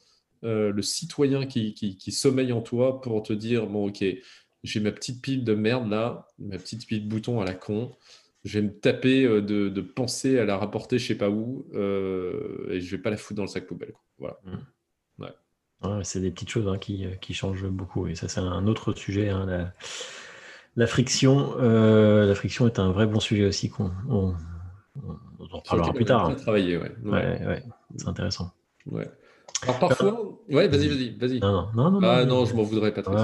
euh, 0.44 0.72
le 0.72 0.82
citoyen 0.82 1.46
qui, 1.46 1.74
qui, 1.74 2.12
sommeille 2.12 2.52
en 2.52 2.62
toi 2.62 3.00
pour 3.00 3.22
te 3.22 3.32
dire, 3.32 3.66
bon 3.66 3.88
ok, 3.88 4.04
j'ai 4.62 4.80
ma 4.80 4.92
petite 4.92 5.20
pile 5.20 5.44
de 5.44 5.54
merde 5.54 5.90
là, 5.90 6.26
ma 6.38 6.56
petite 6.58 6.86
pile 6.86 7.04
de 7.04 7.08
boutons 7.08 7.40
à 7.40 7.44
la 7.44 7.54
con, 7.54 7.94
je 8.44 8.58
vais 8.58 8.66
me 8.66 8.72
taper 8.72 9.24
euh, 9.24 9.42
de, 9.42 9.68
de 9.68 9.80
penser 9.80 10.38
à 10.38 10.44
la 10.44 10.56
rapporter 10.56 10.98
je 10.98 11.06
sais 11.08 11.18
pas 11.18 11.30
où, 11.30 11.66
euh, 11.74 12.68
et 12.70 12.80
je 12.80 12.96
vais 12.96 13.02
pas 13.02 13.10
la 13.10 13.16
foutre 13.16 13.36
dans 13.36 13.42
le 13.42 13.48
sac 13.48 13.66
poubelle. 13.66 13.94
Voilà. 14.18 14.38
Mmh. 14.44 15.22
Ouais. 15.22 16.04
c'est 16.04 16.20
des 16.20 16.30
petites 16.30 16.50
choses 16.50 16.68
hein, 16.68 16.78
qui, 16.78 17.04
qui, 17.20 17.34
changent 17.34 17.68
beaucoup, 17.68 18.06
et 18.06 18.14
ça 18.14 18.28
c'est 18.28 18.40
un 18.40 18.66
autre 18.66 18.92
sujet. 18.92 19.28
Hein, 19.28 19.46
la 19.46 19.74
friction, 20.86 21.54
euh, 21.58 22.26
la 22.26 22.34
friction 22.34 22.66
est 22.66 22.78
un 22.78 22.92
vrai 22.92 23.06
bon 23.06 23.20
sujet 23.20 23.46
aussi 23.46 23.70
qu'on 23.70 23.90
on 24.08 24.34
en 25.50 25.58
reparlera 25.58 25.92
plus 25.92 26.04
tard. 26.04 26.36
Travailler, 26.36 26.76
ouais. 26.76 26.92
Ouais, 27.04 27.46
ouais, 27.46 27.62
c'est 27.96 28.08
intéressant. 28.08 28.52
Ouais. 28.86 29.08
Alors 29.62 29.78
parfois, 29.80 30.40
ouais, 30.50 30.68
vas-y, 30.68 30.86
vas-y, 30.86 31.10
vas-y. 31.18 31.40
Non, 31.40 31.68
non, 31.74 31.90
non, 31.90 32.00
ah 32.04 32.24
non, 32.24 32.44
je 32.44 32.54
m'en 32.54 32.62
voudrais 32.62 32.94
pas 32.94 33.02
trop. 33.02 33.16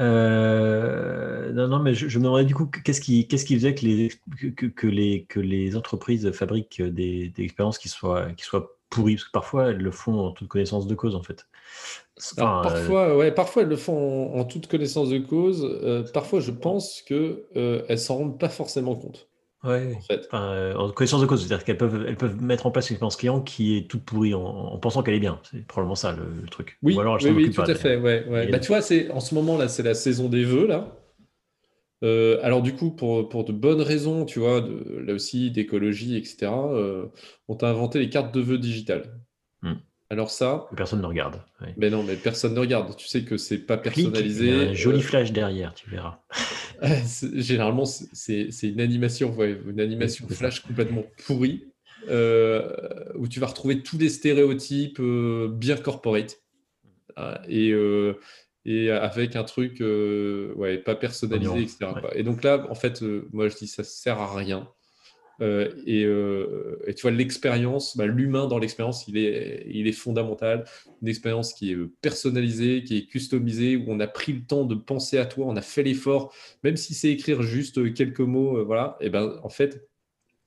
Euh, 0.00 1.52
non, 1.52 1.68
non, 1.68 1.78
mais 1.78 1.94
je, 1.94 2.18
me 2.18 2.24
demandais 2.24 2.44
du 2.44 2.54
coup, 2.54 2.66
qu'est-ce 2.66 3.00
qui, 3.00 3.28
qu'est-ce 3.28 3.44
qui 3.44 3.54
faisait 3.54 3.74
que 3.74 3.84
les, 3.84 4.10
que, 4.56 4.66
que, 4.66 4.86
les, 4.88 5.24
que 5.28 5.38
les 5.38 5.76
entreprises 5.76 6.32
fabriquent 6.32 6.82
des, 6.82 7.28
des, 7.28 7.44
expériences 7.44 7.78
qui 7.78 7.88
soient, 7.88 8.32
qui 8.32 8.44
soient 8.44 8.76
pourries? 8.90 9.14
Parce 9.14 9.26
que 9.26 9.30
parfois, 9.30 9.70
elles 9.70 9.78
le 9.78 9.90
font 9.92 10.18
en 10.26 10.32
toute 10.32 10.48
connaissance 10.48 10.88
de 10.88 10.94
cause, 10.96 11.14
en 11.14 11.22
fait. 11.22 11.46
Parfois, 12.36 13.08
euh... 13.08 13.16
ouais, 13.16 13.32
parfois, 13.32 13.62
elles 13.62 13.68
le 13.68 13.76
font 13.76 14.34
en, 14.34 14.44
toute 14.44 14.68
connaissance 14.68 15.10
de 15.10 15.18
cause. 15.18 15.64
Euh, 15.82 16.04
parfois, 16.12 16.40
je 16.40 16.52
pense 16.52 17.02
qu'elles 17.02 17.42
euh, 17.56 17.82
ne 17.88 17.96
s'en 17.96 18.16
rendent 18.16 18.38
pas 18.38 18.48
forcément 18.48 18.94
compte. 18.94 19.28
Ouais, 19.64 19.94
en, 19.96 20.00
fait. 20.00 20.28
Euh, 20.32 20.74
en 20.74 20.90
connaissance 20.92 21.22
de 21.22 21.26
cause, 21.26 21.40
c'est-à-dire 21.44 21.64
qu'elles 21.64 21.78
peuvent, 21.78 22.04
elles 22.06 22.16
peuvent 22.16 22.40
mettre 22.40 22.66
en 22.66 22.70
place 22.70 22.90
une 22.90 22.94
expérience 22.94 23.16
client 23.16 23.40
qui 23.40 23.76
est 23.76 23.88
toute 23.88 24.04
pourrie 24.04 24.34
en, 24.34 24.78
pensant 24.78 25.02
qu'elle 25.02 25.14
est 25.14 25.20
bien. 25.20 25.40
C'est 25.50 25.66
probablement 25.66 25.94
ça 25.94 26.12
le, 26.12 26.46
truc. 26.48 26.78
Oui, 26.82 26.96
oui, 26.96 27.50
tout 27.50 27.62
à 27.62 27.74
fait. 27.74 27.96
Ouais, 27.96 28.24
ouais. 28.28 28.48
Bah, 28.48 28.58
tu 28.58 28.68
vois, 28.68 28.82
c'est 28.82 29.10
en 29.10 29.20
ce 29.20 29.34
moment 29.34 29.56
là, 29.56 29.68
c'est 29.68 29.82
la 29.82 29.94
saison 29.94 30.28
des 30.28 30.44
vœux 30.44 30.66
là. 30.66 30.98
Euh, 32.02 32.38
alors 32.42 32.60
du 32.60 32.74
coup, 32.74 32.90
pour, 32.90 33.30
pour, 33.30 33.44
de 33.44 33.52
bonnes 33.52 33.80
raisons, 33.80 34.26
tu 34.26 34.38
vois, 34.38 34.60
de, 34.60 35.02
là 35.06 35.14
aussi 35.14 35.50
d'écologie, 35.50 36.16
etc. 36.18 36.52
On 37.48 37.54
t'a 37.56 37.70
inventé 37.70 37.98
les 37.98 38.10
cartes 38.10 38.34
de 38.34 38.40
vœux 38.40 38.58
digitales. 38.58 39.18
Hmm. 39.62 39.76
Alors 40.10 40.30
ça, 40.30 40.68
personne 40.76 41.00
ne 41.00 41.06
regarde. 41.06 41.40
Mais 41.76 41.90
non, 41.90 42.02
mais 42.02 42.16
personne 42.16 42.54
ne 42.54 42.60
regarde. 42.60 42.94
Tu 42.96 43.08
sais 43.08 43.24
que 43.24 43.36
c'est 43.36 43.58
pas 43.58 43.78
personnalisé. 43.78 44.46
il 44.46 44.56
y 44.56 44.66
a 44.66 44.70
un 44.70 44.74
joli 44.74 45.02
flash 45.02 45.32
derrière, 45.32 45.74
tu 45.74 45.88
verras. 45.90 46.20
Généralement, 47.34 47.84
c'est 47.86 48.48
une 48.62 48.80
animation, 48.80 49.34
une 49.42 49.80
animation 49.80 50.28
flash 50.28 50.60
complètement 50.60 51.04
pourrie, 51.26 51.64
euh, 52.08 52.68
où 53.14 53.28
tu 53.28 53.40
vas 53.40 53.46
retrouver 53.46 53.82
tous 53.82 53.98
les 53.98 54.10
stéréotypes 54.10 55.00
euh, 55.00 55.48
bien 55.50 55.76
corporate. 55.76 56.38
Euh, 57.18 57.34
et, 57.48 57.72
et 58.66 58.90
avec 58.90 59.36
un 59.36 59.44
truc 59.44 59.80
ouais, 59.80 60.78
pas 60.78 60.96
personnalisé, 60.96 61.62
etc. 61.62 61.86
Et 62.14 62.22
donc 62.22 62.44
là, 62.44 62.66
en 62.68 62.74
fait, 62.74 63.02
moi 63.32 63.48
je 63.48 63.56
dis 63.56 63.68
ça 63.68 63.84
sert 63.84 64.20
à 64.20 64.34
rien. 64.36 64.68
Euh, 65.40 65.72
euh, 65.88 66.76
et, 66.86 66.94
tu 66.94 67.02
vois, 67.02 67.10
l'expérience, 67.10 67.96
bah, 67.96 68.06
l'humain 68.06 68.46
dans 68.46 68.58
l'expérience, 68.58 69.06
il 69.08 69.16
est, 69.16 69.66
il 69.68 69.86
est 69.86 69.92
fondamental. 69.92 70.64
Une 71.02 71.08
expérience 71.08 71.52
qui 71.52 71.72
est 71.72 71.76
personnalisée, 72.00 72.84
qui 72.84 72.98
est 72.98 73.06
customisée, 73.06 73.76
où 73.76 73.84
on 73.88 74.00
a 74.00 74.06
pris 74.06 74.32
le 74.32 74.42
temps 74.42 74.64
de 74.64 74.74
penser 74.74 75.18
à 75.18 75.26
toi, 75.26 75.46
on 75.46 75.56
a 75.56 75.62
fait 75.62 75.82
l'effort, 75.82 76.34
même 76.62 76.76
si 76.76 76.94
c'est 76.94 77.10
écrire 77.10 77.42
juste 77.42 77.94
quelques 77.94 78.20
mots, 78.20 78.58
euh, 78.58 78.64
voilà. 78.64 78.96
Et 79.00 79.10
ben, 79.10 79.38
en 79.42 79.48
fait, 79.48 79.88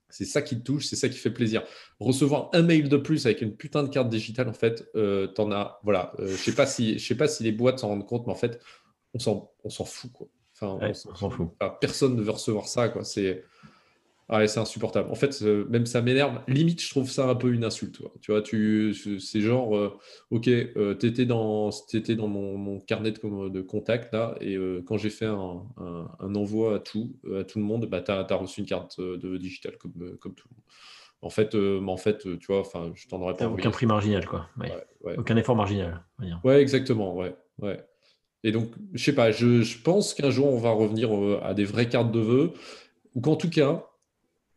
c'est 0.08 0.24
ça 0.24 0.40
qui 0.40 0.58
te 0.58 0.64
touche, 0.64 0.86
c'est 0.86 0.96
ça 0.96 1.08
qui 1.08 1.18
fait 1.18 1.30
plaisir. 1.30 1.62
Recevoir 2.00 2.48
un 2.54 2.62
mail 2.62 2.88
de 2.88 2.96
plus 2.96 3.26
avec 3.26 3.42
une 3.42 3.54
putain 3.54 3.82
de 3.82 3.88
carte 3.88 4.08
digitale, 4.08 4.48
en 4.48 4.54
fait, 4.54 4.90
t'en 5.34 5.52
as, 5.52 5.80
voilà. 5.84 6.14
je 6.18 6.34
sais 6.34 6.54
pas 6.54 6.64
si, 6.66 6.98
je 6.98 7.06
sais 7.06 7.14
pas 7.14 7.28
si 7.28 7.42
les 7.42 7.52
boîtes 7.52 7.80
s'en 7.80 7.88
rendent 7.88 8.06
compte, 8.06 8.26
mais 8.26 8.32
en 8.32 8.36
fait, 8.36 8.58
on 9.12 9.18
s'en, 9.18 9.52
on 9.64 9.70
s'en 9.70 9.84
fout, 9.84 10.10
quoi. 10.12 10.28
Enfin, 10.54 10.78
on 10.80 10.94
s'en 10.94 11.30
fout. 11.30 11.50
personne 11.80 12.16
ne 12.16 12.22
veut 12.22 12.32
recevoir 12.32 12.66
ça, 12.66 12.88
quoi. 12.88 13.04
C'est 13.04 13.44
ah 14.30 14.46
c'est 14.46 14.60
insupportable. 14.60 15.10
En 15.10 15.14
fait, 15.14 15.40
euh, 15.42 15.64
même 15.70 15.86
ça 15.86 16.02
m'énerve. 16.02 16.40
Limite, 16.48 16.82
je 16.82 16.90
trouve 16.90 17.10
ça 17.10 17.30
un 17.30 17.34
peu 17.34 17.52
une 17.52 17.64
insulte. 17.64 18.02
Tu 18.20 18.30
vois, 18.30 18.42
tu, 18.42 18.94
c'est 19.20 19.40
genre, 19.40 19.74
euh, 19.74 19.98
ok, 20.30 20.48
euh, 20.48 20.94
tu 20.94 21.06
étais 21.06 21.24
dans, 21.24 21.70
étais 21.94 22.14
dans 22.14 22.28
mon, 22.28 22.78
carnet 22.80 23.12
de, 23.12 23.48
de 23.48 23.60
contact 23.62 24.12
là, 24.12 24.34
et 24.40 24.58
quand 24.86 24.98
j'ai 24.98 25.08
fait 25.10 25.26
un, 25.26 25.62
envoi 26.20 26.76
à 26.76 26.78
tout, 26.78 27.16
à 27.34 27.44
tout 27.44 27.58
le 27.58 27.64
monde, 27.64 27.86
bah, 27.86 28.02
tu 28.02 28.10
as, 28.10 28.36
reçu 28.36 28.60
une 28.60 28.66
carte 28.66 29.00
de 29.00 29.36
digital 29.38 29.78
comme, 29.78 30.16
comme 30.18 30.34
tout 30.34 30.46
le 30.50 30.56
monde. 30.56 30.64
En 31.20 31.30
fait, 31.30 31.56
en 31.56 31.96
fait, 31.96 32.38
tu 32.38 32.46
vois, 32.48 32.60
enfin, 32.60 32.92
je 32.94 33.08
t'en 33.08 33.20
aurais 33.22 33.34
pas. 33.34 33.48
Aucun 33.48 33.70
prix 33.70 33.86
marginal, 33.86 34.26
quoi. 34.26 34.48
Aucun 35.16 35.36
effort 35.36 35.56
marginal. 35.56 36.04
Ouais, 36.44 36.60
exactement, 36.60 37.16
ouais, 37.16 37.34
ouais. 37.60 37.82
Et 38.44 38.52
donc, 38.52 38.70
je 38.92 39.02
sais 39.02 39.14
pas, 39.14 39.32
je, 39.32 39.62
je 39.62 39.82
pense 39.82 40.14
qu'un 40.14 40.30
jour 40.30 40.52
on 40.52 40.58
va 40.58 40.70
revenir 40.70 41.10
à 41.42 41.54
des 41.54 41.64
vraies 41.64 41.88
cartes 41.88 42.12
de 42.12 42.20
vœux, 42.20 42.52
ou 43.14 43.20
qu'en 43.20 43.34
tout 43.34 43.50
cas, 43.50 43.87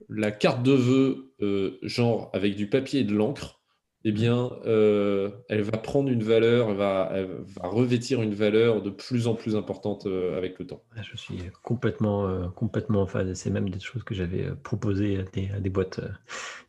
la 0.10 0.32
carte 0.32 0.64
de 0.64 0.74
vœux, 0.74 1.34
euh, 1.42 1.78
genre 1.82 2.30
avec 2.34 2.56
du 2.56 2.70
papier 2.70 3.02
et 3.02 3.04
de 3.04 3.14
l'encre, 3.14 3.60
eh 4.04 4.12
bien, 4.12 4.50
euh, 4.66 5.30
elle 5.48 5.62
va 5.62 5.78
prendre 5.78 6.10
une 6.10 6.24
valeur, 6.24 6.72
elle 6.72 6.76
va, 6.76 7.14
revêtir 7.62 8.24
une 8.24 8.34
valeur 8.34 8.82
de 8.82 8.90
plus 8.90 9.28
en 9.28 9.36
plus 9.36 9.56
importante 9.56 10.08
euh, 10.08 10.36
avec 10.36 10.58
le 10.58 10.66
temps. 10.66 10.82
Je 11.04 11.16
suis 11.16 11.38
complètement, 11.62 12.50
complètement 12.56 13.04
en 13.04 13.06
phase. 13.06 13.32
C'est 13.36 13.52
même 13.52 13.70
des 13.70 13.80
choses 13.80 14.04
que 14.04 14.16
j'avais 14.16 14.48
proposées 14.64 15.24
à 15.54 15.60
des, 15.60 15.70
boîtes 15.70 16.02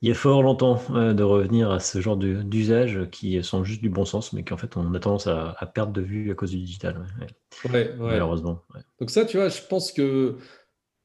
il 0.03 0.11
y 0.11 0.13
a 0.13 0.15
fort 0.15 0.43
longtemps 0.43 0.83
de 0.91 1.23
revenir 1.23 1.71
à 1.71 1.81
ce 1.81 2.03
genre 2.03 2.19
d'usages 2.19 3.09
qui 3.11 3.43
sont 3.43 3.65
juste 3.65 3.81
du 3.81 3.89
bon 3.89 4.05
sens, 4.05 4.35
mais 4.35 4.43
qu'en 4.43 4.59
fait 4.59 4.77
on 4.77 4.93
a 4.93 5.01
tendance 5.01 5.27
à, 5.27 5.73
perdre 5.75 5.95
de 5.95 6.03
vue 6.03 6.31
à 6.31 6.35
cause 6.35 6.51
du 6.51 6.59
digital. 6.59 7.07
Malheureusement. 7.99 8.61
Donc 9.01 9.11
ça, 9.11 9.25
tu 9.25 9.39
vois, 9.39 9.49
je 9.49 9.63
pense 9.63 9.91
que 9.91 10.37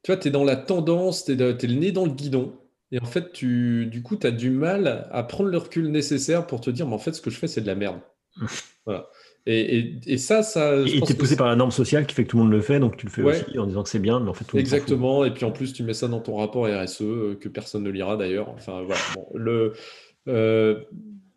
tu 0.02 0.12
vois, 0.12 0.16
tu 0.16 0.28
es 0.28 0.30
dans 0.30 0.44
la 0.44 0.56
tendance, 0.56 1.24
tu 1.24 1.32
es, 1.32 1.36
le 1.36 1.74
nez 1.74 1.92
dans 1.92 2.04
le 2.04 2.12
guidon. 2.12 2.54
Et 2.90 3.00
en 3.00 3.06
fait, 3.06 3.32
tu, 3.32 3.86
du 3.86 4.02
coup, 4.02 4.16
tu 4.16 4.26
as 4.26 4.30
du 4.30 4.50
mal 4.50 5.08
à 5.10 5.22
prendre 5.22 5.50
le 5.50 5.58
recul 5.58 5.90
nécessaire 5.90 6.46
pour 6.46 6.60
te 6.60 6.70
dire, 6.70 6.86
mais 6.86 6.94
en 6.94 6.98
fait, 6.98 7.12
ce 7.12 7.20
que 7.20 7.30
je 7.30 7.38
fais, 7.38 7.48
c'est 7.48 7.60
de 7.60 7.66
la 7.66 7.74
merde. 7.74 8.00
voilà. 8.86 9.08
Et, 9.46 9.94
et, 10.06 10.18
ça, 10.18 10.42
ça. 10.42 10.76
Et 10.76 11.00
tu 11.00 11.12
es 11.12 11.16
poussé 11.16 11.34
par 11.34 11.46
la 11.46 11.56
norme 11.56 11.70
sociale 11.70 12.06
qui 12.06 12.14
fait 12.14 12.24
que 12.24 12.28
tout 12.28 12.36
le 12.36 12.42
monde 12.42 12.52
le 12.52 12.60
fait, 12.60 12.80
donc 12.80 12.98
tu 12.98 13.06
le 13.06 13.12
fais 13.12 13.22
aussi 13.22 13.58
en 13.58 13.66
disant 13.66 13.82
que 13.82 13.88
c'est 13.88 13.98
bien, 13.98 14.20
mais 14.20 14.28
en 14.28 14.34
fait, 14.34 14.44
tout 14.44 14.56
le 14.56 14.60
Exactement. 14.60 15.24
Et 15.24 15.32
puis 15.32 15.46
en 15.46 15.52
plus, 15.52 15.72
tu 15.72 15.82
mets 15.82 15.94
ça 15.94 16.06
dans 16.06 16.20
ton 16.20 16.36
rapport 16.36 16.66
RSE, 16.66 17.00
euh, 17.00 17.38
que 17.40 17.48
personne 17.48 17.82
ne 17.82 17.90
lira 17.90 18.18
d'ailleurs. 18.18 18.50
Enfin, 18.50 18.82
voilà. 18.82 19.00
le, 19.34 19.72
euh, 20.28 20.80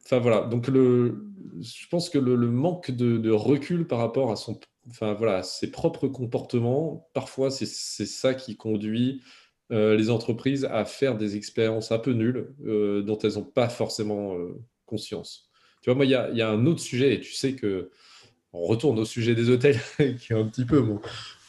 enfin, 0.06 0.20
voilà. 0.20 0.42
Donc, 0.42 0.68
le, 0.68 1.26
je 1.62 1.88
pense 1.90 2.10
que 2.10 2.18
le, 2.18 2.36
manque 2.36 2.92
de, 2.92 3.18
de, 3.18 3.32
recul 3.32 3.88
par 3.88 4.00
rapport 4.00 4.32
à 4.32 4.36
son 4.36 4.60
enfin 4.90 5.14
voilà, 5.14 5.44
ses 5.44 5.72
propres 5.72 6.08
comportements, 6.08 7.08
parfois 7.14 7.52
c'est 7.52 7.66
ça 7.66 8.34
qui 8.34 8.56
conduit 8.58 9.22
euh, 9.72 9.96
les 9.96 10.10
entreprises 10.10 10.66
à 10.66 10.84
faire 10.84 11.16
des 11.16 11.38
expériences 11.38 11.92
un 11.92 12.00
peu 12.00 12.12
nulles 12.12 12.54
euh, 12.66 13.04
dont 13.04 13.18
elles 13.20 13.36
n'ont 13.36 13.44
pas 13.44 13.70
forcément 13.70 14.36
euh, 14.36 14.60
conscience. 14.86 15.50
Tu 15.82 15.90
vois, 15.90 15.96
moi, 15.96 16.06
il 16.06 16.10
y, 16.10 16.38
y 16.38 16.42
a, 16.42 16.50
un 16.50 16.66
autre 16.66 16.82
sujet, 16.82 17.14
et 17.14 17.20
tu 17.22 17.34
sais 17.34 17.54
que 17.54 17.90
on 18.54 18.66
retourne 18.66 19.00
au 19.00 19.06
sujet 19.06 19.34
des 19.34 19.50
hôtels, 19.50 19.80
qui 19.98 20.34
est 20.34 20.36
un 20.36 20.46
petit 20.46 20.66
peu 20.66 20.84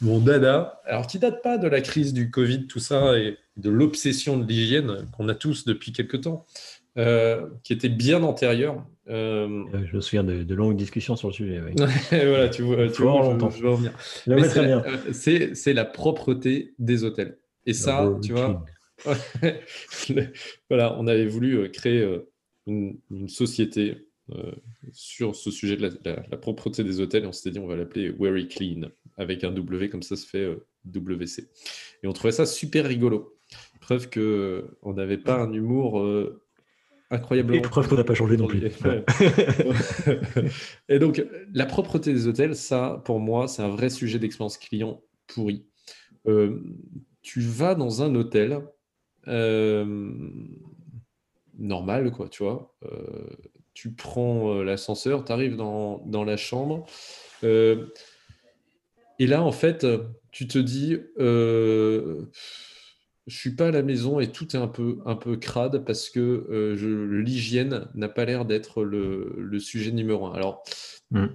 mon, 0.00 0.20
dada, 0.20 0.80
alors 0.84 1.08
qui 1.08 1.18
date 1.18 1.42
pas 1.42 1.58
de 1.58 1.66
la 1.66 1.80
crise 1.80 2.12
du 2.12 2.30
Covid, 2.30 2.68
tout 2.68 2.78
ça, 2.78 3.18
et 3.18 3.38
de 3.56 3.70
l'obsession 3.70 4.38
de 4.38 4.46
l'hygiène 4.46 5.08
qu'on 5.16 5.28
a 5.28 5.34
tous 5.34 5.64
depuis 5.64 5.92
quelques 5.92 6.20
temps, 6.20 6.46
qui 6.96 7.72
était 7.72 7.88
bien 7.88 8.22
antérieure. 8.22 8.84
Euh, 9.08 9.64
euh, 9.74 9.84
je 9.86 9.96
me 9.96 10.00
souviens 10.00 10.22
de, 10.22 10.54
longues 10.54 10.76
discussions 10.76 11.16
sur 11.16 11.28
le 11.28 11.34
sujet. 11.34 11.60
voilà, 12.10 12.48
tu 12.48 12.62
vois, 12.62 12.88
tu 12.88 13.02
vois 13.02 13.22
longtemps. 13.22 13.50
Je, 13.50 13.66
euh, 14.28 15.52
C'est 15.54 15.72
la 15.72 15.84
propreté 15.84 16.74
des 16.78 17.04
hôtels. 17.04 17.38
Et 17.66 17.74
ça, 17.74 18.12
tu 18.22 18.32
vois, 18.32 18.64
voilà, 20.68 20.96
on 20.98 21.06
avait 21.06 21.26
voulu 21.26 21.70
créer 21.70 22.08
une, 22.66 22.98
société 23.28 24.08
sur 24.92 25.36
ce 25.36 25.50
sujet 25.50 25.76
de 25.76 25.90
la, 26.04 26.36
propreté 26.36 26.84
des 26.84 27.00
hôtels. 27.00 27.24
Et 27.24 27.26
on 27.26 27.32
s'était 27.32 27.50
dit, 27.50 27.58
on 27.58 27.66
va 27.66 27.76
l'appeler 27.76 28.10
Very 28.10 28.46
Clean, 28.48 28.88
avec 29.16 29.42
un 29.44 29.50
W, 29.50 29.88
comme 29.88 30.02
ça 30.02 30.16
se 30.16 30.26
fait 30.26 30.56
WC. 30.84 31.48
Et 32.02 32.06
on 32.06 32.12
trouvait 32.12 32.32
ça 32.32 32.46
super 32.46 32.86
rigolo. 32.86 33.36
Preuve 33.80 34.08
qu'on 34.10 34.94
n'avait 34.94 35.18
pas 35.18 35.40
un 35.40 35.52
humour 35.52 36.00
incroyablement. 37.12 37.58
Et 37.58 37.62
preuve 37.62 37.88
qu'on 37.88 37.96
n'a 37.96 38.04
pas 38.04 38.14
changé 38.14 38.36
non 38.36 38.46
plus. 38.46 38.62
et 40.88 40.98
donc, 40.98 41.24
la 41.52 41.66
propreté 41.66 42.12
des 42.12 42.26
hôtels, 42.26 42.56
ça, 42.56 43.00
pour 43.04 43.20
moi, 43.20 43.46
c'est 43.46 43.62
un 43.62 43.68
vrai 43.68 43.90
sujet 43.90 44.18
d'expérience 44.18 44.58
client 44.58 45.02
pourri. 45.28 45.66
Euh, 46.26 46.58
tu 47.20 47.40
vas 47.40 47.74
dans 47.74 48.02
un 48.02 48.14
hôtel 48.14 48.60
euh, 49.28 50.06
normal, 51.58 52.10
quoi, 52.10 52.28
tu 52.28 52.42
vois. 52.42 52.74
Euh, 52.84 53.28
tu 53.74 53.92
prends 53.92 54.62
l'ascenseur, 54.62 55.24
tu 55.24 55.32
arrives 55.32 55.56
dans, 55.56 56.02
dans, 56.06 56.24
la 56.24 56.36
chambre. 56.36 56.86
et 57.42 57.76
là, 59.18 59.42
en 59.42 59.52
fait, 59.52 59.86
tu 60.30 60.46
te 60.46 60.58
dis 60.58 60.98
je 63.26 63.36
suis 63.36 63.54
pas 63.54 63.68
à 63.68 63.70
la 63.70 63.82
maison 63.82 64.20
et 64.20 64.32
tout 64.32 64.56
est 64.56 64.58
un 64.58 64.68
peu, 64.68 64.98
un 65.06 65.14
peu 65.14 65.36
crade 65.36 65.84
parce 65.84 66.10
que 66.10 66.46
euh, 66.50 67.22
l'hygiène 67.22 67.88
n'a 67.94 68.08
pas 68.08 68.24
l'air 68.24 68.44
d'être 68.44 68.82
le, 68.84 69.58
sujet 69.58 69.92
numéro 69.92 70.26
un. 70.26 70.32
Alors, 70.34 70.62
mm. 71.10 71.26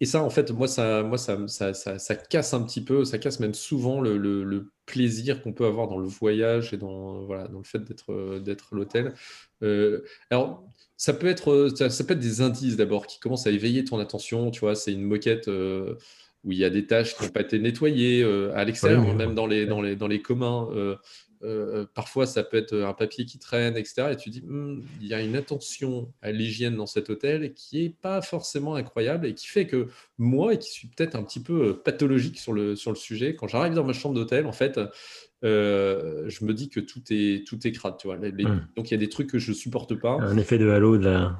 et 0.00 0.06
ça, 0.06 0.22
en 0.22 0.30
fait, 0.30 0.50
moi, 0.50 0.68
ça, 0.68 1.02
moi 1.02 1.18
ça, 1.18 1.46
ça, 1.46 1.74
ça, 1.74 2.16
casse 2.16 2.54
un 2.54 2.62
petit 2.62 2.82
peu, 2.82 3.04
ça 3.04 3.18
casse 3.18 3.40
même 3.40 3.54
souvent 3.54 4.00
le, 4.00 4.70
plaisir 4.86 5.42
qu'on 5.42 5.52
peut 5.52 5.66
avoir 5.66 5.86
dans 5.86 5.98
le 5.98 6.06
voyage 6.06 6.72
et 6.72 6.78
dans, 6.78 7.26
voilà, 7.26 7.46
dans 7.48 7.58
le 7.58 7.64
fait 7.64 7.80
d'être, 7.80 8.38
d'être 8.38 8.72
à 8.72 8.76
l'hôtel. 8.76 9.12
Euh, 9.62 10.02
alors, 10.30 10.64
ça 10.96 11.12
peut, 11.12 11.26
être, 11.26 11.70
ça, 11.76 12.04
peut 12.04 12.14
être 12.14 12.20
des 12.20 12.40
indices 12.40 12.76
d'abord 12.76 13.06
qui 13.06 13.20
commencent 13.20 13.46
à 13.46 13.50
éveiller 13.50 13.84
ton 13.84 13.98
attention. 13.98 14.50
Tu 14.50 14.60
vois, 14.60 14.74
c'est 14.74 14.92
une 14.92 15.04
moquette. 15.04 15.48
Euh, 15.48 15.96
où 16.48 16.52
il 16.52 16.58
y 16.58 16.64
a 16.64 16.70
des 16.70 16.86
tâches 16.86 17.14
qui 17.14 17.22
n'ont 17.22 17.30
pas 17.30 17.42
été 17.42 17.58
nettoyées 17.58 18.24
à 18.54 18.64
l'extérieur, 18.64 19.14
même 19.14 19.34
dans 19.34 19.46
les, 19.46 19.66
dans, 19.66 19.82
les, 19.82 19.94
dans 19.94 20.08
les 20.08 20.20
communs. 20.22 20.68
euh, 21.44 21.86
parfois 21.94 22.26
ça 22.26 22.42
peut 22.42 22.56
être 22.56 22.74
un 22.74 22.94
papier 22.94 23.24
qui 23.24 23.38
traîne, 23.38 23.76
etc. 23.76 24.08
Et 24.12 24.16
tu 24.16 24.30
dis, 24.30 24.42
hmm, 24.44 24.82
il 25.00 25.06
y 25.06 25.14
a 25.14 25.22
une 25.22 25.36
attention 25.36 26.10
à 26.20 26.32
l'hygiène 26.32 26.74
dans 26.76 26.86
cet 26.86 27.10
hôtel 27.10 27.52
qui 27.54 27.84
est 27.84 27.94
pas 28.02 28.22
forcément 28.22 28.74
incroyable 28.74 29.26
et 29.26 29.34
qui 29.34 29.46
fait 29.46 29.66
que 29.66 29.86
moi, 30.18 30.54
et 30.54 30.58
qui 30.58 30.70
suis 30.70 30.88
peut-être 30.88 31.14
un 31.14 31.22
petit 31.22 31.40
peu 31.40 31.76
pathologique 31.76 32.38
sur 32.38 32.52
le, 32.52 32.74
sur 32.74 32.90
le 32.90 32.96
sujet, 32.96 33.36
quand 33.36 33.46
j'arrive 33.46 33.74
dans 33.74 33.84
ma 33.84 33.92
chambre 33.92 34.14
d'hôtel, 34.16 34.46
en 34.46 34.52
fait, 34.52 34.80
je 35.42 36.44
me 36.44 36.52
dis 36.52 36.68
que 36.70 36.80
tout 36.80 37.02
est, 37.10 37.46
tout 37.46 37.64
est 37.66 37.72
crade. 37.72 37.96
Tu 37.98 38.08
vois. 38.08 38.16
Donc 38.16 38.90
il 38.90 38.92
y 38.92 38.94
a 38.94 38.98
des 38.98 39.08
trucs 39.08 39.30
que 39.30 39.38
je 39.38 39.52
supporte 39.52 39.94
pas. 39.94 40.18
Un 40.20 40.38
effet 40.38 40.58
de 40.58 40.68
halo 40.68 40.98
de 40.98 41.04
la, 41.04 41.38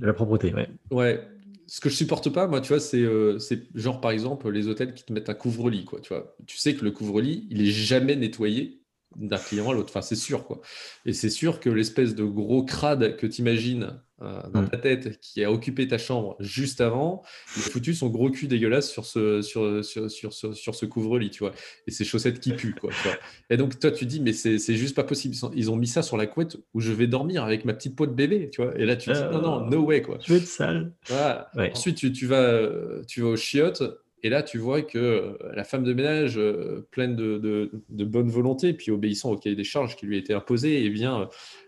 de 0.00 0.06
la 0.06 0.14
propreté, 0.14 0.52
ouais. 0.52 0.68
Ouais, 0.90 1.22
ce 1.66 1.80
que 1.80 1.88
je 1.88 1.96
supporte 1.96 2.30
pas, 2.30 2.46
moi, 2.46 2.60
tu 2.60 2.68
vois, 2.68 2.80
c'est 2.80 3.04
c'est 3.40 3.68
genre 3.76 4.00
par 4.00 4.10
exemple 4.12 4.50
les 4.50 4.68
hôtels 4.68 4.94
qui 4.94 5.04
te 5.04 5.12
mettent 5.12 5.28
un 5.30 5.34
couvre-lit, 5.34 5.84
quoi. 5.84 6.00
Tu 6.00 6.12
tu 6.46 6.56
sais 6.58 6.74
que 6.76 6.84
le 6.84 6.92
couvre-lit, 6.92 7.46
il 7.50 7.60
est 7.62 7.70
jamais 7.72 8.16
nettoyé 8.16 8.82
d'un 9.16 9.38
client 9.38 9.70
à 9.70 9.74
l'autre. 9.74 9.90
Enfin, 9.90 10.02
c'est 10.02 10.16
sûr, 10.16 10.44
quoi. 10.44 10.60
Et 11.04 11.12
c'est 11.12 11.30
sûr 11.30 11.60
que 11.60 11.70
l'espèce 11.70 12.14
de 12.14 12.24
gros 12.24 12.64
crade 12.64 13.16
que 13.16 13.26
tu 13.26 13.40
imagines 13.40 14.00
euh, 14.22 14.40
dans 14.50 14.62
mm. 14.62 14.70
ta 14.70 14.78
tête 14.78 15.20
qui 15.20 15.44
a 15.44 15.52
occupé 15.52 15.86
ta 15.88 15.98
chambre 15.98 16.36
juste 16.40 16.80
avant, 16.80 17.22
il 17.54 17.62
a 17.62 17.66
foutu 17.66 17.94
son 17.94 18.08
gros 18.08 18.30
cul 18.30 18.46
dégueulasse 18.46 18.90
sur 18.90 19.04
ce, 19.04 19.42
sur, 19.42 19.84
sur, 19.84 20.10
sur, 20.10 20.32
sur, 20.32 20.74
ce 20.74 20.86
couvre-lit, 20.86 21.30
tu 21.30 21.40
vois. 21.40 21.52
Et 21.86 21.90
ses 21.90 22.04
chaussettes 22.04 22.40
qui 22.40 22.52
puent, 22.52 22.74
quoi. 22.74 22.90
Et 23.50 23.56
donc, 23.56 23.78
toi, 23.78 23.90
tu 23.90 24.06
dis, 24.06 24.20
mais 24.20 24.32
c'est 24.32 24.58
juste 24.74 24.96
pas 24.96 25.04
possible. 25.04 25.34
Ils 25.54 25.70
ont 25.70 25.76
mis 25.76 25.86
ça 25.86 26.02
sur 26.02 26.16
la 26.16 26.26
couette 26.26 26.56
où 26.72 26.80
je 26.80 26.92
vais 26.92 27.06
dormir 27.06 27.44
avec 27.44 27.64
ma 27.64 27.74
petite 27.74 27.94
peau 27.94 28.06
de 28.06 28.12
bébé, 28.12 28.48
tu 28.50 28.62
vois. 28.62 28.78
Et 28.78 28.86
là, 28.86 28.96
tu 28.96 29.12
dis, 29.12 29.20
non, 29.20 29.42
non, 29.42 29.66
no 29.66 29.80
way, 29.82 30.00
quoi. 30.02 30.18
Je 30.24 30.32
vais 30.32 30.38
être 30.38 30.46
sale. 30.46 30.92
Ensuite, 31.56 31.96
tu, 31.96 32.12
tu, 32.12 32.26
vas, 32.26 32.70
tu 33.06 33.20
vas 33.20 33.28
au 33.28 33.36
chiottes 33.36 33.82
et 34.22 34.28
là, 34.28 34.42
tu 34.42 34.58
vois 34.58 34.82
que 34.82 34.98
euh, 34.98 35.38
la 35.54 35.64
femme 35.64 35.84
de 35.84 35.92
ménage, 35.92 36.38
euh, 36.38 36.86
pleine 36.90 37.16
de, 37.16 37.70
bonne 37.88 38.28
volonté, 38.28 38.72
puis 38.72 38.90
obéissant 38.90 39.30
au 39.30 39.36
cahier 39.36 39.56
des 39.56 39.64
charges 39.64 39.96
qui 39.96 40.06
lui 40.06 40.16
a 40.16 40.18
été 40.18 40.34
imposé, 40.34 40.80
et 40.80 40.86
eh 40.86 40.90
bien, 40.90 41.22
euh, 41.22 41.26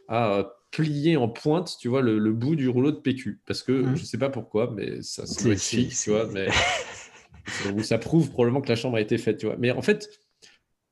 a 0.09 0.55
plié 0.71 1.17
en 1.17 1.29
pointe, 1.29 1.77
tu 1.79 1.89
vois, 1.89 2.03
le, 2.03 2.33
bout 2.33 2.57
du 2.57 2.69
rouleau 2.69 2.91
de 2.91 2.97
PQ. 2.97 3.41
Parce 3.47 3.63
que 3.63 3.73
mmh. 3.73 3.97
je 3.97 4.01
ne 4.01 4.07
sais 4.07 4.19
pas 4.19 4.31
pourquoi, 4.31 4.73
mais 4.75 5.03
ça, 5.03 5.27
ça 5.27 5.57
chic, 5.57 5.95
tu 5.95 6.11
vois, 6.11 6.27
mais 6.27 6.49
ça 7.83 7.99
prouve 7.99 8.31
probablement 8.31 8.61
que 8.61 8.69
la 8.69 8.77
chambre 8.77 8.97
a 8.97 9.01
été 9.01 9.19
faite, 9.19 9.39
tu 9.39 9.47
vois. 9.47 9.57
Mais 9.59 9.71
en 9.71 9.83
fait, 9.83 10.09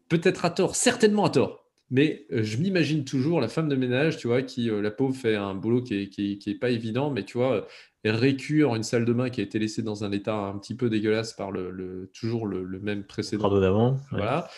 peut-être 0.08 0.44
à 0.44 0.50
tort, 0.50 0.76
certainement 0.76 1.24
à 1.24 1.30
tort. 1.30 1.65
Mais 1.90 2.26
je 2.30 2.56
m'imagine 2.56 3.04
toujours 3.04 3.40
la 3.40 3.48
femme 3.48 3.68
de 3.68 3.76
ménage, 3.76 4.16
tu 4.16 4.26
vois, 4.26 4.42
qui, 4.42 4.68
la 4.68 4.90
pauvre, 4.90 5.14
fait 5.14 5.36
un 5.36 5.54
boulot 5.54 5.82
qui 5.82 5.96
n'est 5.96 6.08
qui, 6.08 6.38
qui 6.38 6.50
est 6.50 6.58
pas 6.58 6.70
évident, 6.70 7.10
mais 7.10 7.22
tu 7.22 7.38
vois, 7.38 7.66
récure 8.10 8.74
une 8.74 8.82
salle 8.82 9.04
de 9.04 9.12
bain 9.12 9.30
qui 9.30 9.40
a 9.40 9.44
été 9.44 9.58
laissée 9.58 9.82
dans 9.82 10.04
un 10.04 10.12
état 10.12 10.36
un 10.36 10.58
petit 10.58 10.74
peu 10.74 10.90
dégueulasse 10.90 11.32
par 11.32 11.50
le, 11.50 12.10
toujours 12.14 12.46
le, 12.46 12.80
même 12.80 13.04
précédent. 13.04 13.60
d'avant. 13.60 13.96
Voilà. 14.10 14.48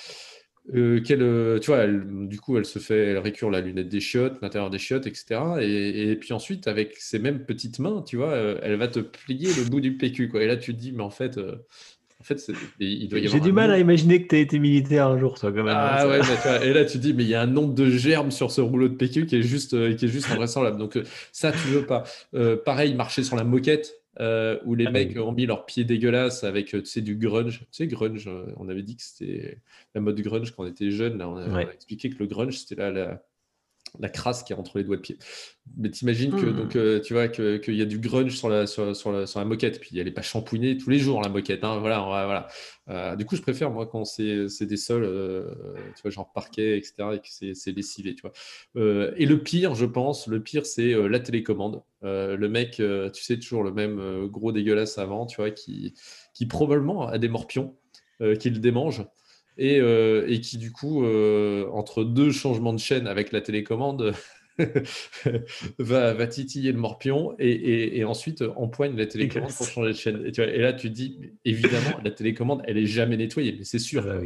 Euh, 0.75 1.01
euh, 1.11 1.59
tu 1.59 1.67
vois, 1.71 1.87
du 1.87 2.41
coup, 2.41 2.59
elle 2.59 2.67
se 2.67 2.79
fait, 2.79 3.07
elle 3.07 3.19
récure 3.19 3.51
la 3.51 3.61
lunette 3.61 3.89
des 3.89 4.01
chiottes, 4.01 4.41
l'intérieur 4.43 4.71
des 4.71 4.79
chiottes, 4.79 5.07
etc. 5.07 5.41
Et, 5.61 6.17
puis 6.17 6.33
ensuite, 6.33 6.69
avec 6.69 6.97
ses 6.97 7.19
mêmes 7.19 7.45
petites 7.45 7.79
mains, 7.79 8.03
tu 8.03 8.17
vois, 8.17 8.33
euh, 8.33 8.59
elle 8.63 8.77
va 8.77 8.89
te 8.89 9.01
plier 9.01 9.49
le 9.55 9.69
bout 9.69 9.81
du 9.81 9.97
PQ, 9.97 10.29
quoi. 10.29 10.43
Et 10.43 10.47
là, 10.47 10.57
tu 10.57 10.75
te 10.75 10.79
dis, 10.79 10.93
mais 10.93 11.03
en 11.03 11.11
fait, 11.11 11.41
en 12.21 12.25
fait, 12.25 12.51
J'ai 12.81 13.41
du 13.41 13.53
mal 13.53 13.71
à 13.71 13.79
imaginer 13.79 14.21
que 14.21 14.29
tu 14.29 14.35
as 14.35 14.41
été 14.41 14.59
militaire 14.59 15.07
un 15.07 15.19
jour, 15.19 15.39
toi, 15.39 15.53
quand 15.53 15.63
même. 15.63 15.69
Hein, 15.69 15.89
ah 15.99 16.09
ouais, 16.09 16.21
et 16.65 16.73
là, 16.73 16.85
tu 16.85 16.99
dis, 16.99 17.15
mais 17.15 17.23
il 17.23 17.29
y 17.29 17.35
a 17.37 17.43
un 17.43 17.47
nombre 17.47 17.75
de 17.75 17.89
germes 17.89 18.33
sur 18.33 18.51
ce 18.51 18.61
rouleau 18.61 18.89
de 18.89 18.95
PQ 18.95 19.27
qui 19.27 19.37
est 19.37 19.43
juste, 19.43 19.75
euh, 19.75 19.95
qui 19.95 20.07
est 20.07 20.09
juste 20.09 20.29
invraisemblable. 20.29 20.79
Donc, 20.79 20.97
euh, 20.97 21.05
ça, 21.31 21.53
tu 21.53 21.69
veux 21.69 21.87
pas. 21.87 22.03
Euh, 22.35 22.57
pareil, 22.57 22.95
marcher 22.95 23.23
sur 23.23 23.37
la 23.37 23.45
moquette. 23.45 23.95
où 24.67 24.75
les 24.75 24.87
ah 24.87 24.91
mecs 24.91 25.17
ont 25.17 25.31
mis 25.31 25.47
leurs 25.47 25.65
pieds 25.65 25.85
dégueulasses 25.85 26.43
avec 26.43 26.67
tu 26.67 26.85
sais, 26.85 27.03
du 27.03 27.15
grunge. 27.15 27.61
Tu 27.61 27.67
sais, 27.71 27.87
grunge, 27.87 28.29
on 28.57 28.69
avait 28.69 28.83
dit 28.83 28.97
que 28.97 29.03
c'était 29.03 29.59
la 29.95 30.01
mode 30.01 30.21
grunge 30.21 30.51
quand 30.51 30.65
on 30.65 30.67
était 30.67 30.91
jeune. 30.91 31.19
Là, 31.19 31.29
on, 31.29 31.37
a, 31.37 31.63
expliqué 31.63 32.11
que 32.11 32.19
le 32.19 32.27
grunge, 32.27 32.59
c'était 32.59 32.75
là 32.75 32.91
la, 32.91 33.23
la 33.99 34.09
crasse 34.09 34.43
qui 34.43 34.53
est 34.53 34.57
entre 34.57 34.79
les 34.79 34.85
doigts 34.85 34.97
de 34.97 35.03
pied. 35.03 35.19
Mais 35.77 35.91
t'imagines 35.91 36.31
que, 36.31 36.47
hmm. 36.47 36.57
donc, 36.57 36.77
euh, 36.77 37.01
tu 37.01 37.13
vois, 37.13 37.29
qu'il 37.29 37.75
y 37.75 37.83
a 37.83 37.85
du 37.85 37.99
grunge 37.99 38.37
sur 38.37 38.49
la, 38.49 38.67
sur, 38.67 38.95
sur, 38.97 39.13
la, 39.13 39.27
sur 39.27 39.39
la 39.39 39.45
moquette, 39.45 39.81
puis 39.81 39.99
elle 39.99 40.07
n'est 40.07 40.13
pas 40.13 40.23
shampouinée 40.23 40.77
tous 40.77 40.91
les 40.91 40.99
jours, 40.99 41.21
la 41.23 41.29
moquette. 41.29 41.65
Hein, 41.65 41.79
voilà, 41.79 42.01
voilà. 42.01 42.49
Euh, 42.89 43.17
du 43.17 43.25
coup, 43.25 43.37
je 43.37 43.43
préfère, 43.43 43.71
moi, 43.71 43.87
quand 43.87 44.05
c'est 44.05 44.47
des 44.63 44.77
sols, 44.77 45.05
euh, 45.05 45.53
tu 45.97 46.03
vois, 46.03 46.11
genre 46.11 46.33
parquet, 46.33 46.79
etc., 46.79 46.95
et 47.15 47.19
que 47.19 47.55
c'est 47.55 47.73
lessivé, 47.73 48.15
tu 48.15 48.23
vois. 48.23 48.33
et 49.17 49.27
le 49.27 49.43
pire, 49.43 49.75
je 49.75 49.87
pense, 49.87 50.27
le 50.27 50.43
pire, 50.43 50.67
c'est 50.67 50.93
la 51.09 51.21
télécommande. 51.21 51.83
le 52.03 52.47
mec, 52.49 52.83
tu 53.13 53.23
sais, 53.23 53.39
toujours 53.39 53.63
le 53.63 53.73
même 53.73 54.27
gros 54.27 54.53
dégueulasse 54.53 54.99
avant, 54.99 55.27
tu 55.27 55.37
vois, 55.37 55.51
qui, 55.51 55.95
qui 56.35 56.47
probablement 56.47 57.09
a 57.09 57.19
des 57.19 57.29
morpions, 57.29 57.77
qui 58.39 58.51
le 58.51 58.59
démange. 58.59 59.05
Euh, 59.61 60.25
et, 60.29 60.41
qui 60.41 60.59
du 60.59 60.73
coup, 60.73 61.05
euh, 61.05 61.67
entre 61.73 62.05
deux 62.05 62.31
changements 62.31 62.73
de 62.73 62.79
chaîne 62.79 63.07
avec 63.07 63.33
la 63.33 63.41
télécommande, 63.41 64.13
va, 65.79 66.15
va, 66.15 66.27
titiller 66.27 66.73
le 66.73 66.79
morpion 66.79 67.35
et, 67.39 68.05
ensuite 68.05 68.43
empoigne 68.57 68.97
la 68.97 69.07
télécommande 69.07 69.53
pour 69.53 69.67
changer 69.67 69.93
de 69.93 69.97
chaîne. 69.97 70.25
Et, 70.25 70.59
là, 70.59 70.73
tu 70.73 70.89
te 70.89 70.95
dis, 70.95 71.19
évidemment, 71.45 71.99
la 72.05 72.11
télécommande, 72.11 72.63
elle 72.67 72.79
est 72.79 72.87
jamais 72.87 73.17
nettoyée, 73.17 73.55
mais 73.57 73.65
c'est 73.65 73.79
sûr. 73.79 74.07
Ah 74.09 74.19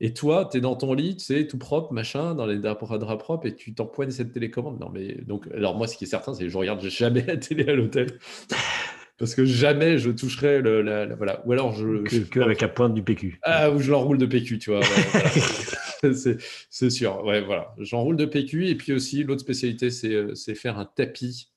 et 0.00 0.12
toi, 0.12 0.48
tu 0.50 0.58
es 0.58 0.60
dans 0.60 0.74
ton 0.74 0.92
lit, 0.92 1.16
tu 1.16 1.24
sais, 1.24 1.46
tout 1.46 1.56
propre, 1.56 1.92
machin, 1.92 2.34
dans 2.34 2.46
les 2.46 2.58
draps, 2.58 2.78
propres, 3.18 3.46
et 3.46 3.54
tu 3.54 3.74
t'empoignes 3.74 4.10
cette 4.10 4.32
télécommande. 4.32 4.80
Non, 4.80 4.90
mais 4.92 5.14
donc, 5.22 5.46
alors 5.54 5.76
moi, 5.76 5.86
ce 5.86 5.96
qui 5.96 6.04
est 6.04 6.08
certain, 6.08 6.34
c'est 6.34 6.44
que 6.44 6.50
je 6.50 6.58
regarde 6.58 6.82
jamais 6.82 7.24
la 7.24 7.36
télé 7.36 7.66
à 7.68 7.74
l'hôtel 7.74 8.18
parce 9.18 9.34
que 9.34 9.44
jamais 9.44 9.98
je 9.98 10.10
toucherai 10.10 10.60
le, 10.60 10.82
la, 10.82 11.06
voilà. 11.14 11.42
Ou 11.46 11.52
alors 11.52 11.72
je 11.72 12.24
que, 12.24 12.40
avec 12.40 12.60
la 12.60 12.68
pointe 12.68 12.94
du 12.94 13.02
PQ. 13.02 13.38
Ah, 13.42 13.70
ou 13.70 13.80
je 13.80 13.90
l'enroule 13.90 14.18
de 14.18 14.26
PQ, 14.26 14.58
tu 14.58 14.70
vois. 14.70 14.80
c'est 16.12 16.90
sûr. 16.90 17.24
Ouais, 17.24 17.40
voilà. 17.40 17.74
J'enroule 17.78 18.16
de 18.16 18.24
PQ 18.24 18.68
et 18.68 18.74
puis 18.74 18.92
aussi 18.92 19.22
l'autre 19.22 19.40
spécialité, 19.40 19.90
c'est 19.90 20.12
euh, 20.12 20.34
faire 20.54 20.78
un 20.78 20.84
tapis 20.84 21.52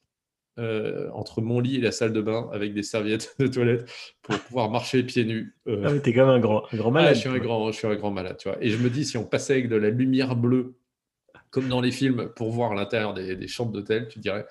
euh, 0.59 1.09
entre 1.13 1.41
mon 1.41 1.59
lit 1.59 1.77
et 1.77 1.81
la 1.81 1.91
salle 1.91 2.13
de 2.13 2.21
bain 2.21 2.49
avec 2.51 2.73
des 2.73 2.83
serviettes 2.83 3.35
de 3.39 3.47
toilette 3.47 3.89
pour 4.21 4.39
pouvoir 4.39 4.69
marcher 4.69 5.03
pieds 5.03 5.25
nus. 5.25 5.55
Euh. 5.67 5.83
Ah, 5.85 5.91
mais 5.91 5.99
t'es 5.99 6.13
quand 6.13 6.25
même 6.25 6.35
un 6.35 6.39
grand, 6.39 6.63
un 6.71 6.77
grand 6.77 6.91
malade. 6.91 7.11
Ah, 7.11 7.13
je 7.15 7.19
suis 7.19 7.29
un 7.29 7.39
grand, 7.39 7.71
je 7.71 7.77
suis 7.77 7.87
un 7.87 7.95
grand 7.95 8.11
malade, 8.11 8.37
tu 8.37 8.49
vois. 8.49 8.57
Et 8.61 8.69
je 8.69 8.77
me 8.77 8.89
dis, 8.89 9.03
si 9.05 9.17
on 9.17 9.25
passait 9.25 9.53
avec 9.53 9.69
de 9.69 9.75
la 9.75 9.89
lumière 9.89 10.35
bleue, 10.35 10.75
comme 11.49 11.69
dans 11.69 11.81
les 11.81 11.91
films, 11.91 12.29
pour 12.35 12.51
voir 12.51 12.75
l'intérieur 12.75 13.13
des, 13.13 13.35
des 13.35 13.47
chambres 13.47 13.71
d'hôtel, 13.71 14.07
tu 14.09 14.19
dirais, 14.19 14.45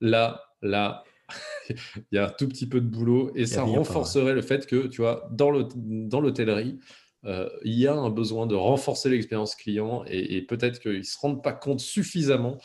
là, 0.00 0.42
là, 0.62 1.04
il 1.68 1.76
y 2.12 2.18
a 2.18 2.26
un 2.26 2.30
tout 2.30 2.48
petit 2.48 2.68
peu 2.68 2.80
de 2.80 2.86
boulot 2.86 3.32
et 3.34 3.46
ça 3.46 3.62
renforcerait 3.62 4.34
le 4.34 4.42
fait 4.42 4.66
que, 4.66 4.86
tu 4.86 5.02
vois, 5.02 5.28
dans 5.32 5.50
l'hôtellerie, 5.50 6.78
euh, 7.26 7.48
il 7.64 7.74
y 7.74 7.86
a 7.86 7.94
un 7.94 8.10
besoin 8.10 8.46
de 8.46 8.54
renforcer 8.54 9.10
l'expérience 9.10 9.54
client 9.54 10.04
et, 10.06 10.42
peut-être 10.42 10.80
qu'ils 10.80 10.98
ne 10.98 11.02
se 11.02 11.18
rendent 11.18 11.42
pas 11.42 11.52
compte 11.52 11.80
suffisamment 11.80 12.58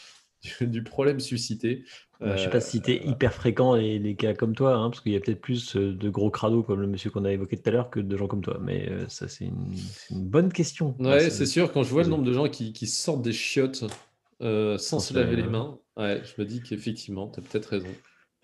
du, 0.61 0.83
problème 0.83 1.19
suscité. 1.19 1.83
je 2.21 2.27
ne 2.27 2.37
sais 2.37 2.49
pas 2.49 2.61
si 2.61 2.77
c'était 2.77 3.01
euh, 3.03 3.09
hyper 3.09 3.33
fréquent 3.33 3.73
les, 3.75 3.99
les, 3.99 4.15
cas 4.15 4.33
comme 4.33 4.55
toi, 4.55 4.75
hein, 4.75 4.89
parce 4.89 5.01
qu'il 5.01 5.11
y 5.11 5.15
a 5.15 5.19
peut-être 5.19 5.41
plus 5.41 5.75
euh, 5.75 5.93
de 5.93 6.09
gros 6.09 6.29
crados 6.29 6.63
comme 6.63 6.79
le 6.79 6.87
monsieur 6.87 7.09
qu'on 7.09 7.25
a 7.25 7.31
évoqué 7.31 7.57
tout 7.57 7.67
à 7.69 7.73
l'heure 7.73 7.89
que 7.89 7.99
de 7.99 8.15
gens 8.15 8.27
comme 8.27 8.43
toi. 8.43 8.59
Mais 8.61 8.89
ça, 9.09 9.27
c'est 9.27 9.45
une, 9.45 9.73
bonne 10.11 10.53
question. 10.53 10.95
Ouais, 10.99 11.29
c'est 11.29 11.47
sûr. 11.47 11.71
Quand 11.73 11.83
je 11.83 11.89
vois 11.89 12.03
le 12.03 12.09
nombre 12.09 12.23
de 12.23 12.33
gens 12.33 12.47
qui, 12.47 12.73
qui 12.73 12.87
sortent 12.87 13.23
des 13.23 13.33
chiottes 13.33 13.83
sans 14.39 14.99
se 14.99 15.13
laver 15.13 15.35
les 15.35 15.47
mains, 15.47 15.79
ouais, 15.97 16.21
je 16.23 16.41
me 16.41 16.47
dis 16.47 16.61
qu'effectivement, 16.61 17.27
tu 17.27 17.39
as 17.39 17.43
peut-être 17.43 17.65
raison 17.65 17.89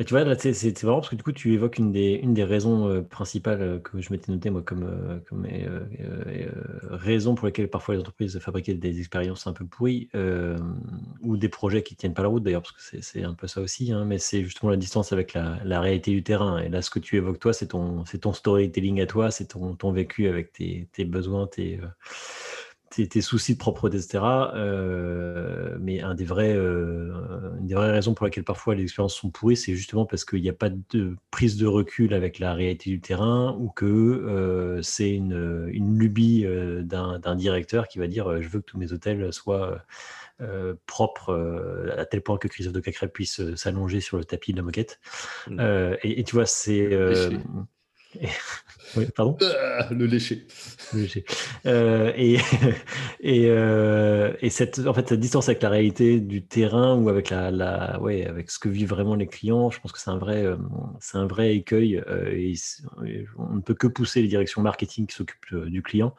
tu 0.03 0.13
vois, 0.13 0.35
c'est 0.35 0.53
c'est 0.53 0.83
marrant 0.83 0.99
parce 0.99 1.09
que 1.09 1.15
du 1.15 1.23
coup, 1.23 1.31
tu 1.31 1.53
évoques 1.53 1.77
une 1.77 1.91
des, 1.91 2.19
une 2.23 2.33
des 2.33 2.43
raisons 2.43 2.87
euh, 2.87 3.01
principales 3.01 3.61
euh, 3.61 3.79
que 3.79 3.99
je 3.99 4.11
m'étais 4.11 4.31
noté, 4.31 4.49
moi, 4.49 4.61
comme, 4.61 4.83
euh, 4.83 5.19
comme 5.27 5.47
raison 6.89 7.35
pour 7.35 7.47
lesquelles 7.47 7.69
parfois 7.69 7.95
les 7.95 8.01
entreprises 8.01 8.39
fabriquaient 8.39 8.73
des 8.73 8.99
expériences 8.99 9.47
un 9.47 9.53
peu 9.53 9.65
pourries 9.65 10.09
ou 11.21 11.37
des 11.37 11.49
projets 11.49 11.83
qui 11.83 11.95
tiennent 11.95 12.13
pas 12.13 12.23
la 12.23 12.29
route, 12.29 12.43
d'ailleurs, 12.43 12.61
parce 12.61 12.73
que 12.73 13.01
c'est 13.01 13.23
un 13.23 13.33
peu 13.33 13.47
ça 13.47 13.61
aussi, 13.61 13.91
hein, 13.91 14.05
mais 14.05 14.17
c'est 14.17 14.43
justement 14.43 14.71
la 14.71 14.77
distance 14.77 15.11
avec 15.13 15.33
la, 15.33 15.59
la, 15.63 15.81
réalité 15.81 16.11
du 16.11 16.23
terrain. 16.23 16.59
Et 16.59 16.69
là, 16.69 16.81
ce 16.81 16.89
que 16.89 16.99
tu 16.99 17.17
évoques, 17.17 17.39
toi, 17.39 17.53
c'est 17.53 17.67
ton, 17.67 18.03
ton 18.03 18.33
storytelling 18.33 19.01
à 19.01 19.05
toi, 19.05 19.31
c'est 19.31 19.45
ton, 19.45 19.75
ton 19.75 19.91
vécu 19.91 20.27
avec 20.27 20.51
tes, 20.51 20.87
tes 20.93 21.05
besoins, 21.05 21.47
tes 21.47 21.79
tes, 22.91 23.21
soucis 23.21 23.53
de 23.53 23.57
propreté, 23.57 23.97
etc. 23.97 24.23
Euh, 24.53 25.77
mais 25.79 26.01
un 26.01 26.13
des 26.13 26.25
vrais, 26.25 26.53
euh, 26.53 27.11
une 27.59 27.67
des 27.67 27.73
vraies 27.73 27.91
raisons 27.91 28.13
pour 28.13 28.25
lesquelles 28.25 28.43
parfois 28.43 28.75
les 28.75 28.83
expériences 28.83 29.15
sont 29.15 29.29
pourries, 29.29 29.55
c'est 29.55 29.75
justement 29.75 30.05
parce 30.05 30.25
qu'il 30.25 30.41
n'y 30.41 30.49
a 30.49 30.53
pas 30.53 30.69
de 30.69 31.15
prise 31.31 31.57
de 31.57 31.65
recul 31.65 32.13
avec 32.13 32.39
la 32.39 32.53
réalité 32.53 32.89
du 32.89 32.99
terrain 32.99 33.55
ou 33.59 33.69
que 33.69 33.85
euh, 33.85 34.81
c'est 34.81 35.11
une, 35.11 35.69
une, 35.71 35.97
lubie 35.97 36.45
d'un 36.83 37.35
directeur 37.35 37.87
qui 37.87 37.99
va 37.99 38.07
dire 38.07 38.41
je 38.41 38.47
veux 38.47 38.59
que 38.59 38.65
tous 38.65 38.77
mes 38.77 38.91
hôtels 38.93 39.31
soient 39.33 39.83
propres 40.87 41.91
à 41.95 42.05
tel 42.05 42.21
point 42.21 42.37
que 42.37 42.47
Christophe 42.47 42.73
de 42.73 42.79
Cacré 42.79 43.07
puisse 43.07 43.55
s'allonger 43.55 43.99
sur 43.99 44.17
le 44.17 44.25
tapis 44.25 44.53
de 44.53 44.57
la 44.57 44.63
moquette. 44.63 44.99
Mmh. 45.47 45.59
Et, 46.03 46.19
et, 46.19 46.23
tu 46.23 46.35
vois, 46.35 46.45
c'est 46.45 46.89
oui, 48.97 49.05
pardon? 49.15 49.37
Ah, 49.41 49.87
Le 49.91 50.05
lécher. 50.05 50.45
Le 50.93 51.01
lécher. 51.01 51.25
Euh, 51.65 52.11
et 52.15 52.37
et, 53.19 53.45
euh, 53.49 54.33
et 54.41 54.49
cette, 54.49 54.79
en 54.85 54.93
fait, 54.93 55.09
cette 55.09 55.19
distance 55.19 55.47
avec 55.49 55.61
la 55.61 55.69
réalité 55.69 56.19
du 56.19 56.43
terrain 56.43 56.95
ou 56.95 57.09
avec, 57.09 57.29
la, 57.29 57.51
la 57.51 57.99
ouais, 58.01 58.25
avec 58.25 58.51
ce 58.51 58.59
que 58.59 58.69
vivent 58.69 58.89
vraiment 58.89 59.15
les 59.15 59.27
clients, 59.27 59.69
je 59.69 59.79
pense 59.79 59.91
que 59.91 59.99
c'est 59.99 60.09
un, 60.09 60.17
vrai, 60.17 60.43
euh, 60.43 60.57
c'est 60.99 61.17
un 61.17 61.27
vrai 61.27 61.55
écueil. 61.55 62.01
et 62.31 62.53
on 63.37 63.55
ne 63.55 63.61
peut 63.61 63.75
que 63.75 63.87
pousser 63.87 64.21
les 64.21 64.27
directions 64.27 64.61
marketing 64.61 65.07
qui 65.07 65.15
s'occupent 65.15 65.55
du 65.65 65.81
client 65.81 66.15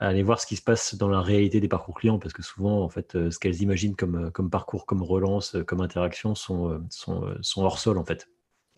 aller 0.00 0.24
voir 0.24 0.38
ce 0.40 0.46
qui 0.46 0.56
se 0.56 0.62
passe 0.62 0.96
dans 0.96 1.08
la 1.08 1.22
réalité 1.22 1.60
des 1.60 1.68
parcours 1.68 1.94
clients, 1.94 2.18
parce 2.18 2.34
que 2.34 2.42
souvent, 2.42 2.82
en 2.82 2.88
fait, 2.90 3.12
ce 3.12 3.38
qu'elles 3.38 3.62
imaginent 3.62 3.96
comme, 3.96 4.30
comme 4.32 4.50
parcours, 4.50 4.84
comme 4.84 5.02
relance, 5.02 5.56
comme 5.66 5.80
interaction 5.80 6.34
sont, 6.34 6.82
sont, 6.90 7.24
sont 7.40 7.62
hors 7.62 7.78
sol, 7.78 7.96
en 7.96 8.04
fait. 8.04 8.28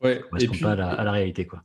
Ouais, 0.02 0.22
et 0.38 0.46
puis, 0.46 0.60
pas 0.60 0.72
à 0.72 0.76
la, 0.76 0.90
à 0.90 1.02
la 1.02 1.10
réalité, 1.10 1.46
quoi. 1.46 1.64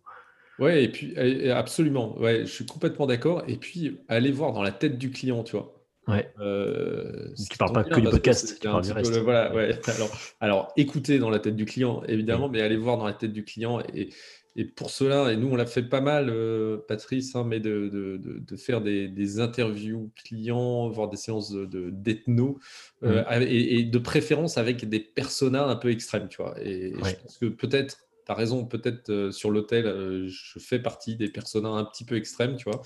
Ouais, 0.61 0.83
et 0.83 0.89
puis 0.89 1.17
absolument. 1.49 2.17
Ouais, 2.19 2.41
je 2.41 2.51
suis 2.51 2.65
complètement 2.65 3.07
d'accord. 3.07 3.43
Et 3.47 3.57
puis 3.57 3.99
aller 4.07 4.31
voir 4.31 4.53
dans 4.53 4.63
la 4.63 4.71
tête 4.71 4.97
du 4.97 5.11
client, 5.11 5.43
tu 5.43 5.57
vois. 5.57 5.81
Ouais. 6.07 6.31
Euh, 6.39 7.29
tu 7.49 7.57
parles 7.57 7.73
pas 7.73 7.83
que 7.83 7.99
du 7.99 8.09
podcast, 8.09 8.59
tu 8.59 8.67
parles 8.67 8.83
du 8.83 8.91
reste. 8.91 9.17
voilà, 9.19 9.53
ouais. 9.53 9.79
alors, 9.87 10.09
alors, 10.39 10.73
écoutez 10.77 11.19
dans 11.19 11.29
la 11.29 11.39
tête 11.39 11.55
du 11.55 11.65
client, 11.65 12.03
évidemment, 12.07 12.49
mais 12.49 12.61
aller 12.61 12.77
voir 12.77 12.97
dans 12.97 13.05
la 13.05 13.13
tête 13.13 13.33
du 13.33 13.43
client. 13.43 13.81
Et, 13.93 14.09
et 14.55 14.65
pour 14.65 14.89
cela, 14.89 15.31
et 15.31 15.37
nous, 15.37 15.47
on 15.47 15.55
l'a 15.55 15.65
fait 15.65 15.83
pas 15.83 16.01
mal, 16.01 16.29
euh, 16.29 16.77
Patrice, 16.87 17.35
hein, 17.35 17.45
mais 17.47 17.59
de, 17.59 17.87
de, 17.87 18.17
de, 18.17 18.55
faire 18.57 18.81
des, 18.81 19.07
des, 19.07 19.39
interviews 19.39 20.11
clients, 20.15 20.89
voir 20.89 21.07
des 21.07 21.17
séances 21.17 21.53
d'ethno, 21.53 22.59
de, 23.01 23.07
euh, 23.07 23.23
et, 23.41 23.79
et, 23.79 23.83
de 23.83 23.97
préférence 23.97 24.57
avec 24.57 24.89
des 24.89 24.99
personas 24.99 25.67
un 25.67 25.75
peu 25.75 25.89
extrêmes, 25.89 26.27
tu 26.27 26.41
vois. 26.41 26.55
Et, 26.61 26.93
je 26.93 27.15
pense 27.21 27.37
que 27.37 27.45
peut-être 27.45 27.99
tu 28.25 28.31
as 28.31 28.35
raison, 28.35 28.65
peut-être 28.65 29.09
euh, 29.09 29.31
sur 29.31 29.51
l'hôtel, 29.51 29.85
euh, 29.85 30.27
je 30.27 30.59
fais 30.59 30.79
partie 30.79 31.15
des 31.15 31.29
personnages 31.29 31.81
un 31.81 31.85
petit 31.85 32.05
peu 32.05 32.15
extrêmes, 32.15 32.55
tu 32.55 32.69
vois. 32.69 32.81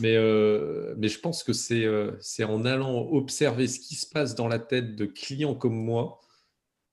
Mais, 0.00 0.16
euh, 0.16 0.94
mais 0.98 1.08
je 1.08 1.18
pense 1.20 1.42
que 1.42 1.52
c'est 1.52 1.86
c'est 2.20 2.44
en 2.44 2.64
allant 2.64 3.08
observer 3.10 3.66
ce 3.68 3.80
qui 3.80 3.94
se 3.94 4.06
passe 4.06 4.34
dans 4.34 4.48
la 4.48 4.58
tête 4.58 4.96
de 4.96 5.06
clients 5.06 5.54
comme 5.54 5.76
moi 5.76 6.20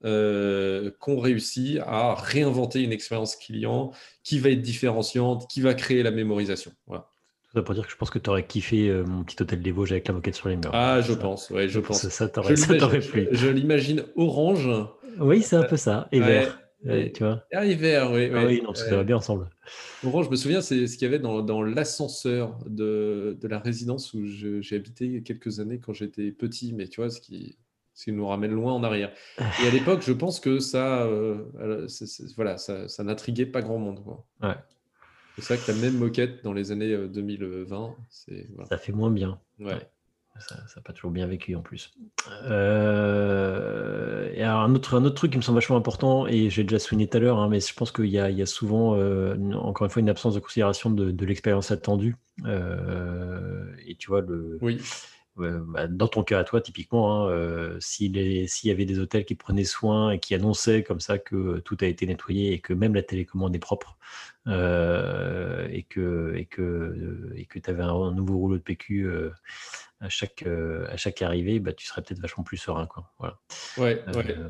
qu'on 0.01 1.19
réussit 1.19 1.79
à 1.79 2.13
réinventer 2.13 2.81
une 2.81 2.91
expérience 2.91 3.35
client 3.35 3.91
qui 4.23 4.37
va 4.37 4.49
être 4.49 4.61
différenciante, 4.61 5.49
qui 5.49 5.61
va 5.61 5.73
créer 5.73 6.03
la 6.03 6.11
mémorisation. 6.11 6.71
Voilà. 6.85 7.09
Ça 7.51 7.63
pour 7.63 7.73
dire 7.73 7.85
que 7.85 7.91
je 7.91 7.97
pense 7.97 8.11
que 8.11 8.19
tu 8.19 8.29
aurais 8.29 8.45
kiffé 8.45 8.91
mon 9.07 9.23
petit 9.23 9.41
hôtel 9.41 9.61
des 9.63 9.71
Vosges 9.71 9.93
avec 9.93 10.07
la 10.07 10.13
moquette 10.13 10.35
sur 10.35 10.49
les 10.49 10.57
murs. 10.57 10.69
Ah, 10.73 11.01
je 11.01 11.13
pense, 11.13 11.49
ouais, 11.49 11.67
je 11.69 11.79
pense. 11.79 12.07
Ça, 12.09 12.27
t'aurait 12.27 12.53
plu. 12.99 13.29
Je, 13.31 13.47
l'imagine 13.47 14.03
orange. 14.15 14.69
Oui, 15.19 15.41
c'est 15.41 15.55
un 15.55 15.63
peu 15.63 15.77
ça, 15.77 16.07
et 16.11 16.19
vert 16.19 16.59
tu 17.13 17.23
vois 17.23 17.43
Ah, 17.53 17.65
hiver, 17.65 18.11
oui. 18.11 18.29
Ah 18.33 18.45
oui, 18.45 18.61
non, 18.63 18.73
ça 18.73 19.03
bien 19.03 19.17
ensemble. 19.17 19.49
Orange, 20.03 20.25
je 20.25 20.31
me 20.31 20.35
souviens, 20.35 20.61
c'est 20.61 20.87
ce 20.87 20.97
qu'il 20.97 21.05
y 21.05 21.09
avait 21.09 21.19
dans, 21.19 21.41
dans 21.41 21.63
l'ascenseur 21.63 22.57
de, 22.67 23.37
de, 23.39 23.47
la 23.47 23.59
résidence 23.59 24.13
où 24.13 24.25
j'ai 24.25 24.75
habité 24.75 25.21
quelques 25.23 25.59
années 25.59 25.79
quand 25.79 25.93
j'étais 25.93 26.31
petit, 26.31 26.73
mais 26.73 26.87
tu 26.87 27.01
vois, 27.01 27.09
ce 27.09 27.19
qui, 27.19 27.57
ce 27.93 28.05
qui 28.05 28.11
nous 28.11 28.27
ramène 28.27 28.51
loin 28.51 28.73
en 28.73 28.83
arrière. 28.83 29.11
Et 29.63 29.67
à 29.67 29.71
l'époque, 29.71 30.01
je 30.05 30.13
pense 30.13 30.39
que 30.39 30.59
ça, 30.59 31.03
euh, 31.03 31.43
voilà, 32.35 32.57
ça, 32.57 32.87
ça 32.87 33.03
n'intriguait 33.03 33.45
pas 33.45 33.61
grand 33.61 33.79
monde. 33.79 34.03
Quoi. 34.03 34.25
Ouais. 34.43 34.55
C'est 35.35 35.43
ça 35.43 35.57
que 35.57 35.71
la 35.71 35.77
même 35.77 35.97
moquette 35.97 36.43
dans 36.43 36.53
les 36.53 36.71
années 36.71 36.95
2020, 37.07 37.95
euh, 38.31 38.43
voilà. 38.53 38.69
ça 38.69 38.77
fait 38.77 38.93
moins 38.93 39.11
bien. 39.11 39.39
ouais. 39.59 39.87
Ça 40.39 40.55
n'a 40.75 40.81
pas 40.81 40.91
toujours 40.91 41.11
bien 41.11 41.27
vécu 41.27 41.55
en 41.55 41.61
plus. 41.61 41.93
Euh, 42.43 44.29
et 44.33 44.43
un, 44.43 44.75
autre, 44.75 44.95
un 44.95 45.05
autre 45.05 45.15
truc 45.15 45.31
qui 45.31 45.37
me 45.37 45.41
semble 45.41 45.57
vachement 45.57 45.77
important, 45.77 46.27
et 46.27 46.49
j'ai 46.49 46.63
déjà 46.63 46.77
souligné 46.77 47.07
tout 47.07 47.17
à 47.17 47.19
l'heure, 47.21 47.39
hein, 47.39 47.47
mais 47.49 47.61
je 47.61 47.73
pense 47.73 47.91
qu'il 47.91 48.05
y, 48.05 48.17
y, 48.17 48.19
a 48.19 48.45
souvent, 48.45 48.95
euh, 48.95 49.35
encore 49.53 49.85
une 49.85 49.91
fois, 49.91 50.01
une 50.01 50.09
absence 50.09 50.35
de 50.35 50.39
considération 50.39 50.89
de, 50.89 51.11
de 51.11 51.25
l'expérience 51.25 51.71
attendue. 51.71 52.15
Euh, 52.45 53.65
et 53.87 53.95
tu 53.95 54.07
vois, 54.07 54.21
le, 54.21 54.57
oui. 54.61 54.81
Bah, 55.37 55.87
dans 55.87 56.07
ton 56.07 56.23
cas 56.23 56.39
à 56.39 56.43
toi, 56.43 56.61
typiquement, 56.61 57.27
hein, 57.27 57.77
s'il 57.79 58.15
y 58.17 58.71
avait 58.71 58.85
des 58.85 58.99
hôtels 58.99 59.25
qui 59.25 59.35
prenaient 59.35 59.65
soin 59.65 60.11
et 60.11 60.19
qui 60.19 60.33
annonçaient 60.33 60.83
comme 60.83 60.99
ça 61.01 61.17
que 61.17 61.59
tout 61.59 61.77
a 61.81 61.85
été 61.85 62.05
nettoyé 62.05 62.53
et 62.53 62.59
que 62.59 62.73
même 62.73 62.95
la 62.95 63.03
télécommande 63.03 63.55
est 63.55 63.59
propre, 63.59 63.97
et 64.47 65.83
que 65.89 66.33
et 66.35 66.45
que 66.45 67.33
et 67.35 67.45
que 67.45 67.59
tu 67.59 67.69
avais 67.69 67.83
un, 67.83 68.11
nouveau 68.11 68.37
rouleau 68.37 68.57
de 68.57 68.63
PQ 68.63 69.09
à 70.01 70.09
chaque, 70.09 70.43
euh, 70.43 70.87
à 70.89 70.97
chaque 70.97 71.21
arrivée, 71.21 71.59
bah, 71.59 71.73
tu 71.73 71.85
serais 71.85 72.01
peut-être 72.01 72.19
vachement 72.19 72.43
plus 72.43 72.57
serein. 72.57 72.85
Quoi. 72.87 73.11
Voilà. 73.19 73.39
Ouais, 73.77 74.03
ouais. 74.13 74.37
Euh, 74.37 74.49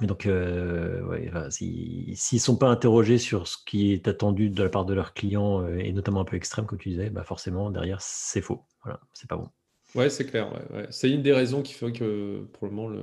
mais 0.00 0.06
donc, 0.06 0.26
euh, 0.26 1.02
ouais, 1.04 1.30
s'ils 1.50 2.16
ne 2.32 2.38
sont 2.38 2.56
pas 2.56 2.68
interrogés 2.68 3.18
sur 3.18 3.48
ce 3.48 3.56
qui 3.64 3.92
est 3.92 4.08
attendu 4.08 4.50
de 4.50 4.62
la 4.62 4.68
part 4.68 4.84
de 4.84 4.92
leurs 4.92 5.14
clients, 5.14 5.66
et 5.68 5.92
notamment 5.92 6.20
un 6.20 6.24
peu 6.24 6.36
extrême, 6.36 6.66
comme 6.66 6.78
tu 6.78 6.90
disais, 6.90 7.08
bah 7.08 7.22
forcément, 7.22 7.70
derrière, 7.70 8.02
c'est 8.02 8.42
faux. 8.42 8.62
Voilà, 8.82 9.00
c'est 9.14 9.28
pas 9.28 9.36
bon. 9.36 9.50
Ouais, 9.96 10.10
c'est 10.10 10.26
clair. 10.26 10.52
Ouais, 10.72 10.86
C'est 10.90 11.10
une 11.10 11.22
des 11.22 11.32
raisons 11.32 11.62
qui 11.62 11.72
fait 11.72 11.92
que, 11.92 12.46
pour 12.52 12.66
le 12.66 12.72
moment, 12.72 12.88
le... 12.88 13.02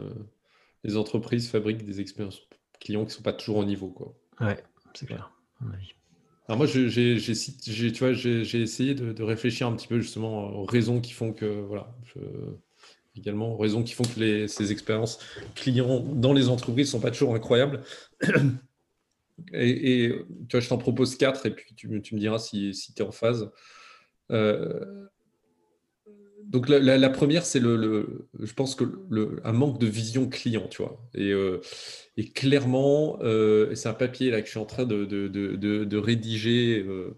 les 0.84 0.96
entreprises 0.96 1.50
fabriquent 1.50 1.84
des 1.84 2.00
expériences 2.00 2.42
clients 2.80 3.02
qui 3.02 3.08
ne 3.08 3.14
sont 3.14 3.24
pas 3.24 3.34
toujours 3.34 3.58
au 3.58 3.66
niveau. 3.66 3.90
Quoi. 3.90 4.16
Ouais, 4.40 4.58
c'est 4.94 5.08
clair. 5.08 5.32
Alors 6.48 6.58
moi, 6.58 6.68
j'ai 6.68 7.16
essayé 7.16 8.94
de, 8.94 9.24
réfléchir 9.24 9.68
un 9.68 9.76
petit 9.76 9.88
peu 9.88 10.00
justement 10.00 10.50
aux 10.54 10.66
raisons 10.66 11.02
qui 11.02 11.14
font 11.14 11.34
que, 11.34 11.46
voilà, 11.46 11.96
également 13.16 13.54
aux 13.54 13.58
raisons 13.58 13.84
qui 13.84 13.94
font 13.94 14.04
que 14.04 14.48
ces 14.48 14.72
expériences 14.72 15.20
clients 15.56 16.00
dans 16.00 16.34
les 16.34 16.50
entreprises 16.50 16.88
ne 16.88 16.92
sont 16.92 17.00
pas 17.00 17.12
toujours 17.12 17.36
incroyables. 17.36 17.82
Et, 19.52 20.14
tu 20.48 20.52
vois, 20.52 20.60
je 20.60 20.70
t'en 20.70 20.78
propose 20.78 21.16
quatre 21.16 21.48
et 21.48 21.52
puis 21.56 21.74
tu, 21.74 22.02
tu 22.04 22.14
me 22.14 22.20
diras 22.20 22.38
si, 22.38 22.72
si 22.76 22.94
tu 22.94 23.02
es 23.02 23.06
en 23.06 23.12
phase. 23.12 23.52
Euh, 24.32 25.08
donc 26.50 26.70
la, 26.70 27.10
première, 27.10 27.46
c'est 27.46 27.60
le, 27.60 28.28
je 28.40 28.54
pense 28.54 28.76
que 28.76 28.84
un 29.44 29.54
manque 29.54 29.80
de 29.80 29.88
vision 29.88 30.30
client, 30.30 30.68
tu 30.70 30.82
vois. 30.82 31.04
Et, 31.14 31.32
euh, 31.32 31.62
clairement, 32.36 33.18
euh, 33.22 33.74
c'est 33.76 33.90
un 33.90 33.94
papier 33.94 34.30
là 34.30 34.42
que 34.42 34.46
je 34.46 34.52
suis 34.52 34.60
en 34.60 34.66
train 34.66 34.86
de, 34.86 35.98
rédiger 35.98 36.84
euh, 36.88 37.16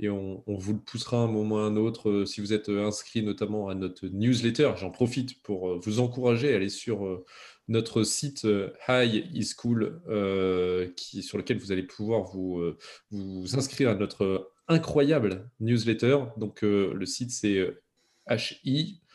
et 0.00 0.08
on, 0.08 0.42
vous 0.46 0.72
le 0.72 0.80
poussera 0.80 1.18
un 1.18 1.28
moment 1.28 1.56
ou 1.56 1.58
un 1.58 1.76
autre 1.76 2.24
si 2.24 2.40
vous 2.40 2.52
êtes 2.52 2.68
inscrit 2.68 3.22
notamment 3.22 3.68
à 3.68 3.74
notre 3.74 4.06
newsletter. 4.08 4.72
J'en 4.76 4.90
profite 4.90 5.42
pour 5.42 5.78
vous 5.78 6.00
encourager 6.00 6.52
à 6.52 6.56
aller 6.56 6.68
sur 6.68 7.22
notre 7.68 8.02
site 8.02 8.46
High 8.88 9.30
is 9.32 9.54
sur 11.22 11.38
lequel 11.38 11.58
vous 11.58 11.70
allez 11.70 11.84
pouvoir 11.84 12.24
vous, 12.24 12.60
vous 13.12 13.56
inscrire 13.56 13.90
à 13.90 13.94
notre 13.94 14.50
incroyable 14.66 15.48
newsletter. 15.60 16.18
Donc 16.38 16.62
le 16.62 17.06
site 17.06 17.30
c'est 17.30 17.64
hi-is.cool, 18.30 19.06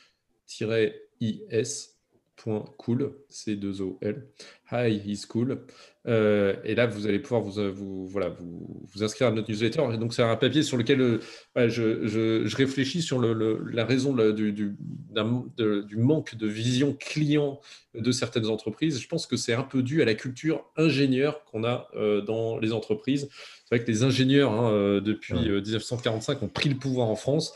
c 3.29 3.55
2 3.55 3.81
o 3.81 3.97
l 4.01 4.27
Hi 4.71 5.01
is 5.05 5.25
cool. 5.27 5.65
Euh, 6.07 6.55
et 6.63 6.75
là, 6.75 6.85
vous 6.85 7.07
allez 7.07 7.19
pouvoir 7.19 7.41
vous, 7.41 7.59
euh, 7.59 7.69
vous, 7.69 8.07
voilà, 8.07 8.29
vous, 8.29 8.87
vous 8.87 9.03
inscrire 9.03 9.27
à 9.27 9.31
notre 9.31 9.49
newsletter. 9.49 9.83
Et 9.93 9.97
donc, 9.97 10.13
c'est 10.13 10.21
un 10.21 10.35
papier 10.35 10.63
sur 10.63 10.77
lequel 10.77 11.01
euh, 11.01 11.19
je, 11.55 12.07
je, 12.07 12.45
je, 12.45 12.55
réfléchis 12.55 13.01
sur 13.01 13.19
le, 13.19 13.63
la 13.71 13.83
raison 13.83 14.13
du, 14.13 14.53
du, 14.53 14.75
du, 14.75 15.97
manque 15.97 16.35
de 16.35 16.47
vision 16.47 16.93
client 16.93 17.59
de 17.95 18.11
certaines 18.11 18.47
entreprises. 18.47 19.01
Je 19.01 19.07
pense 19.07 19.25
que 19.27 19.35
c'est 19.35 19.53
un 19.53 19.63
peu 19.63 19.83
dû 19.83 20.01
à 20.01 20.05
la 20.05 20.13
culture 20.13 20.65
ingénieur 20.77 21.43
qu'on 21.45 21.63
a 21.63 21.89
dans 22.25 22.57
les 22.59 22.71
entreprises. 22.71 23.27
C'est 23.65 23.75
vrai 23.75 23.83
que 23.83 23.91
les 23.91 24.03
ingénieurs, 24.03 24.51
hein, 24.51 25.01
depuis 25.03 25.33
1945, 25.33 26.41
ont 26.43 26.47
pris 26.47 26.69
le 26.69 26.75
pouvoir 26.75 27.07
en 27.07 27.15
France 27.15 27.53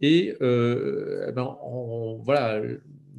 et 0.00 0.36
euh, 0.42 1.26
eh 1.28 1.32
ben, 1.32 1.56
voilà, 2.22 2.60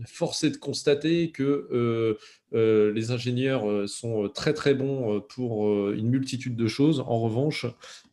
force 0.06 0.44
est 0.44 0.52
de 0.52 0.58
constater 0.58 1.32
que 1.32 1.68
euh, 1.72 2.18
euh, 2.54 2.94
les 2.94 3.12
ingénieurs 3.12 3.90
sont 3.90 4.30
très 4.30 4.54
très 4.54 4.76
bons 4.76 5.22
pour 5.22 5.92
une 5.92 6.10
multitude 6.10 6.56
de 6.56 6.68
choses. 6.68 7.00
En 7.00 7.20
revanche, 7.20 7.66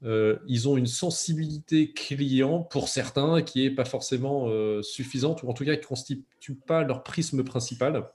ils 0.03 0.69
ont 0.69 0.77
une 0.77 0.87
sensibilité 0.87 1.93
client 1.93 2.63
pour 2.63 2.89
certains 2.89 3.43
qui 3.43 3.63
n'est 3.63 3.75
pas 3.75 3.85
forcément 3.85 4.49
suffisante, 4.83 5.43
ou 5.43 5.49
en 5.49 5.53
tout 5.53 5.65
cas 5.65 5.75
qui 5.75 5.83
ne 5.83 5.87
constitue 5.87 6.55
pas 6.55 6.85
leur 6.85 7.03
prisme 7.03 7.45
principal. 7.45 8.09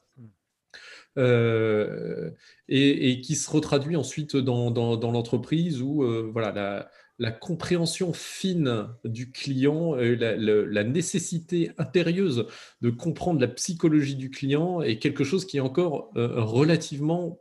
et, 1.18 3.22
qui 3.22 3.36
se 3.36 3.52
retraduit 3.52 3.96
ensuite 3.96 4.36
dans, 4.36 4.72
dans 4.72 5.12
l'entreprise 5.12 5.82
où 5.82 6.04
voilà, 6.32 6.52
la, 6.52 6.90
la 7.20 7.32
compréhension 7.32 8.14
fine 8.14 8.88
du 9.04 9.30
client, 9.32 9.96
la, 9.96 10.36
la, 10.38 10.84
nécessité 10.86 11.72
impérieuse 11.78 12.48
de 12.82 12.90
comprendre 12.90 13.42
la 13.42 13.50
psychologie 13.50 14.16
du 14.16 14.30
client 14.30 14.82
est 14.82 15.00
quelque 15.00 15.26
chose 15.26 15.46
qui 15.46 15.58
est 15.58 15.62
encore 15.62 16.12
euh, 16.16 16.42
relativement 16.42 17.40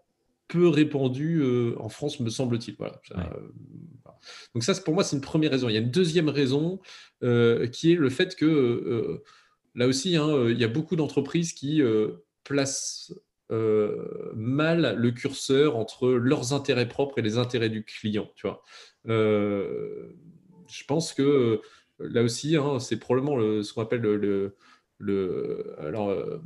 peu 0.48 0.66
répandu 0.66 1.40
euh, 1.40 1.76
en 1.78 1.88
France, 1.88 2.18
me 2.18 2.28
semble-t-il. 2.28 2.74
Voilà. 2.76 3.00
Euh, 3.16 3.22
donc 4.52 4.64
ça, 4.64 4.74
pour 4.74 4.94
moi, 4.94 5.04
c'est 5.04 5.14
une 5.14 5.22
première 5.22 5.52
raison. 5.52 5.68
Il 5.68 5.74
y 5.74 5.78
a 5.78 5.80
une 5.80 5.90
deuxième 5.90 6.28
raison 6.28 6.80
qui 7.20 7.92
est 7.92 7.96
le 7.96 8.10
fait 8.10 8.34
que, 8.34 9.22
là 9.74 9.86
aussi, 9.86 10.16
hein, 10.16 10.48
il 10.48 10.58
y 10.58 10.64
a 10.64 10.68
beaucoup 10.68 10.96
d'entreprises 10.96 11.52
qui 11.52 11.82
placent 12.42 13.12
mal 13.50 14.96
le 14.98 15.10
curseur 15.10 15.76
entre 15.76 16.10
leurs 16.10 16.52
intérêts 16.52 16.88
propres 16.88 17.18
et 17.18 17.22
les 17.22 17.38
intérêts 17.38 17.70
du 17.70 17.84
client. 17.84 18.30
Tu 18.36 18.46
vois. 18.46 18.62
Euh, 19.08 20.08
je 20.68 20.84
pense 20.84 21.12
que 21.14 21.60
là 21.98 22.22
aussi, 22.22 22.56
hein, 22.56 22.78
c'est 22.78 22.98
probablement 22.98 23.38
ce 23.62 23.72
qu'on 23.72 23.82
appelle 23.82 24.00
le, 24.00 24.56
le, 24.98 25.74
alors, 25.78 26.10
euh, 26.10 26.40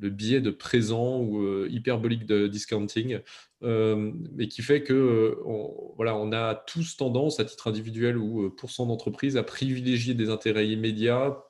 le 0.00 0.10
biais 0.10 0.40
de 0.40 0.50
présent 0.50 1.20
ou 1.20 1.42
euh, 1.42 1.68
hyperbolique 1.70 2.26
de 2.26 2.46
discounting, 2.46 3.20
mais 3.62 4.48
qui 4.48 4.62
fait 4.62 4.82
que 4.82 5.38
on, 5.44 5.92
voilà, 5.96 6.16
on 6.16 6.32
a 6.32 6.54
tous 6.54 6.96
tendance, 6.96 7.38
à 7.38 7.44
titre 7.44 7.68
individuel 7.68 8.16
ou 8.16 8.50
pour 8.50 8.70
son 8.70 8.90
entreprise, 8.90 9.36
à 9.36 9.44
privilégier 9.44 10.14
des 10.14 10.30
intérêts 10.30 10.68
immédiats 10.68 11.44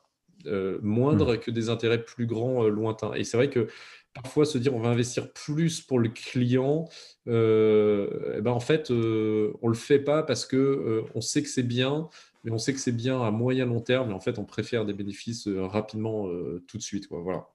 moindres 0.83 1.35
mmh. 1.35 1.39
que 1.39 1.51
des 1.51 1.71
intérêts 1.71 2.05
plus 2.05 2.27
grands 2.27 2.65
lointains. 2.65 3.15
Et 3.15 3.25
c'est 3.25 3.37
vrai 3.37 3.49
que 3.49 3.69
parfois 4.15 4.45
se 4.45 4.59
dire 4.59 4.75
on 4.75 4.81
va 4.81 4.91
investir 4.91 5.33
plus 5.33 5.81
pour 5.81 5.99
le 5.99 6.09
client, 6.09 6.89
eh 7.27 7.31
ben 7.31 8.51
en 8.51 8.61
fait, 8.61 8.91
on 8.91 8.95
ne 8.95 9.69
le 9.69 9.75
fait 9.75 9.99
pas 9.99 10.23
parce 10.23 10.47
qu'on 10.47 11.05
on 11.15 11.21
sait 11.21 11.43
que 11.43 11.49
c'est 11.49 11.63
bien, 11.63 12.09
mais 12.45 12.51
on 12.51 12.59
sait 12.59 12.73
que 12.73 12.81
c'est 12.81 12.93
bien 12.93 13.23
à 13.23 13.31
moyen 13.31 13.67
long 13.67 13.81
terme, 13.81 14.09
mais 14.09 14.15
en 14.15 14.21
fait, 14.21 14.39
on 14.39 14.45
préfère 14.45 14.85
des 14.85 14.93
bénéfices 14.93 15.49
rapidement 15.49 16.29
tout 16.67 16.79
de 16.79 16.83
suite. 16.83 17.09
Quoi, 17.09 17.21
voilà. 17.21 17.49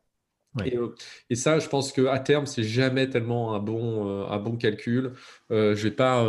Et, 1.30 1.36
ça, 1.36 1.60
je 1.60 1.68
pense 1.68 1.92
qu'à 1.92 2.20
terme, 2.20 2.46
c'est 2.46 2.64
jamais 2.64 3.10
tellement 3.10 3.54
un 3.54 3.60
bon, 3.60 4.26
un 4.28 4.40
bon 4.40 4.58
calcul. 4.58 5.14
je 5.50 5.56
ne 5.56 5.74
vais 5.74 5.92
pas 5.92 6.26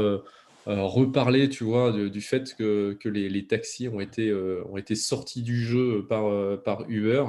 reparler, 0.67 1.49
tu 1.49 1.65
vois, 1.65 1.93
du 1.93 2.21
fait 2.21 2.55
que, 2.57 2.97
que 3.01 3.09
les, 3.09 3.29
les, 3.29 3.47
taxis 3.47 3.89
ont 3.89 4.01
été, 4.01 4.33
ont 4.35 4.77
été 4.77 4.95
sortis 4.95 5.43
du 5.43 5.63
jeu 5.63 6.05
par, 6.09 6.63
par 6.63 6.85
Uber. 6.89 7.25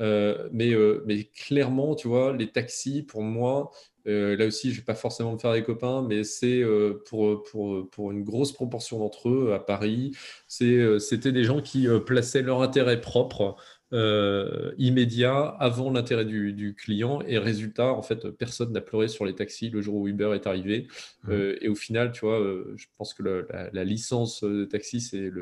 Euh, 0.00 0.48
mais, 0.52 0.72
euh, 0.72 1.02
mais 1.06 1.24
clairement, 1.24 1.94
tu 1.94 2.08
vois, 2.08 2.36
les 2.36 2.50
taxis, 2.50 3.02
pour 3.02 3.22
moi, 3.22 3.70
euh, 4.06 4.36
là 4.36 4.46
aussi, 4.46 4.70
je 4.70 4.76
ne 4.76 4.80
vais 4.80 4.84
pas 4.84 4.94
forcément 4.94 5.32
me 5.32 5.38
faire 5.38 5.52
des 5.52 5.62
copains, 5.62 6.02
mais 6.02 6.24
c'est 6.24 6.62
pour, 7.06 7.42
pour, 7.44 7.88
pour, 7.90 8.10
une 8.12 8.22
grosse 8.22 8.52
proportion 8.52 8.98
d'entre 8.98 9.28
eux 9.28 9.52
à 9.52 9.58
Paris, 9.58 10.12
c'était 10.46 11.32
des 11.32 11.44
gens 11.44 11.60
qui 11.60 11.86
plaçaient 12.06 12.42
leur 12.42 12.62
intérêt 12.62 13.00
propre 13.00 13.56
euh, 13.94 14.72
immédiat 14.76 15.56
avant 15.58 15.90
l'intérêt 15.90 16.26
du, 16.26 16.76
client. 16.78 17.22
Et 17.26 17.38
résultat, 17.38 17.86
en 17.86 18.02
fait, 18.02 18.28
personne 18.30 18.70
n'a 18.72 18.82
pleuré 18.82 19.08
sur 19.08 19.24
les 19.24 19.34
taxis 19.34 19.70
le 19.70 19.80
jour 19.80 19.94
où 19.94 20.08
Uber 20.08 20.32
est 20.34 20.46
arrivé. 20.46 20.88
Mmh. 21.24 21.30
Euh, 21.30 21.58
et 21.62 21.68
au 21.68 21.74
final, 21.74 22.12
tu 22.12 22.26
vois, 22.26 22.38
euh, 22.38 22.74
je 22.76 22.86
pense 22.98 23.14
que 23.14 23.46
la, 23.72 23.84
licence 23.84 24.44
de 24.44 24.66
taxi 24.66 25.00
s'est 25.00 25.32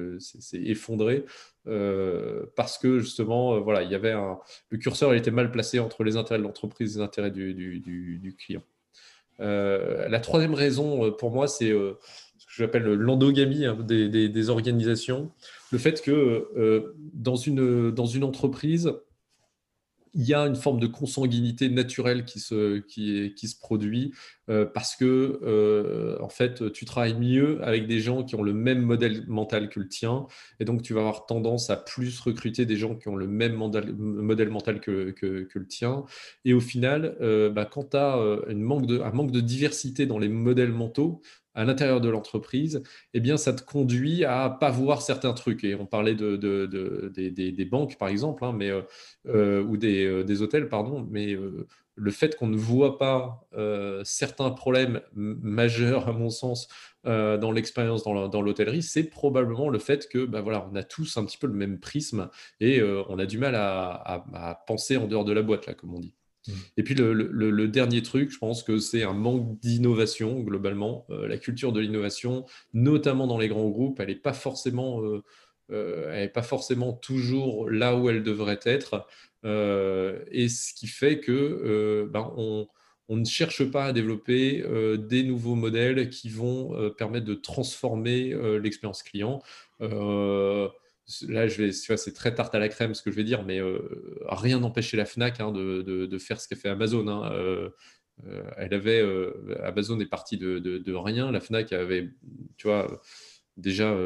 effondrée 0.52 1.24
parce 2.54 2.78
que 2.78 3.00
justement, 3.00 3.60
voilà, 3.60 3.82
il 3.82 3.90
y 3.90 3.96
avait 3.96 4.12
un, 4.12 4.38
le 4.70 4.78
curseur 4.78 5.12
il 5.12 5.18
était 5.18 5.32
mal 5.32 5.50
placé 5.50 5.80
entre 5.80 6.04
les 6.04 6.16
intérêts 6.16 6.38
de 6.38 6.44
l'entreprise 6.44 6.94
et 6.94 7.00
les 7.00 7.04
intérêts 7.04 7.32
du, 7.32 7.80
du 7.80 8.36
client. 8.36 8.62
la 9.40 10.20
troisième 10.20 10.54
raison 10.54 11.10
pour 11.10 11.32
moi, 11.32 11.48
c'est 11.48 11.74
j'appelle 12.56 12.84
l'endogamie 12.84 13.66
hein, 13.66 13.76
des, 13.86 14.50
organisations 14.50 15.30
le 15.72 15.78
fait 15.78 16.00
que 16.02 16.48
euh, 16.56 16.94
dans, 17.12 17.36
une, 17.36 17.90
dans 17.90 18.06
une 18.06 18.24
entreprise, 18.24 18.92
il 20.14 20.24
y 20.24 20.32
a 20.32 20.40
une 20.46 20.56
forme 20.56 20.80
de 20.80 20.86
consanguinité 20.86 21.68
naturelle 21.68 22.24
qui 22.24 22.40
se, 22.40 22.78
qui, 22.78 23.48
se 23.48 23.58
produit 23.58 24.14
euh, 24.48 24.64
parce 24.64 24.96
que, 24.96 25.40
euh, 25.42 26.16
en 26.22 26.30
fait, 26.30 26.72
tu 26.72 26.86
travailles 26.86 27.18
mieux 27.18 27.62
avec 27.62 27.86
des 27.86 28.00
gens 28.00 28.24
qui 28.24 28.34
ont 28.34 28.42
le 28.42 28.54
même 28.54 28.80
modèle 28.80 29.26
mental 29.26 29.68
que 29.68 29.78
le 29.78 29.88
tien. 29.88 30.26
Et 30.58 30.64
donc, 30.64 30.80
tu 30.80 30.94
vas 30.94 31.00
avoir 31.00 31.26
tendance 31.26 31.68
à 31.68 31.76
plus 31.76 32.18
recruter 32.20 32.64
des 32.64 32.76
gens 32.76 32.94
qui 32.94 33.08
ont 33.08 33.16
le 33.16 33.26
même 33.26 33.56
modèle, 33.56 34.48
mental 34.48 34.80
que, 34.80 35.10
que, 35.10 35.46
le 35.52 35.66
tien. 35.66 36.04
Et 36.46 36.54
au 36.54 36.60
final, 36.60 37.18
bah, 37.54 37.66
quand 37.66 37.90
tu 37.90 37.96
as 37.98 38.16
manque 38.54 38.86
de, 38.86 39.00
un 39.00 39.10
manque 39.10 39.32
de 39.32 39.40
diversité 39.40 40.06
dans 40.06 40.18
les 40.18 40.30
modèles 40.30 40.72
mentaux, 40.72 41.20
à 41.56 41.64
l'intérieur 41.64 42.00
de 42.00 42.08
l'entreprise, 42.10 42.82
eh 43.14 43.20
bien, 43.20 43.36
ça 43.38 43.52
te 43.54 43.62
conduit 43.62 44.24
à 44.24 44.50
pas 44.50 44.70
voir 44.70 45.00
certains 45.00 45.32
trucs. 45.32 45.64
Et 45.64 45.74
on 45.74 45.86
parlait 45.86 46.14
de, 46.14 46.36
des, 46.36 47.64
banques, 47.64 47.96
par 47.98 48.08
exemple, 48.08 48.44
hein, 48.44 48.52
mais, 48.54 48.70
euh, 48.70 48.82
euh, 49.26 49.62
ou 49.62 49.76
euh, 49.82 50.22
des, 50.22 50.42
hôtels, 50.42 50.68
pardon, 50.68 51.06
mais 51.10 51.34
le 51.98 52.10
fait 52.10 52.36
qu'on 52.36 52.46
ne 52.46 52.58
voit 52.58 52.98
pas 52.98 53.48
certains 54.04 54.50
problèmes 54.50 55.00
majeurs, 55.14 56.08
à 56.08 56.12
mon 56.12 56.28
sens, 56.28 56.68
dans 57.04 57.52
l'expérience 57.52 58.04
dans 58.04 58.42
l'hôtellerie, 58.42 58.82
c'est 58.82 59.04
probablement 59.04 59.70
le 59.70 59.78
fait 59.78 60.08
que, 60.08 60.18
voilà, 60.40 60.68
on 60.70 60.76
a 60.76 60.82
tous 60.82 61.16
un 61.16 61.24
petit 61.24 61.38
peu 61.38 61.46
le 61.46 61.54
même 61.54 61.80
prisme 61.80 62.28
et 62.60 62.82
on 62.82 63.18
a 63.18 63.24
du 63.24 63.38
mal 63.38 63.54
à, 63.54 64.24
à 64.34 64.54
penser 64.66 64.98
en 64.98 65.06
dehors 65.06 65.24
de 65.24 65.32
la 65.32 65.42
boîte, 65.42 65.66
là, 65.66 65.72
comme 65.72 65.94
on 65.94 66.00
dit. 66.00 66.12
Et 66.76 66.82
puis 66.82 66.94
le, 66.94 67.68
dernier 67.68 68.02
truc, 68.02 68.30
je 68.30 68.38
pense 68.38 68.62
que 68.62 68.78
c'est 68.78 69.02
un 69.02 69.12
manque 69.12 69.58
d'innovation 69.60 70.40
globalement. 70.40 71.06
Euh, 71.10 71.26
la 71.26 71.38
culture 71.38 71.72
de 71.72 71.80
l'innovation, 71.80 72.44
notamment 72.72 73.26
dans 73.26 73.38
les 73.38 73.48
grands 73.48 73.68
groupes, 73.68 74.00
elle 74.00 74.08
n'est 74.08 74.14
pas 74.14 74.32
forcément, 74.32 75.02
euh, 75.02 75.22
euh, 75.70 76.28
pas 76.28 76.42
forcément 76.42 76.92
toujours 76.92 77.68
là 77.70 77.96
où 77.96 78.08
elle 78.08 78.22
devrait 78.22 78.60
être. 78.64 79.06
et 79.44 80.48
ce 80.48 80.74
qui 80.74 80.86
fait 80.86 81.20
que 81.20 82.08
ben, 82.12 82.32
on, 82.36 82.66
on, 83.08 83.16
ne 83.16 83.24
cherche 83.24 83.64
pas 83.70 83.86
à 83.86 83.92
développer 83.92 84.64
des 84.98 85.22
nouveaux 85.22 85.54
modèles 85.54 86.10
qui 86.10 86.28
vont 86.28 86.90
permettre 86.98 87.26
de 87.26 87.34
transformer 87.34 88.34
l'expérience 88.60 89.02
client 89.04 89.40
là, 91.28 91.46
je 91.46 91.62
vais, 91.62 91.72
c'est 91.72 92.12
très 92.12 92.34
tarte 92.34 92.54
à 92.54 92.58
la 92.58 92.68
crème 92.68 92.94
ce 92.94 93.02
que 93.02 93.10
je 93.10 93.16
vais 93.16 93.24
dire, 93.24 93.44
mais 93.44 93.60
euh, 93.60 93.78
rien 94.28 94.60
n'empêchait 94.60 94.96
la 94.96 95.04
Fnac 95.04 95.40
hein, 95.40 95.52
de, 95.52 96.18
faire 96.18 96.40
ce 96.40 96.48
qu'a 96.48 96.56
fait 96.56 96.68
Amazon. 96.68 97.06
Hein. 97.08 97.30
Euh, 97.32 97.70
euh, 98.26 98.42
elle 98.56 98.74
avait, 98.74 99.04
Amazon 99.62 100.00
est 100.00 100.06
parti 100.06 100.36
de, 100.36 100.94
rien. 100.94 101.30
La 101.30 101.40
Fnac 101.40 101.72
avait, 101.72 102.10
tu 102.56 102.66
vois, 102.66 103.00
déjà 103.56 103.96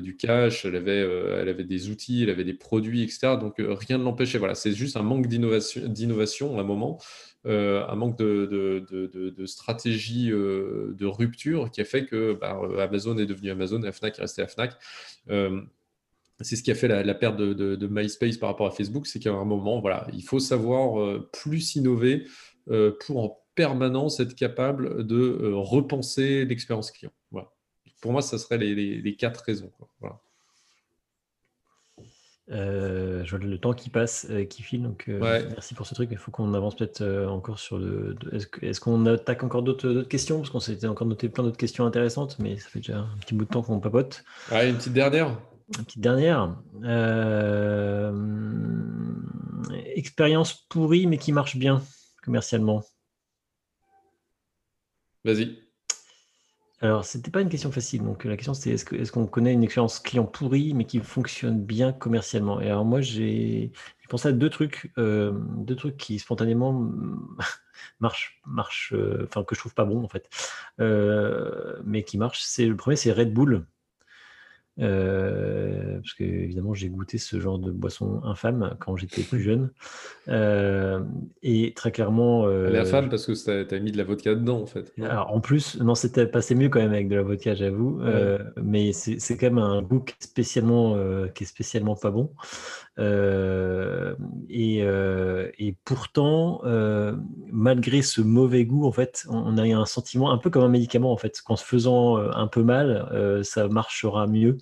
du 0.00 0.16
cash, 0.16 0.64
elle 0.64 0.76
avait, 0.76 1.00
elle 1.00 1.48
avait 1.48 1.64
des 1.64 1.90
outils, 1.90 2.22
elle 2.22 2.30
avait 2.30 2.44
des 2.44 2.54
produits, 2.54 3.02
etc. 3.02 3.36
Donc 3.38 3.56
rien 3.58 3.98
ne 3.98 4.04
l'empêchait. 4.04 4.38
Voilà, 4.38 4.54
c'est 4.54 4.72
juste 4.72 4.96
un 4.96 5.02
manque 5.02 5.26
d'innovation, 5.26 5.86
d'innovation 5.86 6.56
à 6.56 6.62
un 6.62 6.64
moment. 6.64 6.98
un 7.44 7.94
manque 7.96 8.16
de, 8.18 9.44
stratégie 9.44 10.28
de 10.30 11.06
rupture 11.06 11.70
qui 11.70 11.82
a 11.82 11.84
fait 11.84 12.06
que 12.06 12.32
bah, 12.32 12.58
Amazon 12.78 13.18
est 13.18 13.26
devenu 13.26 13.50
Amazon 13.50 13.82
et 13.82 13.86
la 13.86 13.92
Fnac 13.92 14.18
est 14.18 14.22
restée 14.22 14.42
la 14.42 14.48
Fnac 14.48 14.78
c'est 16.40 16.56
ce 16.56 16.62
qui 16.62 16.70
a 16.70 16.74
fait 16.74 16.88
la, 16.88 17.14
perte 17.14 17.36
de, 17.36 17.86
MySpace 17.86 18.36
par 18.36 18.50
rapport 18.50 18.66
à 18.66 18.70
Facebook, 18.70 19.06
c'est 19.06 19.18
qu'à 19.18 19.32
un 19.32 19.44
moment, 19.44 19.80
voilà, 19.80 20.06
il 20.12 20.22
faut 20.22 20.38
savoir 20.38 21.00
euh, 21.00 21.28
plus 21.32 21.76
innover 21.76 22.26
euh, 22.70 22.92
pour 23.06 23.22
en 23.22 23.42
permanence 23.54 24.20
être 24.20 24.34
capable 24.34 25.06
de 25.06 25.16
euh, 25.16 25.56
repenser 25.56 26.44
l'expérience 26.44 26.90
client. 26.90 27.12
Voilà. 27.30 27.48
Pour 28.02 28.12
moi, 28.12 28.20
ça 28.20 28.36
serait 28.36 28.58
les, 28.58 29.16
quatre 29.16 29.38
raisons. 29.38 29.72
je 32.48 33.30
vois 33.30 33.38
le 33.38 33.58
temps 33.58 33.72
qui 33.72 33.88
passe, 33.88 34.28
qui 34.50 34.62
file, 34.62 34.82
donc 34.82 35.06
merci 35.08 35.72
pour 35.72 35.86
ce 35.86 35.94
truc. 35.94 36.10
Il 36.12 36.18
faut 36.18 36.30
qu'on 36.30 36.52
avance 36.52 36.76
peut-être 36.76 37.02
encore 37.26 37.58
sur 37.58 37.78
le. 37.78 38.14
Est-ce 38.60 38.80
qu'on 38.80 39.06
attaque 39.06 39.42
encore 39.42 39.62
d'autres 39.62 40.02
questions? 40.02 40.36
Parce 40.36 40.50
qu'on 40.50 40.60
s'était 40.60 40.86
encore 40.86 41.06
noté 41.06 41.30
plein 41.30 41.42
d'autres 41.42 41.56
questions 41.56 41.86
intéressantes, 41.86 42.38
mais 42.38 42.58
ça 42.58 42.68
fait 42.68 42.80
déjà 42.80 42.98
un 42.98 43.16
petit 43.20 43.34
bout 43.34 43.46
de 43.46 43.50
temps 43.50 43.62
qu'on 43.62 43.80
papote. 43.80 44.22
Ouais, 44.52 44.68
une 44.68 44.76
petite 44.76 44.92
dernière 44.92 45.34
une 45.68 45.84
petite 45.84 46.00
dernière. 46.00 46.56
Euh, 46.84 48.12
expérience 49.94 50.54
pourrie, 50.68 51.06
mais 51.06 51.18
qui 51.18 51.32
marche 51.32 51.56
bien 51.56 51.82
commercialement. 52.22 52.84
Vas-y. 55.24 55.58
Alors, 56.80 57.04
c'était 57.04 57.30
pas 57.30 57.40
une 57.40 57.48
question 57.48 57.72
facile. 57.72 58.02
Donc, 58.04 58.24
la 58.24 58.36
question, 58.36 58.54
c'était 58.54 58.74
est-ce 58.74 59.10
qu'on 59.10 59.26
connaît 59.26 59.54
une 59.54 59.64
expérience 59.64 59.98
client 59.98 60.24
pourrie, 60.24 60.74
mais 60.74 60.84
qui 60.84 61.00
fonctionne 61.00 61.64
bien 61.64 61.92
commercialement? 61.92 62.60
Et 62.60 62.66
alors, 62.66 62.84
moi, 62.84 63.00
j'ai 63.00 63.72
pensé 64.08 64.28
à 64.28 64.32
deux 64.32 64.50
trucs, 64.50 64.92
euh, 64.98 65.32
deux 65.56 65.74
trucs 65.74 65.96
qui 65.96 66.18
spontanément 66.18 66.92
marchent, 68.00 68.40
marchent 68.46 68.92
euh, 68.92 69.24
enfin, 69.26 69.42
que 69.42 69.54
je 69.54 69.60
trouve 69.60 69.74
pas 69.74 69.86
bon, 69.86 70.04
en 70.04 70.08
fait, 70.08 70.28
mais 71.84 72.04
qui 72.04 72.18
marchent. 72.18 72.42
C'est 72.42 72.66
le 72.66 72.76
premier, 72.76 72.96
c'est 72.96 73.10
Red 73.10 73.32
Bull. 73.32 73.66
Euh, 74.78 75.94
parce 76.02 76.12
que 76.12 76.24
évidemment 76.24 76.74
j'ai 76.74 76.90
goûté 76.90 77.16
ce 77.16 77.40
genre 77.40 77.58
de 77.58 77.70
boisson 77.70 78.20
infâme 78.24 78.76
quand 78.78 78.96
j'étais 78.96 79.22
plus 79.22 79.40
jeune. 79.40 79.70
Euh, 80.28 81.00
et 81.42 81.72
très 81.74 81.92
clairement. 81.92 82.46
Euh, 82.46 82.68
Elle 82.68 82.76
est 82.76 82.80
infâme 82.80 83.08
parce 83.08 83.26
que 83.26 83.64
tu 83.64 83.74
as 83.74 83.78
mis 83.78 83.92
de 83.92 83.96
la 83.96 84.04
vodka 84.04 84.34
dedans 84.34 84.60
en 84.60 84.66
fait. 84.66 84.92
Alors, 85.00 85.32
en 85.32 85.40
plus, 85.40 85.80
non, 85.80 85.94
c'était 85.94 86.26
passé 86.26 86.54
mieux 86.54 86.68
quand 86.68 86.80
même 86.80 86.92
avec 86.92 87.08
de 87.08 87.16
la 87.16 87.22
vodka, 87.22 87.54
j'avoue. 87.54 88.00
mais 88.62 88.92
c'est 88.92 89.36
quand 89.36 89.46
même 89.46 89.58
un 89.58 89.82
goût 89.82 90.04
spécialement, 90.18 90.96
qui 91.34 91.44
est 91.44 91.46
spécialement 91.46 91.96
pas 91.96 92.10
bon. 92.10 92.30
Et, 94.48 94.78
et, 94.78 95.76
pourtant, 95.84 96.60
malgré 97.50 98.02
ce 98.02 98.20
mauvais 98.20 98.64
goût, 98.64 98.86
en 98.86 98.92
fait, 98.92 99.26
on 99.30 99.56
a 99.58 99.62
un 99.62 99.86
sentiment 99.86 100.30
un 100.30 100.38
peu 100.38 100.50
comme 100.50 100.64
un 100.64 100.68
médicament 100.68 101.12
en 101.12 101.16
fait, 101.16 101.40
qu'en 101.40 101.56
se 101.56 101.64
faisant 101.64 102.16
un 102.16 102.46
peu 102.46 102.62
mal, 102.62 103.40
ça 103.42 103.68
marchera 103.68 104.26
mieux. 104.26 104.58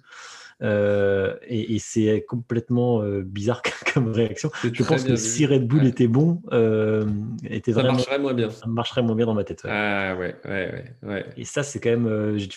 Euh, 0.63 1.35
et, 1.49 1.79
c'est 1.79 2.25
complètement 2.29 3.03
euh, 3.03 3.23
bizarre 3.23 3.63
comme 3.95 4.13
réaction. 4.13 4.51
Je 4.63 4.83
pense 4.83 5.05
que 5.05 5.17
si 5.17 5.47
Red 5.47 5.67
Bull 5.67 5.87
était 5.87 6.07
bon, 6.07 6.41
euh, 6.53 7.05
était 7.49 7.73
ça 7.73 7.83
marcherait 7.83 8.19
moins 8.19 8.35
bien. 8.35 8.51
Ça 8.51 8.67
marcherait 8.67 9.03
moins 9.03 9.17
bien 9.17 9.27
dans 9.27 9.35
ma 9.35 9.45
tête. 9.45 9.63
Ah 9.65 10.15
ouais, 10.17 10.37
ouais, 10.45 10.85
ouais, 11.03 11.27
Et 11.37 11.45
ça, 11.45 11.63
c'est 11.63 11.81
quand 11.81 11.91
même, 11.91 12.39
j'ai 12.39 12.49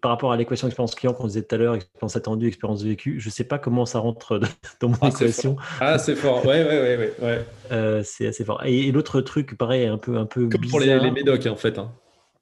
par 0.00 0.10
rapport 0.10 0.32
à 0.32 0.36
l'équation 0.36 0.66
expérience 0.66 0.94
client 0.94 1.14
qu'on 1.14 1.26
disait 1.26 1.42
tout 1.42 1.54
à 1.54 1.58
l'heure, 1.58 1.74
expérience 1.74 2.16
attendue, 2.16 2.48
expérience 2.48 2.82
vécue, 2.82 3.20
je 3.20 3.30
sais 3.30 3.44
pas 3.44 3.58
comment 3.58 3.86
ça 3.86 4.00
rentre 4.00 4.40
dans 4.80 4.88
mon 4.88 4.98
ah, 5.00 5.08
équation. 5.08 5.56
Ah, 5.80 5.98
c'est 5.98 6.16
fort. 6.16 6.44
Ouais, 6.44 6.64
ouais, 6.64 6.96
ouais, 6.96 7.44
ouais. 7.70 8.02
c'est 8.02 8.26
assez 8.26 8.44
fort. 8.44 8.62
Et, 8.64 8.90
l'autre 8.90 9.20
truc, 9.20 9.56
pareil, 9.56 9.86
un 9.86 9.98
peu, 9.98 10.16
un 10.16 10.26
peu 10.26 10.48
Comme 10.48 10.66
pour 10.68 10.80
les, 10.80 10.98
les 10.98 11.10
médocs, 11.10 11.46
en 11.46 11.56
fait. 11.56 11.78
Hein. 11.78 11.92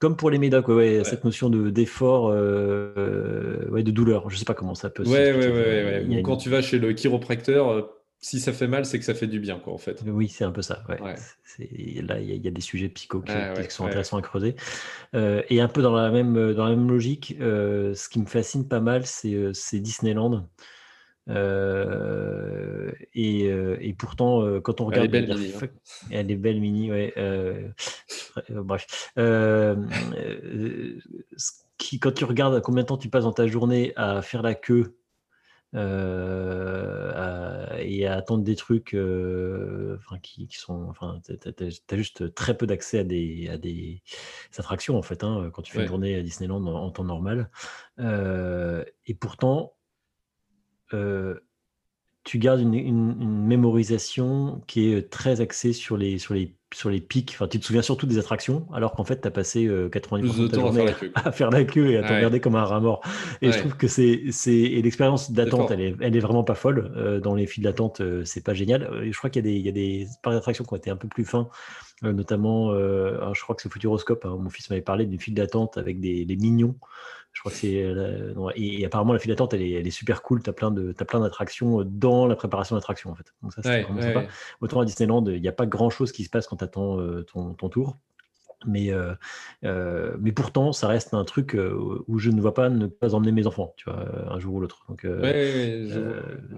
Comme 0.03 0.17
pour 0.17 0.31
les 0.31 0.39
médocs, 0.39 0.67
ouais, 0.67 1.03
cette 1.05 1.23
notion 1.23 1.49
d'effort, 1.49 2.29
euh, 2.29 3.69
ouais, 3.71 3.85
de 3.85 3.93
douleur. 3.93 4.29
Je 4.31 4.35
ne 4.35 4.39
sais 4.41 4.45
pas 4.45 4.53
comment 4.53 4.75
ça 4.75 4.91
peut 4.91 5.05
se 5.05 5.09
ouais, 5.09 5.33
ouais, 5.33 6.09
ouais, 6.09 6.23
Quand 6.23 6.37
tu 6.37 6.51
vas 6.51 6.61
chez 6.61 6.81
le 6.81 6.93
chiropracteur, 6.93 7.71
euh, 7.71 7.83
si 8.19 8.41
ça 8.41 8.53
fait 8.53 8.67
mal, 8.67 8.85
c'est 8.85 8.99
que 8.99 9.05
ça 9.05 9.15
fait 9.15 9.29
du 9.29 9.39
bien, 9.39 9.61
quoi, 9.61 9.73
en 9.73 9.79
fait. 9.79 10.03
Oui, 10.05 10.27
c'est 10.27 10.43
un 10.43 10.51
peu 10.51 10.61
ça. 10.61 10.83
Ouais. 10.89 10.99
Là, 10.99 12.19
il 12.19 12.45
y, 12.45 12.49
a 12.49 12.51
des 12.51 12.61
sujets 12.61 12.89
psycho 12.89 13.21
qui, 13.21 13.33
sont 13.69 13.87
intéressants 13.87 14.17
à 14.17 14.23
creuser. 14.23 14.57
Euh, 15.15 15.43
et 15.51 15.61
un 15.61 15.69
peu 15.69 15.83
dans 15.83 15.95
la 15.95 16.11
même, 16.11 16.53
dans 16.53 16.65
la 16.65 16.71
même 16.71 16.89
logique, 16.89 17.37
euh, 17.41 17.95
ce 17.95 18.09
qui 18.09 18.19
me 18.19 18.27
fascine 18.27 18.67
pas 18.67 18.81
mal, 18.81 19.07
c'est 19.07 19.53
euh, 21.29 22.91
Disneyland. 22.91 22.93
et, 23.15 23.89
et, 23.89 23.95
pourtant, 23.95 24.61
quand 24.61 24.81
on 24.81 24.87
regarde. 24.87 25.15
Elle 25.15 25.25
est 25.25 25.27
belle, 25.27 25.39
Mini. 25.39 25.53
Hein. 25.55 25.69
Elle 26.11 26.31
est 26.31 26.37
belle, 26.37 26.61
Mini, 26.61 26.91
ouais. 26.91 27.15
bref. 28.51 29.13
Qui, 31.79 31.99
quand 31.99 32.13
tu 32.13 32.25
regardes 32.25 32.61
combien 32.63 32.83
de 32.83 32.89
temps 32.89 32.99
tu 32.99 33.09
passes 33.09 33.25
dans 33.25 33.33
ta 33.33 33.47
journée 33.47 33.93
à 33.97 34.23
faire 34.23 34.43
la 34.43 34.55
queue 34.55 34.97
euh, 35.75 37.79
et 37.79 38.07
à 38.07 38.17
attendre 38.17 38.45
des 38.45 38.57
trucs 38.57 38.95
euh, 38.95 39.99
qui, 40.23 40.47
qui, 40.47 40.59
sont. 40.59 40.89
Enfin, 40.89 41.21
tu 41.25 41.33
as, 41.33 41.97
juste 41.97 42.35
très 42.35 42.57
peu 42.57 42.67
d'accès 42.67 42.99
à 42.99 43.05
des, 43.05 43.49
à 43.49 43.57
des 43.57 44.03
attractions, 44.59 44.99
en 44.99 45.03
fait, 45.03 45.25
hein, 45.25 45.51
quand 45.53 45.63
tu 45.63 45.73
fais 45.73 45.83
une 45.83 45.89
journée 45.89 46.17
à 46.17 46.23
Disneyland 46.23 46.65
en, 46.67 46.91
temps 46.91 47.05
normal. 47.05 47.51
Euh, 47.99 48.85
et 49.07 49.15
pourtant, 49.15 49.75
tu 52.25 52.39
gardes 52.39 52.61
une, 52.61 52.75
une, 52.75 53.47
mémorisation 53.47 54.63
qui 54.67 54.93
est 54.93 55.11
très 55.11 55.41
axée 55.41 55.73
sur 55.73 55.97
les, 55.97 56.19
sur 56.19 56.35
les 56.35 56.55
sur 56.75 56.91
les 56.91 57.01
pics, 57.01 57.33
enfin, 57.35 57.49
tu 57.49 57.59
te 57.61 57.65
souviens 57.65 57.83
surtout 57.83 58.07
des 58.07 58.19
attractions, 58.19 58.67
alors 58.73 58.93
qu'en 58.93 59.05
fait, 59.05 59.21
tu 59.21 59.29
as 59.29 59.31
passé 59.31 59.67
90% 59.67 60.43
de 60.43 60.47
ta 60.49 60.61
journée 60.61 60.87
à 61.15 61.33
faire 61.33 61.51
la 61.51 61.65
queue, 61.65 61.91
et 61.91 61.99
à 61.99 62.03
te 62.03 62.13
regarder 62.13 62.41
comme 62.41 62.57
un 62.57 62.65
rat 62.65 62.81
mort. 62.81 63.03
Et 63.41 63.53
je 63.53 63.59
trouve 63.59 63.77
que 63.77 63.89
c'est. 63.89 64.31
Et 64.47 64.83
l'expérience 64.83 65.31
d'attente, 65.31 65.71
elle 65.71 65.81
est, 65.81 65.97
elle 66.01 66.17
est 66.17 66.21
vraiment 66.21 66.45
pas 66.45 66.55
folle. 66.55 66.93
Euh, 66.97 67.21
dans 67.21 67.35
les 67.35 67.47
files 67.47 67.65
d'attente, 67.65 68.01
euh, 68.01 68.25
c'est 68.25 68.45
pas 68.45 68.55
génial. 68.55 68.85
Euh, 68.85 69.09
je 69.11 69.17
crois 69.17 69.31
qu'il 69.31 69.47
y, 69.47 69.61
y, 69.61 69.69
a 69.69 69.73
des 69.73 70.07
parcs 70.23 70.35
d'attractions 70.35 70.65
qui 70.65 70.73
ont 70.73 70.77
été 70.77 70.91
un 70.91 70.97
peu 70.97 71.09
plus 71.09 71.25
fins, 71.25 71.49
notamment, 72.03 72.73
je 72.75 73.41
crois 73.43 73.55
que 73.55 73.63
c'est 73.63 73.73
Futuroscope. 73.73 74.25
Hein, 74.25 74.37
mon 74.39 74.51
fils 74.51 74.71
m'avait 74.71 74.83
parlé 74.83 75.07
d'une 75.07 75.21
file 75.21 75.35
d'attente 75.35 75.79
avec 75.79 76.01
des, 76.01 76.25
des 76.25 76.37
mignons. 76.37 76.77
Je 77.33 77.41
crois 77.41 77.51
que 77.51 77.59
c'est. 77.59 77.87
et, 78.57 78.85
apparemment, 78.85 79.13
la 79.13 79.19
file 79.19 79.31
d'attente, 79.31 79.55
elle 79.55 79.63
est, 79.63 79.73
elle 79.73 79.87
est, 79.87 79.91
super 79.91 80.23
cool. 80.23 80.43
Tu 80.43 80.51
as 80.51 80.53
plein 80.53 80.71
d'attractions 80.71 81.83
dans 81.85 82.27
la 82.27 82.37
préparation 82.37 82.77
d'attractions, 82.77 83.11
en 83.11 83.15
fait. 83.15 83.35
Donc, 83.43 83.53
ça, 83.53 83.63
c'est 83.63 83.83
vraiment 83.83 84.03
sympa. 84.03 84.25
Autant 84.61 84.81
à 84.81 84.85
Disneyland, 84.85 85.25
il 85.27 85.41
n'y 85.41 85.49
a 85.49 85.53
pas 85.53 85.67
grand 85.67 85.91
chose 85.91 86.13
qui 86.13 86.25
se 86.25 86.31
passe 86.31 86.47
quand 86.47 86.57
tu 86.57 86.65
attends 86.65 86.99
ton, 87.25 87.55
ton, 87.55 87.69
tour. 87.69 87.97
Mais, 88.67 88.93
euh, 88.93 90.17
mais 90.21 90.31
pourtant, 90.31 90.73
ça 90.73 90.89
reste 90.89 91.15
un 91.15 91.25
truc 91.25 91.57
où 92.07 92.19
je 92.19 92.31
ne 92.31 92.41
vois 92.41 92.55
pas 92.55 92.69
ne 92.69 92.87
pas 92.87 93.15
emmener 93.15 93.33
mes 93.33 93.47
enfants, 93.47 93.75
tu 93.77 93.89
vois, 93.89 94.31
un 94.31 94.39
jour 94.39 94.55
ou 94.55 94.61
l'autre. 94.61 94.85
Donc, 94.89 95.07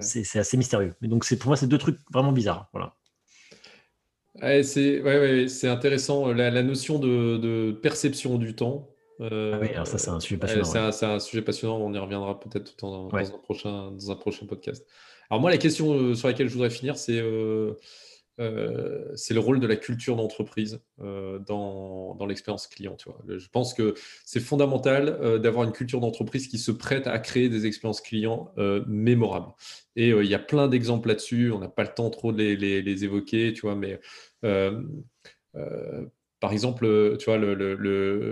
c'est 0.01 0.39
assez 0.39 0.57
mystérieux. 0.57 0.95
Mais 1.01 1.09
donc, 1.09 1.25
pour 1.37 1.49
moi, 1.49 1.57
c'est 1.57 1.69
deux 1.69 1.79
trucs 1.79 1.99
vraiment 2.13 2.33
bizarres. 2.33 2.69
Voilà. 2.73 2.95
c'est 4.65 5.01
ouais, 5.03 5.47
c'est 5.47 5.69
intéressant. 5.69 6.33
La, 6.33 6.51
la 6.51 6.63
notion 6.65 6.99
de, 6.99 7.37
de, 7.37 7.73
perception 7.73 8.39
du 8.39 8.57
temps, 8.57 8.89
ah 9.21 9.59
oui, 9.61 9.69
alors 9.69 9.87
ça, 9.87 9.99
c'est 9.99 10.11
un 10.11 10.21
sujet 10.21 10.37
passionnant. 10.37 10.93
C'est 10.93 11.07
un, 11.07 11.21
sujet 11.21 11.43
passionnant, 11.43 11.79
on 11.79 11.93
y 11.93 11.99
reviendra 11.99 12.41
peut-être 12.41 12.75
dans, 12.81 13.09
dans, 13.09 13.17
un 13.17 13.39
prochain, 13.39 13.91
dans 13.93 14.11
un 14.11 14.17
prochain 14.17 14.47
podcast. 14.47 14.87
Alors, 15.31 15.41
moi, 15.41 15.51
la 15.51 15.59
question 15.59 15.95
euh, 15.95 16.15
sur 16.15 16.29
laquelle 16.29 16.49
je 16.49 16.55
voudrais 16.55 16.71
finir, 16.71 16.97
c'est 16.97 17.19
euh, 17.21 17.75
euh, 18.41 19.13
c'est 19.15 19.33
le 19.33 19.41
rôle 19.41 19.61
de 19.61 19.67
la 19.67 19.77
culture 19.77 20.17
d'entreprise 20.17 20.81
dans, 20.99 22.17
dans 22.17 22.27
l'expérience 22.27 22.67
client. 22.67 22.97
Tu 22.97 23.09
vois. 23.09 23.23
Je 23.29 23.49
pense 23.49 23.75
que 23.75 23.95
c'est 24.25 24.41
fondamental 24.41 25.41
d'avoir 25.41 25.65
une 25.65 25.73
culture 25.73 26.01
d'entreprise 26.01 26.49
qui 26.49 26.59
se 26.59 26.73
prête 26.73 27.07
à 27.07 27.19
créer 27.21 27.49
des 27.49 27.67
expériences 27.67 28.01
clients 28.01 28.53
mémorables. 28.89 29.53
Et 29.95 30.09
il 30.09 30.27
y 30.27 30.35
a 30.35 30.41
plein 30.41 30.67
d'exemples 30.67 31.09
là-dessus. 31.09 31.53
On 31.53 31.61
n'a 31.61 31.69
pas 31.69 31.85
le 31.85 31.95
temps 31.95 32.11
trop 32.11 32.33
de 32.33 32.39
les, 32.39 32.57
les, 32.57 32.83
les 32.83 33.05
évoquer, 33.05 33.53
tu 33.53 33.61
vois, 33.61 33.77
mais 33.77 34.01
par 36.45 36.53
exemple, 36.53 36.85
euh, 36.85 37.17
tu 37.17 37.25
vois, 37.25 37.39
le, 37.39 37.55
le, 37.55 37.75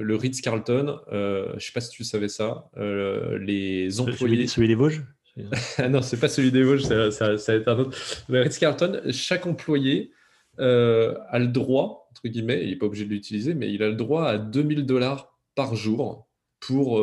le, 0.03 0.17
Ritz-Carlton, 0.17 1.01
euh, 1.15 1.47
je 1.53 1.55
ne 1.55 1.61
sais 1.61 1.73
pas 1.73 1.81
si 1.81 1.89
tu 1.89 2.05
savais 2.05 2.29
ça, 2.29 2.69
euh, 2.77 3.39
les 3.39 4.03
employés... 4.03 4.47
Celui, 4.47 4.69
des 4.69 4.75
Vosges 4.75 5.03
non, 5.89 6.03
c'est 6.03 6.21
pas 6.21 6.29
celui 6.29 6.53
des 6.53 6.63
Vosges, 6.63 6.83
ça, 6.83 7.11
ça, 7.11 7.29
va 7.33 7.59
être 7.59 7.69
un 7.69 7.79
autre. 7.79 7.97
Le 8.29 8.43
Ritz-Carlton, 8.43 9.01
chaque 9.13 9.47
employé 9.47 10.13
a 10.59 11.39
le 11.39 11.47
droit, 11.47 12.07
entre 12.11 12.29
guillemets, 12.29 12.65
il 12.65 12.69
n'est 12.69 12.77
pas 12.77 12.85
obligé 12.85 13.07
de 13.07 13.11
l'utiliser, 13.11 13.55
mais 13.55 13.73
il 13.73 13.83
a 13.83 13.89
le 13.89 13.95
droit 13.95 14.27
à 14.27 14.37
2000 14.37 14.85
dollars 14.85 15.35
par 15.55 15.75
jour 15.75 16.29
pour 16.61 17.03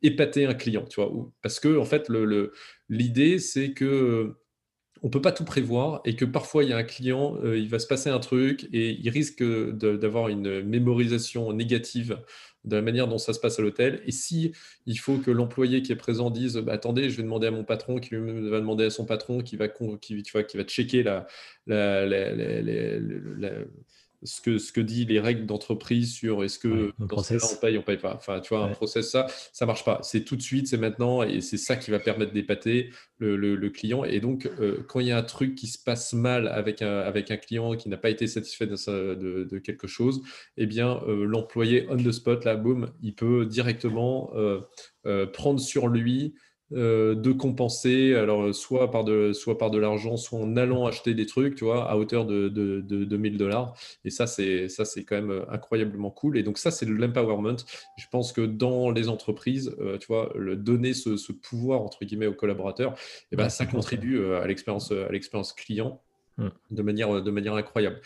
épater 0.00 0.46
un 0.46 0.54
client, 0.54 0.84
tu 0.88 1.00
vois. 1.00 1.10
Parce 1.42 1.58
que, 1.58 1.76
en 1.76 1.84
fait, 1.84 2.08
l'idée, 2.88 3.40
c'est 3.40 3.72
que 3.72 4.36
on 5.02 5.10
peut 5.10 5.22
pas 5.22 5.32
tout 5.32 5.44
prévoir 5.44 6.00
et 6.04 6.14
que 6.16 6.24
parfois 6.24 6.64
il 6.64 6.70
y 6.70 6.72
a 6.72 6.76
un 6.76 6.84
client, 6.84 7.36
euh, 7.42 7.58
il 7.58 7.68
va 7.68 7.78
se 7.78 7.86
passer 7.86 8.10
un 8.10 8.18
truc 8.18 8.68
et 8.72 8.98
il 9.00 9.08
risque 9.10 9.42
d'avoir 9.42 10.28
une 10.28 10.62
mémorisation 10.62 11.52
négative 11.52 12.18
de 12.64 12.76
la 12.76 12.82
manière 12.82 13.08
dont 13.08 13.18
ça 13.18 13.32
se 13.32 13.40
passe 13.40 13.58
à 13.58 13.62
l'hôtel. 13.62 14.02
Et 14.06 14.12
si 14.12 14.52
il 14.86 14.98
faut 14.98 15.16
que 15.16 15.30
l'employé 15.30 15.82
qui 15.82 15.92
est 15.92 15.96
présent 15.96 16.30
dise 16.30 16.56
bah, 16.56 16.72
attendez, 16.74 17.08
je 17.08 17.16
vais 17.16 17.22
demander 17.22 17.46
à 17.46 17.50
mon 17.50 17.64
patron, 17.64 17.98
qui 17.98 18.14
va 18.14 18.60
demander 18.60 18.84
à 18.84 18.90
son 18.90 19.06
patron, 19.06 19.40
qui 19.40 19.56
va, 19.56 19.68
qui, 19.68 20.22
qui 20.22 20.56
va 20.56 20.64
checker 20.64 21.02
la 21.02 21.26
ce 24.22 24.40
que, 24.40 24.58
ce 24.58 24.72
que 24.72 24.80
dit 24.80 25.04
les 25.06 25.18
règles 25.18 25.46
d'entreprise 25.46 26.12
sur 26.12 26.44
est-ce 26.44 26.58
que 26.58 26.92
dans 26.98 27.22
ce 27.22 27.34
on 27.34 27.60
paye, 27.60 27.78
on 27.78 27.82
paye 27.82 27.96
pas. 27.96 28.14
Enfin, 28.14 28.40
tu 28.40 28.50
vois, 28.50 28.64
un 28.64 28.68
process, 28.68 29.10
ça, 29.10 29.26
ça 29.52 29.66
marche 29.66 29.84
pas. 29.84 30.00
C'est 30.02 30.24
tout 30.24 30.36
de 30.36 30.42
suite, 30.42 30.68
c'est 30.68 30.76
maintenant, 30.76 31.22
et 31.22 31.40
c'est 31.40 31.56
ça 31.56 31.76
qui 31.76 31.90
va 31.90 31.98
permettre 31.98 32.32
d'épater 32.32 32.90
le, 33.18 33.36
le, 33.36 33.70
client. 33.70 34.04
Et 34.04 34.20
donc, 34.20 34.46
euh, 34.60 34.84
quand 34.88 35.00
il 35.00 35.06
y 35.06 35.12
a 35.12 35.18
un 35.18 35.22
truc 35.22 35.54
qui 35.54 35.66
se 35.66 35.82
passe 35.82 36.12
mal 36.12 36.48
avec 36.48 36.82
un, 36.82 36.98
avec 37.00 37.30
un 37.30 37.36
client 37.36 37.76
qui 37.76 37.88
n'a 37.88 37.96
pas 37.96 38.10
été 38.10 38.26
satisfait 38.26 38.66
de, 38.66 39.44
de, 39.44 39.58
quelque 39.58 39.86
chose, 39.86 40.22
eh 40.56 40.66
bien, 40.66 41.00
euh, 41.06 41.24
l'employé 41.24 41.86
on 41.90 41.96
the 41.96 42.12
spot, 42.12 42.44
là, 42.44 42.56
boum, 42.56 42.90
il 43.02 43.14
peut 43.14 43.46
directement 43.46 44.32
euh, 44.34 45.26
prendre 45.26 45.60
sur 45.60 45.88
lui 45.88 46.34
euh, 46.72 47.16
de 47.16 47.32
compenser, 47.32 48.14
alors 48.14 48.54
soit 48.54 48.92
par 48.92 49.02
de, 49.02 49.32
soit 49.32 49.58
par 49.58 49.70
de 49.70 49.78
l'argent, 49.78 50.16
soit 50.16 50.38
en 50.38 50.56
allant 50.56 50.86
acheter 50.86 51.14
des 51.14 51.26
trucs, 51.26 51.56
tu 51.56 51.64
vois, 51.64 51.90
à 51.90 51.96
hauteur 51.96 52.26
de, 52.26 52.48
de, 52.48 52.80
de 52.80 53.04
2000 53.04 53.36
dollars. 53.36 53.74
Et 54.04 54.10
ça, 54.10 54.28
c'est 54.28 54.68
ça, 54.68 54.84
c'est 54.84 55.04
quand 55.04 55.16
même 55.16 55.44
incroyablement 55.48 56.10
cool. 56.10 56.38
Et 56.38 56.44
donc 56.44 56.58
ça, 56.58 56.70
c'est 56.70 56.86
l'empowerment. 56.86 57.56
Je 57.96 58.06
pense 58.10 58.32
que 58.32 58.42
dans 58.42 58.90
les 58.90 59.08
entreprises, 59.08 59.74
euh, 59.80 59.98
tu 59.98 60.06
vois, 60.06 60.32
le 60.36 60.54
donner 60.54 60.94
ce, 60.94 61.32
pouvoir 61.32 61.82
entre 61.82 62.04
guillemets 62.04 62.26
aux 62.26 62.34
collaborateurs, 62.34 62.92
et 62.92 63.26
eh 63.32 63.36
ben, 63.36 63.48
ça 63.48 63.66
contribue 63.66 64.18
euh, 64.18 64.40
à 64.40 64.46
l'expérience, 64.46 64.92
à 64.92 65.10
l'expérience 65.10 65.52
client 65.52 66.00
mm. 66.38 66.48
de 66.70 66.82
manière, 66.82 67.22
de 67.22 67.30
manière 67.30 67.54
incroyable. 67.54 68.00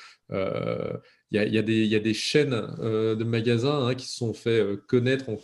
Il 1.34 1.52
y, 1.52 1.88
y, 1.88 1.96
a 1.96 2.00
des 2.00 2.14
chaînes 2.14 2.54
euh, 2.78 3.16
de 3.16 3.24
magasins 3.24 3.86
hein, 3.86 3.94
qui 3.96 4.06
se 4.06 4.16
sont 4.16 4.32
fait 4.34 4.60
euh, 4.60 4.76
connaître. 4.76 5.24
On, 5.28 5.36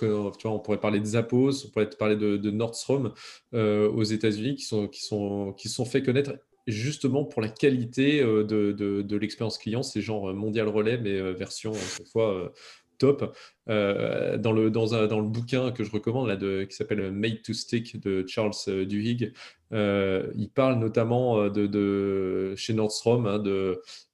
on 0.44 0.58
pourrait 0.60 0.78
parler 0.78 1.00
de 1.00 1.04
Zappos, 1.04 1.66
on 1.66 1.70
pourrait 1.70 1.90
parler 1.90 2.14
de, 2.14 2.50
Nordstrom 2.50 3.12
euh, 3.54 3.90
aux 3.90 4.04
États-Unis 4.04 4.54
qui 4.54 4.64
sont, 4.64 4.86
qui, 4.86 5.02
sont, 5.02 5.52
qui 5.52 5.68
sont 5.68 5.84
fait 5.84 6.02
connaître 6.02 6.34
justement 6.68 7.24
pour 7.24 7.42
la 7.42 7.48
qualité 7.48 8.20
de, 8.22 8.42
de, 8.42 9.02
de 9.02 9.16
l'expérience 9.16 9.58
client. 9.58 9.82
C'est 9.82 10.00
genre 10.00 10.32
mondial 10.32 10.68
relais, 10.68 10.98
mais 10.98 11.32
version 11.32 11.72
cette 11.72 12.08
fois 12.08 12.52
top. 13.00 13.34
Euh, 13.68 14.36
dans, 14.36 14.52
le, 14.52 14.70
dans, 14.70 14.94
un, 14.94 15.06
dans, 15.06 15.20
le 15.20 15.28
bouquin 15.28 15.70
que 15.72 15.84
je 15.84 15.90
recommande, 15.90 16.28
là, 16.28 16.36
de, 16.36 16.64
qui 16.64 16.76
s'appelle 16.76 17.10
Made 17.12 17.42
to 17.42 17.52
Stick 17.52 18.00
de 18.00 18.24
Charles 18.26 18.52
euh, 18.68 18.84
Duhigg, 18.84 19.32
euh, 19.72 20.28
il 20.34 20.50
parle 20.50 20.78
notamment 20.80 21.48
de, 21.48 21.66
de 21.66 22.54
chez 22.56 22.74
Nordstrom 22.74 23.26
hein, 23.26 23.42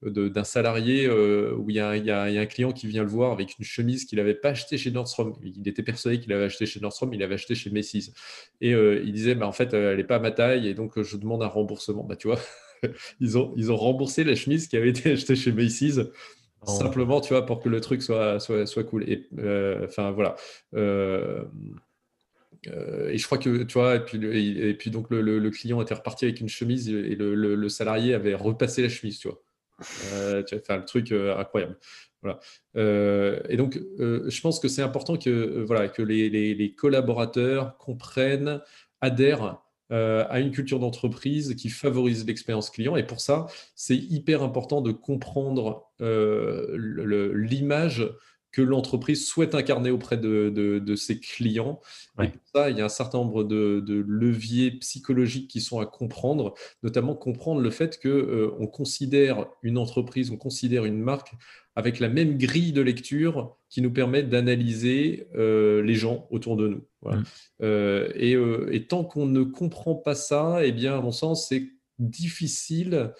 d'un 0.03 0.45
salarié 0.45 1.09
où 1.09 1.71
il 1.71 1.77
y, 1.77 1.81
a, 1.81 1.97
y 1.97 2.39
un 2.39 2.47
client 2.47 2.73
qui 2.73 2.87
vient 2.87 3.03
le 3.03 3.09
voir 3.09 3.33
avec 3.33 3.59
une 3.59 3.65
chemise 3.65 4.05
qu'il 4.05 4.19
n'avait 4.19 4.35
pas 4.35 4.51
achetée 4.51 4.77
chez 4.77 4.91
Nordstrom. 4.91 5.35
Il 5.43 5.67
était 5.67 5.83
persuadé 5.83 6.21
qu'il 6.21 6.33
avait 6.35 6.45
acheté 6.45 6.67
chez 6.67 6.81
Nordstrom, 6.81 7.13
il 7.15 7.23
avait 7.23 7.35
acheté 7.35 7.55
chez 7.55 7.71
Macy's. 7.71 8.13
Et 8.61 8.73
il 8.73 9.13
disait, 9.13 9.35
bah, 9.35 9.47
en 9.47 9.53
fait, 9.53 9.73
elle 9.73 9.97
n'est 9.97 10.05
pas 10.05 10.17
à 10.17 10.21
ma 10.21 10.31
taille 10.31 10.69
et 10.69 10.75
donc 10.75 11.01
je 11.01 11.17
demande 11.17 11.43
un 11.43 11.49
remboursement. 11.49 12.05
Bah, 12.05 12.17
tu 12.17 12.29
vois, 12.29 12.39
ils, 13.21 13.39
ont, 13.39 13.55
ils 13.57 13.73
ont 13.73 13.77
remboursé 13.77 14.25
la 14.25 14.35
chemise 14.35 14.69
qui 14.69 14.77
avait 14.77 14.91
été 14.91 15.13
achetée 15.13 15.37
chez 15.37 15.53
Macy's. 15.53 16.01
Simplement, 16.67 17.21
tu 17.21 17.33
vois, 17.33 17.47
pour 17.47 17.61
que 17.61 17.69
le 17.69 17.81
truc 17.81 18.03
soit, 18.03 18.41
soit, 18.41 18.67
soit 18.67 18.85
cool. 18.85 19.09
Et 19.09 19.27
euh, 19.39 19.87
enfin, 19.87 20.11
voilà. 20.11 20.37
Euh, 20.75 21.45
euh, 22.69 23.11
et 23.11 23.19
je 23.19 23.27
crois 23.27 23.39
que, 23.39 23.63
tu 23.63 23.75
vois, 23.75 23.97
et 23.97 24.01
puis, 24.01 24.19
et, 24.27 24.75
puis 24.75 24.91
donc 24.91 25.07
le, 25.11 25.51
client 25.51 25.81
était 25.81 25.95
reparti 25.95 26.25
avec 26.25 26.41
une 26.41 26.49
chemise 26.49 26.89
et 26.89 27.15
le, 27.15 27.69
salarié 27.69 28.15
avait 28.15 28.35
repassé 28.35 28.83
la 28.83 28.89
chemise, 28.89 29.19
tu 29.19 29.29
vois. 29.29 29.43
tu 29.79 30.55
vois, 30.55 30.61
enfin, 30.63 30.79
le 30.79 30.85
truc 30.85 31.13
incroyable. 31.13 31.79
Voilà. 32.23 32.41
et 33.49 33.57
donc, 33.57 33.79
je 33.99 34.41
pense 34.41 34.59
que 34.59 34.69
c'est 34.69 34.83
important 34.83 35.17
que, 35.17 35.63
voilà, 35.65 35.89
que 35.89 36.03
les, 36.03 36.29
les, 36.29 36.75
collaborateurs 36.75 37.77
comprennent, 37.77 38.61
adhèrent 39.01 39.63
euh, 39.93 40.25
à 40.29 40.41
une 40.41 40.51
culture 40.51 40.79
d'entreprise 40.81 41.55
qui 41.55 41.69
favorise 41.69 42.27
l'expérience 42.27 42.71
client. 42.71 42.97
Et 42.97 43.05
pour 43.05 43.21
ça, 43.21 43.47
c'est 43.75 43.97
hyper 43.97 44.43
important 44.43 44.81
de 44.81 44.91
comprendre 44.91 45.85
euh, 46.01 47.33
l'image 47.35 48.09
que 48.57 48.63
l'entreprise 48.63 49.29
souhaite 49.29 49.55
incarner 49.55 49.91
auprès 49.91 50.17
de, 50.17 50.95
ses 50.97 51.21
clients. 51.21 51.79
Et 52.23 52.29
pour 52.29 52.41
ça, 52.55 52.71
il 52.71 52.79
y 52.79 52.81
a 52.81 52.87
un 52.87 52.89
certain 52.89 53.19
nombre 53.19 53.45
de, 53.45 54.05
leviers 54.09 54.71
psychologiques 54.71 55.51
qui 55.51 55.61
sont 55.61 55.79
à 55.79 55.85
comprendre, 55.85 56.55
notamment 56.83 57.15
comprendre 57.15 57.61
le 57.61 57.69
fait 57.69 58.01
qu'on 58.01 58.09
euh, 58.09 58.57
on 58.59 58.67
considère 58.67 59.45
une 59.63 59.77
entreprise, 59.77 60.31
on 60.31 60.39
considère 60.39 60.87
une 60.87 60.99
marque 60.99 61.35
avec 61.75 62.01
la 62.01 62.09
même 62.09 62.39
grille 62.39 62.73
de 62.73 62.81
lecture 62.81 63.55
qui 63.69 63.83
nous 63.83 63.93
permet 63.93 64.23
d'analyser 64.23 65.29
euh, 65.37 65.83
les 65.83 65.95
gens 65.95 66.27
autour 66.31 66.57
de 66.57 66.69
nous. 66.69 66.85
Mmh. 67.03 67.23
Euh, 67.61 68.69
et, 68.73 68.87
tant 68.87 69.05
qu'on 69.05 69.27
ne 69.27 69.43
comprend 69.43 69.97
pas 69.97 70.15
ça, 70.15 70.65
eh 70.65 70.73
bien, 70.73 70.97
à 70.97 71.03
mon 71.03 71.13
sens, 71.13 71.47
c'est 71.47 71.69
difficile 71.99 73.13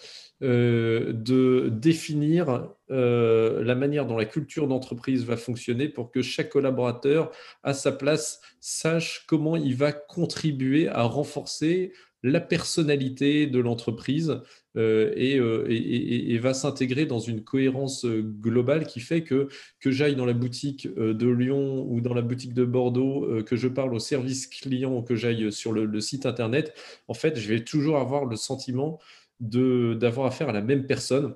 euh, 0.43 1.13
de 1.13 1.69
définir 1.71 2.69
euh, 2.91 3.63
la 3.63 3.75
manière 3.75 4.05
dont 4.05 4.17
la 4.17 4.25
culture 4.25 4.67
d'entreprise 4.67 5.25
va 5.25 5.37
fonctionner 5.37 5.89
pour 5.89 6.11
que 6.11 6.21
chaque 6.21 6.49
collaborateur, 6.49 7.31
à 7.63 7.73
sa 7.73 7.91
place, 7.91 8.41
sache 8.59 9.25
comment 9.27 9.55
il 9.55 9.75
va 9.75 9.91
contribuer 9.91 10.87
à 10.87 11.03
renforcer 11.03 11.91
la 12.23 12.39
personnalité 12.39 13.47
de 13.47 13.59
l'entreprise 13.59 14.41
euh, 14.75 15.13
et, 15.15 16.37
va 16.39 16.53
s'intégrer 16.53 17.05
dans 17.05 17.19
une 17.19 17.43
cohérence 17.43 18.05
globale 18.05 18.85
qui 18.85 18.99
fait 18.99 19.23
que 19.23 19.47
que 19.79 19.91
j'aille 19.91 20.15
dans 20.15 20.25
la 20.25 20.33
boutique 20.33 20.87
de 20.95 21.27
Lyon 21.27 21.85
ou 21.89 22.01
dans 22.01 22.13
la 22.13 22.21
boutique 22.21 22.53
de 22.53 22.63
Bordeaux, 22.63 23.43
que 23.43 23.55
je 23.55 23.67
parle 23.67 23.93
au 23.93 23.99
service 23.99 24.47
client, 24.47 25.01
que 25.01 25.15
j'aille 25.15 25.51
sur 25.51 25.71
le, 25.73 25.99
site 25.99 26.25
internet, 26.25 26.73
en 27.07 27.13
fait, 27.13 27.37
je 27.37 27.47
vais 27.47 27.63
toujours 27.63 27.97
avoir 27.97 28.25
le 28.25 28.35
sentiment 28.35 28.99
d'avoir 29.39 30.27
affaire 30.27 30.49
à 30.49 30.53
la 30.53 30.61
même 30.61 30.85
personne 30.85 31.35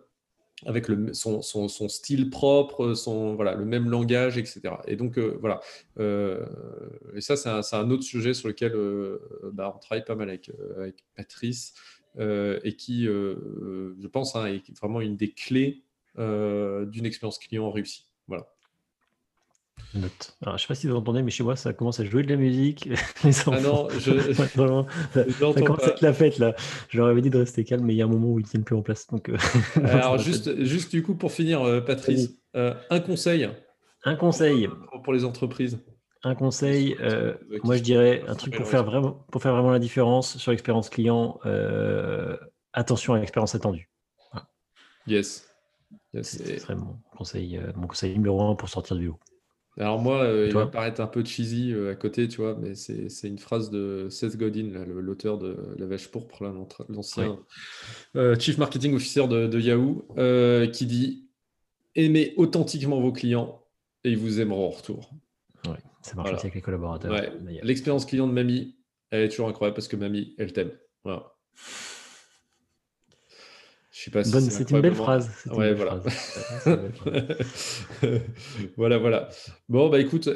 avec 0.65 0.87
le, 0.87 1.13
son, 1.13 1.41
son, 1.41 1.89
style 1.89 2.29
propre, 2.29 2.93
son, 2.93 3.35
voilà, 3.35 3.55
le 3.55 3.65
même 3.65 3.89
langage, 3.89 4.37
etc. 4.37 4.61
Et 4.87 4.95
donc, 4.95 5.17
euh, 5.17 5.37
voilà. 5.39 5.59
Euh, 5.99 6.45
et 7.15 7.21
ça, 7.21 7.35
c'est 7.35 7.75
un, 7.75 7.89
autre 7.89 8.03
sujet 8.03 8.33
sur 8.33 8.47
lequel 8.47 8.73
euh, 8.75 9.19
bah, 9.53 9.73
on 9.75 9.79
travaille 9.79 10.05
pas 10.05 10.15
mal 10.15 10.29
avec, 10.29 10.51
avec 10.77 11.03
Patrice 11.15 11.73
et 12.19 12.75
qui, 12.77 13.05
je 13.05 14.07
pense, 14.07 14.35
hein, 14.35 14.45
est 14.45 14.77
vraiment 14.77 15.01
une 15.01 15.15
des 15.15 15.31
clés 15.31 15.83
d'une 16.17 17.05
expérience 17.05 17.39
client 17.39 17.71
réussie. 17.71 18.07
Voilà. 18.27 18.47
Note. 19.93 20.37
Alors, 20.41 20.57
je 20.57 20.63
sais 20.63 20.67
pas 20.67 20.75
si 20.75 20.87
vous 20.87 20.95
entendez, 20.95 21.21
mais 21.21 21.31
chez 21.31 21.43
moi, 21.43 21.55
ça 21.55 21.73
commence 21.73 21.99
à 21.99 22.05
jouer 22.05 22.23
de 22.23 22.29
la 22.29 22.37
musique. 22.37 22.89
Ah 23.23 23.59
non, 23.59 23.87
je, 23.99 24.33
ça, 24.33 24.47
commence 24.47 24.87
à 25.13 25.21
être 25.21 26.01
la 26.01 26.13
fête 26.13 26.37
là. 26.37 26.55
Je 26.89 26.97
leur 26.97 27.07
avais 27.07 27.21
dit 27.21 27.29
de 27.29 27.37
rester 27.37 27.63
calme, 27.63 27.85
mais 27.85 27.93
il 27.93 27.97
y 27.97 28.01
a 28.01 28.05
un 28.05 28.09
moment 28.09 28.29
où 28.29 28.39
ils 28.39 28.45
tiennent 28.45 28.63
plus 28.63 28.75
en 28.75 28.81
place. 28.81 29.07
Donc, 29.07 29.29
euh, 29.29 29.37
Alors, 29.83 30.17
juste, 30.17 30.63
juste 30.63 30.91
du 30.91 31.03
coup, 31.03 31.15
pour 31.15 31.31
finir, 31.31 31.61
euh, 31.61 31.81
Patrice, 31.81 32.31
euh, 32.55 32.73
un 32.89 32.99
conseil. 32.99 33.49
Un 34.05 34.15
conseil. 34.15 34.69
Pour 35.03 35.13
les 35.13 35.25
entreprises. 35.25 35.79
Un 36.23 36.35
conseil, 36.35 36.95
moi 37.63 37.77
je 37.77 37.81
dirais 37.81 38.23
un 38.27 38.35
truc 38.35 38.55
pour 38.55 38.67
faire, 38.67 38.83
vraiment, 38.83 39.25
pour 39.31 39.41
faire 39.41 39.53
vraiment 39.53 39.71
la 39.71 39.79
différence 39.79 40.37
sur 40.37 40.51
l'expérience 40.51 40.89
client. 40.89 41.39
attention 42.73 43.13
à 43.13 43.19
l'expérience 43.19 43.55
attendue. 43.55 43.89
Yes. 45.07 45.47
Ce 46.13 46.23
serait 46.23 46.75
mon 46.75 46.99
conseil, 47.17 47.59
mon 47.75 47.87
conseil 47.87 48.13
numéro 48.13 48.41
un 48.43 48.55
pour 48.55 48.69
sortir 48.69 48.97
du 48.97 49.07
haut. 49.07 49.19
Alors 49.77 49.99
moi, 49.99 50.23
euh, 50.23 50.47
il 50.47 50.53
va 50.53 50.67
paraître 50.67 50.99
un 50.99 51.07
peu 51.07 51.23
cheesy 51.23 51.71
euh, 51.71 51.91
à 51.91 51.95
côté, 51.95 52.27
tu 52.27 52.41
vois, 52.41 52.57
mais 52.59 52.75
c'est 52.75 53.27
une 53.27 53.39
phrase 53.39 53.69
de 53.71 54.07
Seth 54.09 54.35
Godin, 54.37 54.83
l'auteur 54.85 55.37
de 55.37 55.57
La 55.77 55.85
Vache 55.85 56.09
Pourpre, 56.09 56.43
l'ancien 56.89 57.39
euh, 58.17 58.37
Chief 58.37 58.57
Marketing 58.57 58.93
Officer 58.93 59.27
de, 59.27 59.59
Yahoo, 59.59 60.05
qui 60.73 60.85
dit 60.85 61.29
«Aimez 61.95 62.33
authentiquement 62.35 62.99
vos 62.99 63.13
clients 63.13 63.63
et 64.03 64.11
ils 64.11 64.17
vous 64.17 64.41
aimeront 64.41 64.67
en 64.67 64.71
retour.» 64.71 65.11
Oui, 65.67 65.75
ça 66.01 66.15
marche 66.15 66.33
aussi 66.33 66.47
avec 66.47 66.55
les 66.55 66.61
collaborateurs. 66.61 67.13
L'expérience 67.63 68.05
client 68.05 68.27
de 68.27 68.33
Mamie, 68.33 68.75
elle 69.09 69.23
est 69.23 69.29
toujours 69.29 69.47
incroyable 69.47 69.75
parce 69.75 69.87
que 69.87 69.95
Mamie, 69.95 70.35
elle 70.37 70.51
t'aime. 70.51 70.71
Voilà. 71.05 71.33
Je 74.01 74.05
sais 74.05 74.11
pas 74.11 74.23
si 74.23 74.49
c'est 74.49 74.71
une 74.71 74.81
belle 74.81 74.95
phrase. 74.95 75.29
Ouais, 75.55 75.75
voilà. 75.75 76.01
voilà, 78.75 78.97
voilà. 78.97 79.29
Bon, 79.69 79.89
bah 79.89 79.99
écoute, 79.99 80.27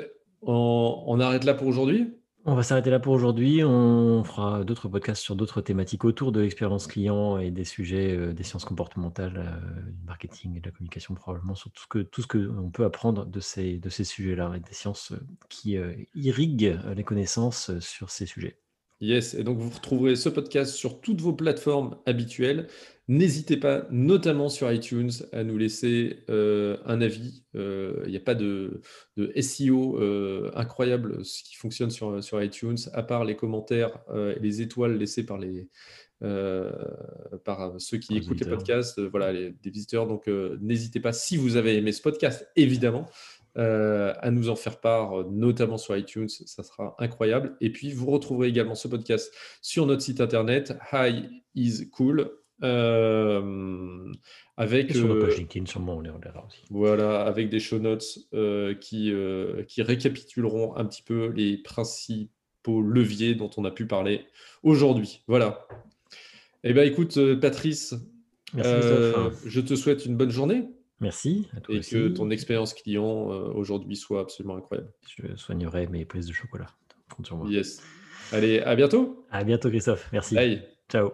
on, 0.44 1.20
arrête 1.20 1.46
là 1.46 1.56
pour 1.56 1.66
aujourd'hui. 1.66 2.14
On 2.46 2.54
va 2.54 2.62
s'arrêter 2.62 2.92
là 2.92 3.00
pour 3.00 3.14
aujourd'hui. 3.14 3.64
On 3.64 4.24
fera 4.24 4.64
d'autres 4.64 4.88
podcasts 4.88 5.24
sur 5.24 5.36
d'autres 5.36 5.62
thématiques 5.62 6.06
autour 6.06 6.32
de 6.32 6.42
l'expérience 6.42 6.86
client 6.86 7.40
et 7.40 7.50
des 7.50 7.64
sujets 7.64 8.16
euh, 8.16 8.34
des 8.34 8.44
sciences 8.44 8.66
comportementales, 8.66 9.38
euh, 9.38 9.92
du 9.92 10.06
marketing 10.06 10.58
et 10.58 10.60
de 10.60 10.66
la 10.68 10.72
communication, 10.72 11.16
probablement 11.16 11.56
sur 11.56 11.72
tout 11.72 11.82
ce 11.82 11.88
que 11.88 12.00
tout 12.04 12.22
ce 12.22 12.28
peut 12.28 12.86
apprendre 12.86 13.26
de 13.26 13.40
ces, 13.40 13.80
de 13.80 13.90
ces 13.90 14.04
sujets-là 14.04 14.54
et 14.56 14.60
des 14.60 14.74
sciences 14.74 15.12
euh, 15.12 15.26
qui 15.50 15.80
irriguent 16.14 16.78
les 16.96 17.04
connaissances 17.04 17.80
sur 17.80 18.12
ces 18.12 18.28
sujets. 18.28 18.60
Yes, 19.02 19.34
et 19.34 19.44
donc 19.44 19.58
vous 19.58 19.70
retrouverez 19.70 20.16
ce 20.16 20.30
podcast 20.30 20.74
sur 20.74 21.02
toutes 21.02 21.20
vos 21.20 21.34
plateformes 21.34 21.98
habituelles. 22.06 22.68
N'hésitez 23.08 23.58
pas, 23.58 23.86
notamment 23.92 24.50
sur 24.50 24.72
iTunes, 24.72 25.12
à 25.32 25.44
nous 25.44 25.58
laisser 25.58 26.24
euh, 26.30 26.78
un 26.86 27.02
avis. 27.02 27.44
Euh, 27.56 28.02
il 28.06 28.12
n'y 28.12 28.18
a 28.18 28.22
pas 28.22 28.34
de, 28.34 28.82
SEO 29.40 30.00
euh, 30.00 30.50
incroyable 30.56 31.24
ce 31.24 31.44
qui 31.44 31.56
fonctionne 31.56 31.92
sur, 31.92 32.24
sur 32.24 32.42
iTunes, 32.42 32.78
à 32.94 33.04
part 33.04 33.26
les 33.26 33.36
commentaires 33.36 34.00
et 34.16 34.40
les 34.40 34.62
étoiles 34.62 34.98
laissées 34.98 35.26
par, 35.26 35.38
les, 35.38 35.70
par 37.44 37.74
ceux 37.80 37.98
qui 37.98 38.18
écoutent 38.18 38.40
les 38.40 38.50
podcasts, 38.50 39.00
voilà, 39.00 39.34
les, 39.34 39.52
des 39.52 39.70
visiteurs. 39.70 40.08
Donc 40.08 40.28
n'hésitez 40.62 41.02
pas, 41.02 41.14
si 41.14 41.38
vous 41.38 41.58
avez 41.58 41.76
aimé 41.76 41.92
ce 41.92 42.02
podcast, 42.02 42.48
évidemment, 42.56 43.08
à 43.56 44.32
nous 44.32 44.50
en 44.50 44.56
faire 44.56 44.80
part, 44.80 45.30
notamment 45.32 45.78
sur 45.78 45.96
iTunes, 45.96 46.30
ça 46.30 46.64
sera 46.64 46.96
incroyable. 47.00 47.56
Et 47.62 47.72
puis, 47.72 47.92
vous 47.92 48.08
retrouverez 48.08 48.48
également 48.48 48.76
ce 48.76 48.88
podcast 48.88 49.34
sur 49.62 49.86
notre 49.86 50.02
site 50.02 50.22
internet, 50.22 50.78
Hi 50.92 51.30
is 51.56 51.90
Cool, 51.90 52.32
euh, 52.64 54.12
avec 54.56 54.94
sur 54.94 55.12
euh, 55.12 55.20
page 55.20 55.38
LinkedIn, 55.38 55.66
sûrement, 55.66 55.98
on 55.98 56.02
les 56.02 56.10
aussi. 56.10 56.62
Voilà, 56.70 57.22
avec 57.24 57.50
des 57.50 57.60
show 57.60 57.80
notes 57.80 58.20
euh, 58.34 58.74
qui, 58.76 59.14
qui 59.68 59.82
récapituleront 59.82 60.76
un 60.78 60.86
petit 60.86 61.04
peu 61.04 61.28
les 61.28 61.58
principaux 61.58 62.82
leviers 62.82 63.36
dont 63.36 63.50
on 63.58 63.66
a 63.66 63.72
pu 63.72 63.86
parler 63.86 64.26
aujourd'hui. 64.64 65.24
Voilà. 65.28 65.68
Eh 66.64 66.74
bien, 66.74 66.84
écoute, 66.84 67.20
Patrice, 67.40 67.96
je 68.56 69.60
te 69.60 69.76
souhaite 69.76 70.06
une 70.06 70.16
bonne 70.16 70.32
journée. 70.32 70.66
Merci. 71.02 71.48
et 71.70 71.82
que 71.82 72.08
ton 72.08 72.30
expérience 72.30 72.74
client 72.74 73.28
aujourd'hui 73.56 73.96
soit 73.96 74.22
absolument 74.22 74.56
incroyable. 74.56 74.92
Je 75.08 75.36
soignerai 75.36 75.88
mes 75.88 76.06
prises 76.06 76.28
de 76.28 76.34
chocolat. 76.34 76.68
Yes. 77.50 77.82
Allez, 78.32 78.60
à 78.62 78.76
bientôt. 78.76 79.26
À 79.30 79.44
bientôt, 79.44 79.70
Christophe. 79.70 80.10
Merci. 80.12 80.36
Bye. 80.36 80.64
Ciao. 80.90 81.12